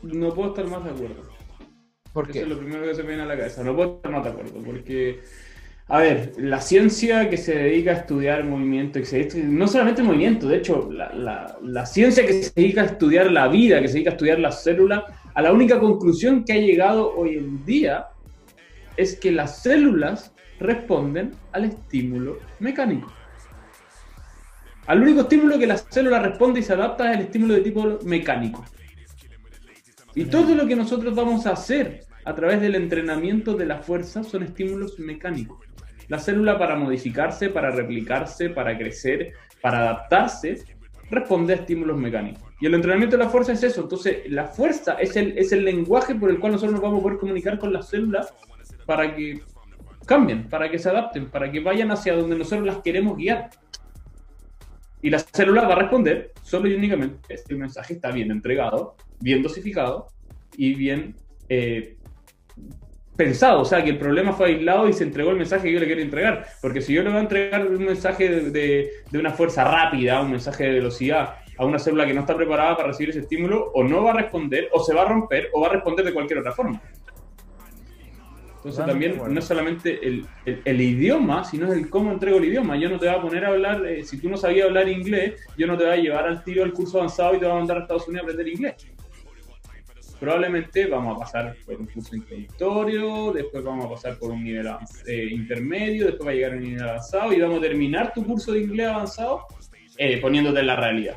No 0.02 0.34
puedo 0.34 0.50
estar 0.50 0.68
más 0.68 0.84
de 0.84 0.92
acuerdo. 0.92 1.30
¿Por 2.14 2.30
qué? 2.30 2.40
Eso 2.40 2.48
es 2.48 2.54
lo 2.54 2.60
primero 2.60 2.84
que 2.84 2.96
se 2.96 3.04
me 3.04 3.10
viene 3.10 3.24
a 3.24 3.26
la 3.26 3.38
cabeza. 3.38 3.64
No 3.64 3.76
puedo 3.76 3.96
estar 3.96 4.12
más 4.12 4.24
de 4.24 4.30
acuerdo, 4.30 4.62
porque 4.64 5.22
a 5.92 6.00
ver, 6.00 6.32
la 6.38 6.62
ciencia 6.62 7.30
que 7.30 7.36
se 7.36 7.54
dedica 7.54 7.92
a 7.92 7.96
estudiar 7.96 8.46
movimiento, 8.46 8.98
no 9.44 9.68
solamente 9.68 10.00
el 10.00 10.08
movimiento, 10.08 10.48
de 10.48 10.56
hecho, 10.56 10.90
la, 10.90 11.86
ciencia 11.86 12.26
que 12.26 12.44
se 12.44 12.54
dedica 12.56 12.84
a 12.84 12.86
estudiar 12.86 13.30
la 13.30 13.50
vida, 13.50 13.82
que 13.82 13.90
se 13.90 13.96
dedica 13.96 14.12
a 14.12 14.14
estudiar 14.14 14.40
la 14.40 14.54
célula, 14.54 15.06
a 15.34 15.42
la 15.42 15.52
única 15.52 15.82
conclusión 15.82 16.46
que 16.46 16.54
ha 16.54 16.58
llegado 16.58 17.14
hoy 17.14 17.38
en 17.38 17.66
día 17.66 18.08
es 18.96 19.20
que 19.20 19.34
las 19.34 19.64
células 19.64 20.34
responden 20.62 21.32
al 21.52 21.66
estímulo 21.66 22.40
mecánico. 22.60 23.12
Al 24.88 25.02
único 25.02 25.22
estímulo 25.22 25.60
que 25.60 25.68
la 25.68 25.78
célula 25.78 26.20
responde 26.20 26.60
y 26.60 26.64
se 26.64 26.74
adapta 26.74 27.12
es 27.12 27.18
el 27.18 27.26
estímulo 27.26 27.54
de 27.54 27.62
tipo 27.62 28.00
mecánico. 28.04 28.66
Y 30.16 30.26
todo 30.26 30.56
lo 30.56 30.68
que 30.68 30.76
nosotros 30.76 31.16
vamos 31.16 31.46
a 31.46 31.52
hacer 31.52 32.02
a 32.26 32.36
través 32.36 32.62
del 32.62 32.76
entrenamiento 32.76 33.54
de 33.54 33.66
la 33.66 33.80
fuerza 33.80 34.24
son 34.24 34.44
estímulos 34.44 35.00
mecánicos. 35.00 35.60
La 36.08 36.20
célula 36.20 36.58
para 36.58 36.76
modificarse, 36.76 37.50
para 37.50 37.72
replicarse, 37.72 38.50
para 38.50 38.78
crecer, 38.78 39.34
para 39.62 39.80
adaptarse, 39.80 40.62
responde 41.10 41.54
a 41.54 41.58
estímulos 41.58 41.98
mecánicos. 41.98 42.44
Y 42.60 42.66
el 42.66 42.74
entrenamiento 42.74 43.18
de 43.18 43.24
la 43.24 43.30
fuerza 43.30 43.54
es 43.54 43.64
eso. 43.64 43.82
Entonces, 43.82 44.30
la 44.30 44.46
fuerza 44.46 44.94
es 44.94 45.16
el, 45.16 45.38
es 45.38 45.52
el 45.52 45.64
lenguaje 45.64 46.14
por 46.16 46.30
el 46.30 46.40
cual 46.40 46.54
nosotros 46.54 46.74
nos 46.74 46.82
vamos 46.82 47.00
a 47.00 47.04
poder 47.04 47.18
comunicar 47.18 47.58
con 47.58 47.72
las 47.72 47.90
células 47.90 48.34
para 48.86 49.16
que 49.16 49.42
cambien, 50.06 50.50
para 50.50 50.70
que 50.70 50.80
se 50.80 50.90
adapten, 50.90 51.30
para 51.30 51.52
que 51.52 51.60
vayan 51.60 51.92
hacia 51.92 52.16
donde 52.16 52.38
nosotros 52.38 52.66
las 52.66 52.80
queremos 52.80 53.18
guiar. 53.18 53.50
Y 55.02 55.10
la 55.10 55.20
célula 55.20 55.68
va 55.68 55.74
a 55.74 55.80
responder 55.80 56.32
solo 56.44 56.68
y 56.68 56.76
únicamente 56.76 57.34
este 57.34 57.56
mensaje 57.56 57.94
está 57.94 58.12
bien 58.12 58.32
entregado, 58.32 58.96
bien 59.20 59.42
dosificado 59.42 60.08
y 60.56 60.76
bien 60.76 61.16
eh, 61.50 61.98
pensado, 63.16 63.62
o 63.62 63.66
sea, 63.66 63.84
que 63.84 63.92
el 63.92 63.98
problema 63.98 64.34
fue 64.34 64.48
aislado 64.48 64.88
y 64.88 64.94
se 64.94 65.04
entregó 65.04 65.32
el 65.32 65.38
mensaje 65.38 65.68
que 65.68 65.74
yo 65.74 65.80
le 65.80 65.86
quiero 65.86 66.02
entregar. 66.02 66.48
Porque 66.62 66.82
si 66.82 66.94
yo 66.94 67.04
le 67.04 67.10
voy 67.10 67.20
a 67.20 67.22
entregar 67.22 67.68
un 67.68 67.86
mensaje 67.86 68.30
de, 68.30 68.90
una 69.14 69.32
fuerza 69.32 69.64
rápida, 69.64 70.22
un 70.22 70.32
mensaje 70.32 70.64
de 70.64 70.72
velocidad 70.72 71.36
a 71.58 71.66
una 71.66 71.78
célula 71.78 72.08
que 72.08 72.14
no 72.14 72.22
está 72.22 72.36
preparada 72.36 72.76
para 72.76 72.88
recibir 72.88 73.12
ese 73.12 73.20
estímulo, 73.20 73.72
o 73.74 73.84
no 73.84 74.04
va 74.04 74.12
a 74.12 74.16
responder, 74.16 74.70
o 74.74 74.84
se 74.84 74.94
va 74.94 75.04
a 75.04 75.06
romper, 75.06 75.50
o 75.54 75.62
va 75.62 75.68
a 75.68 75.74
responder 75.74 76.06
de 76.06 76.14
cualquier 76.14 76.40
otra 76.40 76.52
forma. 76.52 76.82
Entonces 78.64 78.86
también 78.86 79.18
no 79.18 79.40
es 79.40 79.46
solamente 79.46 80.00
el, 80.06 80.82
idioma, 80.82 81.44
sino 81.44 81.74
el 81.74 81.90
cómo 81.90 82.12
entrego 82.12 82.38
el 82.38 82.46
idioma. 82.46 82.78
Yo 82.78 82.90
no 82.90 83.00
te 83.00 83.08
voy 83.08 83.16
a 83.16 83.22
poner 83.22 83.46
a 83.46 83.48
hablar, 83.50 83.86
eh, 83.88 84.04
si 84.04 84.20
tú 84.20 84.30
no 84.30 84.38
sabías 84.38 84.68
hablar 84.68 84.88
inglés, 84.88 85.42
yo 85.58 85.66
no 85.66 85.76
te 85.76 85.84
voy 85.86 85.94
a 85.94 85.98
llevar 85.98 86.26
al 86.28 86.44
tiro 86.44 86.64
al 86.64 86.72
curso 86.72 87.00
avanzado 87.00 87.36
y 87.36 87.40
te 87.40 87.46
voy 87.46 87.56
a 87.56 87.58
mandar 87.58 87.78
a 87.78 87.82
Estados 87.82 88.08
Unidos 88.08 88.22
a 88.22 88.26
aprender 88.26 88.48
inglés 88.54 88.76
probablemente 90.22 90.86
vamos 90.86 91.16
a 91.16 91.20
pasar 91.20 91.56
por 91.66 91.78
un 91.78 91.88
curso 91.88 92.16
introductorio, 92.16 93.34
después 93.34 93.64
vamos 93.64 93.86
a 93.86 93.90
pasar 93.90 94.20
por 94.20 94.30
un 94.30 94.44
nivel 94.44 94.70
eh, 95.08 95.30
intermedio, 95.32 96.06
después 96.06 96.28
va 96.28 96.32
a 96.32 96.36
llegar 96.36 96.52
a 96.52 96.56
un 96.58 96.62
nivel 96.62 96.84
avanzado 96.84 97.34
y 97.34 97.42
vamos 97.42 97.58
a 97.58 97.62
terminar 97.62 98.14
tu 98.14 98.24
curso 98.24 98.52
de 98.52 98.62
inglés 98.62 98.88
avanzado 98.88 99.48
eh, 99.98 100.22
poniéndote 100.22 100.60
en 100.60 100.68
la 100.68 100.76
realidad. 100.76 101.16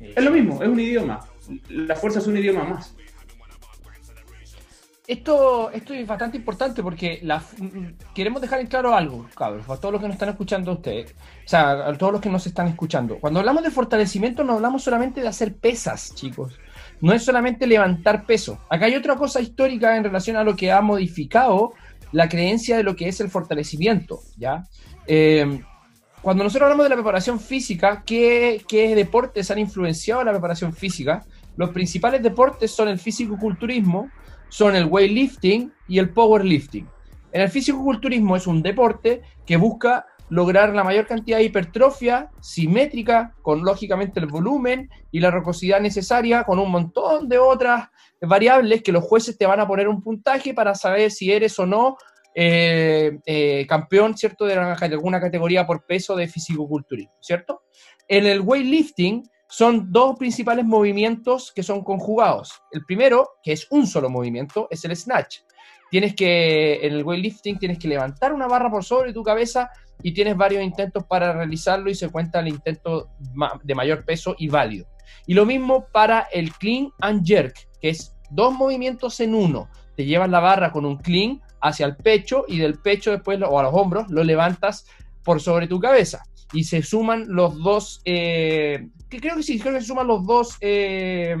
Es 0.00 0.22
lo 0.22 0.30
mismo, 0.30 0.62
es 0.62 0.68
un 0.68 0.78
idioma. 0.78 1.20
La 1.70 1.96
fuerza 1.96 2.18
es 2.18 2.26
un 2.26 2.36
idioma 2.36 2.64
más. 2.64 2.94
Esto, 5.10 5.70
esto 5.72 5.92
es 5.92 6.06
bastante 6.06 6.36
importante 6.36 6.82
porque 6.82 7.18
la, 7.22 7.42
queremos 8.14 8.40
dejar 8.40 8.60
en 8.60 8.68
claro 8.68 8.94
algo, 8.94 9.26
cabros, 9.34 9.68
a 9.68 9.76
todos 9.76 9.92
los 9.92 10.00
que 10.00 10.06
nos 10.06 10.14
están 10.14 10.28
escuchando 10.28 10.72
ustedes, 10.72 11.12
o 11.12 11.48
sea, 11.48 11.88
a 11.88 11.98
todos 11.98 12.12
los 12.12 12.20
que 12.20 12.28
nos 12.28 12.46
están 12.46 12.68
escuchando. 12.68 13.18
Cuando 13.18 13.40
hablamos 13.40 13.64
de 13.64 13.72
fortalecimiento 13.72 14.44
no 14.44 14.52
hablamos 14.52 14.84
solamente 14.84 15.20
de 15.20 15.26
hacer 15.26 15.56
pesas, 15.56 16.14
chicos 16.14 16.56
no 17.00 17.12
es 17.12 17.24
solamente 17.24 17.66
levantar 17.66 18.24
peso. 18.24 18.58
Acá 18.68 18.86
hay 18.86 18.94
otra 18.94 19.16
cosa 19.16 19.40
histórica 19.40 19.96
en 19.96 20.04
relación 20.04 20.36
a 20.36 20.44
lo 20.44 20.54
que 20.54 20.70
ha 20.70 20.80
modificado 20.80 21.72
la 22.12 22.28
creencia 22.28 22.76
de 22.76 22.82
lo 22.82 22.94
que 22.96 23.08
es 23.08 23.20
el 23.20 23.30
fortalecimiento, 23.30 24.20
¿ya? 24.36 24.64
Eh, 25.06 25.60
cuando 26.22 26.44
nosotros 26.44 26.66
hablamos 26.66 26.84
de 26.84 26.90
la 26.90 26.96
preparación 26.96 27.40
física, 27.40 28.02
¿qué, 28.04 28.62
deportes 28.94 29.50
han 29.50 29.58
influenciado 29.58 30.22
la 30.22 30.32
preparación 30.32 30.74
física? 30.74 31.24
Los 31.56 31.70
principales 31.70 32.22
deportes 32.22 32.70
son 32.70 32.88
el 32.88 32.98
físico-culturismo, 32.98 34.10
son 34.50 34.76
el 34.76 34.84
weightlifting 34.84 35.72
y 35.88 35.98
el 35.98 36.10
powerlifting. 36.10 36.86
En 37.32 37.40
el 37.40 37.48
físico-culturismo 37.48 38.36
es 38.36 38.46
un 38.46 38.62
deporte 38.62 39.22
que 39.46 39.56
busca 39.56 40.04
lograr 40.28 40.74
la 40.74 40.84
mayor 40.84 41.06
cantidad 41.06 41.38
de 41.38 41.44
hipertrofia 41.44 42.30
simétrica, 42.40 43.34
con 43.42 43.64
lógicamente 43.64 44.20
el 44.20 44.26
volumen 44.26 44.88
y 45.10 45.20
la 45.20 45.30
rocosidad 45.30 45.80
necesaria, 45.80 46.44
con 46.44 46.58
un 46.58 46.70
montón 46.70 47.28
de 47.28 47.38
otras 47.38 47.88
variables 48.20 48.82
que 48.82 48.92
los 48.92 49.04
jueces 49.04 49.36
te 49.38 49.46
van 49.46 49.60
a 49.60 49.66
poner 49.66 49.88
un 49.88 50.02
puntaje 50.02 50.54
para 50.54 50.74
saber 50.74 51.10
si 51.10 51.32
eres 51.32 51.58
o 51.58 51.66
no 51.66 51.96
eh, 52.34 53.18
eh, 53.26 53.66
campeón, 53.68 54.16
¿cierto?, 54.16 54.44
de 54.44 54.54
alguna 54.54 55.20
categoría 55.20 55.66
por 55.66 55.84
peso 55.84 56.14
de 56.14 56.28
fisicoculturismo, 56.28 57.14
¿cierto? 57.20 57.62
En 58.06 58.26
el 58.26 58.40
weightlifting 58.40 59.28
son 59.50 59.90
dos 59.90 60.16
principales 60.16 60.64
movimientos 60.64 61.52
que 61.52 61.64
son 61.64 61.82
conjugados. 61.82 62.62
El 62.70 62.84
primero, 62.84 63.30
que 63.42 63.52
es 63.52 63.66
un 63.70 63.86
solo 63.86 64.08
movimiento, 64.08 64.68
es 64.70 64.84
el 64.84 64.96
snatch. 64.96 65.40
Tienes 65.90 66.14
que, 66.14 66.86
en 66.86 66.92
el 66.94 67.04
weightlifting, 67.04 67.58
tienes 67.58 67.78
que 67.80 67.88
levantar 67.88 68.32
una 68.32 68.46
barra 68.46 68.70
por 68.70 68.84
sobre 68.84 69.12
tu 69.12 69.24
cabeza 69.24 69.68
y 70.02 70.14
tienes 70.14 70.36
varios 70.36 70.62
intentos 70.62 71.04
para 71.04 71.32
realizarlo 71.32 71.90
y 71.90 71.96
se 71.96 72.08
cuenta 72.08 72.38
el 72.38 72.48
intento 72.48 73.10
de 73.64 73.74
mayor 73.74 74.04
peso 74.04 74.36
y 74.38 74.48
válido. 74.48 74.86
Y 75.26 75.34
lo 75.34 75.44
mismo 75.44 75.86
para 75.92 76.28
el 76.32 76.52
clean 76.52 76.92
and 77.00 77.26
jerk, 77.26 77.68
que 77.80 77.90
es 77.90 78.14
dos 78.30 78.54
movimientos 78.54 79.18
en 79.18 79.34
uno. 79.34 79.68
Te 79.96 80.04
llevas 80.04 80.30
la 80.30 80.38
barra 80.38 80.70
con 80.70 80.86
un 80.86 80.96
clean 80.96 81.42
hacia 81.60 81.86
el 81.86 81.96
pecho 81.96 82.44
y 82.46 82.58
del 82.58 82.78
pecho 82.78 83.10
después 83.10 83.40
o 83.42 83.58
a 83.58 83.64
los 83.64 83.74
hombros 83.74 84.08
lo 84.10 84.22
levantas 84.22 84.86
por 85.24 85.40
sobre 85.40 85.66
tu 85.66 85.80
cabeza. 85.80 86.22
Y 86.52 86.64
se 86.64 86.82
suman 86.82 87.26
los 87.28 87.58
dos, 87.62 88.00
eh, 88.04 88.88
que 89.08 89.20
creo 89.20 89.36
que 89.36 89.42
sí, 89.42 89.58
se 89.58 89.80
suman 89.82 90.06
los 90.06 90.26
dos, 90.26 90.56
eh, 90.60 91.36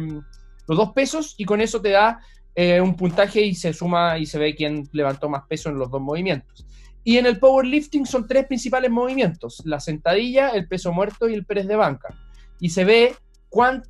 los 0.68 0.78
dos 0.78 0.92
pesos 0.92 1.34
y 1.36 1.44
con 1.44 1.60
eso 1.60 1.80
te 1.80 1.90
da 1.90 2.20
eh, 2.54 2.80
un 2.80 2.96
puntaje 2.96 3.42
y 3.42 3.54
se 3.54 3.72
suma 3.72 4.18
y 4.18 4.26
se 4.26 4.38
ve 4.38 4.54
quién 4.54 4.88
levantó 4.92 5.28
más 5.28 5.44
peso 5.48 5.68
en 5.68 5.78
los 5.78 5.90
dos 5.90 6.00
movimientos. 6.00 6.66
Y 7.02 7.16
en 7.16 7.26
el 7.26 7.38
powerlifting 7.38 8.06
son 8.06 8.26
tres 8.26 8.46
principales 8.46 8.90
movimientos, 8.90 9.62
la 9.64 9.80
sentadilla, 9.80 10.50
el 10.50 10.68
peso 10.68 10.92
muerto 10.92 11.28
y 11.28 11.34
el 11.34 11.44
press 11.44 11.66
de 11.66 11.76
banca. 11.76 12.14
Y 12.60 12.70
se 12.70 12.84
ve 12.84 13.14
cuánto 13.48 13.88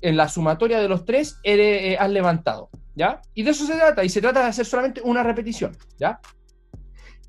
en 0.00 0.16
la 0.16 0.28
sumatoria 0.28 0.80
de 0.80 0.88
los 0.88 1.04
tres 1.04 1.38
eh, 1.42 1.96
has 1.98 2.10
levantado, 2.10 2.70
¿ya? 2.94 3.20
Y 3.34 3.42
de 3.42 3.50
eso 3.50 3.66
se 3.66 3.74
trata, 3.74 4.04
y 4.04 4.08
se 4.08 4.20
trata 4.20 4.40
de 4.40 4.46
hacer 4.46 4.64
solamente 4.64 5.00
una 5.02 5.22
repetición, 5.22 5.76
¿ya? 5.98 6.20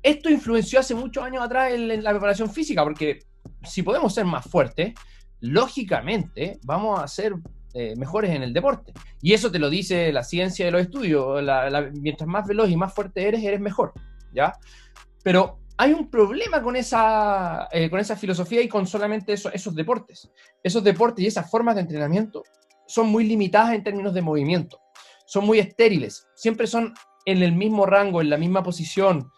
Esto 0.06 0.30
influenció 0.30 0.78
hace 0.78 0.94
muchos 0.94 1.24
años 1.24 1.42
atrás 1.42 1.72
en, 1.72 2.04
la 2.04 2.10
preparación 2.10 2.48
física, 2.48 2.84
porque 2.84 3.18
si 3.64 3.82
podemos 3.82 4.14
ser 4.14 4.24
más 4.24 4.48
fuertes, 4.48 4.94
lógicamente 5.40 6.60
vamos 6.62 7.02
a 7.02 7.08
ser 7.08 7.34
eh, 7.74 7.96
mejores 7.96 8.30
en 8.30 8.44
el 8.44 8.52
deporte. 8.52 8.92
Y 9.20 9.32
eso 9.32 9.50
te 9.50 9.58
lo 9.58 9.68
dice 9.68 10.12
la 10.12 10.22
ciencia 10.22 10.64
de 10.64 10.70
los 10.70 10.82
estudios. 10.82 11.42
mientras 11.94 12.28
más 12.28 12.46
veloz 12.46 12.70
y 12.70 12.76
más 12.76 12.94
fuerte 12.94 13.26
eres, 13.26 13.42
eres 13.42 13.58
mejor. 13.58 13.94
¿ya? 14.32 14.52
Pero 15.24 15.58
hay 15.76 15.92
un 15.92 16.08
problema 16.08 16.62
con 16.62 16.76
esa, 16.76 17.66
eh, 17.72 17.90
con 17.90 17.98
esa 17.98 18.14
filosofía 18.14 18.62
y 18.62 18.68
con 18.68 18.86
solamente 18.86 19.32
esos 19.32 19.74
deportes. 19.74 20.30
Esos 20.62 20.84
deportes 20.84 21.24
y 21.24 21.26
esas 21.26 21.50
formas 21.50 21.74
de 21.74 21.80
entrenamiento 21.80 22.44
son 22.86 23.08
muy 23.08 23.24
limitadas 23.26 23.74
en 23.74 23.82
términos 23.82 24.14
de 24.14 24.22
movimiento. 24.22 24.78
Son 25.26 25.44
muy 25.44 25.58
estériles. 25.58 26.28
Siempre 26.36 26.68
son 26.68 26.94
en 27.24 27.42
el 27.42 27.56
mismo 27.56 27.86
rango, 27.86 28.20
en 28.20 28.30
la 28.30 28.36
misma 28.36 28.62
posición. 28.62 29.32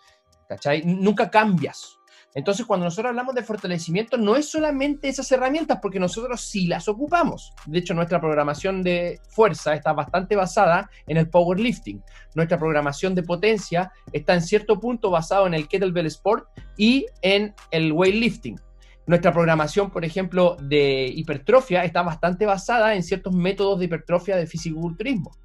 ¿Cachai? 0.49 0.83
Nunca 0.85 1.31
cambias. 1.31 1.99
Entonces, 2.35 2.67
cuando 2.67 2.85
nosotros 2.85 3.11
hablamos 3.11 3.35
de 3.35 3.43
fortalecimiento, 3.43 4.17
no 4.17 4.37
es 4.37 4.51
solamente 4.51 5.09
esas 5.09 5.31
herramientas, 5.33 5.79
porque 5.81 5.99
nosotros 5.99 6.41
sí 6.41 6.67
las 6.67 6.89
ocupamos. 6.89 7.53
De 7.67 7.79
hecho, 7.79 7.95
nuestra 7.95 8.21
programación 8.21 8.83
de 8.83 9.21
fuerza 9.31 9.75
está 9.75 9.93
bastante 9.93 10.37
basada 10.37 10.91
en 11.07 11.17
el 11.17 11.29
powerlifting. 11.29 12.03
Nuestra 12.35 12.59
programación 12.59 13.15
de 13.15 13.23
potencia 13.23 13.93
está 14.13 14.35
en 14.35 14.43
cierto 14.43 14.79
punto 14.79 15.11
basado 15.11 15.47
en 15.47 15.55
el 15.55 15.69
kettlebell 15.69 16.07
sport 16.07 16.47
y 16.77 17.07
en 17.23 17.55
el 17.71 17.93
weightlifting. 17.93 18.61
Nuestra 19.07 19.33
programación, 19.33 19.91
por 19.91 20.05
ejemplo, 20.05 20.57
de 20.61 21.11
hipertrofia 21.15 21.83
está 21.83 22.03
bastante 22.03 22.45
basada 22.45 22.95
en 22.95 23.03
ciertos 23.03 23.35
métodos 23.35 23.79
de 23.79 23.87
hipertrofia 23.87 24.37
de 24.37 24.47
fisiculturismo. 24.47 25.37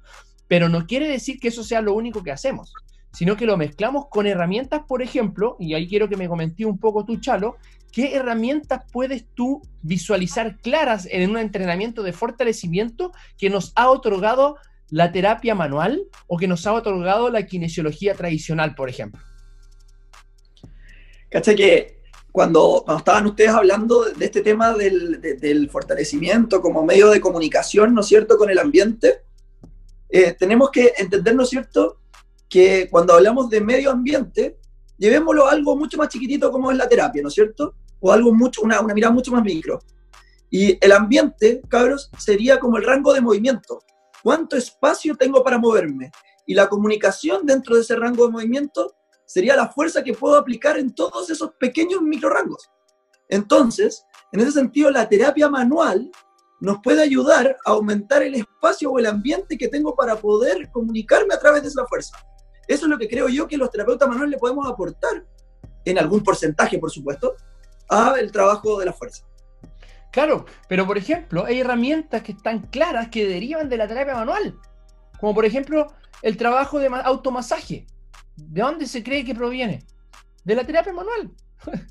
Pero 0.46 0.68
no 0.68 0.86
quiere 0.86 1.08
decir 1.08 1.40
que 1.40 1.48
eso 1.48 1.64
sea 1.64 1.80
lo 1.80 1.94
único 1.94 2.22
que 2.22 2.30
hacemos 2.30 2.74
sino 3.14 3.36
que 3.36 3.46
lo 3.46 3.56
mezclamos 3.56 4.06
con 4.10 4.26
herramientas, 4.26 4.82
por 4.88 5.00
ejemplo, 5.00 5.56
y 5.60 5.74
ahí 5.74 5.88
quiero 5.88 6.08
que 6.08 6.16
me 6.16 6.28
comenté 6.28 6.66
un 6.66 6.78
poco 6.78 7.04
tú, 7.04 7.18
Chalo, 7.20 7.56
¿qué 7.92 8.16
herramientas 8.16 8.82
puedes 8.92 9.26
tú 9.34 9.62
visualizar 9.82 10.58
claras 10.58 11.06
en 11.10 11.30
un 11.30 11.38
entrenamiento 11.38 12.02
de 12.02 12.12
fortalecimiento 12.12 13.12
que 13.38 13.50
nos 13.50 13.72
ha 13.76 13.88
otorgado 13.88 14.56
la 14.90 15.12
terapia 15.12 15.54
manual 15.54 16.02
o 16.26 16.36
que 16.36 16.48
nos 16.48 16.66
ha 16.66 16.72
otorgado 16.72 17.30
la 17.30 17.46
kinesiología 17.46 18.14
tradicional, 18.14 18.74
por 18.74 18.88
ejemplo? 18.88 19.22
Cacha 21.30 21.54
que 21.54 22.02
cuando, 22.32 22.84
estaban 22.98 23.26
ustedes 23.26 23.50
hablando 23.50 24.04
de 24.04 24.24
este 24.24 24.40
tema 24.40 24.72
del, 24.74 25.20
del, 25.20 25.70
fortalecimiento 25.70 26.60
como 26.60 26.84
medio 26.84 27.10
de 27.10 27.20
comunicación, 27.20 27.94
¿no 27.94 28.00
es 28.00 28.08
cierto?, 28.08 28.36
con 28.36 28.50
el 28.50 28.58
ambiente, 28.58 29.22
eh, 30.08 30.32
tenemos 30.32 30.70
que 30.72 30.94
entender, 30.98 31.36
¿no 31.36 31.44
es 31.44 31.50
cierto?, 31.50 32.00
que 32.54 32.88
cuando 32.88 33.14
hablamos 33.14 33.50
de 33.50 33.60
medio 33.60 33.90
ambiente, 33.90 34.60
llevémoslo 34.96 35.44
a 35.44 35.50
algo 35.50 35.74
mucho 35.74 35.98
más 35.98 36.08
chiquitito 36.08 36.52
como 36.52 36.70
es 36.70 36.76
la 36.76 36.88
terapia, 36.88 37.20
¿no 37.20 37.26
es 37.26 37.34
cierto? 37.34 37.74
O 37.98 38.12
algo 38.12 38.32
mucho, 38.32 38.62
una, 38.62 38.80
una 38.80 38.94
mirada 38.94 39.12
mucho 39.12 39.32
más 39.32 39.42
micro. 39.42 39.80
Y 40.50 40.78
el 40.80 40.92
ambiente, 40.92 41.62
cabros, 41.68 42.12
sería 42.16 42.60
como 42.60 42.76
el 42.76 42.84
rango 42.84 43.12
de 43.12 43.20
movimiento. 43.20 43.80
¿Cuánto 44.22 44.56
espacio 44.56 45.16
tengo 45.16 45.42
para 45.42 45.58
moverme? 45.58 46.12
Y 46.46 46.54
la 46.54 46.68
comunicación 46.68 47.44
dentro 47.44 47.74
de 47.74 47.82
ese 47.82 47.96
rango 47.96 48.26
de 48.26 48.30
movimiento 48.30 48.94
sería 49.26 49.56
la 49.56 49.70
fuerza 49.70 50.04
que 50.04 50.14
puedo 50.14 50.36
aplicar 50.36 50.78
en 50.78 50.94
todos 50.94 51.30
esos 51.30 51.54
pequeños 51.58 52.02
microrangos. 52.02 52.70
Entonces, 53.30 54.04
en 54.30 54.38
ese 54.38 54.52
sentido, 54.52 54.92
la 54.92 55.08
terapia 55.08 55.48
manual 55.48 56.08
nos 56.60 56.78
puede 56.84 57.02
ayudar 57.02 57.56
a 57.66 57.70
aumentar 57.72 58.22
el 58.22 58.36
espacio 58.36 58.92
o 58.92 59.00
el 59.00 59.06
ambiente 59.06 59.58
que 59.58 59.66
tengo 59.66 59.96
para 59.96 60.14
poder 60.14 60.70
comunicarme 60.70 61.34
a 61.34 61.40
través 61.40 61.62
de 61.62 61.68
esa 61.70 61.84
fuerza. 61.86 62.16
Eso 62.66 62.84
es 62.86 62.90
lo 62.90 62.98
que 62.98 63.08
creo 63.08 63.28
yo 63.28 63.46
que 63.46 63.56
los 63.56 63.70
terapeutas 63.70 64.08
manuales 64.08 64.32
le 64.32 64.38
podemos 64.38 64.66
aportar, 64.68 65.24
en 65.84 65.98
algún 65.98 66.22
porcentaje, 66.22 66.78
por 66.78 66.90
supuesto, 66.90 67.34
al 67.88 68.32
trabajo 68.32 68.78
de 68.78 68.86
la 68.86 68.92
fuerza. 68.92 69.24
Claro, 70.10 70.46
pero 70.68 70.86
por 70.86 70.96
ejemplo, 70.96 71.44
hay 71.44 71.60
herramientas 71.60 72.22
que 72.22 72.32
están 72.32 72.60
claras 72.68 73.08
que 73.08 73.26
derivan 73.26 73.68
de 73.68 73.76
la 73.76 73.88
terapia 73.88 74.14
manual, 74.14 74.58
como 75.20 75.34
por 75.34 75.44
ejemplo 75.44 75.88
el 76.22 76.36
trabajo 76.36 76.78
de 76.78 76.86
automasaje. 76.86 77.86
¿De 78.36 78.62
dónde 78.62 78.86
se 78.86 79.02
cree 79.02 79.24
que 79.24 79.34
proviene? 79.34 79.84
De 80.44 80.54
la 80.54 80.64
terapia 80.64 80.92
manual. 80.92 81.32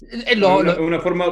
es 0.00 0.36
una, 0.36 1.00
forma, 1.00 1.24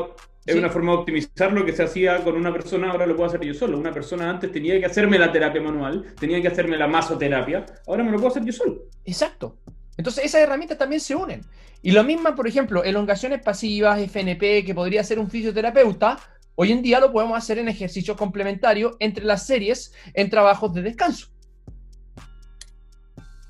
es 0.48 0.54
una 0.56 0.70
forma 0.70 0.92
de 0.92 0.98
optimizar 0.98 1.52
lo 1.52 1.64
que 1.66 1.74
se 1.74 1.82
hacía 1.82 2.24
con 2.24 2.34
una 2.34 2.50
persona, 2.50 2.90
ahora 2.90 3.04
lo 3.04 3.14
puedo 3.14 3.28
hacer 3.28 3.44
yo 3.44 3.52
solo. 3.52 3.78
Una 3.78 3.92
persona 3.92 4.30
antes 4.30 4.50
tenía 4.50 4.78
que 4.80 4.86
hacerme 4.86 5.18
la 5.18 5.30
terapia 5.30 5.60
manual, 5.60 6.14
tenía 6.18 6.40
que 6.40 6.48
hacerme 6.48 6.78
la 6.78 6.86
masoterapia, 6.86 7.66
ahora 7.86 8.02
me 8.02 8.10
lo 8.10 8.16
puedo 8.16 8.28
hacer 8.28 8.44
yo 8.44 8.52
solo. 8.52 8.84
Exacto. 9.04 9.58
Entonces 9.98 10.24
esas 10.24 10.40
herramientas 10.40 10.78
también 10.78 11.00
se 11.00 11.14
unen. 11.14 11.42
Y 11.82 11.90
lo 11.90 12.02
mismo, 12.02 12.34
por 12.34 12.48
ejemplo, 12.48 12.82
elongaciones 12.82 13.42
pasivas, 13.42 14.00
FNP, 14.00 14.64
que 14.64 14.74
podría 14.74 15.04
ser 15.04 15.18
un 15.18 15.28
fisioterapeuta, 15.28 16.18
hoy 16.54 16.72
en 16.72 16.80
día 16.80 16.98
lo 16.98 17.12
podemos 17.12 17.36
hacer 17.36 17.58
en 17.58 17.68
ejercicios 17.68 18.16
complementarios 18.16 18.96
entre 19.00 19.24
las 19.24 19.46
series 19.46 19.92
en 20.14 20.30
trabajos 20.30 20.72
de 20.72 20.80
descanso. 20.80 21.28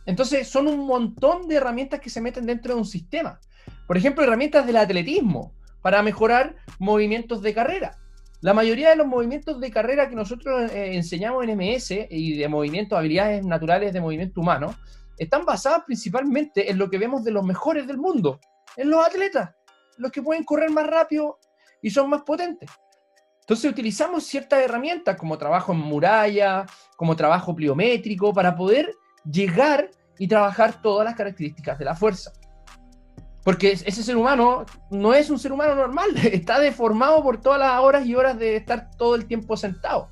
Entonces 0.04 0.48
son 0.48 0.66
un 0.66 0.84
montón 0.84 1.46
de 1.46 1.56
herramientas 1.56 2.00
que 2.00 2.10
se 2.10 2.20
meten 2.20 2.44
dentro 2.44 2.74
de 2.74 2.80
un 2.80 2.86
sistema. 2.86 3.38
Por 3.86 3.96
ejemplo, 3.96 4.24
herramientas 4.24 4.66
del 4.66 4.78
atletismo 4.78 5.54
para 5.88 6.02
mejorar 6.02 6.54
movimientos 6.78 7.40
de 7.40 7.54
carrera. 7.54 7.96
La 8.42 8.52
mayoría 8.52 8.90
de 8.90 8.96
los 8.96 9.06
movimientos 9.06 9.58
de 9.58 9.70
carrera 9.70 10.06
que 10.06 10.14
nosotros 10.14 10.70
eh, 10.70 10.94
enseñamos 10.94 11.42
en 11.44 11.56
MS 11.56 12.08
y 12.10 12.36
de 12.36 12.46
movimientos, 12.46 12.98
habilidades 12.98 13.42
naturales 13.42 13.94
de 13.94 14.00
movimiento 14.02 14.42
humano, 14.42 14.74
están 15.16 15.46
basadas 15.46 15.84
principalmente 15.86 16.70
en 16.70 16.76
lo 16.76 16.90
que 16.90 16.98
vemos 16.98 17.24
de 17.24 17.30
los 17.30 17.42
mejores 17.42 17.86
del 17.86 17.96
mundo, 17.96 18.38
en 18.76 18.90
los 18.90 19.02
atletas, 19.02 19.54
los 19.96 20.12
que 20.12 20.20
pueden 20.20 20.44
correr 20.44 20.68
más 20.68 20.86
rápido 20.86 21.38
y 21.80 21.88
son 21.88 22.10
más 22.10 22.20
potentes. 22.20 22.68
Entonces 23.40 23.70
utilizamos 23.70 24.24
ciertas 24.24 24.60
herramientas 24.60 25.16
como 25.16 25.38
trabajo 25.38 25.72
en 25.72 25.78
muralla, 25.78 26.66
como 26.98 27.16
trabajo 27.16 27.56
pliométrico, 27.56 28.34
para 28.34 28.54
poder 28.54 28.92
llegar 29.24 29.90
y 30.18 30.28
trabajar 30.28 30.82
todas 30.82 31.06
las 31.06 31.14
características 31.14 31.78
de 31.78 31.86
la 31.86 31.94
fuerza. 31.94 32.30
Porque 33.48 33.72
ese 33.72 34.02
ser 34.02 34.14
humano 34.14 34.66
no 34.90 35.14
es 35.14 35.30
un 35.30 35.38
ser 35.38 35.52
humano 35.52 35.74
normal, 35.74 36.10
está 36.32 36.60
deformado 36.60 37.22
por 37.22 37.40
todas 37.40 37.58
las 37.58 37.80
horas 37.80 38.04
y 38.04 38.14
horas 38.14 38.38
de 38.38 38.56
estar 38.56 38.90
todo 38.98 39.14
el 39.14 39.24
tiempo 39.24 39.56
sentado, 39.56 40.10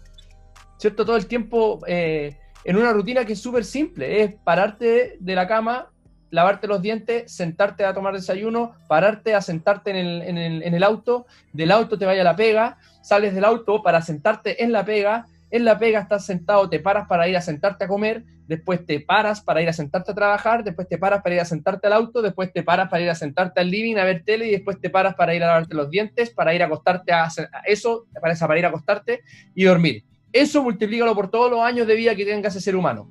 ¿cierto? 0.79 1.05
Todo 1.05 1.19
el 1.19 1.27
tiempo 1.27 1.81
eh, 1.87 2.39
en 2.65 2.77
una 2.79 2.95
rutina 2.95 3.27
que 3.27 3.35
es 3.35 3.39
súper 3.39 3.67
simple, 3.67 4.23
es 4.23 4.35
pararte 4.37 5.19
de 5.21 5.35
la 5.35 5.47
cama, 5.47 5.91
lavarte 6.31 6.67
los 6.67 6.81
dientes, 6.81 7.31
sentarte 7.31 7.85
a 7.85 7.93
tomar 7.93 8.15
desayuno, 8.15 8.75
pararte 8.89 9.35
a 9.35 9.43
sentarte 9.43 9.91
en 9.91 9.97
el, 9.97 10.23
en 10.23 10.39
el, 10.39 10.63
en 10.63 10.73
el 10.73 10.83
auto, 10.83 11.27
del 11.53 11.73
auto 11.73 11.99
te 11.99 12.07
vaya 12.07 12.23
a 12.23 12.25
la 12.25 12.37
pega, 12.37 12.79
sales 13.03 13.35
del 13.35 13.45
auto 13.45 13.83
para 13.83 14.01
sentarte 14.01 14.65
en 14.65 14.73
la 14.73 14.87
pega, 14.87 15.27
en 15.51 15.65
la 15.65 15.79
pega 15.79 16.01
estás 16.01 16.27
sentado, 16.27 16.69
te 16.69 16.81
paras 16.81 17.07
para 17.09 17.29
ir 17.29 17.37
a 17.37 17.41
sentarte 17.41 17.85
a 17.85 17.89
comer, 17.89 18.25
después 18.47 18.85
te 18.85 19.01
paras 19.01 19.41
para 19.41 19.63
ir 19.63 19.69
a 19.69 19.73
sentarte 19.73 20.13
a 20.13 20.15
trabajar, 20.15 20.65
después 20.65 20.89
te 20.89 20.99
paras 20.99 21.23
para 21.23 21.35
ir 21.35 21.41
a 21.41 21.45
sentarte 21.45 21.87
al 21.87 21.93
auto, 21.93 22.23
después 22.23 22.53
te 22.53 22.63
paras 22.63 22.89
para 22.89 23.03
ir 23.03 23.11
a 23.11 23.15
sentarte 23.15 23.61
al 23.61 23.71
living 23.71 23.97
a 23.97 24.05
ver 24.05 24.23
tele 24.25 24.49
y 24.49 24.51
después 24.53 24.81
te 24.81 24.91
paras 24.91 25.15
para 25.15 25.35
ir 25.35 25.43
a 25.43 25.49
lavarte 25.49 25.75
los 25.75 25.91
dientes, 25.91 26.31
para 26.31 26.55
ir 26.55 26.63
a 26.63 26.67
acostarte 26.67 27.13
a, 27.13 27.29
eso, 27.67 28.07
te 28.13 28.21
paras 28.21 28.41
para 28.41 28.59
ir 28.59 28.65
a 28.65 28.69
acostarte 28.69 29.23
y 29.55 29.65
dormir. 29.65 30.05
Eso 30.33 30.63
multiplícalo 30.63 31.15
por 31.15 31.31
todos 31.31 31.51
los 31.51 31.61
años 31.61 31.87
de 31.87 31.95
vida 31.95 32.15
que 32.15 32.25
tenga 32.25 32.49
ese 32.49 32.61
ser 32.61 32.77
humano. 32.77 33.09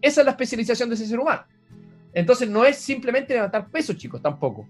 Esa 0.00 0.20
es 0.20 0.24
la 0.24 0.32
especialización 0.32 0.88
de 0.88 0.94
ese 0.94 1.06
ser 1.06 1.18
humano. 1.18 1.44
Entonces 2.12 2.48
no 2.48 2.64
es 2.64 2.76
simplemente 2.76 3.34
levantar 3.34 3.68
peso, 3.70 3.94
chicos, 3.94 4.22
tampoco. 4.22 4.66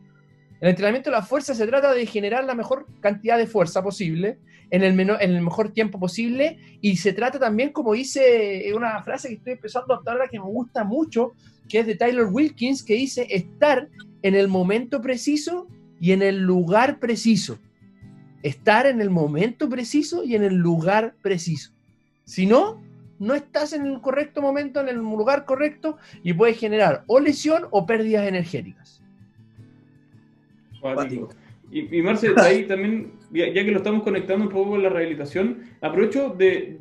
El 0.61 0.71
entrenamiento 0.71 1.11
de 1.11 1.17
la 1.17 1.23
fuerza 1.23 1.55
se 1.55 1.67
trata 1.67 1.93
de 1.95 2.05
generar 2.07 2.45
la 2.45 2.55
mejor 2.55 2.87
cantidad 3.01 3.39
de 3.39 3.47
fuerza 3.47 3.83
posible 3.83 4.39
en 4.71 4.83
el, 4.83 4.93
menor, 4.93 5.23
en 5.23 5.35
el 5.35 5.43
mejor 5.43 5.73
tiempo 5.73 6.01
posible 6.01 6.59
y 6.81 6.97
se 6.97 7.13
trata 7.13 7.39
también, 7.39 7.73
como 7.73 7.93
dice 7.93 8.71
una 8.75 9.03
frase 9.03 9.29
que 9.29 9.35
estoy 9.35 9.53
empezando 9.53 9.95
a 9.95 10.29
que 10.29 10.39
me 10.39 10.47
gusta 10.47 10.83
mucho, 10.83 11.33
que 11.69 11.81
es 11.81 11.87
de 11.87 11.95
Tyler 11.95 12.27
Wilkins, 12.27 12.83
que 12.83 12.95
dice 12.95 13.27
estar 13.31 13.89
en 14.23 14.35
el 14.35 14.49
momento 14.49 15.01
preciso 15.01 15.69
y 16.01 16.13
en 16.13 16.23
el 16.23 16.39
lugar 16.39 16.99
preciso. 16.99 17.59
Estar 18.43 18.87
en 18.87 19.01
el 19.01 19.11
momento 19.11 19.69
preciso 19.69 20.25
y 20.25 20.35
en 20.35 20.43
el 20.43 20.55
lugar 20.55 21.15
preciso. 21.23 21.73
Si 22.25 22.47
no, 22.47 22.83
no 23.19 23.35
estás 23.35 23.73
en 23.73 23.87
el 23.87 24.01
correcto 24.01 24.43
momento, 24.43 24.81
en 24.81 24.89
el 24.89 24.97
lugar 24.97 25.45
correcto 25.45 25.99
y 26.23 26.33
puedes 26.33 26.59
generar 26.59 27.05
o 27.07 27.21
lesión 27.21 27.67
o 27.71 27.87
pérdidas 27.87 28.27
energéticas. 28.27 29.03
Y, 31.71 31.99
y 31.99 32.03
Marce, 32.03 32.33
ahí 32.37 32.65
también, 32.69 33.13
ya, 33.31 33.53
que 33.53 33.71
lo 33.71 33.79
estamos 33.79 34.03
conectando 34.03 34.45
un 34.45 34.51
poco 34.51 34.71
con 34.71 34.83
la 34.83 34.89
rehabilitación, 34.89 35.65
aprovecho 35.81 36.31
de, 36.31 36.77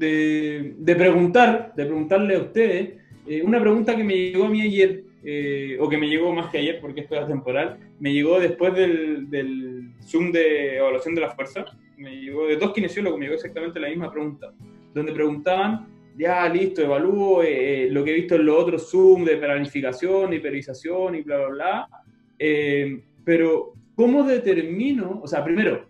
de, 0.77 0.95
preguntar, 0.95 1.73
de 1.75 1.85
preguntarle 1.85 2.35
a 2.35 2.39
ustedes, 2.39 2.93
eh, 3.27 3.41
una 3.43 3.59
pregunta 3.59 3.95
que 3.95 4.03
me 4.03 4.15
llegó 4.15 4.45
a 4.45 4.49
mí 4.49 4.61
ayer, 4.61 5.03
eh, 5.23 5.77
o 5.79 5.89
que 5.89 5.97
me 5.97 6.07
llegó 6.07 6.33
más 6.33 6.49
que 6.49 6.59
ayer 6.59 6.79
porque 6.79 7.01
esto 7.01 7.19
es 7.19 7.27
temporal, 7.27 7.77
me 7.99 8.13
llegó 8.13 8.39
después 8.39 8.73
del, 8.73 9.29
del 9.29 9.91
Zoom 10.01 10.31
de 10.31 10.77
evaluación 10.77 11.15
de 11.15 11.21
la 11.21 11.31
fuerza, 11.31 11.65
me 11.97 12.15
llegó 12.21 12.47
de 12.47 12.55
dos 12.55 12.71
kinesiólogos, 12.71 13.19
me 13.19 13.25
llegó 13.25 13.35
exactamente 13.35 13.79
la 13.79 13.89
misma 13.89 14.11
pregunta, 14.11 14.53
donde 14.93 15.11
preguntaban, 15.11 15.87
ya 16.17 16.47
listo, 16.47 16.81
evalúo 16.81 17.43
eh, 17.43 17.89
lo 17.91 18.03
que 18.03 18.11
he 18.11 18.15
visto 18.15 18.35
en 18.35 18.45
los 18.45 18.57
otros 18.57 18.89
Zoom 18.89 19.25
de 19.25 19.37
planificación 19.37 20.33
y 20.33 20.39
periodización 20.39 21.15
y 21.15 21.21
bla, 21.21 21.37
bla, 21.37 21.49
bla, 21.49 21.89
pero 23.25 23.73
¿cómo 23.97 24.23
determino, 24.23 25.19
o 25.23 25.27
sea, 25.27 25.43
primero, 25.43 25.87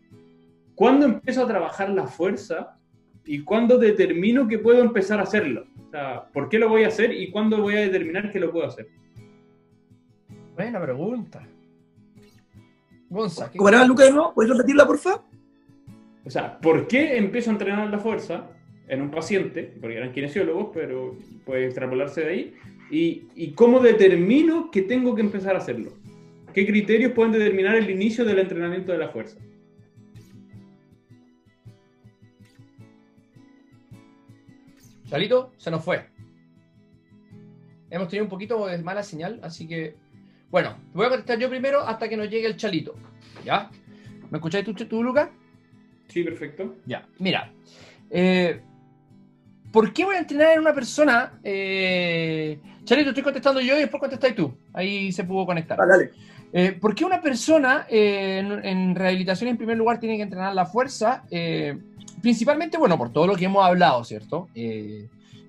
cuándo 0.76 1.06
empiezo 1.06 1.44
a 1.44 1.48
trabajar 1.48 1.90
la 1.90 2.08
fuerza 2.08 2.80
y 3.26 3.44
cuándo 3.44 3.78
determino 3.78 4.48
que 4.48 4.60
puedo 4.60 4.82
empezar 4.82 5.20
a 5.20 5.24
hacerlo? 5.24 5.66
O 5.88 5.92
sea, 5.92 6.26
¿por 6.32 6.48
qué 6.48 6.58
lo 6.58 6.70
voy 6.70 6.86
a 6.86 6.88
hacer 6.88 7.12
y 7.12 7.30
cuándo 7.30 7.62
voy 7.62 7.76
a 7.76 7.82
determinar 7.82 8.32
que 8.32 8.40
lo 8.40 8.52
puedo 8.52 8.66
hacer? 8.66 8.88
Buena 10.56 10.82
pregunta. 10.82 11.46
Gonza, 13.10 13.52
¿Cómo 13.52 13.68
era, 13.68 13.86
Lucas, 13.86 14.14
no? 14.14 14.34
¿Puedes 14.34 14.52
repetirla, 14.52 14.88
por 14.88 14.98
favor? 14.98 15.22
O 16.26 16.30
sea, 16.30 16.60
¿por 16.60 16.88
qué 16.88 17.18
empiezo 17.18 17.50
a 17.50 17.54
entrenar 17.54 17.90
la 17.90 18.00
fuerza 18.00 18.48
en 18.88 19.02
un 19.02 19.12
paciente? 19.12 19.64
Porque 19.82 19.98
eran 19.98 20.14
kinesiólogos, 20.14 20.70
pero 20.74 21.18
puede 21.46 21.66
extrapolarse 21.66 22.22
de 22.22 22.30
ahí. 22.30 22.56
¿Y, 22.90 23.28
y 23.36 23.52
cómo 23.52 23.82
determino 23.82 24.72
que 24.72 24.82
tengo 24.82 25.14
que 25.14 25.22
empezar 25.22 25.56
a 25.56 25.60
hacerlo? 25.60 25.92
¿Qué 26.54 26.66
criterios 26.66 27.12
pueden 27.12 27.34
determinar 27.34 27.76
el 27.76 27.90
inicio 27.90 28.26
del 28.26 28.40
entrenamiento 28.40 28.92
de 28.92 28.98
la 28.98 29.10
fuerza? 29.10 29.38
Chalito, 35.10 35.54
se 35.58 35.72
nos 35.72 35.84
fue. 35.84 36.06
Hemos 37.90 38.10
tenido 38.10 38.26
un 38.26 38.30
poquito 38.30 38.66
de 38.68 38.78
mala 38.80 39.04
señal, 39.04 39.40
así 39.44 39.68
que. 39.68 39.96
Bueno, 40.50 40.78
voy 40.94 41.06
a 41.06 41.10
contestar 41.10 41.40
yo 41.40 41.50
primero 41.50 41.82
hasta 41.82 42.08
que 42.10 42.18
nos 42.18 42.30
llegue 42.30 42.48
el 42.48 42.58
Chalito. 42.58 42.96
¿Ya? 43.46 43.70
¿Me 44.30 44.38
escucháis 44.38 44.66
tú, 44.66 44.74
tú 44.74 45.04
Lucas? 45.04 45.30
Sí, 46.08 46.24
perfecto. 46.24 46.76
Ya, 46.86 47.08
mira. 47.20 47.52
Eh, 48.10 48.62
¿por 49.72 49.94
qué 49.94 50.06
voy 50.06 50.16
a 50.16 50.20
entrenar 50.20 50.54
en 50.54 50.60
una 50.60 50.74
persona? 50.74 51.40
Eh, 51.44 52.60
Charito, 52.84 53.10
estoy 53.10 53.24
contestando 53.24 53.62
yo 53.62 53.76
y 53.78 53.82
después 53.82 54.00
contestáis 54.00 54.36
tú. 54.36 54.58
Ahí 54.74 55.12
se 55.12 55.24
pudo 55.24 55.46
conectar. 55.46 55.78
dale. 55.78 56.12
Eh, 56.54 56.72
¿Por 56.74 56.96
qué 56.96 57.04
una 57.06 57.22
persona 57.22 57.86
eh, 57.90 58.40
en, 58.40 58.66
en, 58.66 58.96
rehabilitación 58.96 59.50
en 59.50 59.58
primer 59.58 59.78
lugar 59.78 60.00
tiene 60.00 60.16
que 60.16 60.24
entrenar 60.24 60.54
la 60.54 60.66
fuerza? 60.66 61.24
Eh, 61.30 61.78
principalmente, 62.22 62.78
bueno, 62.78 62.98
por 62.98 63.12
todo 63.12 63.28
lo 63.28 63.36
que 63.36 63.46
hemos 63.46 63.66
hablado, 63.66 64.04
¿cierto? 64.04 64.48
Eh, 64.56 65.08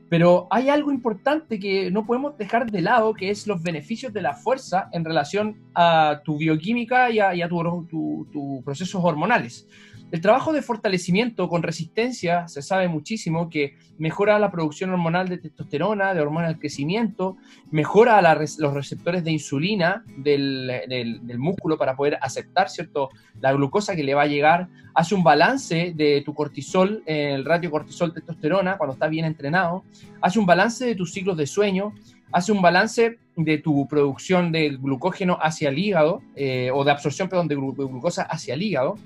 pero 0.08 0.46
hay 0.50 0.70
algo 0.70 0.90
importante 0.90 1.58
que 1.60 1.90
no 1.90 2.06
podemos 2.06 2.36
dejar 2.38 2.70
de 2.70 2.80
lado, 2.80 3.12
que 3.12 3.30
es 3.30 3.46
los 3.46 3.62
beneficios 3.62 4.12
de 4.12 4.22
la 4.22 4.34
fuerza 4.34 4.88
en 4.92 5.04
relación 5.04 5.56
a 5.74 6.22
tu 6.24 6.38
bioquímica 6.38 7.10
y 7.10 7.20
a, 7.20 7.34
y 7.34 7.42
a 7.42 7.48
tus 7.48 7.88
tu, 7.88 8.26
tu 8.32 8.62
procesos 8.64 9.02
hormonales. 9.04 9.66
El 10.10 10.22
trabajo 10.22 10.54
de 10.54 10.62
fortalecimiento 10.62 11.50
con 11.50 11.62
resistencia 11.62 12.48
se 12.48 12.62
sabe 12.62 12.88
muchísimo 12.88 13.50
que 13.50 13.76
mejora 13.98 14.38
la 14.38 14.50
producción 14.50 14.88
hormonal 14.88 15.28
de 15.28 15.36
testosterona, 15.36 16.14
de 16.14 16.22
hormona 16.22 16.46
del 16.48 16.58
crecimiento, 16.58 17.36
mejora 17.70 18.22
los 18.58 18.72
receptores 18.72 19.22
de 19.22 19.32
insulina 19.32 20.04
del, 20.16 21.20
músculo 21.36 21.76
para 21.76 21.94
poder 21.94 22.16
aceptar 22.22 22.70
¿cierto? 22.70 23.10
la 23.38 23.52
glucosa 23.52 23.94
que 23.94 24.02
le 24.02 24.14
va 24.14 24.22
a 24.22 24.26
llegar, 24.26 24.68
hace 24.94 25.14
un 25.14 25.22
balance 25.22 25.92
de 25.94 26.22
tu 26.24 26.32
cortisol, 26.32 27.02
el 27.04 27.44
ratio 27.44 27.70
cortisol-testosterona 27.70 28.78
cuando 28.78 28.94
está 28.94 29.08
bien 29.08 29.26
entrenado, 29.26 29.84
hace 30.22 30.38
un 30.38 30.46
balance 30.46 30.86
de 30.86 30.94
tus 30.94 31.12
ciclos 31.12 31.36
de 31.36 31.46
sueño, 31.46 31.92
hace 32.32 32.50
un 32.50 32.62
balance 32.62 33.18
de 33.36 33.58
tu 33.58 33.86
producción 33.86 34.52
de 34.52 34.70
glucógeno 34.70 35.38
hacia 35.40 35.68
el 35.68 35.78
hígado, 35.78 36.22
eh, 36.34 36.70
o 36.72 36.82
de 36.82 36.92
absorción, 36.92 37.28
perdón, 37.28 37.48
de 37.48 37.56
glucosa 37.56 38.22
hacia 38.22 38.54
el 38.54 38.62
hígado, 38.62 38.96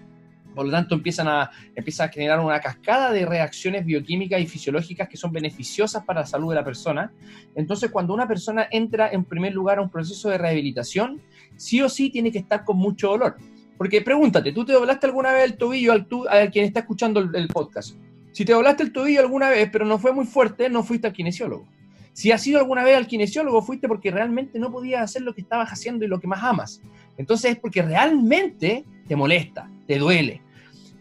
por 0.55 0.67
lo 0.67 0.73
tanto, 0.73 0.95
empiezan 0.95 1.29
a, 1.29 1.51
empieza 1.75 2.05
a 2.05 2.09
generar 2.09 2.41
una 2.41 2.61
cascada 2.61 3.11
de 3.11 3.25
reacciones 3.27 3.85
bioquímicas 3.85 4.41
y 4.41 4.47
fisiológicas 4.47 5.09
que 5.09 5.17
son 5.17 5.33
beneficiosas 5.33 6.05
para 6.05 6.21
la 6.21 6.27
salud 6.27 6.51
de 6.51 6.57
la 6.57 6.65
persona. 6.65 7.13
Entonces, 7.55 7.91
cuando 7.91 8.15
una 8.15 8.29
persona 8.29 8.67
entra 8.71 9.11
en 9.11 9.25
primer 9.25 9.53
lugar 9.53 9.79
a 9.79 9.83
un 9.83 9.91
proceso 9.91 10.29
de 10.29 10.39
rehabilitación, 10.39 11.21
sí 11.57 11.81
o 11.81 11.89
sí 11.89 12.11
tiene 12.11 12.31
que 12.31 12.39
estar 12.39 12.65
con 12.65 12.77
mucho 12.77 13.09
dolor. 13.09 13.37
Porque 13.77 14.01
pregúntate, 14.01 14.53
¿tú 14.53 14.65
te 14.65 14.73
doblaste 14.73 15.07
alguna 15.07 15.33
vez 15.33 15.45
el 15.45 15.57
tobillo 15.57 15.93
al, 15.93 16.07
tu, 16.07 16.29
a 16.29 16.47
quien 16.49 16.65
está 16.65 16.81
escuchando 16.81 17.21
el, 17.21 17.49
podcast? 17.49 17.97
Si 18.33 18.45
te 18.45 18.53
doblaste 18.53 18.85
el 18.85 18.93
tobillo 18.93 19.21
alguna 19.21 19.51
vez, 19.51 19.69
pero 19.73 19.85
no 19.85 19.99
fue 19.99 20.13
muy 20.13 20.25
fuerte, 20.25 20.71
no 20.71 20.85
fuiste 20.85 21.09
al 21.09 21.13
kinesiólogo. 21.13 21.67
Si 22.13 22.31
has 22.31 22.47
ido 22.47 22.59
alguna 22.59 22.85
vez 22.85 22.97
al 22.97 23.07
kinesiólogo, 23.07 23.63
fuiste 23.63 23.89
porque 23.89 24.11
realmente 24.11 24.59
no 24.59 24.71
podías 24.71 25.03
hacer 25.03 25.23
lo 25.23 25.35
que 25.35 25.41
estabas 25.41 25.71
haciendo 25.71 26.05
y 26.05 26.09
lo 26.09 26.21
que 26.21 26.29
más 26.29 26.43
amas. 26.43 26.81
Entonces 27.17 27.53
es 27.53 27.59
porque 27.59 27.83
realmente 27.83 28.85
te 29.09 29.17
molesta, 29.17 29.69
te 29.93 29.99
duele. 29.99 30.41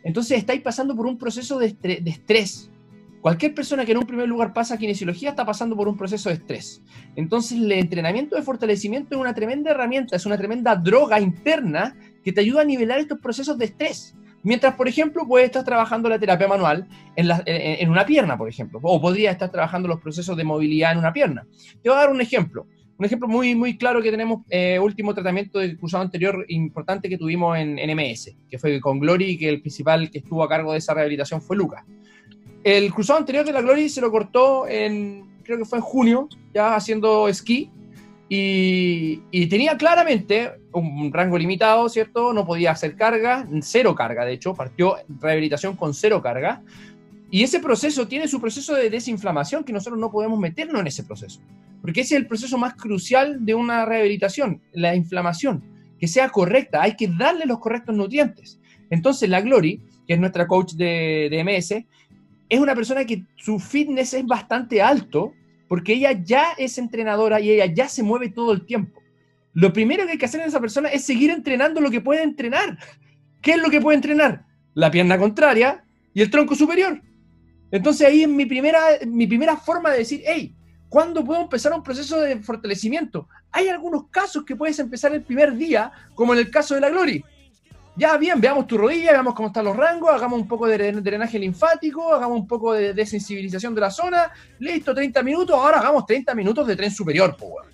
Entonces 0.03 0.37
estáis 0.37 0.61
pasando 0.61 0.95
por 0.95 1.05
un 1.05 1.17
proceso 1.17 1.59
de 1.59 1.67
estrés. 2.05 2.69
Cualquier 3.21 3.53
persona 3.53 3.85
que 3.85 3.91
en 3.91 3.99
un 3.99 4.05
primer 4.05 4.27
lugar 4.27 4.51
pasa 4.51 4.73
a 4.73 4.77
kinesiología 4.77 5.29
está 5.29 5.45
pasando 5.45 5.77
por 5.77 5.87
un 5.87 5.95
proceso 5.95 6.27
de 6.27 6.35
estrés. 6.35 6.81
Entonces 7.15 7.57
el 7.57 7.71
entrenamiento 7.71 8.35
de 8.35 8.41
fortalecimiento 8.41 9.15
es 9.15 9.21
una 9.21 9.33
tremenda 9.33 9.71
herramienta, 9.71 10.15
es 10.15 10.25
una 10.25 10.37
tremenda 10.37 10.75
droga 10.75 11.21
interna 11.21 11.95
que 12.23 12.33
te 12.33 12.41
ayuda 12.41 12.61
a 12.61 12.65
nivelar 12.65 12.99
estos 12.99 13.19
procesos 13.19 13.57
de 13.57 13.65
estrés. 13.65 14.15
Mientras, 14.43 14.73
por 14.73 14.87
ejemplo, 14.87 15.25
puedes 15.27 15.45
estar 15.45 15.63
trabajando 15.63 16.09
la 16.09 16.17
terapia 16.17 16.47
manual 16.47 16.87
en, 17.15 17.29
en, 17.45 17.89
una 17.91 18.07
pierna, 18.07 18.37
por 18.37 18.49
ejemplo, 18.49 18.79
o 18.81 18.99
podría 18.99 19.29
estar 19.29 19.51
trabajando 19.51 19.87
los 19.87 20.01
procesos 20.01 20.35
de 20.35 20.43
movilidad 20.43 20.91
en 20.91 20.97
una 20.97 21.13
pierna. 21.13 21.45
Te 21.83 21.89
voy 21.89 21.97
a 21.97 22.01
dar 22.01 22.11
un 22.11 22.21
ejemplo. 22.21 22.65
Un 22.97 23.05
ejemplo 23.05 23.27
muy, 23.27 23.55
muy 23.55 23.77
claro 23.77 24.01
que 24.01 24.11
tenemos, 24.11 24.41
eh, 24.49 24.77
último 24.79 25.13
tratamiento 25.13 25.59
del 25.59 25.77
cruzado 25.77 26.03
anterior 26.03 26.45
importante 26.49 27.09
que 27.09 27.17
tuvimos 27.17 27.57
en, 27.57 27.79
en, 27.79 27.95
MS, 27.95 28.35
que 28.49 28.59
fue 28.59 28.79
con 28.79 28.99
Glory 28.99 29.37
que 29.37 29.49
el 29.49 29.61
principal 29.61 30.11
que 30.11 30.19
estuvo 30.19 30.43
a 30.43 30.49
cargo 30.49 30.71
de 30.71 30.77
esa 30.77 30.93
rehabilitación 30.93 31.41
fue 31.41 31.57
Lucas. 31.57 31.83
El 32.63 32.93
cruzado 32.93 33.17
anterior 33.17 33.43
de 33.43 33.53
la 33.53 33.61
Glory 33.61 33.89
se 33.89 34.01
lo 34.01 34.11
cortó 34.11 34.67
en, 34.67 35.39
creo 35.43 35.57
que 35.57 35.65
fue 35.65 35.79
en 35.79 35.83
junio, 35.83 36.29
ya 36.53 36.75
haciendo 36.75 37.27
esquí, 37.27 37.71
y, 38.29 39.23
y, 39.29 39.47
tenía 39.47 39.75
claramente 39.75 40.51
un 40.71 41.11
rango 41.11 41.37
limitado, 41.37 41.89
¿cierto? 41.89 42.31
No 42.31 42.45
podía 42.45 42.71
hacer 42.71 42.95
carga, 42.95 43.45
cero 43.61 43.93
carga, 43.93 44.23
de 44.23 44.33
hecho, 44.33 44.53
partió 44.53 44.95
rehabilitación 45.19 45.75
con 45.75 45.93
cero 45.93 46.21
carga. 46.21 46.61
Y 47.33 47.43
ese 47.43 47.61
proceso 47.61 48.07
tiene 48.09 48.27
su 48.27 48.41
proceso 48.41 48.75
de 48.75 48.89
desinflamación 48.89 49.63
que 49.63 49.71
nosotros 49.71 49.97
no 49.97 50.11
podemos 50.11 50.37
meternos 50.37 50.81
en 50.81 50.87
ese 50.87 51.03
proceso, 51.05 51.39
porque 51.81 52.01
ese 52.01 52.15
es 52.15 52.21
el 52.21 52.27
proceso 52.27 52.57
más 52.57 52.75
crucial 52.75 53.45
de 53.45 53.55
una 53.55 53.85
rehabilitación, 53.85 54.61
la 54.73 54.93
inflamación, 54.93 55.63
que 55.97 56.09
sea 56.09 56.27
correcta, 56.27 56.81
hay 56.81 56.97
que 56.97 57.07
darle 57.07 57.45
los 57.45 57.59
correctos 57.59 57.95
nutrientes. 57.95 58.59
Entonces 58.89 59.29
la 59.29 59.39
Glory, 59.39 59.81
que 60.05 60.15
es 60.15 60.19
nuestra 60.19 60.45
coach 60.45 60.73
de, 60.73 61.29
de 61.31 61.43
MS, 61.43 61.85
es 62.49 62.59
una 62.59 62.75
persona 62.75 63.05
que 63.05 63.23
su 63.37 63.59
fitness 63.59 64.13
es 64.13 64.25
bastante 64.25 64.81
alto, 64.81 65.33
porque 65.69 65.93
ella 65.93 66.11
ya 66.11 66.51
es 66.57 66.77
entrenadora 66.77 67.39
y 67.39 67.51
ella 67.51 67.73
ya 67.73 67.87
se 67.87 68.03
mueve 68.03 68.27
todo 68.27 68.51
el 68.51 68.65
tiempo. 68.65 69.01
Lo 69.53 69.71
primero 69.71 70.05
que 70.05 70.11
hay 70.11 70.17
que 70.17 70.25
hacer 70.25 70.41
en 70.41 70.47
esa 70.47 70.59
persona 70.59 70.89
es 70.89 71.05
seguir 71.05 71.29
entrenando 71.29 71.79
lo 71.79 71.89
que 71.89 72.01
puede 72.01 72.23
entrenar. 72.23 72.77
¿Qué 73.41 73.51
es 73.51 73.61
lo 73.61 73.69
que 73.69 73.79
puede 73.79 73.95
entrenar? 73.95 74.45
La 74.73 74.91
pierna 74.91 75.17
contraria 75.17 75.85
y 76.13 76.21
el 76.21 76.29
tronco 76.29 76.55
superior. 76.55 77.01
Entonces 77.71 78.05
ahí 78.05 78.23
es 78.23 78.29
mi 78.29 78.45
primera, 78.45 78.81
mi 79.07 79.25
primera 79.25 79.55
forma 79.55 79.91
de 79.91 79.99
decir, 79.99 80.21
hey, 80.25 80.53
¿cuándo 80.89 81.23
puedo 81.23 81.41
empezar 81.41 81.73
un 81.73 81.81
proceso 81.81 82.19
de 82.19 82.37
fortalecimiento? 82.41 83.27
Hay 83.51 83.69
algunos 83.69 84.07
casos 84.09 84.43
que 84.43 84.55
puedes 84.55 84.77
empezar 84.79 85.13
el 85.13 85.23
primer 85.23 85.55
día, 85.55 85.91
como 86.13 86.33
en 86.33 86.39
el 86.39 86.51
caso 86.51 86.75
de 86.75 86.81
la 86.81 86.89
Glory. 86.89 87.23
Ya 87.95 88.17
bien, 88.17 88.39
veamos 88.39 88.67
tu 88.67 88.77
rodilla, 88.77 89.11
veamos 89.11 89.33
cómo 89.33 89.49
están 89.49 89.65
los 89.65 89.75
rangos, 89.75 90.11
hagamos 90.11 90.39
un 90.39 90.47
poco 90.47 90.67
de 90.67 90.91
drenaje 90.93 91.37
linfático, 91.37 92.13
hagamos 92.13 92.39
un 92.39 92.47
poco 92.47 92.73
de 92.73 92.93
desensibilización 92.93 93.75
de 93.75 93.81
la 93.81 93.91
zona, 93.91 94.31
listo, 94.59 94.93
30 94.93 95.21
minutos, 95.23 95.55
ahora 95.55 95.79
hagamos 95.79 96.05
30 96.05 96.33
minutos 96.35 96.67
de 96.67 96.75
tren 96.75 96.91
superior, 96.91 97.35
pues, 97.37 97.67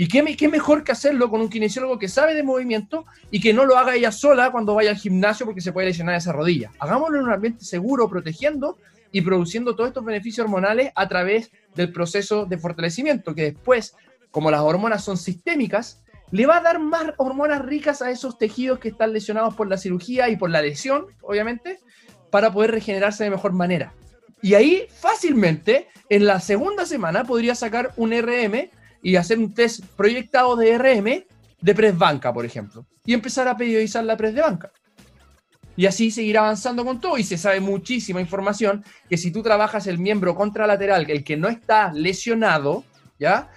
¿Y 0.00 0.06
qué, 0.06 0.36
qué, 0.36 0.46
mejor 0.46 0.84
que 0.84 0.92
hacerlo 0.92 1.28
con 1.28 1.40
un 1.40 1.48
kinesiólogo 1.48 1.98
que 1.98 2.06
sabe 2.06 2.32
de 2.32 2.44
movimiento 2.44 3.04
y 3.32 3.40
que 3.40 3.52
no 3.52 3.64
lo 3.64 3.76
haga 3.76 3.96
ella 3.96 4.12
sola 4.12 4.52
cuando 4.52 4.76
vaya 4.76 4.90
al 4.90 4.96
gimnasio 4.96 5.44
porque 5.44 5.60
se 5.60 5.72
puede 5.72 5.88
lesionar 5.88 6.14
esa 6.14 6.32
rodilla? 6.32 6.70
Hagámoslo 6.78 7.18
en 7.18 7.24
un 7.24 7.32
ambiente 7.32 7.64
seguro, 7.64 8.08
protegiendo 8.08 8.78
y 9.12 9.22
produciendo 9.22 9.74
todos 9.74 9.88
estos 9.88 10.04
beneficios 10.04 10.44
hormonales 10.44 10.92
a 10.94 11.08
través 11.08 11.50
del 11.74 11.92
proceso 11.92 12.46
de 12.46 12.58
fortalecimiento, 12.58 13.34
que 13.34 13.52
después, 13.52 13.94
como 14.30 14.50
las 14.50 14.60
hormonas 14.60 15.04
son 15.04 15.16
sistémicas, 15.16 16.02
le 16.30 16.46
va 16.46 16.58
a 16.58 16.62
dar 16.62 16.78
más 16.78 17.12
hormonas 17.16 17.64
ricas 17.64 18.02
a 18.02 18.10
esos 18.10 18.38
tejidos 18.38 18.78
que 18.78 18.88
están 18.88 19.12
lesionados 19.12 19.54
por 19.54 19.68
la 19.68 19.78
cirugía 19.78 20.28
y 20.28 20.36
por 20.36 20.50
la 20.50 20.60
lesión, 20.60 21.06
obviamente, 21.22 21.80
para 22.30 22.52
poder 22.52 22.72
regenerarse 22.72 23.24
de 23.24 23.30
mejor 23.30 23.52
manera. 23.52 23.94
Y 24.42 24.54
ahí 24.54 24.86
fácilmente, 24.90 25.88
en 26.08 26.26
la 26.26 26.40
segunda 26.40 26.86
semana, 26.86 27.24
podría 27.24 27.54
sacar 27.54 27.92
un 27.96 28.12
RM 28.12 28.70
y 29.02 29.16
hacer 29.16 29.38
un 29.38 29.54
test 29.54 29.84
proyectado 29.96 30.56
de 30.56 30.76
RM 30.76 31.26
de 31.60 31.74
press 31.74 31.96
banca, 31.96 32.32
por 32.32 32.44
ejemplo, 32.44 32.86
y 33.04 33.14
empezar 33.14 33.48
a 33.48 33.56
periodizar 33.56 34.04
la 34.04 34.16
press 34.16 34.34
de 34.34 34.42
banca. 34.42 34.70
Y 35.78 35.86
así 35.86 36.10
seguir 36.10 36.36
avanzando 36.36 36.84
con 36.84 37.00
todo. 37.00 37.18
Y 37.18 37.22
se 37.22 37.38
sabe 37.38 37.60
muchísima 37.60 38.20
información 38.20 38.84
que 39.08 39.16
si 39.16 39.30
tú 39.30 39.44
trabajas 39.44 39.86
el 39.86 39.96
miembro 39.96 40.34
contralateral, 40.34 41.08
el 41.08 41.22
que 41.22 41.36
no 41.36 41.46
está 41.46 41.92
lesionado, 41.92 42.82
¿ya? 43.16 43.48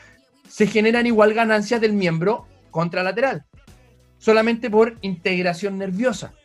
Se 0.48 0.68
generan 0.68 1.08
igual 1.08 1.34
ganancias 1.34 1.82
del 1.82 1.94
miembro 1.94 2.46
contralateral. 2.70 3.44
Solamente 4.20 4.70
por 4.70 5.00
integración 5.02 5.80
nerviosa. 5.80 6.36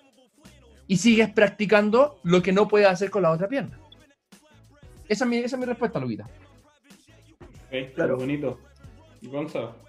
Y 0.86 0.96
sigues 0.96 1.28
practicando 1.28 2.20
lo 2.22 2.40
que 2.40 2.52
no 2.52 2.68
puedes 2.68 2.88
hacer 2.88 3.10
con 3.10 3.20
la 3.20 3.30
otra 3.30 3.46
pierna. 3.46 3.78
Esa 5.06 5.24
es 5.24 5.28
mi, 5.28 5.36
esa 5.36 5.56
es 5.56 5.60
mi 5.60 5.66
respuesta, 5.66 6.00
Luquita. 6.00 6.26
Okay, 7.66 7.92
claro. 7.92 8.16
bonito. 8.16 8.58
Gonzalo. 9.20 9.85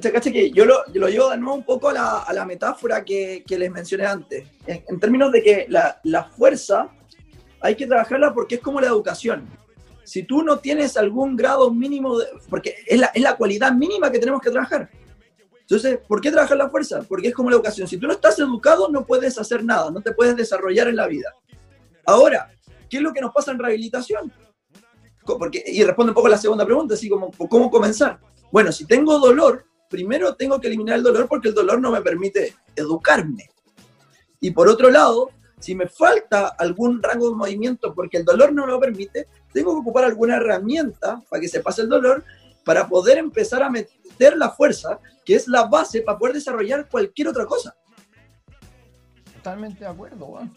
Caché 0.00 0.32
que 0.32 0.50
yo 0.50 0.64
lo, 0.64 0.86
yo 0.90 1.02
lo, 1.02 1.08
llevo 1.08 1.30
de 1.30 1.36
nuevo 1.36 1.54
un 1.54 1.64
poco 1.64 1.90
a 1.90 1.92
la, 1.92 2.18
a 2.20 2.32
la 2.32 2.46
metáfora 2.46 3.04
que, 3.04 3.44
que, 3.46 3.58
les 3.58 3.70
mencioné 3.70 4.06
antes, 4.06 4.48
en, 4.66 4.82
en 4.88 5.00
términos 5.00 5.30
de 5.30 5.42
que 5.42 5.66
la, 5.68 6.00
la, 6.04 6.24
fuerza 6.24 6.88
hay 7.60 7.74
que 7.74 7.86
trabajarla 7.86 8.32
porque 8.32 8.54
es 8.54 8.60
como 8.62 8.80
la 8.80 8.86
educación. 8.86 9.46
Si 10.04 10.22
tú 10.22 10.42
no 10.42 10.58
tienes 10.58 10.96
algún 10.96 11.36
grado 11.36 11.70
mínimo, 11.70 12.18
de, 12.18 12.26
porque 12.48 12.76
es 12.86 12.98
la, 12.98 13.06
es 13.14 13.22
la 13.22 13.36
cualidad 13.36 13.72
mínima 13.72 14.10
que 14.10 14.18
tenemos 14.18 14.40
que 14.40 14.50
trabajar. 14.50 14.90
Entonces, 15.60 16.00
¿por 16.08 16.20
qué 16.20 16.30
trabajar 16.30 16.56
la 16.56 16.70
fuerza? 16.70 17.02
Porque 17.06 17.28
es 17.28 17.34
como 17.34 17.50
la 17.50 17.56
educación. 17.56 17.86
Si 17.86 17.98
tú 17.98 18.06
no 18.06 18.14
estás 18.14 18.38
educado, 18.38 18.88
no 18.88 19.04
puedes 19.04 19.38
hacer 19.38 19.62
nada, 19.62 19.90
no 19.90 20.00
te 20.00 20.12
puedes 20.12 20.36
desarrollar 20.36 20.88
en 20.88 20.96
la 20.96 21.06
vida. 21.06 21.34
Ahora, 22.06 22.50
¿qué 22.88 22.96
es 22.96 23.02
lo 23.02 23.12
que 23.12 23.20
nos 23.20 23.32
pasa 23.32 23.52
en 23.52 23.58
rehabilitación? 23.58 24.32
Porque, 25.24 25.62
y 25.66 25.84
responde 25.84 26.10
un 26.10 26.14
poco 26.14 26.26
a 26.26 26.30
la 26.30 26.38
segunda 26.38 26.64
pregunta, 26.64 26.94
así 26.94 27.08
como, 27.08 27.30
¿cómo 27.30 27.70
comenzar? 27.70 28.18
Bueno, 28.50 28.72
si 28.72 28.86
tengo 28.86 29.18
dolor, 29.18 29.66
primero 29.92 30.34
tengo 30.34 30.58
que 30.60 30.66
eliminar 30.66 30.96
el 30.96 31.04
dolor 31.04 31.28
porque 31.28 31.48
el 31.48 31.54
dolor 31.54 31.80
no 31.80 31.92
me 31.92 32.00
permite 32.00 32.54
educarme. 32.74 33.48
Y 34.40 34.50
por 34.50 34.68
otro 34.68 34.90
lado, 34.90 35.30
si 35.60 35.76
me 35.76 35.86
falta 35.86 36.48
algún 36.48 37.00
rango 37.00 37.30
de 37.30 37.36
movimiento 37.36 37.94
porque 37.94 38.16
el 38.16 38.24
dolor 38.24 38.52
no 38.52 38.66
lo 38.66 38.80
permite, 38.80 39.28
tengo 39.52 39.72
que 39.74 39.80
ocupar 39.80 40.04
alguna 40.04 40.36
herramienta 40.36 41.22
para 41.30 41.40
que 41.40 41.46
se 41.46 41.60
pase 41.60 41.82
el 41.82 41.88
dolor, 41.88 42.24
para 42.64 42.88
poder 42.88 43.18
empezar 43.18 43.62
a 43.62 43.70
meter 43.70 44.36
la 44.36 44.50
fuerza, 44.50 44.98
que 45.24 45.34
es 45.34 45.46
la 45.46 45.66
base 45.66 46.00
para 46.00 46.18
poder 46.18 46.34
desarrollar 46.34 46.88
cualquier 46.88 47.28
otra 47.28 47.46
cosa. 47.46 47.76
Totalmente 49.34 49.80
de 49.80 49.90
acuerdo, 49.90 50.26
Juan. 50.26 50.52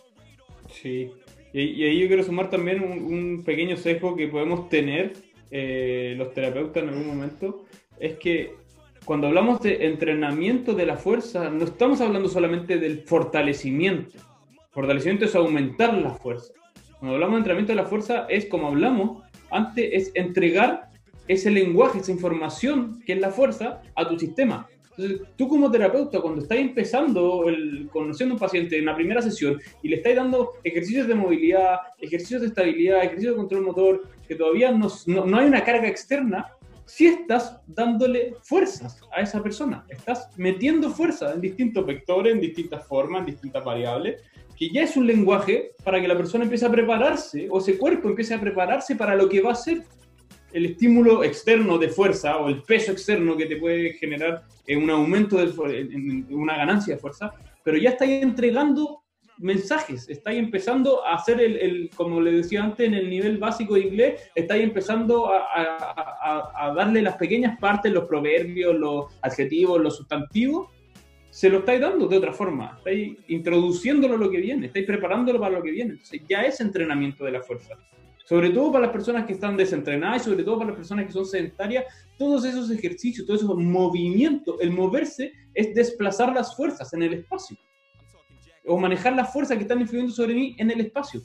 Sí. 0.71 1.11
Y, 1.53 1.83
ahí 1.83 1.99
yo 1.99 2.07
quiero 2.07 2.23
sumar 2.23 2.49
también 2.49 2.81
un, 2.81 3.43
pequeño 3.43 3.77
sesgo 3.77 4.15
que 4.15 4.27
podemos 4.27 4.69
tener 4.69 5.13
eh, 5.51 6.15
los 6.17 6.33
terapeutas 6.33 6.83
en 6.83 6.89
algún 6.89 7.07
momento, 7.07 7.65
es 7.99 8.17
que 8.17 8.64
cuando 9.05 9.27
hablamos 9.27 9.61
de 9.61 9.85
entrenamiento 9.85 10.73
de 10.73 10.87
la 10.87 10.97
fuerza, 10.97 11.49
no 11.49 11.63
estamos 11.63 12.01
hablando 12.01 12.27
solamente 12.27 12.79
del 12.79 13.03
fortalecimiento. 13.03 14.17
Fortalecimiento 14.71 15.25
es 15.25 15.35
aumentar 15.35 15.93
la 15.93 16.09
fuerza. 16.09 16.53
Cuando 16.99 17.13
hablamos 17.13 17.35
de 17.35 17.37
entrenamiento 17.37 17.71
de 17.71 17.81
la 17.81 17.85
fuerza, 17.85 18.25
es 18.29 18.47
como 18.47 18.67
hablamos 18.67 19.23
antes, 19.51 19.89
es 19.91 20.11
entregar 20.15 20.89
ese 21.27 21.51
lenguaje, 21.51 21.99
esa 21.99 22.11
información 22.11 22.99
que 23.05 23.13
es 23.13 23.19
la 23.19 23.29
fuerza 23.29 23.81
a 23.95 24.07
tu 24.07 24.17
sistema. 24.19 24.67
Entonces, 24.97 25.27
tú 25.35 25.47
como 25.49 25.69
terapeuta, 25.69 26.21
cuando 26.21 26.41
estás 26.41 26.57
empezando, 26.57 27.49
el, 27.49 27.89
conociendo 27.91 28.33
a 28.33 28.35
un 28.35 28.39
paciente 28.39 28.77
en 28.77 28.85
la 28.85 28.95
primera 28.95 29.21
sesión 29.21 29.59
y 29.83 29.89
le 29.89 29.97
estás 29.97 30.15
dando 30.15 30.53
ejercicios 30.63 31.07
de 31.07 31.15
movilidad, 31.15 31.79
ejercicios 31.99 32.41
de 32.41 32.47
estabilidad, 32.47 33.03
ejercicios 33.03 33.33
de 33.33 33.37
control 33.37 33.61
motor, 33.63 34.03
que 34.27 34.35
todavía 34.35 34.71
no, 34.71 34.87
no, 35.07 35.37
hay 35.37 35.47
una 35.47 35.63
carga 35.63 35.87
externa, 35.87 36.47
si 36.85 37.07
estás 37.07 37.59
dándole 37.67 38.35
fuerzas 38.43 39.01
a 39.11 39.21
esa 39.21 39.41
persona, 39.41 39.85
estás 39.89 40.29
metiendo 40.37 40.89
fuerza 40.89 41.33
en 41.33 41.41
distintos 41.41 41.85
vectores, 41.85 42.33
en 42.33 42.41
distintas 42.41 42.85
formas, 42.87 43.21
en 43.21 43.25
distintas 43.27 43.63
variables, 43.63 44.21
que 44.55 44.69
ya 44.69 44.83
es 44.83 44.95
un 44.95 45.07
lenguaje 45.07 45.71
para 45.83 45.99
que 45.99 46.07
la 46.07 46.15
persona 46.15 46.43
empiece 46.43 46.65
a 46.65 46.71
prepararse 46.71 47.47
o 47.49 47.59
ese 47.59 47.77
cuerpo 47.77 48.09
empiece 48.09 48.33
a 48.33 48.39
prepararse 48.39 48.95
para 48.95 49.15
lo 49.15 49.27
que 49.27 49.41
va 49.41 49.51
a 49.51 49.55
ser. 49.55 49.83
El 50.53 50.67
estímulo 50.67 51.23
externo 51.23 51.77
de 51.77 51.89
fuerza 51.89 52.37
o 52.37 52.47
el 52.47 52.61
peso 52.61 52.93
externo 52.93 53.35
que 53.35 53.47
te 53.47 53.57
puede 53.57 53.93
generar 53.93 54.43
un 54.69 54.89
aumento 54.89 55.37
de 55.37 56.25
una 56.29 56.55
ganancia 56.55 56.95
de 56.95 57.01
fuerza, 57.01 57.33
pero 57.63 57.77
ya 57.77 57.89
estáis 57.89 58.23
entregando 58.23 59.01
mensajes, 59.37 60.09
estáis 60.09 60.39
empezando 60.39 61.05
a 61.05 61.15
hacer 61.15 61.41
el, 61.41 61.89
como 61.95 62.21
le 62.21 62.31
decía 62.31 62.63
antes, 62.63 62.87
en 62.87 62.93
el 62.93 63.09
nivel 63.09 63.37
básico 63.37 63.75
de 63.75 63.81
inglés, 63.81 64.21
estáis 64.33 64.63
empezando 64.63 65.29
a, 65.29 66.73
darle 66.75 67.01
las 67.01 67.17
pequeñas 67.17 67.57
partes, 67.59 67.91
los 67.91 68.05
proverbios, 68.05 68.75
los 68.75 69.05
adjetivos, 69.21 69.81
los 69.81 69.97
sustantivos, 69.97 70.69
se 71.29 71.49
lo 71.49 71.59
estáis 71.59 71.81
dando 71.81 72.07
de 72.07 72.17
otra 72.17 72.31
forma, 72.31 72.75
estáis 72.77 73.17
introduciéndolo 73.27 74.15
a 74.15 74.17
lo 74.17 74.31
que 74.31 74.37
viene, 74.37 74.67
estáis 74.67 74.85
preparándolo 74.85 75.39
para 75.39 75.57
lo 75.57 75.63
que 75.63 75.71
viene, 75.71 75.91
entonces 75.91 76.21
ya 76.29 76.43
es 76.43 76.59
entrenamiento 76.61 77.25
de 77.25 77.31
la 77.31 77.41
fuerza. 77.41 77.75
Sobre 78.23 78.49
todo 78.49 78.71
para 78.71 78.85
las 78.87 78.93
personas 78.93 79.25
que 79.25 79.33
están 79.33 79.55
desentrenadas 79.55 80.23
y 80.23 80.29
sobre 80.31 80.43
todo 80.43 80.57
para 80.57 80.69
las 80.69 80.77
personas 80.77 81.05
que 81.05 81.11
son 81.11 81.25
sedentarias, 81.25 81.85
todos 82.17 82.43
esos 82.45 82.71
ejercicios, 82.71 83.27
todos 83.27 83.43
esos 83.43 83.55
movimientos, 83.55 84.55
el 84.61 84.71
moverse 84.71 85.31
es 85.53 85.75
desplazar 85.75 86.33
las 86.33 86.55
fuerzas 86.55 86.91
en 86.93 87.03
el 87.03 87.13
espacio 87.13 87.55
o 88.67 88.77
manejar 88.77 89.15
las 89.15 89.31
fuerzas 89.31 89.57
que 89.57 89.63
están 89.63 89.81
influyendo 89.81 90.13
sobre 90.13 90.33
mí 90.33 90.55
en 90.57 90.71
el 90.71 90.81
espacio. 90.81 91.21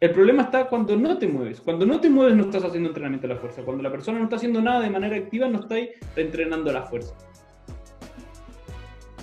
El 0.00 0.12
problema 0.12 0.44
está 0.44 0.68
cuando 0.68 0.96
no 0.96 1.18
te 1.18 1.26
mueves. 1.26 1.60
Cuando 1.60 1.84
no 1.84 2.00
te 2.00 2.08
mueves 2.08 2.36
no 2.36 2.44
estás 2.44 2.64
haciendo 2.64 2.90
entrenamiento 2.90 3.26
de 3.26 3.34
la 3.34 3.40
fuerza. 3.40 3.62
Cuando 3.62 3.82
la 3.82 3.90
persona 3.90 4.18
no 4.18 4.24
está 4.24 4.36
haciendo 4.36 4.62
nada 4.62 4.80
de 4.80 4.90
manera 4.90 5.16
activa 5.16 5.48
no 5.48 5.60
está, 5.60 5.76
está 5.76 6.20
entrenando 6.20 6.72
la 6.72 6.82
fuerza. 6.82 7.14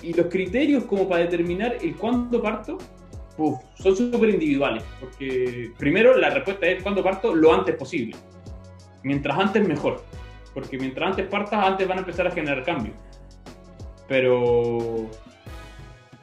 Y 0.02 0.12
los 0.12 0.26
criterios 0.26 0.84
como 0.84 1.08
para 1.08 1.22
determinar 1.22 1.78
el 1.80 1.96
cuándo 1.96 2.42
parto 2.42 2.78
son 3.74 3.96
súper 3.96 4.30
individuales, 4.30 4.82
porque 5.00 5.72
primero 5.78 6.16
la 6.16 6.30
respuesta 6.30 6.66
es 6.66 6.82
cuando 6.82 7.02
parto 7.02 7.34
lo 7.34 7.52
antes 7.52 7.74
posible. 7.76 8.16
Mientras 9.02 9.38
antes 9.38 9.66
mejor, 9.66 10.02
porque 10.54 10.78
mientras 10.78 11.10
antes 11.10 11.26
partas, 11.26 11.64
antes 11.64 11.86
van 11.86 11.98
a 11.98 12.00
empezar 12.00 12.26
a 12.26 12.30
generar 12.30 12.64
cambios. 12.64 12.96
Pero 14.08 15.08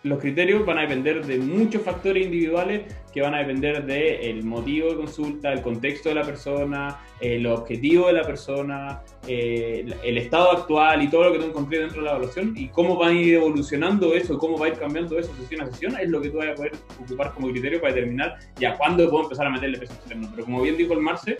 los 0.03 0.19
criterios 0.19 0.65
van 0.65 0.77
a 0.77 0.81
depender 0.81 1.25
de 1.25 1.37
muchos 1.37 1.81
factores 1.81 2.25
individuales 2.25 2.83
que 3.13 3.21
van 3.21 3.33
a 3.33 3.39
depender 3.39 3.85
del 3.85 4.43
motivo 4.43 4.89
de 4.89 4.95
consulta, 4.97 5.53
el 5.53 5.61
contexto 5.61 6.09
de 6.09 6.15
la 6.15 6.23
persona, 6.23 6.99
el 7.21 7.47
objetivo 7.47 8.07
de 8.07 8.13
la 8.13 8.23
persona, 8.23 9.01
eh, 9.27 9.85
el 10.03 10.17
estado 10.17 10.51
actual 10.51 11.01
y 11.03 11.07
todo 11.09 11.25
lo 11.25 11.33
que 11.33 11.39
tú 11.39 11.45
encontré 11.45 11.79
dentro 11.79 12.01
de 12.01 12.05
la 12.05 12.11
evaluación 12.11 12.53
y 12.57 12.67
cómo 12.67 12.97
va 12.97 13.07
a 13.07 13.13
ir 13.13 13.35
evolucionando 13.35 14.13
eso, 14.13 14.37
cómo 14.37 14.57
va 14.57 14.65
a 14.65 14.69
ir 14.69 14.75
cambiando 14.75 15.17
eso 15.17 15.33
sesión 15.35 15.61
a 15.61 15.67
sesión, 15.67 15.95
es 15.97 16.09
lo 16.09 16.21
que 16.21 16.29
tú 16.29 16.37
vas 16.37 16.49
a 16.49 16.55
poder 16.55 16.73
ocupar 17.01 17.33
como 17.33 17.49
criterio 17.49 17.79
para 17.79 17.93
determinar 17.93 18.39
ya 18.59 18.77
cuándo 18.77 19.09
puedo 19.09 19.23
empezar 19.23 19.47
a 19.47 19.51
meterle 19.51 19.77
peso 19.77 19.93
externo. 19.93 20.27
Pero 20.31 20.43
como 20.43 20.61
bien 20.61 20.75
dijo 20.75 20.93
el 20.93 20.99
Marce, 20.99 21.37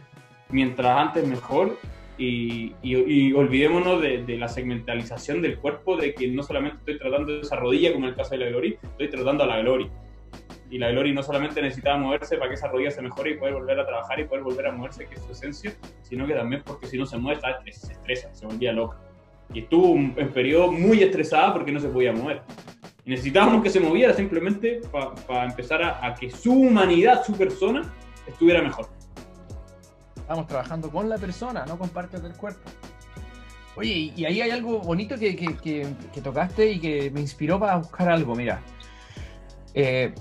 mientras 0.50 0.98
antes 0.98 1.28
mejor 1.28 1.78
y, 2.24 3.34
olvidémonos 3.34 4.02
de, 4.02 4.38
la 4.38 4.48
segmentalización 4.48 5.42
del 5.42 5.58
cuerpo, 5.58 5.98
de 5.98 6.14
que 6.14 6.28
no 6.28 6.44
solamente 6.44 6.78
estoy 6.80 7.00
tratando 7.00 7.34
de 7.34 7.42
esa 7.42 7.56
rodilla, 7.56 7.92
como 7.94 8.06
en 8.06 8.12
el 8.12 8.16
caso 8.16 8.32
de 8.32 8.38
la 8.38 8.48
Glory, 8.48 8.78
estoy 8.82 9.10
tratando 9.10 9.44
a 9.44 9.48
la 9.48 9.60
Glory. 9.60 9.90
Y 10.70 10.80
la 10.80 10.92
Glory 10.92 11.14
no 11.14 11.22
solamente 11.22 11.62
necesitaba 11.62 11.98
moverse 11.98 12.38
para 12.38 12.50
que 12.50 12.56
esa 12.56 12.68
rodilla 12.68 12.92
se 12.92 13.02
mejore 13.02 13.32
y 13.32 13.38
poder 13.38 13.54
volver 13.54 13.80
a 13.80 13.86
trabajar 13.86 14.20
y 14.20 14.26
poder 14.26 14.44
volver 14.44 14.68
a 14.68 14.72
moverse, 14.72 15.06
que 15.06 15.16
es 15.16 15.22
su 15.22 15.32
esencia, 15.32 15.74
sino 16.02 16.26
que 16.26 16.34
también 16.34 16.64
porque 16.66 16.88
si 16.88 16.98
no 16.98 17.06
se 17.06 17.18
mueve, 17.18 17.42
se 17.72 17.92
estresa, 17.92 18.34
se 18.34 18.46
volvía 18.46 18.72
loca. 18.74 18.98
Y 19.54 19.60
estuvo 19.60 19.96
en 19.96 20.30
periodo 20.34 20.72
muy 20.72 21.04
estresada 21.04 21.54
porque 21.54 21.72
no 21.72 21.80
se 21.80 21.90
podía 21.90 22.12
mover. 22.12 22.42
Y 23.06 23.12
necesitábamos 23.12 23.62
que 23.62 23.70
se 23.70 23.80
moviera 23.80 24.14
simplemente 24.14 24.82
para 25.28 25.46
empezar 25.46 25.84
a, 25.84 26.06
a 26.06 26.16
que 26.16 26.32
su 26.32 26.54
humanidad, 26.54 27.24
su 27.24 27.34
persona, 27.34 27.94
estuviera 28.26 28.62
mejor. 28.62 28.88
Estamos 30.24 30.48
trabajando 30.48 30.90
con 30.90 31.10
la 31.10 31.18
persona, 31.18 31.66
no 31.66 31.78
con 31.78 31.90
partes 31.90 32.24
del 32.24 32.34
cuerpo. 32.34 32.70
Oye, 33.76 34.14
y 34.16 34.24
ahí 34.24 34.40
hay 34.40 34.52
algo 34.52 34.80
bonito 34.80 35.18
que, 35.18 35.36
que, 35.36 36.22
tocaste 36.22 36.72
y 36.72 36.80
que 36.80 37.12
me 37.12 37.20
inspiró 37.20 37.60
para 37.60 37.76
buscar 37.76 38.10
algo. 38.10 38.34
Mira, 38.34 38.62
eh, 39.74 40.14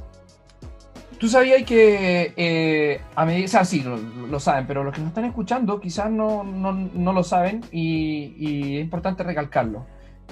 tú 1.19 1.29
sabías 1.29 1.63
que 1.63 2.33
eh, 2.37 3.01
a 3.15 3.25
medida, 3.25 3.45
o 3.45 3.49
sea, 3.49 3.65
sí, 3.65 3.85
lo, 3.85 4.41
saben, 4.41 4.67
pero 4.67 4.83
los 4.83 4.93
que 4.93 5.01
nos 5.01 5.11
están 5.11 5.25
escuchando 5.25 5.81
quizás 5.81 6.11
no, 6.11 6.43
no, 6.43 6.73
no 6.73 7.13
lo 7.13 7.23
saben 7.23 7.61
y, 7.71 8.79
es 8.79 8.83
importante 8.83 9.23
recalcarlo. 9.23 9.87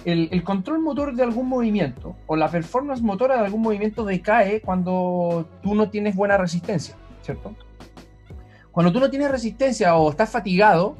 El, 0.05 0.31
el, 0.33 0.43
control 0.43 0.81
motor 0.81 1.15
de 1.15 1.23
algún 1.23 1.47
movimiento 1.47 2.17
o 2.27 2.35
la 2.35 2.51
performance 2.51 3.03
motora 3.03 3.37
de 3.37 3.45
algún 3.45 3.63
movimiento 3.63 4.05
decae 4.05 4.63
cuando 4.63 5.49
tú 5.63 5.77
no 5.77 5.91
tienes 5.91 6.17
buena 6.17 6.37
resistencia, 6.39 6.97
¿cierto? 7.23 7.55
Cuando 8.73 8.93
tú 8.93 9.01
no 9.01 9.11
tienes 9.11 9.31
resistencia 9.31 9.95
o 9.97 10.11
estás 10.11 10.31
fatigado, 10.31 10.97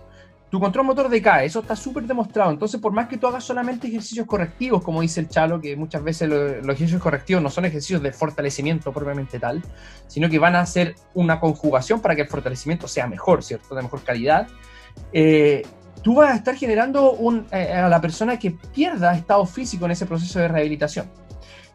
tu 0.51 0.59
control 0.59 0.87
motor 0.87 1.09
decae, 1.09 1.47
eso 1.47 1.61
está 1.61 1.77
súper 1.77 2.05
demostrado. 2.05 2.51
Entonces, 2.51 2.81
por 2.81 2.93
más 2.93 3.07
que 3.07 3.17
tú 3.17 3.29
hagas 3.29 3.45
solamente 3.45 3.87
ejercicios 3.87 4.27
correctivos, 4.27 4.83
como 4.83 5.01
dice 5.01 5.21
el 5.21 5.29
Chalo, 5.29 5.61
que 5.61 5.77
muchas 5.77 6.03
veces 6.03 6.29
los 6.29 6.65
ejercicios 6.65 7.01
correctivos 7.01 7.41
no 7.41 7.51
son 7.51 7.67
ejercicios 7.67 8.03
de 8.03 8.13
fortalecimiento 8.13 8.93
propiamente 8.93 9.39
tal, 9.39 9.63
sino 10.09 10.29
que 10.29 10.41
van 10.41 10.57
a 10.57 10.67
ser 10.67 10.97
una 11.15 11.39
conjugación 11.39 12.01
para 12.01 12.17
que 12.17 12.23
el 12.23 12.29
fortalecimiento 12.29 12.89
sea 12.89 13.07
mejor, 13.07 13.45
¿cierto? 13.45 13.77
De 13.77 13.83
mejor 13.83 14.03
calidad. 14.03 14.49
Eh, 15.13 15.63
tú 16.03 16.17
vas 16.17 16.33
a 16.33 16.35
estar 16.35 16.57
generando 16.57 17.17
eh, 17.53 17.73
a 17.73 17.89
la 17.89 18.01
persona 18.01 18.37
que 18.37 18.51
pierda 18.51 19.15
estado 19.15 19.47
físico 19.47 19.85
en 19.85 19.93
ese 19.93 20.05
proceso 20.07 20.41
de 20.41 20.49
rehabilitación. 20.49 21.09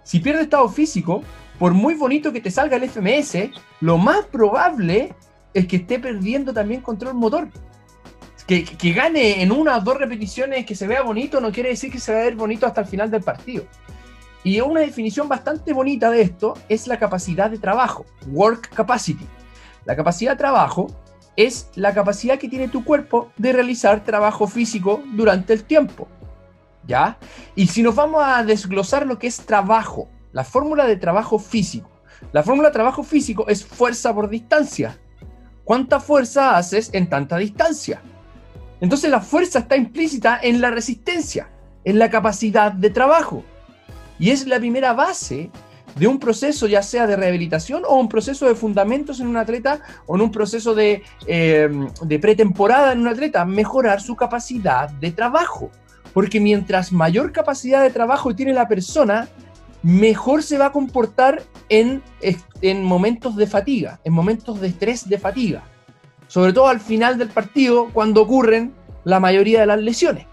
Si 0.04 0.20
pierde 0.20 0.42
estado 0.42 0.68
físico, 0.68 1.24
por 1.58 1.74
muy 1.74 1.96
bonito 1.96 2.34
que 2.34 2.42
te 2.42 2.52
salga 2.52 2.76
el 2.76 2.90
FMS, 2.90 3.52
lo 3.80 3.98
más 3.98 4.26
probable 4.26 5.16
es 5.56 5.68
que 5.68 5.78
esté 5.78 5.98
perdiendo 6.00 6.54
también 6.54 6.82
control 6.82 7.16
motor. 7.16 7.48
Que, 8.46 8.64
que, 8.64 8.94
gane 8.94 9.42
en 9.42 9.52
una 9.52 9.78
o 9.78 9.82
dos 9.82 9.98
repeticiones 9.98 10.68
que 10.68 10.76
se 10.76 10.86
vea 10.86 11.02
bonito 11.02 11.42
no 11.42 11.52
quiere 11.52 11.70
decir 11.70 11.92
que 11.92 12.00
se 12.00 12.14
va 12.14 12.20
a 12.20 12.24
ver 12.26 12.36
bonito 12.36 12.68
hasta 12.68 12.82
el 12.82 12.88
final 12.88 13.10
del 13.10 13.24
partido. 13.24 13.66
Y 14.44 14.60
una 14.62 14.82
definición 14.82 15.28
bastante 15.28 15.74
bonita 15.74 16.12
de 16.12 16.22
esto 16.22 16.54
es 16.70 16.86
la 16.86 17.00
capacidad 17.00 17.50
de 17.50 17.58
trabajo, 17.58 18.06
work 18.28 18.70
capacity. 18.76 19.26
La 19.86 19.96
capacidad 19.96 20.34
de 20.34 20.38
trabajo 20.38 20.88
es 21.36 21.70
la 21.74 21.94
capacidad 21.94 22.38
que 22.38 22.50
tiene 22.50 22.68
tu 22.68 22.84
cuerpo 22.84 23.32
de 23.38 23.54
realizar 23.54 24.04
trabajo 24.04 24.46
físico 24.46 25.02
durante 25.14 25.54
el 25.54 25.64
tiempo. 25.64 26.08
¿Ya? 26.86 27.18
Y 27.56 27.68
si 27.68 27.82
nos 27.82 27.96
vamos 27.96 28.22
a 28.24 28.44
desglosar 28.44 29.08
lo 29.08 29.18
que 29.18 29.26
es 29.26 29.38
trabajo, 29.38 30.10
la 30.34 30.44
fórmula 30.44 30.86
de 30.86 30.98
trabajo 30.98 31.40
físico. 31.40 31.90
La 32.32 32.44
fórmula 32.44 32.68
de 32.68 32.74
trabajo 32.74 33.04
físico 33.04 33.48
es 33.48 33.66
fuerza 33.66 34.14
por 34.14 34.30
distancia. 34.30 35.00
¿Cuánta 35.66 36.00
fuerza 36.00 36.58
haces 36.58 36.92
en 36.94 37.10
tanta 37.10 37.38
distancia? 37.38 38.00
Entonces 38.82 39.10
la 39.10 39.20
fuerza 39.20 39.60
está 39.60 39.76
implícita 39.76 40.40
en 40.42 40.62
la 40.62 40.70
resistencia, 40.70 41.50
en 41.84 41.98
la 41.98 42.12
capacidad 42.12 42.72
de 42.72 42.92
trabajo. 42.92 43.44
Y 44.20 44.30
es 44.30 44.46
la 44.46 44.60
primera 44.60 44.94
base 44.94 45.50
de 45.96 46.08
un 46.08 46.20
proceso 46.20 46.68
ya 46.68 46.84
sea 46.84 47.08
de 47.08 47.16
rehabilitación 47.16 47.82
o 47.88 47.96
un 47.96 48.08
proceso 48.08 48.46
de 48.48 48.54
fundamentos 48.54 49.20
en 49.20 49.28
un 49.28 49.38
atleta 49.38 49.80
o 50.06 50.16
en 50.16 50.22
un 50.22 50.32
proceso 50.32 50.76
de, 50.76 51.02
eh, 51.26 51.70
de 52.02 52.20
pretemporada 52.20 52.92
en 52.92 53.00
un 53.00 53.08
atleta, 53.08 53.44
mejorar 53.44 54.02
su 54.02 54.16
capacidad 54.16 54.90
de 54.90 55.12
trabajo. 55.12 55.72
Porque 56.14 56.40
mientras 56.40 56.92
mayor 56.92 57.32
capacidad 57.32 57.82
de 57.82 57.90
trabajo 57.90 58.36
tiene 58.36 58.54
la 58.54 58.68
persona, 58.68 59.28
mejor 59.86 60.42
se 60.42 60.58
va 60.58 60.68
a 60.68 60.72
comportar 60.72 61.44
en, 61.70 62.02
en 62.62 62.84
momentos 62.84 63.36
de 63.36 63.46
fatiga, 63.46 64.00
en 64.04 64.14
momentos 64.14 64.60
de 64.60 64.70
estrés 64.70 65.08
de 65.08 65.20
fatiga. 65.20 65.64
Sobre 66.28 66.54
todo 66.54 66.68
al 66.70 66.80
final 66.80 67.20
del 67.20 67.30
partido, 67.30 67.92
cuando 67.94 68.24
ocurren 68.24 68.74
la 69.04 69.20
mayoría 69.20 69.60
de 69.60 69.68
las 69.68 69.80
lesiones. 69.80 70.26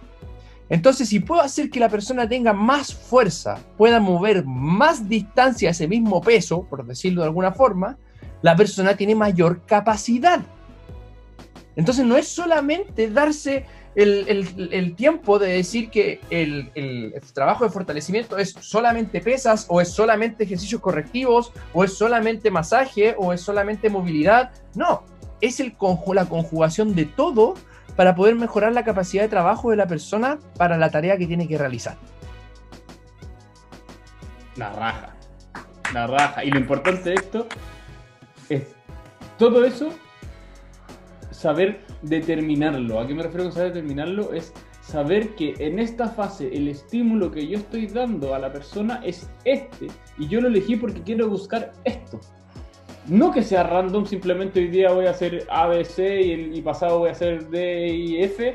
Entonces, 0.70 1.10
si 1.10 1.20
puedo 1.20 1.42
hacer 1.42 1.68
que 1.68 1.80
la 1.80 1.90
persona 1.90 2.26
tenga 2.26 2.54
más 2.54 2.94
fuerza, 2.94 3.58
pueda 3.76 4.00
mover 4.00 4.46
más 4.46 5.06
distancia 5.06 5.68
a 5.68 5.72
ese 5.72 5.86
mismo 5.86 6.22
peso, 6.22 6.62
por 6.62 6.86
decirlo 6.86 7.20
de 7.20 7.28
alguna 7.28 7.52
forma, 7.52 7.98
la 8.40 8.56
persona 8.56 8.96
tiene 8.96 9.14
mayor 9.14 9.66
capacidad. 9.66 10.40
Entonces, 11.76 12.06
no 12.06 12.16
es 12.16 12.26
solamente 12.26 13.10
darse 13.10 13.66
el, 13.94 14.94
tiempo 14.96 15.38
de 15.38 15.52
decir 15.52 15.90
que 15.90 16.20
el, 16.30 16.70
el, 16.74 17.14
trabajo 17.34 17.64
de 17.64 17.70
fortalecimiento 17.70 18.38
es 18.38 18.54
solamente 18.60 19.20
pesas, 19.20 19.66
o 19.68 19.80
es 19.80 19.90
solamente 19.90 20.44
ejercicios 20.44 20.80
correctivos, 20.80 21.52
o 21.72 21.84
es 21.84 21.96
solamente 21.96 22.50
masaje, 22.50 23.14
o 23.18 23.32
es 23.32 23.40
solamente 23.40 23.90
movilidad. 23.90 24.50
No, 24.74 25.04
es 25.40 25.60
el, 25.60 25.76
la 26.14 26.26
conjugación 26.26 26.94
de 26.94 27.04
todo 27.04 27.54
para 27.96 28.14
poder 28.14 28.34
mejorar 28.36 28.72
la 28.72 28.84
capacidad 28.84 29.22
de 29.22 29.28
trabajo 29.28 29.70
de 29.70 29.76
la 29.76 29.86
persona 29.86 30.38
para 30.56 30.78
la 30.78 30.90
tarea 30.90 31.18
que 31.18 31.26
tiene 31.26 31.46
que 31.46 31.58
realizar. 31.58 31.96
La 34.56 34.70
raja. 34.72 35.14
La 35.92 36.06
raja. 36.06 36.44
Y 36.44 36.50
lo 36.50 36.58
importante 36.58 37.10
de 37.10 37.14
esto 37.16 37.46
es 38.48 38.62
todo 39.38 39.64
eso 39.64 39.90
saber 41.30 41.84
determinarlo. 42.02 43.00
¿A 43.00 43.06
qué 43.06 43.14
me 43.14 43.22
refiero 43.22 43.44
con 43.44 43.52
saber 43.52 43.72
determinarlo? 43.72 44.32
Es 44.32 44.52
saber 44.80 45.30
que 45.36 45.54
en 45.58 45.78
esta 45.78 46.08
fase 46.08 46.48
el 46.54 46.68
estímulo 46.68 47.30
que 47.30 47.46
yo 47.46 47.58
estoy 47.58 47.86
dando 47.86 48.34
a 48.34 48.38
la 48.38 48.52
persona 48.52 49.00
es 49.04 49.30
este 49.44 49.86
y 50.18 50.28
yo 50.28 50.40
lo 50.40 50.48
elegí 50.48 50.76
porque 50.76 51.02
quiero 51.02 51.28
buscar 51.28 51.72
esto 51.84 52.20
no 53.06 53.32
que 53.32 53.42
sea 53.42 53.64
random, 53.64 54.06
simplemente 54.06 54.60
hoy 54.60 54.68
día 54.68 54.92
voy 54.92 55.06
a 55.06 55.10
hacer 55.10 55.46
A, 55.50 55.66
B, 55.66 55.84
C 55.84 56.22
y, 56.22 56.32
el, 56.32 56.62
pasado 56.62 57.00
voy 57.00 57.08
a 57.08 57.12
hacer 57.12 57.48
D, 57.48 57.88
y 57.88 58.22
F, 58.22 58.54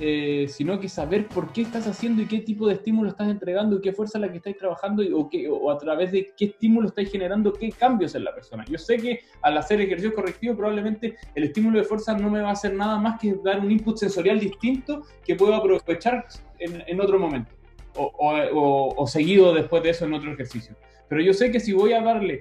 eh, 0.00 0.46
sino 0.48 0.78
que 0.78 0.88
saber 0.88 1.26
por 1.26 1.52
qué 1.52 1.62
estás 1.62 1.86
haciendo 1.86 2.22
y 2.22 2.26
qué 2.26 2.38
tipo 2.40 2.66
de 2.66 2.74
estímulo 2.74 3.10
estás 3.10 3.28
entregando 3.28 3.76
y 3.76 3.80
qué 3.80 3.92
fuerza 3.92 4.18
es 4.18 4.22
la 4.22 4.30
que 4.30 4.38
estáis 4.38 4.56
trabajando 4.56 5.02
y, 5.02 5.12
o, 5.12 5.28
qué, 5.28 5.48
o 5.48 5.70
a 5.70 5.78
través 5.78 6.12
de 6.12 6.32
qué 6.36 6.46
estímulo 6.46 6.88
estáis 6.88 7.10
generando, 7.10 7.52
qué 7.52 7.70
cambios 7.70 8.14
en 8.14 8.24
la 8.24 8.34
persona. 8.34 8.64
Yo 8.68 8.78
sé 8.78 8.96
que 8.98 9.20
al 9.42 9.56
hacer 9.58 9.80
ejercicio 9.80 10.14
correctivo 10.14 10.56
probablemente 10.56 11.16
el 11.34 11.44
estímulo 11.44 11.78
de 11.78 11.84
fuerza 11.84 12.16
no 12.16 12.30
me 12.30 12.40
va 12.40 12.50
a 12.50 12.52
hacer 12.52 12.74
nada 12.74 12.98
más 12.98 13.20
que 13.20 13.36
dar 13.44 13.60
un 13.60 13.70
input 13.70 13.96
sensorial 13.96 14.38
distinto 14.38 15.02
que 15.24 15.34
puedo 15.34 15.54
aprovechar 15.54 16.26
en, 16.58 16.82
en 16.86 17.00
otro 17.00 17.18
momento 17.18 17.52
o, 17.94 18.94
o 18.96 19.06
seguido 19.06 19.52
después 19.52 19.82
de 19.82 19.90
eso 19.90 20.04
en 20.04 20.14
otro 20.14 20.32
ejercicio. 20.32 20.76
Pero 21.08 21.22
yo 21.22 21.32
sé 21.32 21.50
que 21.50 21.60
si 21.60 21.72
voy 21.72 21.92
a 21.92 22.02
darle 22.02 22.40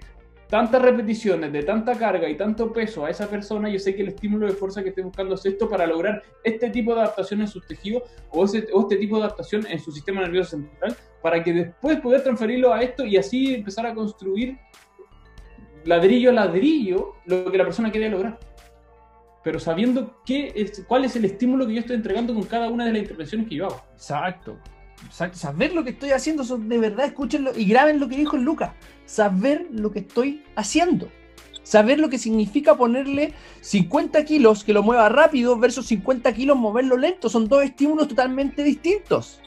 tantas 0.49 0.81
repeticiones 0.81 1.51
de 1.51 1.63
tanta 1.63 1.97
carga 1.97 2.29
y 2.29 2.37
tanto 2.37 2.71
peso 2.71 3.05
a 3.05 3.09
esa 3.09 3.29
persona, 3.29 3.69
yo 3.69 3.79
sé 3.79 3.95
que 3.95 4.01
el 4.01 4.09
estímulo 4.09 4.47
de 4.47 4.53
fuerza 4.53 4.81
que 4.81 4.89
estoy 4.89 5.03
buscando 5.03 5.35
es 5.35 5.45
esto 5.45 5.69
para 5.69 5.85
lograr 5.85 6.23
este 6.43 6.69
tipo 6.69 6.93
de 6.93 7.01
adaptación 7.01 7.41
en 7.41 7.47
sus 7.47 7.65
tejidos 7.67 8.03
o, 8.31 8.45
este 8.45 8.97
tipo 8.97 9.17
de 9.17 9.23
adaptación 9.23 9.65
en 9.67 9.79
su 9.79 9.91
sistema 9.91 10.21
nervioso 10.21 10.51
central, 10.51 10.95
para 11.21 11.43
que 11.43 11.53
después 11.53 11.99
poder 11.99 12.23
transferirlo 12.23 12.73
a 12.73 12.81
esto 12.81 13.05
y 13.05 13.17
así 13.17 13.55
empezar 13.55 13.85
a 13.85 13.93
construir 13.93 14.57
ladrillo 15.83 16.29
a 16.29 16.33
ladrillo 16.33 17.15
lo 17.25 17.51
que 17.51 17.57
la 17.57 17.65
persona 17.65 17.91
quería 17.91 18.09
lograr. 18.09 18.39
Pero 19.43 19.59
sabiendo 19.59 20.21
qué 20.25 20.51
es, 20.55 20.83
cuál 20.87 21.05
es 21.05 21.15
el 21.15 21.25
estímulo 21.25 21.65
que 21.67 21.73
yo 21.73 21.79
estoy 21.81 21.95
entregando 21.95 22.33
con 22.33 22.43
cada 22.43 22.69
una 22.69 22.85
de 22.85 22.93
las 22.93 23.01
intervenciones 23.01 23.47
que 23.47 23.55
yo 23.55 23.67
hago. 23.67 23.81
Exacto 23.93 24.57
saber 25.09 25.73
lo 25.73 25.83
que 25.83 25.91
estoy 25.91 26.11
haciendo, 26.11 26.43
de 26.43 26.77
verdad, 26.77 27.05
escúchenlo 27.05 27.51
y 27.55 27.65
graben 27.65 27.99
lo 27.99 28.07
que 28.07 28.17
dijo 28.17 28.35
el 28.35 28.43
Lucas. 28.43 28.71
Saber 29.05 29.67
lo 29.71 29.91
que 29.91 29.99
estoy 29.99 30.43
haciendo. 30.55 31.09
Saber 31.63 31.99
lo 31.99 32.09
que 32.09 32.17
significa 32.17 32.77
ponerle 32.77 33.33
50 33.61 34.23
kilos 34.25 34.63
que 34.63 34.73
lo 34.73 34.83
mueva 34.83 35.09
rápido 35.09 35.57
versus 35.57 35.87
50 35.87 36.33
kilos 36.33 36.57
moverlo 36.57 36.97
lento. 36.97 37.29
Son 37.29 37.47
dos 37.47 37.63
estímulos 37.63 38.07
totalmente 38.07 38.63
distintos. 38.63 39.41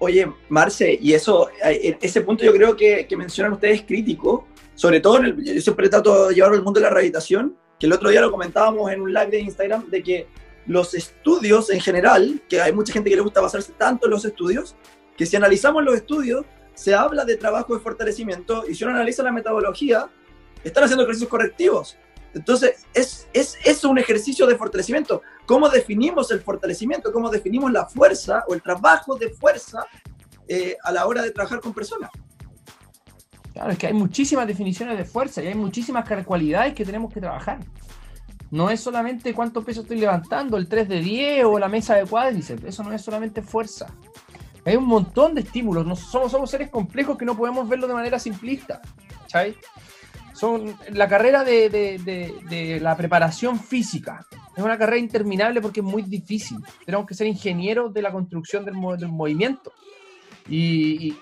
Oye, 0.00 0.32
Marce, 0.48 0.96
y 1.00 1.12
eso, 1.12 1.48
eh, 1.64 1.98
ese 2.00 2.20
punto 2.20 2.44
yo 2.44 2.52
creo 2.52 2.76
que, 2.76 3.06
mencionan 3.16 3.54
ustedes 3.54 3.82
crítico, 3.82 4.46
sobre 4.76 5.00
todo, 5.00 5.18
en 5.18 5.24
el, 5.24 5.44
yo 5.44 5.60
siempre 5.60 5.88
trato 5.88 6.28
de 6.28 6.34
llevarlo 6.34 6.56
al 6.56 6.62
mundo 6.62 6.78
de 6.78 6.84
la 6.84 6.90
rehabilitación, 6.90 7.56
que 7.80 7.86
el 7.86 7.92
otro 7.92 8.08
día 8.10 8.20
lo 8.20 8.30
comentábamos 8.30 8.92
en 8.92 9.00
un 9.00 9.12
live 9.12 9.26
de 9.26 9.40
Instagram, 9.40 9.90
de 9.90 10.02
que 10.02 10.26
los 10.68 10.94
estudios 10.94 11.70
en 11.70 11.80
general, 11.80 12.42
que 12.48 12.60
hay 12.60 12.72
mucha 12.72 12.92
gente 12.92 13.10
que 13.10 13.16
le 13.16 13.22
gusta 13.22 13.40
basarse 13.40 13.72
tanto 13.72 14.06
en 14.06 14.12
los 14.12 14.24
estudios, 14.24 14.76
que 15.16 15.26
si 15.26 15.34
analizamos 15.34 15.82
los 15.82 15.96
estudios, 15.96 16.44
se 16.74 16.94
habla 16.94 17.24
de 17.24 17.36
trabajo 17.36 17.74
de 17.74 17.80
fortalecimiento 17.80 18.64
y 18.68 18.74
si 18.74 18.84
uno 18.84 18.94
analiza 18.94 19.22
la 19.22 19.32
metodología, 19.32 20.08
están 20.62 20.84
haciendo 20.84 21.02
ejercicios 21.02 21.30
correctivos. 21.30 21.96
Entonces, 22.34 22.84
es, 22.92 23.26
es, 23.32 23.56
es 23.64 23.82
un 23.84 23.98
ejercicio 23.98 24.46
de 24.46 24.56
fortalecimiento. 24.56 25.22
¿Cómo 25.46 25.68
definimos 25.70 26.30
el 26.30 26.40
fortalecimiento? 26.40 27.10
¿Cómo 27.10 27.30
definimos 27.30 27.72
la 27.72 27.86
fuerza 27.86 28.44
o 28.46 28.54
el 28.54 28.62
trabajo 28.62 29.16
de 29.16 29.30
fuerza 29.30 29.86
eh, 30.46 30.76
a 30.84 30.92
la 30.92 31.06
hora 31.06 31.22
de 31.22 31.30
trabajar 31.30 31.60
con 31.60 31.72
personas? 31.72 32.10
Claro, 33.54 33.72
es 33.72 33.78
que 33.78 33.86
hay 33.86 33.94
muchísimas 33.94 34.46
definiciones 34.46 34.98
de 34.98 35.04
fuerza 35.04 35.42
y 35.42 35.46
hay 35.46 35.54
muchísimas 35.54 36.06
cualidades 36.24 36.74
que 36.74 36.84
tenemos 36.84 37.12
que 37.12 37.20
trabajar. 37.20 37.58
No 38.50 38.70
es 38.70 38.80
solamente 38.80 39.34
cuánto 39.34 39.62
peso 39.62 39.82
estoy 39.82 39.98
levantando, 39.98 40.56
el 40.56 40.68
3 40.68 40.88
de 40.88 41.00
10 41.00 41.44
o 41.44 41.58
la 41.58 41.68
mesa 41.68 41.96
de 41.96 42.06
cuádriceps. 42.06 42.64
Eso 42.64 42.82
no 42.82 42.92
es 42.92 43.02
solamente 43.02 43.42
fuerza. 43.42 43.86
Hay 44.64 44.76
un 44.76 44.86
montón 44.86 45.34
de 45.34 45.42
estímulos. 45.42 45.86
No, 45.86 45.96
somos, 45.96 46.32
somos 46.32 46.50
seres 46.50 46.70
complejos 46.70 47.16
que 47.18 47.24
no 47.24 47.36
podemos 47.36 47.68
verlo 47.68 47.86
de 47.86 47.94
manera 47.94 48.18
simplista. 48.18 48.80
¿Cachai? 49.22 49.54
Son 50.38 50.76
la 50.92 51.08
carrera 51.08 51.42
de, 51.42 52.78
la 52.80 52.96
preparación 52.96 53.58
física. 53.58 54.24
Es 54.56 54.62
una 54.62 54.78
carrera 54.78 54.98
interminable 54.98 55.60
porque 55.60 55.80
es 55.80 55.86
muy 55.86 56.02
difícil. 56.02 56.58
Tenemos 56.86 57.06
que 57.06 57.14
ser 57.14 57.26
ingenieros 57.26 57.92
de 57.92 58.02
la 58.02 58.12
construcción 58.12 58.64
del, 58.64 58.74
movimiento. 58.74 59.72
Y, 60.48 61.16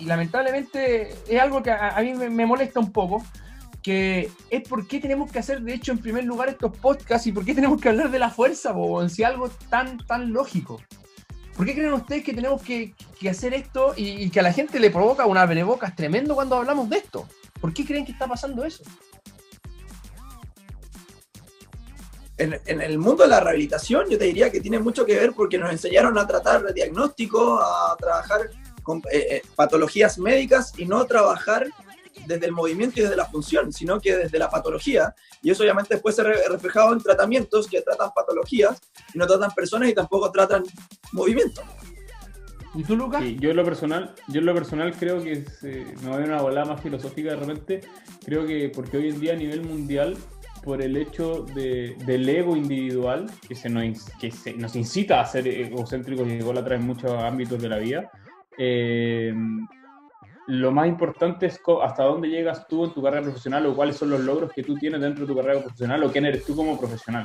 lamentablemente 0.00 1.14
es 1.28 1.40
algo 1.40 1.62
que 1.62 1.70
a, 1.70 1.98
mí 2.02 2.14
me 2.14 2.46
molesta 2.46 2.80
un 2.80 2.90
poco 2.90 3.24
que 3.82 4.30
es 4.50 4.68
por 4.68 4.86
qué 4.86 5.00
tenemos 5.00 5.30
que 5.30 5.38
hacer, 5.38 5.62
de 5.62 5.74
hecho, 5.74 5.92
en 5.92 5.98
primer 5.98 6.24
lugar 6.24 6.48
estos 6.48 6.76
podcasts 6.76 7.26
y 7.26 7.32
por 7.32 7.44
qué 7.44 7.54
tenemos 7.54 7.80
que 7.80 7.88
hablar 7.88 8.10
de 8.10 8.18
la 8.18 8.30
fuerza, 8.30 8.72
o 8.74 9.08
si 9.08 9.22
algo 9.22 9.48
tan, 9.70 9.98
tan 9.98 10.32
lógico. 10.32 10.80
¿Por 11.56 11.66
qué 11.66 11.74
creen 11.74 11.92
ustedes 11.92 12.22
que 12.22 12.32
tenemos 12.32 12.62
que, 12.62 12.94
hacer 13.28 13.52
esto 13.52 13.92
y, 13.96 14.30
que 14.30 14.38
a 14.38 14.44
la 14.44 14.52
gente 14.52 14.78
le 14.78 14.90
provoca 14.90 15.26
una 15.26 15.42
abrebocas 15.42 15.96
tremendo 15.96 16.36
cuando 16.36 16.54
hablamos 16.54 16.88
de 16.88 16.98
esto? 16.98 17.28
¿Por 17.60 17.74
qué 17.74 17.84
creen 17.84 18.06
que 18.06 18.12
está 18.12 18.28
pasando 18.28 18.64
eso? 18.64 18.84
En, 22.36 22.80
el 22.80 22.98
mundo 22.98 23.24
de 23.24 23.30
la 23.30 23.40
rehabilitación 23.40 24.08
yo 24.08 24.16
te 24.16 24.26
diría 24.26 24.52
que 24.52 24.60
tiene 24.60 24.78
mucho 24.78 25.04
que 25.04 25.16
ver 25.16 25.32
porque 25.32 25.58
nos 25.58 25.72
enseñaron 25.72 26.16
a 26.16 26.28
tratar 26.28 26.62
de 26.62 26.72
diagnóstico, 26.72 27.58
a 27.58 27.96
trabajar 27.98 28.50
con 28.84 28.98
eh, 29.10 29.26
eh, 29.28 29.42
patologías 29.56 30.16
médicas 30.18 30.72
y 30.78 30.86
no 30.86 31.04
trabajar 31.06 31.66
desde 32.28 32.46
el 32.46 32.52
movimiento 32.52 33.00
y 33.00 33.02
desde 33.02 33.16
la 33.16 33.24
función, 33.24 33.72
sino 33.72 34.00
que 34.00 34.16
desde 34.16 34.38
la 34.38 34.50
patología. 34.50 35.14
Y 35.42 35.50
eso 35.50 35.62
obviamente 35.62 35.94
después 35.94 36.14
se 36.14 36.22
ve 36.22 36.36
reflejado 36.48 36.92
en 36.92 37.00
tratamientos 37.00 37.66
que 37.66 37.80
tratan 37.80 38.10
patologías 38.14 38.78
y 39.14 39.18
no 39.18 39.26
tratan 39.26 39.50
personas 39.52 39.88
y 39.88 39.94
tampoco 39.94 40.30
tratan 40.30 40.62
movimiento. 41.12 41.62
¿Y 42.74 42.84
tú, 42.84 42.96
Lucas? 42.96 43.24
yo 43.40 43.50
en 43.50 43.56
lo 43.56 43.64
personal, 43.64 44.14
yo 44.28 44.40
en 44.40 44.46
lo 44.46 44.54
personal 44.54 44.94
creo 44.96 45.22
que 45.22 45.44
no 46.02 46.14
hay 46.14 46.24
una 46.24 46.42
volada 46.42 46.66
más 46.66 46.82
filosófica 46.82 47.30
de 47.30 47.36
repente, 47.36 47.80
creo 48.24 48.46
que 48.46 48.70
porque 48.74 48.98
hoy 48.98 49.08
en 49.08 49.18
día 49.18 49.32
a 49.32 49.36
nivel 49.36 49.62
mundial 49.62 50.16
por 50.62 50.82
el 50.82 50.96
hecho 50.96 51.46
de, 51.54 51.96
del 52.04 52.28
ego 52.28 52.54
individual 52.54 53.26
que, 53.48 53.54
se 53.54 53.70
nos, 53.70 54.10
que 54.20 54.30
se, 54.30 54.52
nos 54.52 54.76
incita 54.76 55.20
a 55.20 55.24
ser 55.24 55.48
egocéntricos 55.48 56.28
y 56.28 56.32
ególatras 56.32 56.78
en 56.78 56.86
muchos 56.86 57.10
ámbitos 57.12 57.60
de 57.62 57.68
la 57.68 57.78
vida, 57.78 58.10
eh, 58.58 59.32
lo 60.48 60.72
más 60.72 60.88
importante 60.88 61.44
es 61.44 61.60
hasta 61.82 62.04
dónde 62.04 62.28
llegas 62.28 62.66
tú 62.68 62.86
en 62.86 62.94
tu 62.94 63.02
carrera 63.02 63.22
profesional 63.22 63.66
o 63.66 63.76
cuáles 63.76 63.96
son 63.96 64.08
los 64.08 64.20
logros 64.20 64.50
que 64.50 64.62
tú 64.62 64.76
tienes 64.76 64.98
dentro 64.98 65.26
de 65.26 65.32
tu 65.32 65.38
carrera 65.38 65.60
profesional 65.60 66.02
o 66.02 66.10
quién 66.10 66.24
eres 66.24 66.46
tú 66.46 66.56
como 66.56 66.80
profesional. 66.80 67.24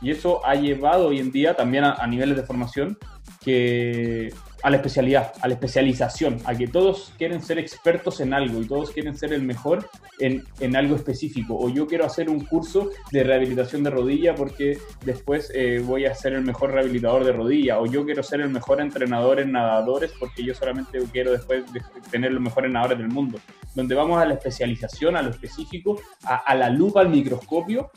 Y 0.00 0.10
eso 0.10 0.44
ha 0.44 0.54
llevado 0.54 1.08
hoy 1.08 1.18
en 1.18 1.30
día 1.30 1.54
también 1.54 1.84
a, 1.84 2.06
niveles 2.06 2.34
de 2.34 2.44
formación 2.44 2.96
que 3.44 4.32
a 4.62 4.70
la 4.70 4.76
especialidad, 4.76 5.32
a 5.40 5.48
la 5.48 5.54
especialización, 5.54 6.38
a 6.44 6.54
que 6.54 6.68
todos 6.68 7.12
quieren 7.18 7.42
ser 7.42 7.58
expertos 7.58 8.20
en 8.20 8.32
algo 8.32 8.60
y 8.60 8.66
todos 8.66 8.90
quieren 8.90 9.16
ser 9.16 9.32
el 9.32 9.42
mejor 9.42 9.88
en, 10.18 10.44
en 10.60 10.76
algo 10.76 10.96
específico. 10.96 11.56
O 11.58 11.68
yo 11.68 11.86
quiero 11.86 12.04
hacer 12.04 12.30
un 12.30 12.44
curso 12.44 12.90
de 13.10 13.24
rehabilitación 13.24 13.82
de 13.82 13.90
rodilla 13.90 14.34
porque 14.34 14.78
después 15.04 15.50
eh, 15.54 15.82
voy 15.84 16.06
a 16.06 16.14
ser 16.14 16.34
el 16.34 16.42
mejor 16.42 16.72
rehabilitador 16.72 17.24
de 17.24 17.32
rodilla. 17.32 17.80
O 17.80 17.86
yo 17.86 18.04
quiero 18.04 18.22
ser 18.22 18.40
el 18.40 18.50
mejor 18.50 18.80
entrenador 18.80 19.40
en 19.40 19.52
nadadores 19.52 20.12
porque 20.18 20.44
yo 20.44 20.54
solamente 20.54 20.98
quiero 21.12 21.32
después 21.32 21.64
tener 22.10 22.32
los 22.32 22.42
mejores 22.42 22.70
nadadores 22.70 22.98
del 22.98 23.08
mundo. 23.08 23.38
Donde 23.74 23.94
vamos 23.94 24.20
a 24.22 24.26
la 24.26 24.34
especialización, 24.34 25.16
a 25.16 25.22
lo 25.22 25.30
específico, 25.30 26.00
a, 26.24 26.36
a 26.36 26.54
la 26.54 26.70
lupa, 26.70 27.00
al 27.00 27.08
microscopio 27.08 27.90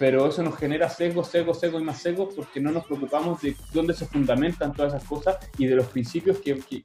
pero 0.00 0.26
eso 0.26 0.42
nos 0.42 0.56
genera 0.56 0.88
sesgos, 0.88 1.28
sesgos, 1.28 1.60
sesgos 1.60 1.82
y 1.82 1.84
más 1.84 2.00
sesgos 2.00 2.32
porque 2.34 2.58
no 2.58 2.72
nos 2.72 2.86
preocupamos 2.86 3.42
de 3.42 3.54
dónde 3.70 3.92
se 3.92 4.06
fundamentan 4.06 4.72
todas 4.72 4.94
esas 4.94 5.06
cosas 5.06 5.36
y 5.58 5.66
de 5.66 5.76
los 5.76 5.88
principios 5.88 6.38
que, 6.38 6.58
que, 6.58 6.80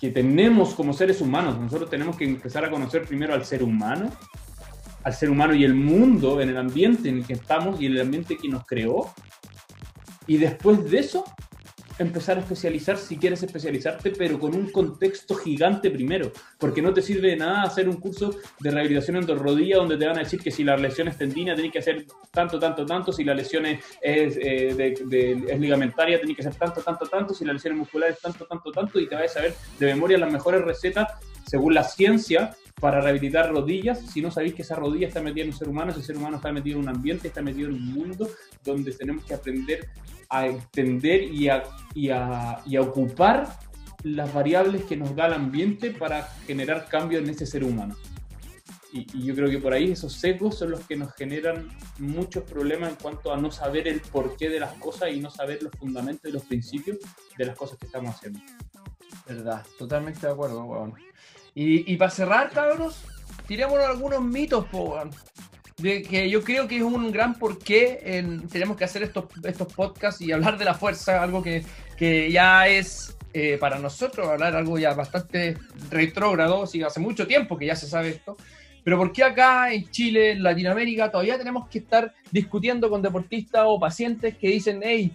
que, 0.00 0.10
tenemos 0.10 0.72
como 0.72 0.92
seres 0.92 1.20
humanos. 1.20 1.58
Nosotros 1.58 1.90
tenemos 1.90 2.16
que 2.16 2.24
empezar 2.24 2.64
a 2.64 2.70
conocer 2.70 3.06
primero 3.06 3.34
al 3.34 3.44
ser 3.44 3.64
humano, 3.64 4.08
al 5.02 5.12
ser 5.12 5.30
humano 5.30 5.52
y 5.52 5.64
el 5.64 5.74
mundo, 5.74 6.40
en 6.40 6.50
el 6.50 6.56
ambiente 6.56 7.08
en 7.08 7.18
el 7.18 7.26
que 7.26 7.32
estamos 7.32 7.80
y 7.80 7.86
el 7.86 8.00
ambiente 8.00 8.36
que 8.36 8.48
nos 8.48 8.64
creó. 8.64 9.12
Y 10.28 10.36
después 10.36 10.88
de 10.88 11.00
eso, 11.00 11.24
empezar 11.98 12.36
a 12.36 12.40
especializar 12.40 12.96
si 12.98 13.16
quieres 13.16 13.42
especializarte, 13.42 14.10
pero 14.10 14.38
con 14.38 14.54
un 14.54 14.70
contexto 14.70 15.34
gigante 15.34 15.90
primero, 15.90 16.32
porque 16.58 16.82
no 16.82 16.92
te 16.92 17.02
sirve 17.02 17.30
de 17.30 17.36
nada 17.36 17.62
hacer 17.62 17.88
un 17.88 17.96
curso 17.96 18.34
de 18.60 18.70
rehabilitación 18.70 19.16
en 19.18 19.26
dos 19.26 19.38
rodillas 19.38 19.78
donde 19.78 19.96
te 19.96 20.06
van 20.06 20.16
a 20.16 20.20
decir 20.20 20.40
que 20.40 20.50
si 20.50 20.64
la 20.64 20.76
lesión 20.76 21.08
es 21.08 21.18
tendina 21.18 21.54
tenés 21.54 21.72
que 21.72 21.78
hacer 21.78 22.06
tanto, 22.32 22.58
tanto, 22.58 22.84
tanto, 22.84 23.12
si 23.12 23.24
la 23.24 23.34
lesión 23.34 23.66
es, 23.66 23.78
eh, 24.02 24.74
de, 25.06 25.56
ligamentaria 25.58 26.20
tenés 26.20 26.36
que 26.36 26.42
hacer 26.42 26.56
tanto, 26.56 26.82
tanto, 26.82 27.06
tanto, 27.06 27.34
si 27.34 27.44
la 27.44 27.52
lesión 27.52 27.74
es 27.74 27.78
muscular 27.78 28.10
es 28.10 28.20
tanto, 28.20 28.46
tanto, 28.46 28.72
tanto, 28.72 28.98
y 28.98 29.08
te 29.08 29.14
vas 29.14 29.24
a 29.24 29.28
saber 29.28 29.54
de 29.78 29.86
memoria 29.86 30.18
las 30.18 30.32
mejores 30.32 30.62
recetas 30.62 31.12
según 31.46 31.74
la 31.74 31.84
ciencia 31.84 32.56
para 32.80 33.00
rehabilitar 33.00 33.50
rodillas 33.50 34.00
si 34.00 34.20
no 34.20 34.30
sabéis 34.30 34.54
que 34.54 34.62
esa 34.62 34.74
rodilla 34.74 35.08
está 35.08 35.22
metida 35.22 35.44
en 35.44 35.50
un 35.50 35.56
ser 35.56 35.68
humano, 35.68 35.92
ese 35.92 36.02
ser 36.02 36.16
humano 36.16 36.36
está 36.36 36.52
metido 36.52 36.78
en 36.78 36.84
un 36.84 36.88
ambiente, 36.88 37.28
está 37.28 37.42
metido 37.42 37.68
en 37.68 37.74
un 37.74 37.92
mundo 37.94 38.28
donde 38.64 38.92
tenemos 38.92 39.24
que 39.24 39.34
aprender 39.34 39.88
a 40.28 40.46
entender 40.46 41.22
y 41.22 41.48
a, 41.48 41.62
y 41.94 42.10
a, 42.10 42.60
y 42.66 42.76
a 42.76 42.80
ocupar 42.80 43.58
las 44.02 44.32
variables 44.34 44.84
que 44.84 44.96
nos 44.96 45.14
da 45.14 45.26
el 45.26 45.34
ambiente 45.34 45.90
para 45.90 46.24
generar 46.46 46.88
cambio 46.88 47.18
en 47.18 47.28
ese 47.28 47.46
ser 47.46 47.64
humano. 47.64 47.96
Y, 48.92 49.06
y, 49.12 49.24
yo 49.24 49.34
creo 49.34 49.50
que 49.50 49.58
por 49.58 49.72
ahí 49.72 49.90
esos 49.90 50.12
sesgos 50.12 50.56
son 50.56 50.70
los 50.70 50.86
que 50.86 50.94
nos 50.94 51.12
generan 51.14 51.68
muchos 51.98 52.44
problemas 52.44 52.90
en 52.90 52.96
cuanto 52.96 53.32
a 53.32 53.36
no 53.36 53.50
saber 53.50 53.88
el 53.88 54.00
porqué 54.00 54.48
de 54.48 54.60
las 54.60 54.72
cosas 54.74 55.10
y 55.12 55.18
no 55.18 55.30
saber 55.30 55.62
los 55.64 55.72
fundamentos 55.72 56.30
y 56.30 56.32
los 56.32 56.44
principios 56.44 56.98
de 57.36 57.46
las 57.46 57.56
cosas 57.56 57.76
que 57.78 57.86
estamos 57.86 58.14
haciendo. 58.14 58.38
Verdad, 59.26 59.64
totalmente 59.78 60.26
de 60.26 60.32
acuerdo, 60.32 60.62
bueno. 60.64 60.94
Y, 61.54 61.96
para 61.96 62.10
cerrar, 62.10 62.50
cabros, 62.50 63.04
tiremos 63.46 63.78
algunos 63.78 64.20
mitos, 64.22 64.66
po, 64.66 64.98
de 65.78 66.28
yo 66.28 66.42
creo 66.42 66.66
que 66.66 66.76
es 66.76 66.82
un 66.82 67.12
gran 67.12 67.38
porqué 67.38 68.00
en, 68.02 68.48
tenemos 68.48 68.76
que 68.76 68.84
hacer 68.84 69.02
estos, 69.02 69.24
estos 69.44 69.72
podcasts 69.72 70.20
y 70.20 70.32
hablar 70.32 70.58
de 70.58 70.64
la 70.64 70.74
fuerza, 70.74 71.22
algo 71.22 71.42
que, 71.42 71.64
que 71.96 72.30
ya 72.30 72.66
es 72.68 73.16
eh, 73.32 73.58
para 73.58 73.80
nosotros 73.80 74.28
hablar 74.28 74.54
algo 74.54 74.78
ya 74.78 74.94
bastante 74.94 75.58
retrógrado, 75.90 76.66
sí, 76.66 76.82
hace 76.82 77.00
mucho 77.00 77.26
tiempo 77.26 77.58
que 77.58 77.66
ya 77.66 77.74
se 77.74 77.88
sabe 77.88 78.10
esto. 78.10 78.36
Pero 78.84 78.98
¿por 78.98 79.12
qué 79.12 79.24
acá 79.24 79.72
en 79.72 79.90
Chile, 79.90 80.32
en 80.32 80.42
Latinoamérica, 80.42 81.10
todavía 81.10 81.38
tenemos 81.38 81.68
que 81.68 81.78
estar 81.78 82.14
discutiendo 82.30 82.88
con 82.88 83.02
deportistas 83.02 83.64
o 83.66 83.80
pacientes 83.80 84.36
que 84.36 84.48
dicen, 84.48 84.80
hey, 84.84 85.10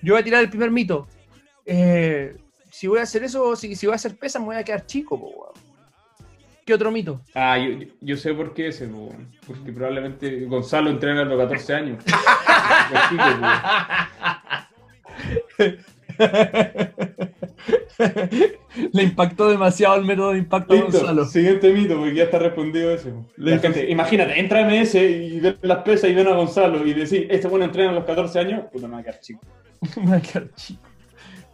yo 0.00 0.14
voy 0.14 0.22
a 0.22 0.24
tirar 0.24 0.42
el 0.42 0.48
primer 0.48 0.70
mito. 0.70 1.06
Eh, 1.66 2.36
si 2.70 2.86
voy 2.86 3.00
a 3.00 3.02
hacer 3.02 3.24
eso, 3.24 3.54
si, 3.56 3.74
si 3.74 3.86
voy 3.86 3.92
a 3.92 3.96
hacer 3.96 4.16
pesas, 4.16 4.40
me 4.40 4.46
voy 4.46 4.56
a 4.56 4.64
quedar 4.64 4.86
chico, 4.86 5.20
po, 5.20 5.52
¿Qué 6.70 6.74
otro 6.74 6.92
mito? 6.92 7.20
Ah, 7.34 7.58
yo, 7.58 7.84
yo 8.00 8.16
sé 8.16 8.32
por 8.32 8.54
qué 8.54 8.68
ese, 8.68 8.86
po, 8.86 9.12
porque 9.44 9.72
probablemente 9.72 10.44
Gonzalo 10.44 10.88
entrena 10.88 11.22
a 11.22 11.24
los 11.24 11.36
14 11.36 11.74
años. 11.74 11.98
Le 18.92 19.02
impactó 19.02 19.48
demasiado 19.48 19.96
el 19.96 20.04
método 20.04 20.30
de 20.30 20.38
impacto 20.38 20.74
Listo, 20.74 20.92
Gonzalo. 20.92 21.24
Siguiente 21.24 21.72
mito, 21.72 21.96
porque 21.96 22.14
ya 22.14 22.22
está 22.22 22.38
respondido 22.38 22.94
ese. 22.94 23.12
La 23.36 23.58
gente, 23.58 23.90
imagínate, 23.90 24.38
entra 24.38 24.60
a 24.60 24.70
MS 24.70 24.94
y 24.94 25.40
ve 25.40 25.56
las 25.62 25.82
pesas 25.82 26.08
y 26.08 26.14
ven 26.14 26.28
a 26.28 26.36
Gonzalo 26.36 26.86
y 26.86 26.94
decís, 26.94 27.26
este 27.28 27.48
bueno 27.48 27.64
entrena 27.64 27.90
a 27.90 27.94
los 27.94 28.04
14 28.04 28.38
años, 28.38 28.66
puta, 28.72 28.86
me 28.86 28.94
va 28.94 29.00
a 29.00 29.02
quedar 29.02 29.18
chico. 29.18 29.40
me 29.96 30.10
va 30.12 30.18
a 30.18 30.22
quedar 30.22 30.54
chico. 30.54 30.82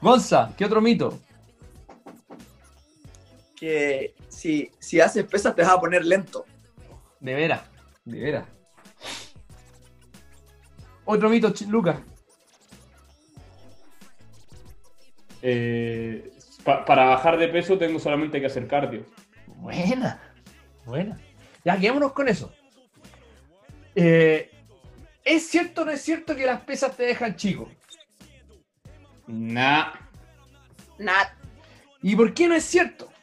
Gonza, 0.03 0.53
¿qué 0.59 0.67
otro 0.67 0.83
mito? 0.83 1.19
Que 3.59 4.15
si, 4.37 4.71
si 4.79 5.01
haces 5.01 5.25
pesas 5.25 5.57
te 5.57 5.63
vas 5.63 5.73
a 5.73 5.81
poner 5.81 6.05
lento. 6.05 6.45
De 7.21 7.35
veras, 7.35 7.63
de 8.05 8.21
veras. 8.21 8.47
Otro 11.07 11.31
mito, 11.31 11.53
Lucas. 11.69 11.97
Eh, 15.41 16.31
pa 16.65 16.85
para 16.85 17.07
bajar 17.07 17.39
de 17.39 17.49
peso 17.49 17.79
tengo 17.79 17.99
solamente 17.99 18.39
que 18.39 18.47
hacer 18.47 18.67
cardio. 18.67 19.07
Buena, 19.47 20.21
buena. 20.85 21.19
Ya, 21.65 21.79
quedémonos 21.79 22.13
con 22.13 22.29
eso. 22.29 22.53
Eh, 23.95 24.51
¿Es 25.25 25.47
cierto 25.47 25.83
o 25.83 25.85
no 25.87 25.93
es 25.93 26.03
cierto 26.03 26.37
que 26.37 26.45
las 26.45 26.61
pesas 26.61 26.95
te 26.95 27.05
dejan 27.05 27.37
chico? 27.37 27.71
Nah. 29.27 29.95
Nah. 30.99 31.25
¿Y 32.03 32.15
por 32.15 32.35
qué 32.35 32.49
no 32.49 32.55
es 32.55 32.65
cierto? 32.65 33.16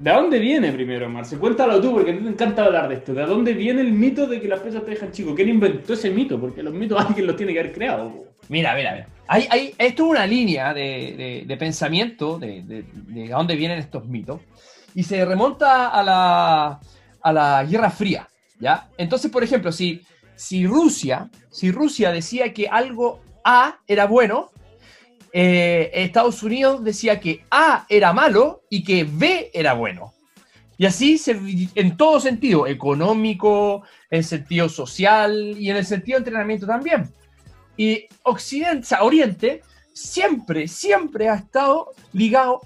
¿De 0.00 0.10
dónde 0.10 0.38
viene 0.38 0.72
primero, 0.72 1.10
Marce? 1.10 1.36
Cuéntalo 1.36 1.78
tú, 1.78 1.92
porque 1.92 2.12
a 2.12 2.16
ti 2.16 2.22
te 2.22 2.30
encanta 2.30 2.64
hablar 2.64 2.88
de 2.88 2.94
esto. 2.94 3.12
¿De 3.12 3.26
dónde 3.26 3.52
viene 3.52 3.82
el 3.82 3.92
mito 3.92 4.26
de 4.26 4.40
que 4.40 4.48
las 4.48 4.60
pesas 4.60 4.82
te 4.82 4.92
dejan 4.92 5.12
chico? 5.12 5.34
¿Quién 5.34 5.50
inventó 5.50 5.92
ese 5.92 6.08
mito? 6.08 6.40
Porque 6.40 6.62
los 6.62 6.72
mitos 6.72 6.98
alguien 7.06 7.26
los 7.26 7.36
tiene 7.36 7.52
que 7.52 7.60
haber 7.60 7.74
creado. 7.74 8.10
Mira, 8.48 8.74
mira, 8.74 8.92
mira. 8.92 9.08
Hay, 9.28 9.46
hay, 9.50 9.74
esto 9.76 10.04
es 10.04 10.10
una 10.10 10.26
línea 10.26 10.72
de, 10.72 11.14
de, 11.18 11.44
de 11.46 11.56
pensamiento 11.58 12.38
de, 12.38 12.62
de, 12.62 13.28
dónde 13.28 13.56
vienen 13.56 13.78
estos 13.78 14.06
mitos. 14.06 14.40
Y 14.94 15.02
se 15.02 15.22
remonta 15.22 15.88
a 15.88 16.02
la, 16.02 16.80
a 17.20 17.32
la 17.34 17.64
Guerra 17.64 17.90
Fría. 17.90 18.26
¿ya? 18.58 18.88
Entonces, 18.96 19.30
por 19.30 19.44
ejemplo, 19.44 19.70
si, 19.70 20.00
si, 20.34 20.66
Rusia, 20.66 21.28
si 21.50 21.70
Rusia 21.70 22.10
decía 22.10 22.54
que 22.54 22.68
algo 22.68 23.20
A 23.44 23.80
era 23.86 24.06
bueno, 24.06 24.50
eh, 25.32 25.90
Estados 25.92 26.42
Unidos 26.42 26.82
decía 26.82 27.20
que 27.20 27.44
A 27.50 27.86
era 27.88 28.12
malo 28.12 28.62
y 28.68 28.82
que 28.82 29.04
B 29.04 29.50
era 29.52 29.74
bueno. 29.74 30.12
Y 30.76 30.86
así 30.86 31.18
se, 31.18 31.38
en 31.74 31.96
todo 31.96 32.20
sentido, 32.20 32.66
económico, 32.66 33.82
en 34.10 34.24
sentido 34.24 34.68
social 34.68 35.54
y 35.58 35.70
en 35.70 35.76
el 35.76 35.84
sentido 35.84 36.16
de 36.16 36.20
entrenamiento 36.20 36.66
también. 36.66 37.12
Y 37.76 38.06
Occidente, 38.22 38.80
o 38.80 38.84
sea, 38.84 39.02
Oriente 39.02 39.62
siempre, 39.92 40.66
siempre 40.68 41.28
ha 41.28 41.34
estado 41.34 41.92
ligado 42.12 42.60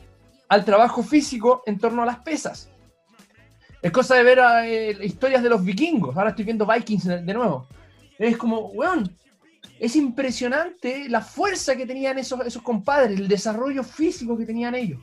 al 0.49 0.65
trabajo 0.65 1.03
físico 1.03 1.63
en 1.67 1.79
torno 1.79 2.03
a 2.03 2.07
las 2.07 2.19
pesas. 2.19 2.71
Es 3.83 3.93
cosa 3.93 4.15
de 4.15 4.23
ver 4.23 4.41
eh, 4.65 4.97
historias 5.03 5.43
de 5.43 5.51
los 5.51 5.65
vikingos. 5.65 6.17
Ahora 6.17 6.31
estoy 6.31 6.45
viendo 6.45 6.67
Vikings 6.67 7.05
de, 7.05 7.35
nuevo. 7.35 7.67
Es 8.19 8.37
como, 8.37 8.69
weón, 8.69 9.15
es 9.79 9.97
impresionante 9.97 11.09
la 11.09 11.21
fuerza 11.21 11.77
que 11.77 11.87
tenían 11.87 12.19
esos, 12.19 12.47
esos 12.47 12.63
compadres, 12.63 13.19
el 13.19 13.29
desarrollo 13.29 13.83
físico 13.83 14.37
que 14.37 14.47
tenían 14.47 14.75
ellos. 14.75 15.03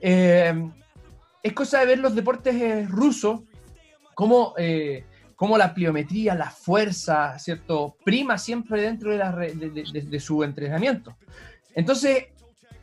Eh, 0.00 0.68
es 1.42 1.52
cosa 1.52 1.80
de 1.80 1.86
ver 1.86 1.98
los 1.98 2.14
deportes 2.14 2.54
eh, 2.54 2.86
rusos, 2.88 3.40
como 4.14 4.54
eh, 4.58 5.04
la 5.56 5.72
pliometría, 5.72 6.34
la 6.34 6.50
fuerza, 6.50 7.38
¿cierto? 7.38 7.96
Prima 8.04 8.36
siempre 8.36 8.82
dentro 8.82 9.12
de, 9.12 9.18
la, 9.18 10.20
su 10.20 10.44
entrenamiento. 10.44 11.16
Entonces, 11.74 12.26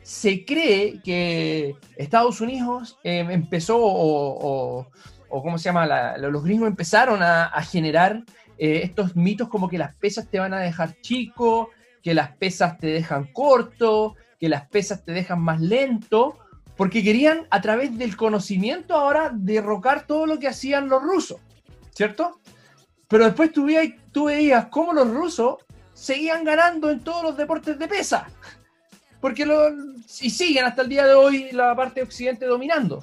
se 0.02 0.44
cree 0.44 1.00
que 1.02 1.76
Estados 1.96 2.40
Unidos 2.40 2.98
empezó, 3.04 3.76
o, 3.78 4.88
o, 5.28 5.42
¿cómo 5.42 5.58
se 5.58 5.66
llama? 5.66 5.86
La, 5.86 6.18
los 6.18 6.42
gringos 6.42 6.66
empezaron 6.66 7.22
a 7.22 7.62
generar 7.62 8.24
eh, 8.58 8.80
estos 8.82 9.14
mitos 9.14 9.48
como 9.48 9.68
que 9.68 9.78
las 9.78 9.94
pesas 9.94 10.28
te 10.28 10.38
van 10.38 10.52
a 10.52 10.60
dejar 10.60 11.00
chico, 11.00 11.70
que 12.02 12.14
las 12.14 12.36
pesas 12.36 12.78
te 12.78 12.88
dejan 12.88 13.32
corto, 13.32 14.16
que 14.38 14.48
las 14.48 14.68
pesas 14.68 15.04
te 15.04 15.12
dejan 15.12 15.40
más 15.40 15.60
lento, 15.60 16.38
porque 16.76 17.02
querían 17.02 17.46
a 17.50 17.60
través 17.60 17.96
del 17.98 18.16
conocimiento 18.16 18.94
ahora 18.94 19.30
derrocar 19.34 20.06
todo 20.06 20.26
lo 20.26 20.38
que 20.38 20.48
hacían 20.48 20.88
los 20.88 21.02
rusos, 21.02 21.40
¿cierto? 21.92 22.40
Pero 23.08 23.24
después 23.24 23.52
tú 23.52 23.64
veías, 23.64 24.66
cómo 24.66 24.92
los 24.92 25.08
rusos 25.10 25.56
seguían 25.92 26.44
ganando 26.44 26.90
en 26.90 27.00
todos 27.00 27.22
los 27.22 27.36
deportes 27.36 27.78
de 27.78 27.88
pesa. 27.88 28.28
Porque 29.20 29.44
lo, 29.44 29.70
y 30.20 30.30
siguen 30.30 30.64
hasta 30.64 30.82
el 30.82 30.88
día 30.88 31.06
de 31.06 31.14
hoy 31.14 31.50
la 31.50 31.74
parte 31.74 32.00
de 32.00 32.06
Occidente 32.06 32.46
dominando. 32.46 33.02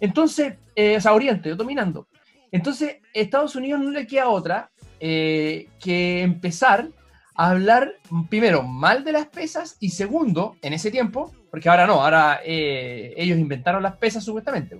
Entonces, 0.00 0.54
eh, 0.74 0.96
o 0.96 1.00
sea, 1.00 1.14
Oriente 1.14 1.54
dominando. 1.54 2.06
Entonces, 2.52 2.98
Estados 3.14 3.54
Unidos 3.56 3.80
no 3.80 3.90
le 3.90 4.06
queda 4.06 4.28
otra 4.28 4.69
eh, 5.00 5.68
que 5.80 6.22
empezar 6.22 6.88
a 7.34 7.50
hablar, 7.50 7.94
primero, 8.28 8.62
mal 8.62 9.02
de 9.02 9.12
las 9.12 9.26
pesas 9.26 9.76
y 9.80 9.90
segundo, 9.90 10.56
en 10.62 10.74
ese 10.74 10.90
tiempo, 10.90 11.32
porque 11.50 11.68
ahora 11.68 11.86
no, 11.86 12.02
ahora 12.02 12.40
eh, 12.44 13.14
ellos 13.16 13.38
inventaron 13.38 13.82
las 13.82 13.96
pesas 13.96 14.24
supuestamente. 14.24 14.78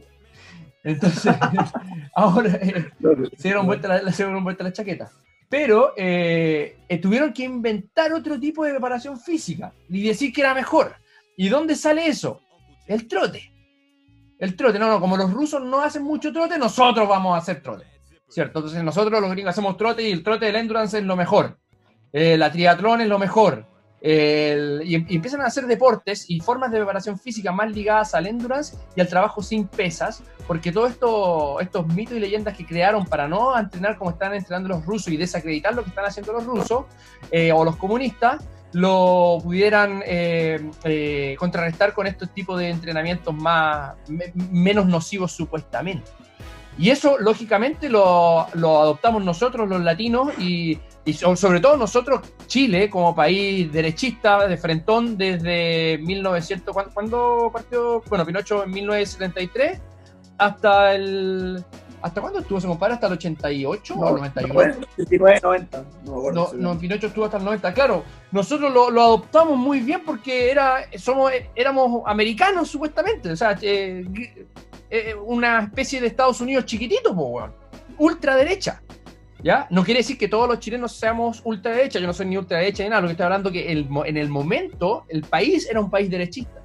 Entonces, 0.85 1.35
ahora 2.15 2.51
eh, 2.57 2.91
se, 3.37 3.49
dieron 3.49 3.67
vuelta 3.67 3.89
la, 3.89 4.13
se 4.13 4.25
dieron 4.25 4.45
vuelta 4.45 4.65
la 4.65 4.73
chaqueta. 4.73 5.11
Pero 5.49 5.95
eh, 5.97 6.77
tuvieron 7.03 7.33
que 7.33 7.43
inventar 7.43 8.13
otro 8.13 8.39
tipo 8.39 8.65
de 8.65 8.71
preparación 8.71 9.19
física 9.19 9.73
y 9.89 10.07
decir 10.07 10.33
que 10.33 10.43
era 10.43 10.55
mejor. 10.55 10.95
¿Y 11.37 11.49
dónde 11.49 11.75
sale 11.75 12.07
eso? 12.07 12.41
El 12.87 13.09
trote. 13.09 13.53
El 14.39 14.55
trote, 14.55 14.79
no, 14.79 14.89
no, 14.89 15.01
como 15.01 15.17
los 15.17 15.33
rusos 15.33 15.63
no 15.63 15.81
hacen 15.81 16.03
mucho 16.03 16.33
trote, 16.33 16.57
nosotros 16.57 17.09
vamos 17.09 17.35
a 17.35 17.39
hacer 17.39 17.63
trote. 17.63 17.85
¿Cierto? 18.31 18.61
Entonces 18.61 18.82
nosotros 18.82 19.20
los 19.20 19.31
gringos 19.31 19.51
hacemos 19.51 19.77
trote 19.77 20.09
y 20.09 20.12
el 20.12 20.23
trote 20.23 20.47
del 20.47 20.57
endurance 20.57 20.98
es 20.98 21.05
lo 21.05 21.16
mejor. 21.16 21.59
Eh, 22.12 22.39
la 22.39 22.51
triatlón 22.51 23.01
es 23.01 23.09
lo 23.09 23.19
mejor. 23.19 23.66
Y, 24.02 24.09
y, 24.09 25.15
empiezan 25.15 25.43
a 25.43 25.47
hacer 25.47 25.66
deportes 25.66 26.24
y 26.31 26.40
formas 26.40 26.70
de 26.70 26.78
preparación 26.78 27.19
física 27.19 27.52
más 27.52 27.70
ligadas 27.70 28.15
al 28.15 28.27
endurance 28.27 28.78
y 28.97 29.01
al 29.02 29.09
trabajo 29.09 29.43
sin 29.43 29.66
pesas, 29.66 30.23
porque 30.47 30.73
todos 30.73 30.93
esto, 30.93 31.61
estos 31.61 31.86
mitos 31.89 32.16
y 32.16 32.20
leyendas 32.20 32.57
que 32.57 32.65
crearon 32.65 33.05
para 33.05 33.28
no 33.28 33.59
entrenar 33.59 33.98
como 33.98 34.11
están 34.11 34.32
entrenando 34.32 34.70
los 34.70 34.86
rusos 34.86 35.12
y 35.12 35.19
desacreditar 35.19 35.74
lo 35.74 35.82
que 35.82 35.90
están 35.90 36.07
haciendo 36.07 36.32
los 36.32 36.47
rusos 36.47 36.86
eh, 37.31 37.52
o 37.52 37.62
los 37.62 37.77
comunistas, 37.77 38.43
lo 38.73 39.39
pudieran 39.43 40.02
eh, 40.07 40.70
eh, 40.85 41.36
contrarrestar 41.39 41.93
con 41.93 42.07
estos 42.07 42.31
tipos 42.31 42.59
de 42.59 42.70
entrenamientos 42.70 43.35
más, 43.35 43.97
menos 44.35 44.86
nocivos 44.86 45.32
supuestamente. 45.32 46.11
Y 46.79 46.91
eso, 46.91 47.19
lógicamente, 47.19 47.89
lo, 47.89 48.41
adoptamos 48.41 49.25
nosotros, 49.25 49.69
los 49.69 49.83
latinos, 49.83 50.33
y, 50.39 50.79
sobre 51.35 51.61
todo 51.61 51.77
nosotros, 51.77 52.21
Chile, 52.47 52.89
como 52.89 53.15
país 53.15 53.71
derechista, 53.73 54.47
de 54.47 54.57
frentón, 54.57 55.17
desde 55.19 55.99
1900, 55.99 56.75
¿cuándo, 56.95 57.51
partió? 57.53 58.03
Bueno, 58.09 58.25
Pinocho 58.25 58.65
en 58.65 58.71
1973, 58.71 59.81
hasta 60.39 60.95
el... 60.95 61.65
¿Hasta 62.03 62.23
cuándo 62.23 62.39
estuvo 62.39 62.57
ese 62.57 62.67
compadre? 62.67 62.95
¿Hasta 62.95 63.09
el 63.09 63.13
88 63.13 63.95
o 63.95 64.11
91? 64.17 64.59
89, 64.97 65.41
90. 65.43 65.85
No, 66.07 66.53
no, 66.55 66.79
Pinocho 66.79 67.09
estuvo 67.09 67.27
hasta 67.27 67.37
el 67.37 67.45
90. 67.45 67.75
Claro, 67.75 68.05
nosotros 68.33 68.73
lo, 68.73 68.89
adoptamos 68.89 69.59
muy 69.59 69.81
bien 69.81 70.03
porque 70.07 70.51
era, 70.51 70.79
somos, 70.97 71.31
éramos 71.55 72.03
americanos 72.07 72.71
supuestamente. 72.71 73.33
O 73.33 73.37
sea, 73.37 73.55
eh, 73.61 74.07
eh, 74.91 75.15
una 75.15 75.61
especie 75.61 76.01
de 76.01 76.09
Estados 76.09 76.41
Unidos 76.41 76.65
chiquitito, 76.65 77.15
po, 77.15 77.49
ultraderecha. 77.99 78.83
¿Ya? 79.43 79.67
No 79.71 79.85
quiere 79.85 80.01
decir 80.01 80.19
que 80.19 80.29
todos 80.29 80.47
los 80.47 80.59
chilenos 80.59 80.93
seamos 80.97 81.41
ultraderecha, 81.45 81.99
yo 81.99 82.07
no 82.07 82.12
soy 82.12 82.27
ni 82.27 82.37
ultraderecha 82.37 82.83
ni 82.83 82.91
nada, 82.91 83.01
lo 83.01 83.09
que 83.09 83.12
estoy 83.12 83.25
hablando 83.25 83.51
que 83.51 83.73
en 83.73 84.17
el 84.19 84.29
momento 84.29 85.07
el 85.09 85.23
país 85.23 85.67
era 85.71 85.81
un 85.81 85.89
país 85.89 86.11
derechista. 86.11 86.61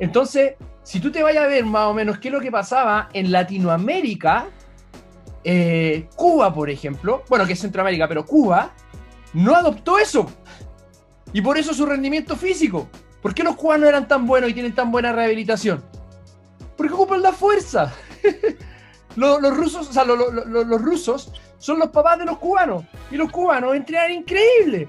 Entonces, 0.00 0.54
si 0.82 0.98
tú 0.98 1.12
te 1.12 1.22
vayas 1.22 1.44
a 1.44 1.46
ver 1.46 1.64
más 1.64 1.86
o 1.86 1.94
menos 1.94 2.18
qué 2.18 2.28
es 2.28 2.34
lo 2.34 2.40
que 2.40 2.50
pasaba 2.50 3.08
en 3.12 3.30
Latinoamérica, 3.30 4.48
eh, 5.44 6.08
Cuba, 6.16 6.52
por 6.52 6.68
ejemplo, 6.68 7.22
bueno, 7.28 7.46
que 7.46 7.52
es 7.52 7.60
Centroamérica, 7.60 8.08
pero 8.08 8.24
Cuba 8.24 8.72
no 9.32 9.54
adoptó 9.54 9.98
eso. 9.98 10.26
Y 11.32 11.40
por 11.42 11.58
eso 11.58 11.74
su 11.74 11.86
rendimiento 11.86 12.36
físico. 12.36 12.88
¿Por 13.20 13.34
qué 13.34 13.42
los 13.42 13.56
cubanos 13.56 13.88
eran 13.88 14.06
tan 14.06 14.26
buenos 14.26 14.50
y 14.50 14.54
tienen 14.54 14.74
tan 14.74 14.90
buena 14.90 15.12
rehabilitación? 15.12 15.82
Porque 16.76 16.92
ocupan 16.92 17.22
la 17.22 17.32
fuerza. 17.32 17.92
los, 19.16 19.56
rusos, 19.56 19.88
o 19.88 19.92
sea, 19.92 20.04
los 20.04 20.82
rusos 20.82 21.32
son 21.58 21.78
los 21.78 21.90
papás 21.90 22.18
de 22.18 22.24
los 22.24 22.38
cubanos. 22.38 22.84
Y 23.10 23.16
los 23.16 23.30
cubanos 23.30 23.74
entrenan 23.74 24.12
increíble. 24.12 24.88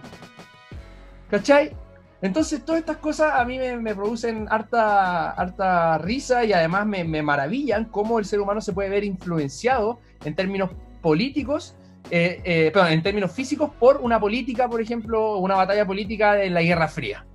¿Cachai? 1.29 1.75
Entonces, 2.21 2.63
todas 2.65 2.79
estas 2.79 2.97
cosas 2.97 3.33
a 3.35 3.45
mí 3.45 3.59
me, 3.59 3.93
producen 3.93 4.47
harta, 4.49 5.31
harta 5.31 5.97
risa 5.99 6.43
y 6.43 6.53
además 6.53 6.85
me, 6.87 7.21
maravillan 7.21 7.85
cómo 7.85 8.19
el 8.19 8.25
ser 8.25 8.39
humano 8.39 8.61
se 8.61 8.73
puede 8.73 8.89
ver 8.89 9.03
influenciado 9.03 9.99
en 10.23 10.33
términos 10.33 10.71
políticos, 11.01 11.75
eh, 12.09 12.41
eh, 12.43 12.71
perdón, 12.73 12.93
en 12.93 13.03
términos 13.03 13.31
físicos 13.31 13.69
por 13.79 13.97
una 13.97 14.19
política, 14.19 14.67
por 14.67 14.81
ejemplo, 14.81 15.37
una 15.37 15.55
batalla 15.55 15.85
política 15.85 16.33
de 16.33 16.49
la 16.49 16.61
Guerra 16.61 16.87
Fría. 16.87 17.25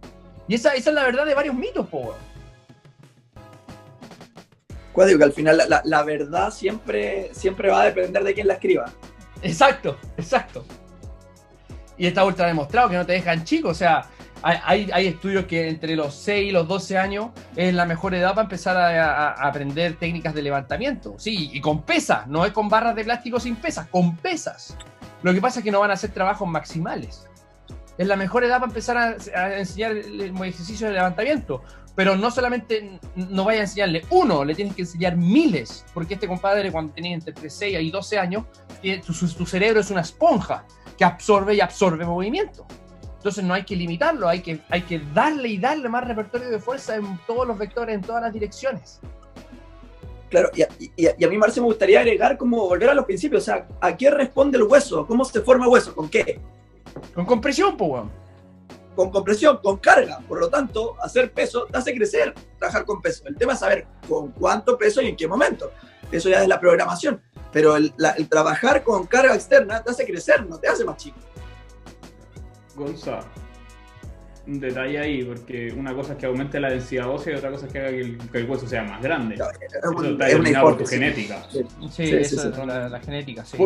Y 0.49 0.55
esa, 0.55 0.75
esa 0.75 0.91
es 0.91 0.97
la 0.97 1.05
verdad 1.05 1.25
de 1.25 1.35
varios 1.35 1.55
mitos, 1.55 1.87
po. 1.87 2.15
Que 5.07 5.25
al 5.25 5.33
final 5.33 5.63
la, 5.85 6.03
verdad 6.03 6.51
siempre, 6.51 7.31
siempre 7.33 7.71
va 7.71 7.83
a 7.83 7.85
depender 7.87 8.23
de 8.23 8.35
quién 8.35 8.47
la 8.47 8.55
escriba. 8.55 8.87
Exacto, 9.43 9.97
exacto. 10.17 10.65
Y 11.97 12.07
está 12.07 12.25
ultra 12.25 12.47
demostrado 12.47 12.89
que 12.89 12.97
no 12.97 13.07
te 13.07 13.13
dejan 13.13 13.45
chico, 13.45 13.69
o 13.69 13.75
sea, 13.75 14.09
hay, 14.43 15.07
estudios 15.07 15.45
que 15.45 15.69
entre 15.69 15.97
los 15.97 16.15
6 16.15 16.49
y 16.49 16.53
los 16.53 16.67
12 16.67 16.99
años 16.99 17.31
es 17.57 17.75
la 17.75 17.85
mejor 17.85 18.15
edad 18.15 18.31
para 18.31 18.43
empezar 18.43 18.77
a, 18.77 19.33
aprender 19.33 19.97
técnicas 19.97 20.35
de 20.35 20.43
levantamiento. 20.43 21.15
Sí, 21.19 21.51
y 21.53 21.61
con 21.61 21.83
pesas, 21.83 22.27
no 22.27 22.45
es 22.45 22.53
con 22.53 22.69
barras 22.69 22.95
de 22.95 23.05
plástico 23.05 23.39
sin 23.39 23.57
pesas, 23.57 23.87
con 23.89 24.17
pesas. 24.17 24.77
Lo 25.23 25.35
que 25.35 25.41
pasa 25.41 25.61
es 25.61 25.65
que 25.65 25.71
no 25.71 25.81
van 25.81 25.91
a 25.91 25.95
hacer 25.95 26.11
trabajos 26.11 26.49
maximales. 26.49 27.27
Es 27.99 28.07
la 28.07 28.17
mejor 28.17 28.45
edad 28.45 28.61
para 28.61 28.71
empezar 28.71 28.97
a, 28.97 29.59
enseñar 29.59 29.93
el, 29.93 30.35
ejercicio 30.37 30.87
de 30.87 30.95
levantamiento. 30.95 31.63
Pero 32.01 32.17
no 32.17 32.31
solamente 32.31 32.99
no 33.15 33.45
vaya 33.45 33.59
a 33.59 33.63
enseñarle 33.65 34.07
uno, 34.09 34.43
le 34.43 34.55
tienes 34.55 34.75
que 34.75 34.81
enseñar 34.81 35.19
miles. 35.19 35.85
Porque 35.93 36.15
este 36.15 36.27
compadre, 36.27 36.73
cuando 36.73 36.95
tenía 36.95 37.13
entre 37.13 37.51
6 37.51 37.79
y 37.79 37.91
12 37.91 38.19
años, 38.19 38.45
tu 39.37 39.45
cerebro 39.45 39.81
es 39.81 39.91
una 39.91 40.01
esponja 40.01 40.65
que 40.97 41.05
absorbe 41.05 41.57
y 41.57 41.61
absorbe 41.61 42.07
movimiento. 42.07 42.65
Entonces 43.17 43.45
no 43.45 43.53
hay 43.53 43.65
que 43.65 43.77
limitarlo, 43.77 44.29
hay 44.29 44.41
que, 44.41 44.61
hay 44.71 44.81
que 44.81 44.99
darle 45.13 45.49
y 45.49 45.59
darle 45.59 45.91
más 45.91 46.09
repertorio 46.09 46.49
de 46.49 46.59
fuerza 46.59 46.97
en 46.97 47.21
todos 47.27 47.47
los 47.47 47.59
vectores, 47.59 47.95
en 47.95 48.01
todas 48.01 48.23
las 48.23 48.33
direcciones. 48.33 48.99
Claro, 50.31 50.49
y 50.55 50.63
a, 50.63 51.29
mí, 51.29 51.37
Marce, 51.37 51.61
me 51.61 51.67
gustaría 51.67 52.01
agregar 52.01 52.39
como 52.39 52.67
volver 52.67 52.89
a 52.89 52.95
los 52.95 53.05
principios. 53.05 53.43
O 53.43 53.45
sea, 53.45 53.69
¿a 53.79 53.95
qué 53.95 54.11
responde 54.11 54.57
el 54.57 54.65
hueso? 54.65 55.07
¿Cómo 55.07 55.23
se 55.27 55.43
forma 55.43 55.67
el 55.67 55.71
hueso? 55.71 55.95
¿Con 55.95 56.09
qué? 56.09 56.41
Con 57.15 57.27
compresión, 57.27 57.77
pues, 57.77 58.05
Con 58.97 59.11
compresión, 59.11 59.59
con 59.63 59.79
carga. 59.79 60.21
Por 60.29 60.41
lo 60.41 60.49
tanto, 60.49 60.97
hacer 61.03 61.33
peso 61.33 61.67
te 61.67 61.79
hace 61.79 61.95
crecer, 61.95 62.35
trabajar 62.59 62.85
con 62.85 63.01
peso. 63.01 63.25
El 63.27 63.37
tema 63.37 63.55
es 63.55 63.61
saber 63.61 63.87
con 64.09 64.33
cuánto 64.33 64.77
peso 64.77 65.01
y 65.01 65.09
en 65.09 65.17
qué 65.17 65.27
momento. 65.27 65.71
Eso 66.11 66.29
ya 66.29 66.43
es 66.43 66.49
la 66.49 66.61
programación. 66.61 67.23
Pero 67.53 67.77
el 67.77 67.95
trabajar 68.29 68.83
con 68.83 69.07
carga 69.07 69.35
externa 69.35 69.83
te 69.83 69.91
hace 69.91 70.05
crecer, 70.07 70.47
no 70.47 70.59
te 70.59 70.69
hace 70.69 70.85
más 70.85 70.97
chico. 70.97 71.19
Gonza, 72.77 73.21
un 74.51 74.61
detalle 74.61 74.99
ahí, 74.99 75.25
porque 75.25 75.73
una 75.77 75.95
cosa 75.95 76.13
es 76.13 76.19
que 76.19 76.27
aumente 76.27 76.59
la 76.59 76.71
densidad 76.71 77.09
ósea 77.09 77.35
y 77.35 77.37
otra 77.37 77.51
cosa 77.51 77.67
es 77.67 77.73
que 77.73 77.79
haga 77.79 77.91
que 77.91 78.39
el, 78.39 78.51
hueso 78.51 78.67
sea 78.67 78.83
más 78.83 79.01
grande. 79.01 79.37
eso 79.37 79.45
está 80.05 80.27
determinado 80.27 80.67
por 80.67 80.79
tu 80.79 80.87
genética. 80.87 81.43
Sí, 81.91 82.03
eso 82.03 82.49
es 82.49 82.59
la, 82.59 83.01
genética, 83.01 83.45
sí. 83.45 83.57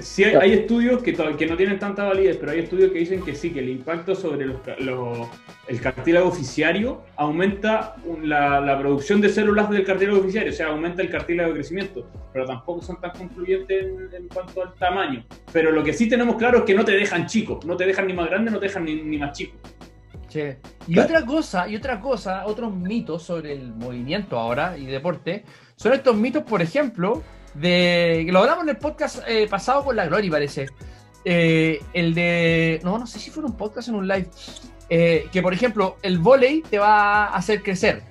sí 0.00 0.24
hay, 0.24 0.52
estudios 0.52 1.02
que, 1.02 1.14
que, 1.14 1.46
no 1.46 1.56
tienen 1.56 1.78
tanta 1.78 2.04
validez, 2.04 2.36
pero 2.36 2.52
hay 2.52 2.60
estudios 2.60 2.92
que 2.92 2.98
dicen 2.98 3.22
que 3.22 3.34
sí, 3.34 3.50
que 3.50 3.60
el 3.60 3.70
impacto 3.70 4.14
sobre 4.14 4.44
el 4.44 5.80
cartílago 5.80 6.28
oficiario 6.28 7.02
aumenta 7.16 7.96
la, 8.22 8.78
producción 8.78 9.20
de 9.20 9.30
células 9.30 9.70
del 9.70 9.84
cartílago 9.84 10.20
oficiario, 10.20 10.52
o 10.52 10.54
sea, 10.54 10.68
aumenta 10.68 11.00
el 11.00 11.10
cartílago 11.10 11.50
de 11.50 11.54
crecimiento, 11.54 12.06
pero 12.32 12.44
tampoco 12.44 12.82
son 12.82 13.00
tan 13.00 13.12
concluyentes 13.12 13.86
en, 14.12 14.28
cuanto 14.28 14.62
al 14.62 14.74
tamaño. 14.74 15.24
Pero 15.52 15.72
lo 15.72 15.82
que 15.82 15.94
sí 15.94 16.08
tenemos 16.08 16.36
claro 16.36 16.58
es 16.58 16.64
que 16.64 16.74
no 16.74 16.84
te 16.84 16.92
dejan 16.92 17.26
chico, 17.26 17.60
no 17.64 17.76
te 17.76 17.86
dejan 17.86 18.06
ni 18.06 18.12
más 18.12 18.28
grande, 18.28 18.50
no 18.50 18.58
te 18.58 18.66
dejan 18.66 18.84
ni, 18.84 19.02
ni 19.02 19.16
más 19.16 19.36
chico. 19.36 19.56
Y 20.86 20.98
otra 20.98 21.24
cosa, 21.24 21.68
y 21.68 21.76
otra 21.76 22.00
cosa, 22.00 22.46
otros 22.46 22.74
mitos 22.74 23.22
sobre 23.22 23.52
el 23.52 23.72
movimiento 23.74 24.38
ahora 24.38 24.76
y 24.76 24.86
deporte, 24.86 25.44
son 25.76 25.92
estos 25.92 26.16
mitos, 26.16 26.42
por 26.42 26.60
ejemplo, 26.60 27.22
de. 27.54 28.24
que 28.26 28.32
lo 28.32 28.40
hablamos 28.40 28.64
en 28.64 28.70
el 28.70 28.76
podcast 28.76 29.20
eh, 29.26 29.46
pasado 29.48 29.84
con 29.84 29.96
la 29.96 30.06
Glory, 30.06 30.30
parece. 30.30 30.66
Eh, 31.24 31.80
el 31.92 32.14
de. 32.14 32.80
No, 32.82 32.98
no 32.98 33.06
sé 33.06 33.18
si 33.18 33.30
fue 33.30 33.44
un 33.44 33.56
podcast 33.56 33.88
en 33.88 33.94
un 33.94 34.08
live. 34.08 34.28
Eh, 34.90 35.28
que 35.30 35.42
por 35.42 35.52
ejemplo, 35.52 35.96
el 36.02 36.18
volei 36.18 36.62
te 36.62 36.78
va 36.78 37.26
a 37.26 37.36
hacer 37.36 37.62
crecer. 37.62 38.02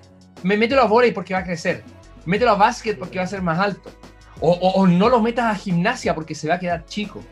Me 0.44 0.58
mételo 0.58 0.82
a 0.82 0.86
volei 0.86 1.12
porque 1.12 1.34
va 1.34 1.42
a 1.42 1.44
crecer. 1.44 1.84
Mételo 2.26 2.52
a 2.52 2.56
básquet 2.56 2.98
porque 2.98 3.18
va 3.18 3.26
a 3.26 3.28
ser 3.28 3.42
más 3.42 3.60
alto. 3.60 3.92
O, 4.40 4.52
o 4.52 4.86
no 4.86 5.10
lo 5.10 5.20
metas 5.20 5.46
a 5.46 5.56
gimnasia 5.56 6.14
porque 6.14 6.36
se 6.36 6.48
va 6.48 6.56
a 6.56 6.60
quedar 6.60 6.86
chico. 6.86 7.24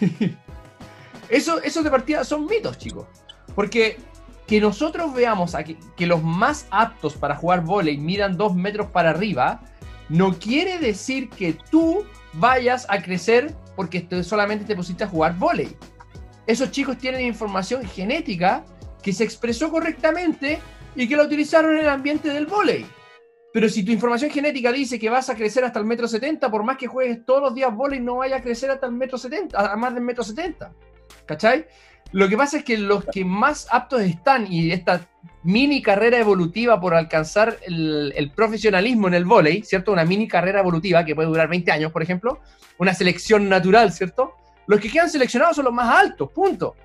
eso, 1.28 1.60
eso 1.62 1.82
de 1.82 1.90
partida 1.90 2.22
son 2.22 2.46
mitos, 2.46 2.78
chicos. 2.78 3.06
Porque 3.54 3.98
que 4.46 4.60
nosotros 4.60 5.14
veamos 5.14 5.54
a 5.54 5.64
que, 5.64 5.76
los 6.06 6.22
más 6.22 6.66
aptos 6.70 7.14
para 7.14 7.36
jugar 7.36 7.62
volei 7.62 7.96
midan 7.96 8.36
dos 8.36 8.54
metros 8.54 8.88
para 8.88 9.10
arriba, 9.10 9.60
no 10.08 10.38
quiere 10.38 10.78
decir 10.78 11.30
que 11.30 11.56
tú 11.70 12.04
vayas 12.34 12.86
a 12.90 13.00
crecer 13.00 13.54
porque 13.76 14.06
solamente 14.22 14.64
te 14.64 14.76
pusiste 14.76 15.04
a 15.04 15.08
jugar 15.08 15.38
volei. 15.38 15.76
Esos 16.46 16.70
chicos 16.70 16.98
tienen 16.98 17.22
información 17.22 17.84
genética 17.84 18.64
que 19.02 19.12
se 19.12 19.24
expresó 19.24 19.70
correctamente 19.70 20.58
y 20.94 21.08
que 21.08 21.16
la 21.16 21.22
utilizaron 21.22 21.72
en 21.72 21.78
el 21.78 21.88
ambiente 21.88 22.28
del 22.28 22.46
volei. 22.46 22.84
Pero 23.54 23.68
si 23.68 23.84
tu 23.84 23.92
información 23.92 24.30
genética 24.30 24.72
dice 24.72 24.98
que 24.98 25.08
vas 25.08 25.30
a 25.30 25.34
crecer 25.34 25.64
hasta 25.64 25.78
el 25.78 25.84
metro 25.84 26.08
setenta, 26.08 26.50
por 26.50 26.64
más 26.64 26.76
que 26.76 26.86
juegues 26.86 27.24
todos 27.24 27.42
los 27.42 27.54
días 27.54 27.74
volei, 27.74 28.00
no 28.00 28.16
vayas 28.16 28.40
a 28.40 28.42
crecer 28.42 28.70
hasta 28.70 28.86
el 28.86 28.92
metro 28.92 29.16
setenta, 29.16 29.72
a 29.72 29.76
más 29.76 29.94
del 29.94 30.02
metro 30.02 30.24
setenta. 30.24 30.72
¿Cachai? 31.26 31.66
Lo 32.12 32.28
que 32.28 32.36
pasa 32.36 32.58
es 32.58 32.64
que 32.64 32.76
los 32.76 33.06
que 33.06 33.24
más 33.24 33.66
aptos 33.70 34.02
están 34.02 34.50
y 34.52 34.70
esta 34.70 35.08
mini 35.42 35.82
carrera 35.82 36.18
evolutiva 36.18 36.78
por 36.78 36.94
alcanzar 36.94 37.58
el, 37.66 38.32
profesionalismo 38.36 39.08
en 39.08 39.14
el 39.14 39.24
vóley, 39.24 39.62
¿cierto? 39.62 39.92
Una 39.92 40.04
mini 40.04 40.28
carrera 40.28 40.60
evolutiva 40.60 41.04
que 41.04 41.14
puede 41.14 41.28
durar 41.28 41.48
20 41.48 41.72
años, 41.72 41.90
por 41.90 42.02
ejemplo, 42.02 42.40
una 42.78 42.94
selección 42.94 43.48
natural, 43.48 43.92
¿cierto? 43.92 44.34
Los 44.66 44.78
que 44.78 44.90
quedan 44.90 45.10
seleccionados 45.10 45.56
son 45.56 45.64
los 45.64 45.74
más 45.74 45.88
altos, 45.88 46.30
punto. 46.30 46.76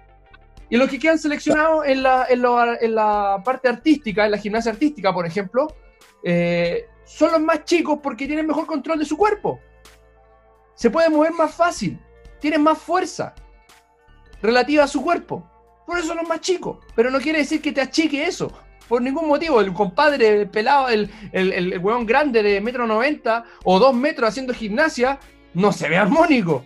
Y 0.70 0.78
los 0.78 0.90
que 0.90 0.98
quedan 0.98 1.20
seleccionados 1.20 1.86
en 1.86 2.04
la, 2.04 3.42
parte 3.44 3.68
artística, 3.68 4.26
en 4.26 4.32
la 4.32 4.38
gimnasia 4.38 4.72
artística, 4.72 5.14
por 5.14 5.26
ejemplo, 5.26 5.68
eh, 6.24 6.88
son 7.06 7.34
los 7.34 7.42
más 7.42 7.64
chicos 7.66 8.00
porque 8.02 8.28
tienen 8.28 8.48
mejor 8.48 8.66
control 8.66 9.00
de 9.00 9.06
su 9.06 9.18
cuerpo. 9.18 9.60
Se 10.74 10.90
puede 10.90 11.10
mover 11.10 11.32
más 11.32 11.54
fácil, 11.54 12.00
tienen 12.40 12.64
más 12.64 12.78
fuerza, 12.78 13.34
relativa 14.42 14.84
a 14.84 14.88
su 14.88 15.02
cuerpo. 15.02 15.50
Por 15.86 16.00
eso 16.00 16.14
no 16.14 16.22
es 16.22 16.28
más 16.28 16.42
chico. 16.42 16.82
Pero 16.96 17.10
no 17.10 17.20
quiere 17.20 17.40
decir 17.40 17.62
que 17.62 17.72
te 17.72 17.82
achique 17.82 18.26
eso. 18.26 18.52
Por 18.88 19.02
ningún 19.02 19.28
motivo. 19.28 19.62
El 19.62 19.74
compadre 19.74 20.42
el 20.42 20.50
pelado, 20.50 20.90
el, 20.90 21.10
el, 21.32 21.52
el, 21.54 21.80
weón 21.80 22.06
grande 22.06 22.42
de 22.44 22.62
metro 22.62 22.86
noventa 22.88 23.44
o 23.64 23.80
dos 23.80 23.94
metros 23.94 24.30
haciendo 24.30 24.54
gimnasia, 24.54 25.20
no 25.54 25.72
se 25.72 25.90
ve 25.90 25.98
armónico. 25.98 26.66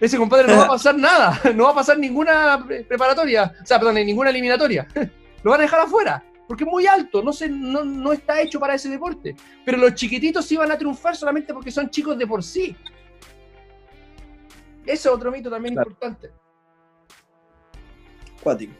ese 0.00 0.16
compadre 0.18 0.48
no 0.48 0.58
va 0.58 0.64
a 0.64 0.68
pasar 0.76 0.96
nada, 0.96 1.40
no 1.54 1.64
va 1.64 1.70
a 1.70 1.74
pasar 1.74 1.98
ninguna 1.98 2.64
preparatoria, 2.88 3.52
o 3.62 3.66
sea, 3.66 3.78
perdón, 3.78 3.96
ninguna 3.96 4.30
eliminatoria. 4.30 4.86
Lo 5.42 5.50
van 5.50 5.60
a 5.60 5.64
dejar 5.64 5.80
afuera, 5.80 6.22
porque 6.46 6.62
es 6.64 6.70
muy 6.70 6.86
alto, 6.86 7.20
no, 7.22 7.32
se, 7.32 7.48
no, 7.48 7.84
no 7.84 8.12
está 8.12 8.40
hecho 8.40 8.60
para 8.60 8.74
ese 8.74 8.88
deporte. 8.88 9.34
Pero 9.64 9.76
los 9.78 9.94
chiquititos 9.94 10.44
sí 10.46 10.56
van 10.56 10.70
a 10.70 10.78
triunfar 10.78 11.16
solamente 11.16 11.52
porque 11.52 11.70
son 11.72 11.90
chicos 11.90 12.16
de 12.16 12.26
por 12.26 12.42
sí. 12.44 12.76
Ese 14.84 14.92
es 14.94 15.06
otro 15.06 15.30
mito 15.32 15.50
también 15.50 15.74
Claro. 15.74 15.90
importante. 15.90 16.30
Cuático. 18.42 18.72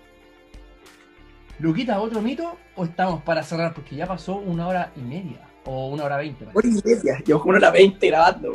Luquita, 1.59 2.01
¿otro 2.01 2.21
mito 2.21 2.57
o 2.75 2.85
estamos 2.85 3.23
para 3.23 3.43
cerrar? 3.43 3.73
Porque 3.75 3.95
ya 3.95 4.07
pasó 4.07 4.37
una 4.37 4.67
hora 4.67 4.93
y 4.97 5.01
media 5.01 5.49
o 5.65 5.89
una 5.89 6.05
hora 6.05 6.17
veinte. 6.17 6.47
Hora 6.53 6.69
y 6.69 6.73
media. 6.85 7.23
Llevo 7.25 7.41
como 7.41 7.51
una 7.51 7.59
hora 7.59 7.71
20 7.71 8.07
grabando. 8.07 8.53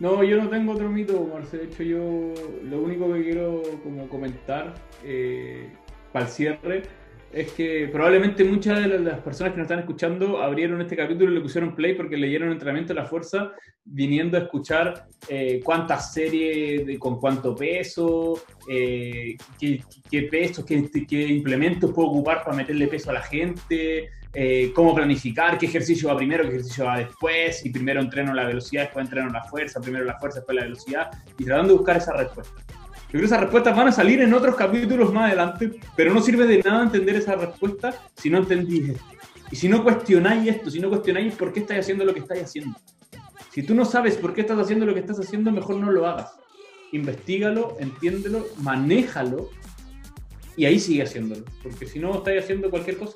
No, 0.00 0.22
yo 0.22 0.42
no 0.42 0.50
tengo 0.50 0.72
otro 0.72 0.90
mito, 0.90 1.28
Marce. 1.32 1.56
De 1.56 1.64
hecho, 1.64 1.82
yo 1.82 2.34
lo 2.64 2.82
único 2.82 3.12
que 3.12 3.22
quiero 3.22 3.62
como 3.82 4.08
comentar 4.08 4.74
eh, 5.04 5.72
para 6.12 6.26
el 6.26 6.30
cierre 6.30 6.82
es 7.34 7.50
que 7.52 7.88
probablemente 7.90 8.44
muchas 8.44 8.80
de 8.80 8.98
las 9.00 9.20
personas 9.20 9.52
que 9.52 9.58
nos 9.58 9.64
están 9.64 9.80
escuchando 9.80 10.40
abrieron 10.40 10.80
este 10.80 10.96
capítulo 10.96 11.32
y 11.32 11.34
le 11.34 11.40
pusieron 11.40 11.74
play 11.74 11.94
porque 11.94 12.16
leyeron 12.16 12.52
Entrenamiento 12.52 12.94
de 12.94 13.00
la 13.00 13.06
Fuerza 13.06 13.52
viniendo 13.84 14.38
a 14.38 14.42
escuchar 14.42 15.06
eh, 15.28 15.60
cuántas 15.62 16.12
series, 16.14 16.86
de- 16.86 16.98
con 16.98 17.18
cuánto 17.18 17.54
peso, 17.54 18.40
eh, 18.70 19.36
qué, 19.58 19.82
pesos, 20.30 20.64
qué, 20.64 21.26
implementos 21.28 21.92
puedo 21.92 22.08
ocupar 22.08 22.44
para 22.44 22.56
meterle 22.56 22.86
peso 22.86 23.10
a 23.10 23.14
la 23.14 23.22
gente, 23.22 24.10
eh, 24.32 24.72
cómo 24.74 24.94
planificar, 24.94 25.58
qué 25.58 25.66
ejercicio 25.66 26.08
va 26.08 26.16
primero, 26.16 26.44
qué 26.44 26.50
ejercicio 26.50 26.84
va 26.84 26.98
después, 26.98 27.58
si 27.60 27.70
primero 27.70 28.00
entreno 28.00 28.32
la 28.32 28.46
velocidad, 28.46 28.84
después 28.84 29.06
entreno 29.06 29.28
la 29.30 29.42
fuerza, 29.44 29.80
primero 29.80 30.04
la 30.04 30.18
fuerza, 30.18 30.38
después 30.38 30.56
la 30.56 30.64
velocidad, 30.64 31.10
y 31.38 31.44
tratando 31.44 31.72
de 31.72 31.78
buscar 31.78 31.96
esa 31.96 32.16
respuesta. 32.16 32.54
Yo 33.14 33.20
creo 33.20 33.28
que 33.28 33.34
esas 33.34 33.42
respuestas 33.42 33.76
van 33.76 33.86
a 33.86 33.92
salir 33.92 34.20
en 34.22 34.34
otros 34.34 34.56
capítulos 34.56 35.12
más 35.12 35.26
adelante, 35.28 35.70
pero 35.96 36.12
no 36.12 36.20
sirve 36.20 36.48
de 36.48 36.60
nada 36.64 36.82
entender 36.82 37.14
esa 37.14 37.36
respuesta 37.36 37.94
si 38.16 38.28
no 38.28 38.38
entendís 38.38 38.88
esto. 38.88 39.04
Y 39.52 39.54
si 39.54 39.68
no 39.68 39.84
cuestionáis 39.84 40.48
esto, 40.48 40.68
si 40.68 40.80
no 40.80 40.88
cuestionáis 40.88 41.32
por 41.36 41.52
qué 41.52 41.60
estáis 41.60 41.82
haciendo 41.82 42.04
lo 42.04 42.12
que 42.12 42.18
estáis 42.18 42.42
haciendo. 42.42 42.76
Si 43.52 43.62
tú 43.62 43.72
no 43.72 43.84
sabes 43.84 44.16
por 44.16 44.34
qué 44.34 44.40
estás 44.40 44.58
haciendo 44.58 44.84
lo 44.84 44.94
que 44.94 44.98
estás 44.98 45.20
haciendo, 45.20 45.52
mejor 45.52 45.76
no 45.76 45.92
lo 45.92 46.08
hagas. 46.08 46.32
Investígalo, 46.90 47.76
entiéndelo, 47.78 48.48
manéjalo 48.58 49.48
y 50.56 50.64
ahí 50.64 50.80
sigue 50.80 51.04
haciéndolo. 51.04 51.44
Porque 51.62 51.86
si 51.86 52.00
no, 52.00 52.16
estáis 52.16 52.42
haciendo 52.42 52.68
cualquier 52.68 52.96
cosa. 52.96 53.14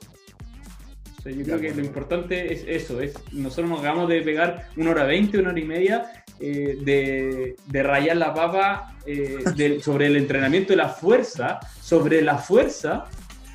O 1.19 1.23
sea, 1.23 1.33
yo 1.33 1.43
creo 1.43 1.59
que 1.59 1.75
lo 1.75 1.85
importante 1.85 2.53
es 2.53 2.65
eso, 2.69 3.01
es 3.01 3.15
nosotros 3.33 3.69
nos 3.69 3.81
acabamos 3.81 4.09
de 4.09 4.23
pegar 4.23 4.69
una 4.77 4.91
hora 4.91 5.03
veinte, 5.03 5.39
una 5.39 5.51
hora 5.51 5.59
y 5.59 5.65
media 5.65 6.18
eh, 6.41 6.79
de, 6.83 7.57
de 7.67 7.83
rayar 7.83 8.17
la 8.17 8.33
papa 8.35 8.95
eh, 9.07 9.39
del- 9.57 9.83
sobre 9.83 10.07
el 10.07 10.17
entrenamiento 10.17 10.73
de 10.73 10.77
la 10.77 10.89
fuerza, 10.89 11.61
sobre 11.81 12.23
la 12.23 12.39
fuerza, 12.39 13.05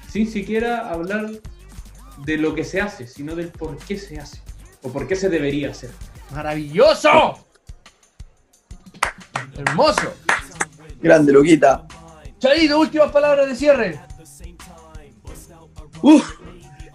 sin 0.09 0.29
siquiera 0.29 0.89
hablar 0.89 1.29
de 2.25 2.37
lo 2.37 2.53
que 2.53 2.63
se 2.63 2.79
hace, 2.81 3.07
sino 3.07 3.35
del 3.35 3.49
por 3.49 3.77
qué 3.77 3.97
se 3.97 4.19
hace 4.19 4.41
o 4.81 4.89
por 4.91 5.07
qué 5.07 5.15
se 5.15 5.29
debería 5.29 5.71
hacer. 5.71 5.89
¡Maravilloso! 6.31 7.39
Hermoso. 9.57 10.13
Grande, 11.01 11.31
Luquita. 11.33 11.85
Chalito, 12.39 12.79
últimas 12.79 13.11
palabras 13.11 13.47
de 13.47 13.55
cierre. 13.55 13.99
Uf, 16.01 16.33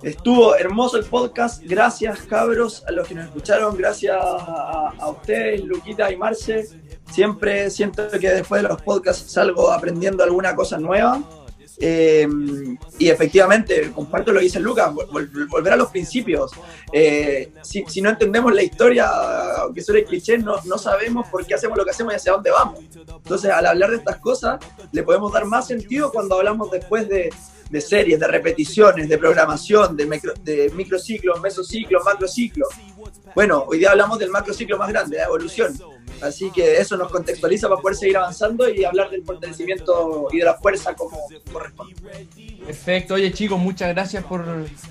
estuvo 0.03 0.57
hermoso 0.57 0.97
el 0.97 1.05
podcast. 1.05 1.63
Gracias, 1.65 2.21
cabros, 2.23 2.85
a 2.87 2.93
los 2.93 3.09
que 3.09 3.15
nos 3.15 3.27
escucharon. 3.27 3.77
Gracias 3.77 4.17
a, 4.21 5.09
ustedes, 5.09 5.65
Luquita 5.65 6.11
y 6.11 6.17
Marce. 6.17 6.69
Siempre 7.11 7.71
siento 7.71 8.09
que 8.11 8.31
después 8.31 8.63
de 8.63 8.69
los 8.69 8.83
podcasts 8.83 9.31
salgo 9.31 9.71
aprendiendo 9.71 10.23
alguna 10.23 10.55
cosa 10.55 10.79
nueva. 10.79 11.23
Eh, 11.81 12.27
y 12.99 13.09
efectivamente, 13.09 13.93
comparto 13.95 14.33
lo 14.33 14.41
que 14.41 14.45
dice 14.47 14.59
Lucas, 14.59 14.93
vol- 14.93 15.09
vol- 15.09 15.49
volver 15.49 15.73
a 15.75 15.77
los 15.77 15.91
principios. 15.91 16.51
Eh, 16.93 17.53
si, 17.63 18.01
no 18.03 18.11
entendemos 18.11 18.53
la 18.53 18.63
historia, 18.63 19.09
aunque 19.61 19.83
suene 19.83 20.05
cliché, 20.05 20.39
no, 20.39 20.57
no 20.65 20.77
sabemos 20.79 21.29
por 21.29 21.47
qué 21.47 21.55
hacemos 21.55 21.79
lo 21.79 21.85
que 21.85 21.91
hacemos 21.91 22.13
y 22.13 22.17
hacia 22.17 22.33
dónde 22.33 22.51
vamos. 22.51 22.81
Entonces, 22.97 23.51
al 23.51 23.67
hablar 23.67 23.91
de 23.91 23.97
estas 23.97 24.17
cosas, 24.19 24.59
le 24.93 25.03
podemos 25.03 25.33
dar 25.33 25.45
más 25.45 25.67
sentido 25.69 26.11
cuando 26.11 26.35
hablamos 26.37 26.71
después 26.71 27.09
de, 27.09 27.31
de 27.71 27.81
series, 27.81 28.19
de 28.19 28.27
repeticiones, 28.27 29.09
de 29.09 29.19
programación, 29.19 29.97
de, 29.97 30.07
micro, 30.07 30.33
de 30.43 30.71
microciclos, 30.75 31.41
mesociclos, 31.41 32.03
macrociclos. 32.05 32.69
Bueno, 33.35 33.65
hoy 33.67 33.79
día 33.79 33.91
hablamos 33.91 34.19
del 34.19 34.31
macrociclo 34.31 34.79
más 34.79 34.89
grande, 34.89 35.17
la 35.17 35.25
evolución. 35.25 35.77
Así 36.21 36.51
que 36.51 36.79
eso 36.79 36.97
nos 36.97 37.13
contextualiza 37.13 37.69
para 37.69 37.81
poder 37.81 37.97
seguir 37.97 38.17
avanzando 38.17 38.69
y 38.69 38.85
hablar 38.85 39.11
del 39.11 39.25
fortalecimiento 39.25 40.29
y 40.33 40.39
de 40.39 40.45
la 40.45 40.55
fuerza 40.55 40.95
como 40.95 41.17
corresponde. 41.53 41.95
Perfecto. 42.67 43.15
Oye, 43.15 43.33
chicos, 43.33 43.59
muchas 43.59 43.89
gracias 43.91 44.25
por, 44.25 44.45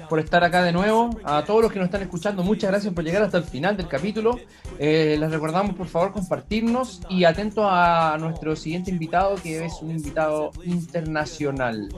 por 0.07 0.19
estar 0.19 0.43
acá 0.43 0.63
de 0.63 0.71
nuevo. 0.71 1.09
A 1.23 1.43
todos 1.43 1.61
los 1.61 1.71
que 1.71 1.79
nos 1.79 1.87
están 1.87 2.01
escuchando, 2.01 2.43
muchas 2.43 2.71
gracias 2.71 2.93
por 2.93 3.03
llegar 3.03 3.23
hasta 3.23 3.37
el 3.37 3.43
final 3.43 3.75
del 3.75 3.87
capítulo. 3.87 4.39
Eh, 4.79 5.17
les 5.19 5.31
recordamos, 5.31 5.75
por 5.75 5.87
favor, 5.87 6.13
compartirnos 6.13 7.01
y 7.09 7.25
atentos 7.25 7.65
a 7.67 8.17
nuestro 8.19 8.55
siguiente 8.55 8.89
invitado, 8.89 9.35
que 9.35 9.65
es 9.65 9.73
un 9.81 9.91
invitado 9.91 10.51
internacional. 10.63 11.89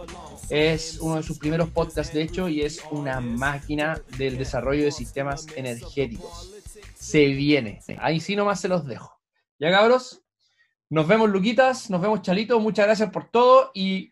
Es 0.49 0.99
uno 0.99 1.17
de 1.17 1.23
sus 1.23 1.37
primeros 1.37 1.69
podcasts, 1.69 2.13
de 2.13 2.23
hecho, 2.23 2.49
y 2.49 2.61
es 2.61 2.81
una 2.91 3.19
máquina 3.19 4.01
del 4.17 4.37
desarrollo 4.37 4.83
de 4.83 4.91
sistemas 4.91 5.45
energéticos. 5.55 6.53
Se 6.95 7.27
viene. 7.27 7.81
Ahí 7.99 8.19
sí 8.19 8.35
nomás 8.35 8.59
se 8.59 8.67
los 8.67 8.85
dejo. 8.85 9.19
Ya, 9.59 9.71
cabros. 9.71 10.23
Nos 10.89 11.07
vemos, 11.07 11.29
Luquitas. 11.29 11.89
Nos 11.89 12.01
vemos, 12.01 12.21
Chalito. 12.21 12.59
Muchas 12.59 12.87
gracias 12.87 13.11
por 13.11 13.29
todo 13.29 13.71
y 13.73 14.11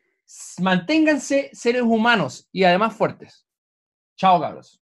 manténganse 0.61 1.49
seres 1.53 1.81
humanos 1.81 2.47
y 2.51 2.63
además 2.63 2.95
fuertes. 2.95 3.47
Chao, 4.15 4.39
cabros. 4.39 4.75